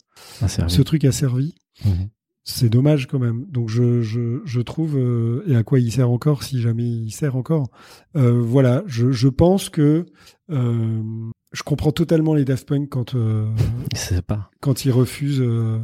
[0.68, 1.56] ce truc a servi.
[1.86, 2.10] Mhm.
[2.46, 3.46] C'est dommage quand même.
[3.50, 7.12] Donc je, je, je trouve euh, et à quoi il sert encore si jamais il
[7.12, 7.70] sert encore.
[8.18, 10.06] Euh, voilà, je, je pense que
[10.50, 11.02] euh,
[11.54, 13.16] je comprends totalement les Daft Punk quand
[14.28, 14.52] pas.
[14.60, 15.80] quand ils refusent de,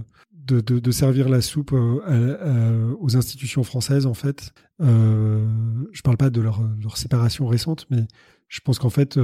[0.61, 4.51] de, de servir la soupe à- à- aux institutions françaises en fait.
[4.81, 8.05] Je parle pas de leur, leur séparation récente, mais
[8.47, 9.17] je pense qu'en fait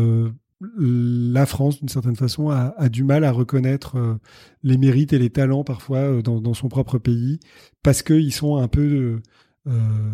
[0.61, 4.15] la France, d'une certaine façon, a, a du mal à reconnaître euh,
[4.63, 7.39] les mérites et les talents parfois euh, dans, dans son propre pays
[7.83, 9.19] parce qu'ils sont un peu,
[9.67, 10.09] euh,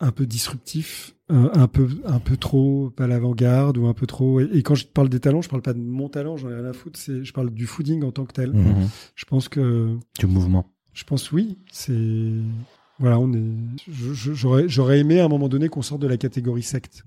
[0.00, 4.40] un peu disruptifs un, peu un peu trop à l'avant-garde ou un peu trop.
[4.40, 6.54] Et, et quand je parle des talents, je parle pas de mon talent, j'en ai
[6.56, 6.98] rien à foutre.
[6.98, 8.52] C'est, je parle du fooding en tant que tel.
[8.52, 8.88] Mhm.
[9.14, 10.66] Je pense que Du mouvement.
[10.92, 12.32] je pense oui, c'est
[12.98, 13.42] voilà, on est.
[13.88, 17.04] J'aurais j'aurais aimé à un moment donné qu'on sorte de la catégorie secte.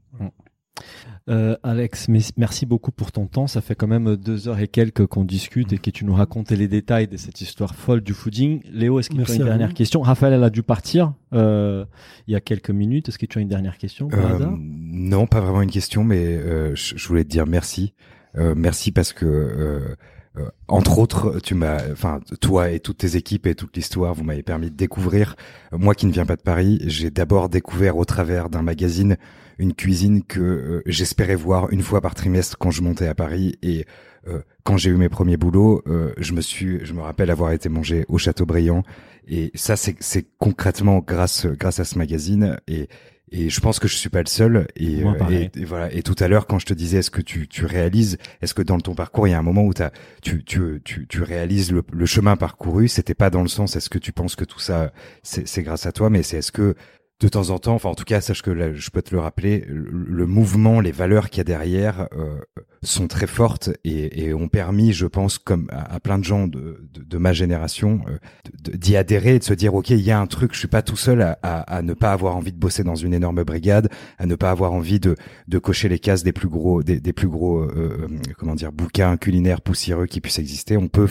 [1.28, 3.48] Euh, Alex, merci beaucoup pour ton temps.
[3.48, 6.56] Ça fait quand même deux heures et quelques qu'on discute et que tu nous racontais
[6.56, 8.62] les détails de cette histoire folle du fooding.
[8.72, 9.74] Léo, est-ce que tu Merci as une dernière vous.
[9.74, 10.02] question?
[10.02, 11.86] Raphaël, elle a dû partir euh,
[12.28, 13.10] il y a quelques minutes.
[13.10, 16.76] Est-ce que tu as une dernière question Euh, non, pas vraiment une question, mais euh,
[16.76, 17.94] je, je voulais te dire merci.
[18.38, 19.96] Euh, merci parce que,
[20.38, 24.24] euh, entre autres, tu m'as, enfin, toi et toutes tes équipes et toute l'histoire, vous
[24.24, 25.36] m'avez permis de découvrir.
[25.74, 29.18] euh, moi qui ne viens pas de Paris, j'ai d'abord découvert au travers d'un magazine
[29.58, 33.58] une cuisine que euh, j'espérais voir une fois par trimestre quand je montais à Paris
[33.62, 33.86] et
[34.28, 37.52] euh, quand j'ai eu mes premiers boulots, euh, je me suis, je me rappelle avoir
[37.52, 38.84] été mangé au Châteaubriand
[39.28, 42.90] et ça c'est concrètement grâce grâce à ce magazine et
[43.32, 44.68] et je pense que je suis pas le seul.
[44.76, 45.92] Et, Moi, euh, et, et voilà.
[45.94, 48.62] Et tout à l'heure, quand je te disais, est-ce que tu, tu réalises, est-ce que
[48.62, 49.74] dans ton parcours, il y a un moment où
[50.22, 52.88] tu, tu, tu, tu réalises le, le chemin parcouru?
[52.88, 54.92] C'était pas dans le sens, est-ce que tu penses que tout ça,
[55.24, 56.76] c'est grâce à toi, mais c'est est-ce que
[57.22, 59.66] de temps en temps, enfin en tout cas, sache que je peux te le rappeler,
[59.70, 62.38] le, mouvement, les valeurs qu'il y a derrière euh,
[62.84, 67.32] sont très fortes et, ont permis, je pense, comme à, plein de gens de, ma
[67.32, 68.18] génération, euh,
[68.60, 70.82] d'y adhérer et de se dire, ok, il y a un truc, je suis pas
[70.82, 74.36] tout seul à, ne pas avoir envie de bosser dans une énorme brigade, à ne
[74.36, 75.16] pas avoir envie de,
[75.60, 79.62] cocher les cases des plus gros, des, plus gros, euh, euh, comment dire, bouquins culinaires
[79.62, 80.76] poussiéreux qui puissent exister.
[80.76, 81.08] On peut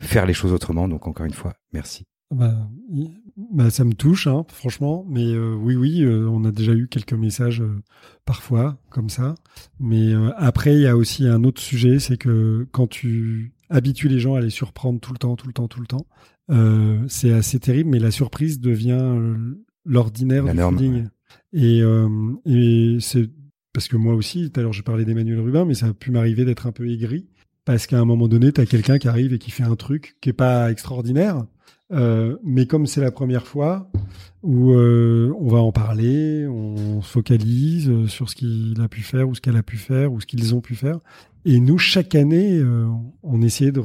[0.00, 0.88] faire les choses autrement.
[0.88, 2.06] Donc encore une fois, merci.
[2.34, 2.68] Bah,
[3.52, 5.06] bah, ça me touche, hein, franchement.
[5.08, 7.82] Mais euh, oui, oui, euh, on a déjà eu quelques messages euh,
[8.24, 9.34] parfois comme ça.
[9.78, 14.08] Mais euh, après, il y a aussi un autre sujet, c'est que quand tu habitues
[14.08, 16.06] les gens à les surprendre tout le temps, tout le temps, tout le temps,
[16.50, 17.90] euh, c'est assez terrible.
[17.90, 19.36] Mais la surprise devient euh,
[19.84, 21.10] l'ordinaire La du norme.
[21.52, 22.08] Et, euh,
[22.44, 23.30] et c'est
[23.72, 26.10] parce que moi aussi, tout à l'heure, je parlais d'Emmanuel Rubin, mais ça a pu
[26.10, 27.28] m'arriver d'être un peu aigri.
[27.64, 30.16] Parce qu'à un moment donné, tu as quelqu'un qui arrive et qui fait un truc
[30.20, 31.46] qui est pas extraordinaire,
[31.92, 33.90] euh, mais comme c'est la première fois
[34.42, 39.02] où euh, on va en parler, on se focalise euh, sur ce qu'il a pu
[39.02, 41.00] faire ou ce qu'elle a pu faire ou ce qu'ils ont pu faire.
[41.44, 42.86] Et nous, chaque année, euh,
[43.22, 43.82] on essayait de,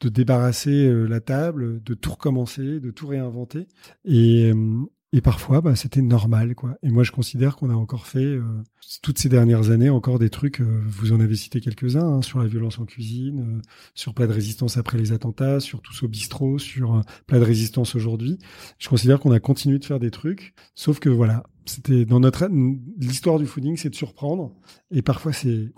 [0.00, 3.66] de débarrasser euh, la table, de tout recommencer, de tout réinventer.
[4.04, 4.52] Et,
[5.12, 6.76] et parfois, bah, c'était normal, quoi.
[6.82, 8.42] Et moi, je considère qu'on a encore fait euh,
[9.02, 10.60] toutes ces dernières années encore des trucs.
[10.60, 13.62] euh, vous en avez cité quelques-uns hein, sur la violence en cuisine, euh,
[13.94, 17.94] sur plat de résistance après les attentats, sur tous au bistrot, sur plat de résistance
[17.94, 18.38] aujourd'hui.
[18.78, 22.46] Je considère qu'on a continué de faire des trucs, sauf que voilà, c'était dans notre
[22.98, 24.54] l'histoire du fooding, c'est de surprendre.
[24.90, 25.72] Et parfois, c'est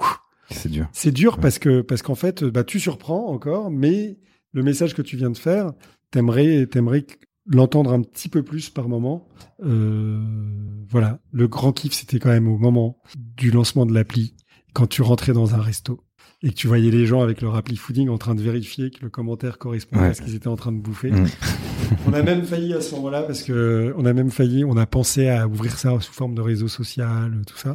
[0.50, 0.88] C'est dur.
[0.92, 1.40] c'est dur Ouais.
[1.40, 4.18] parce que parce qu'en fait, bah, tu surprends encore, mais
[4.52, 5.72] le message que tu viens de faire,
[6.10, 7.06] t'aimerais t'aimerais
[7.50, 9.28] l'entendre un petit peu plus par moment.
[9.62, 10.22] Euh,
[10.88, 12.96] voilà, le grand kiff, c'était quand même au moment
[13.36, 14.34] du lancement de l'appli,
[14.72, 16.00] quand tu rentrais dans un resto
[16.42, 19.02] et que tu voyais les gens avec leur appli fooding en train de vérifier que
[19.02, 20.08] le commentaire correspondait Ouais.
[20.10, 21.10] à ce qu'ils étaient en train de bouffer.
[21.10, 21.26] Mm.
[22.06, 24.86] on a même failli à ce moment-là parce que on a même failli, on a
[24.86, 27.70] pensé à ouvrir ça sous forme de réseau social, tout ça.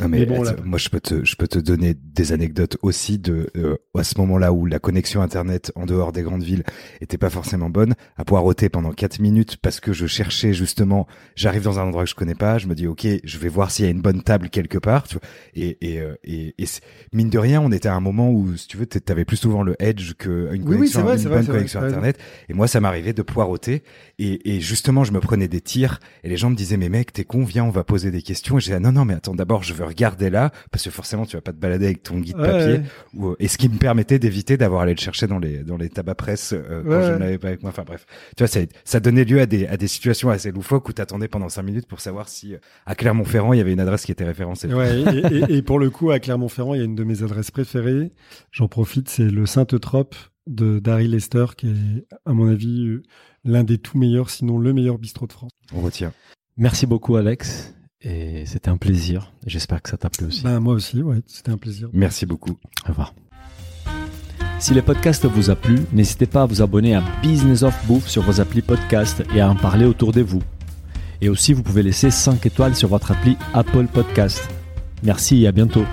[0.00, 2.76] Non, mais Mais bon, là- moi je peux te je peux te donner des anecdotes
[2.82, 6.62] aussi de euh, à ce moment-là où la connexion internet en dehors des grandes villes
[7.00, 11.06] était pas forcément bonne, à poireauter pendant quatre minutes parce que je cherchais justement,
[11.36, 13.70] j'arrive dans un endroit que je connais pas, je me dis ok, je vais voir
[13.70, 15.22] s'il y a une bonne table quelque part, tu vois,
[15.54, 16.82] et et euh, et, et c'est-
[17.12, 19.62] mine de rien, on était à un moment où si tu veux, t'avais plus souvent
[19.62, 22.66] le edge que une Oui, oui, connexion, vrai, une bonne vrai, connexion internet, et moi
[22.68, 26.50] ça m'arrivait de poireauter et, et justement je me prenais des tirs et les gens
[26.50, 28.58] me disaient mais mec t'es con viens on va poser des questions.
[28.58, 31.26] Et j'ai dit, non non mais attends d'abord je veux regarder là parce que forcément
[31.26, 32.72] tu vas pas te balader avec ton guide Ouais, papier.
[32.74, 32.82] ouais.
[33.14, 35.76] ou, et ce qui me permettait d'éviter d'avoir à aller le chercher dans les dans
[35.76, 37.70] les tabacs presse euh, quand Ouais, je ne l'avais pas avec moi.
[37.70, 38.06] Enfin bref.
[38.36, 41.28] Tu vois ça, ça donnait lieu à des à des situations assez loufoques où t'attendais
[41.28, 44.12] pendant cinq minutes pour savoir si euh, à Clermont-Ferrand il y avait une adresse qui
[44.12, 44.68] était référencée.
[44.68, 47.22] Ouais, et, et- et pour le coup, à Clermont-Ferrand, il y a une de mes
[47.22, 48.12] adresses préférées.
[48.52, 50.14] J'en profite, c'est le Sainte-Trope
[50.46, 53.02] de Darry Lester, qui est, à mon avis, euh,
[53.48, 55.50] l'un des tout meilleurs, sinon le meilleur bistrot de France.
[55.74, 56.12] on retient
[56.56, 57.74] Merci beaucoup, Alex.
[58.00, 59.32] Et c'était un plaisir.
[59.46, 60.42] J'espère que ça t'a plu aussi.
[60.42, 61.88] Ben, moi aussi, ouais, c'était un plaisir.
[61.92, 63.14] merci beaucoup Au revoir.
[64.60, 68.08] Si le podcast vous a plu, n'hésitez pas à vous abonner à Business of Bouffe
[68.08, 70.42] sur vos applis podcast et à en parler autour de vous.
[71.20, 74.48] Et aussi, vous pouvez laisser 5 étoiles sur votre appli Apple Podcast.
[75.02, 75.84] Merci et à bientôt.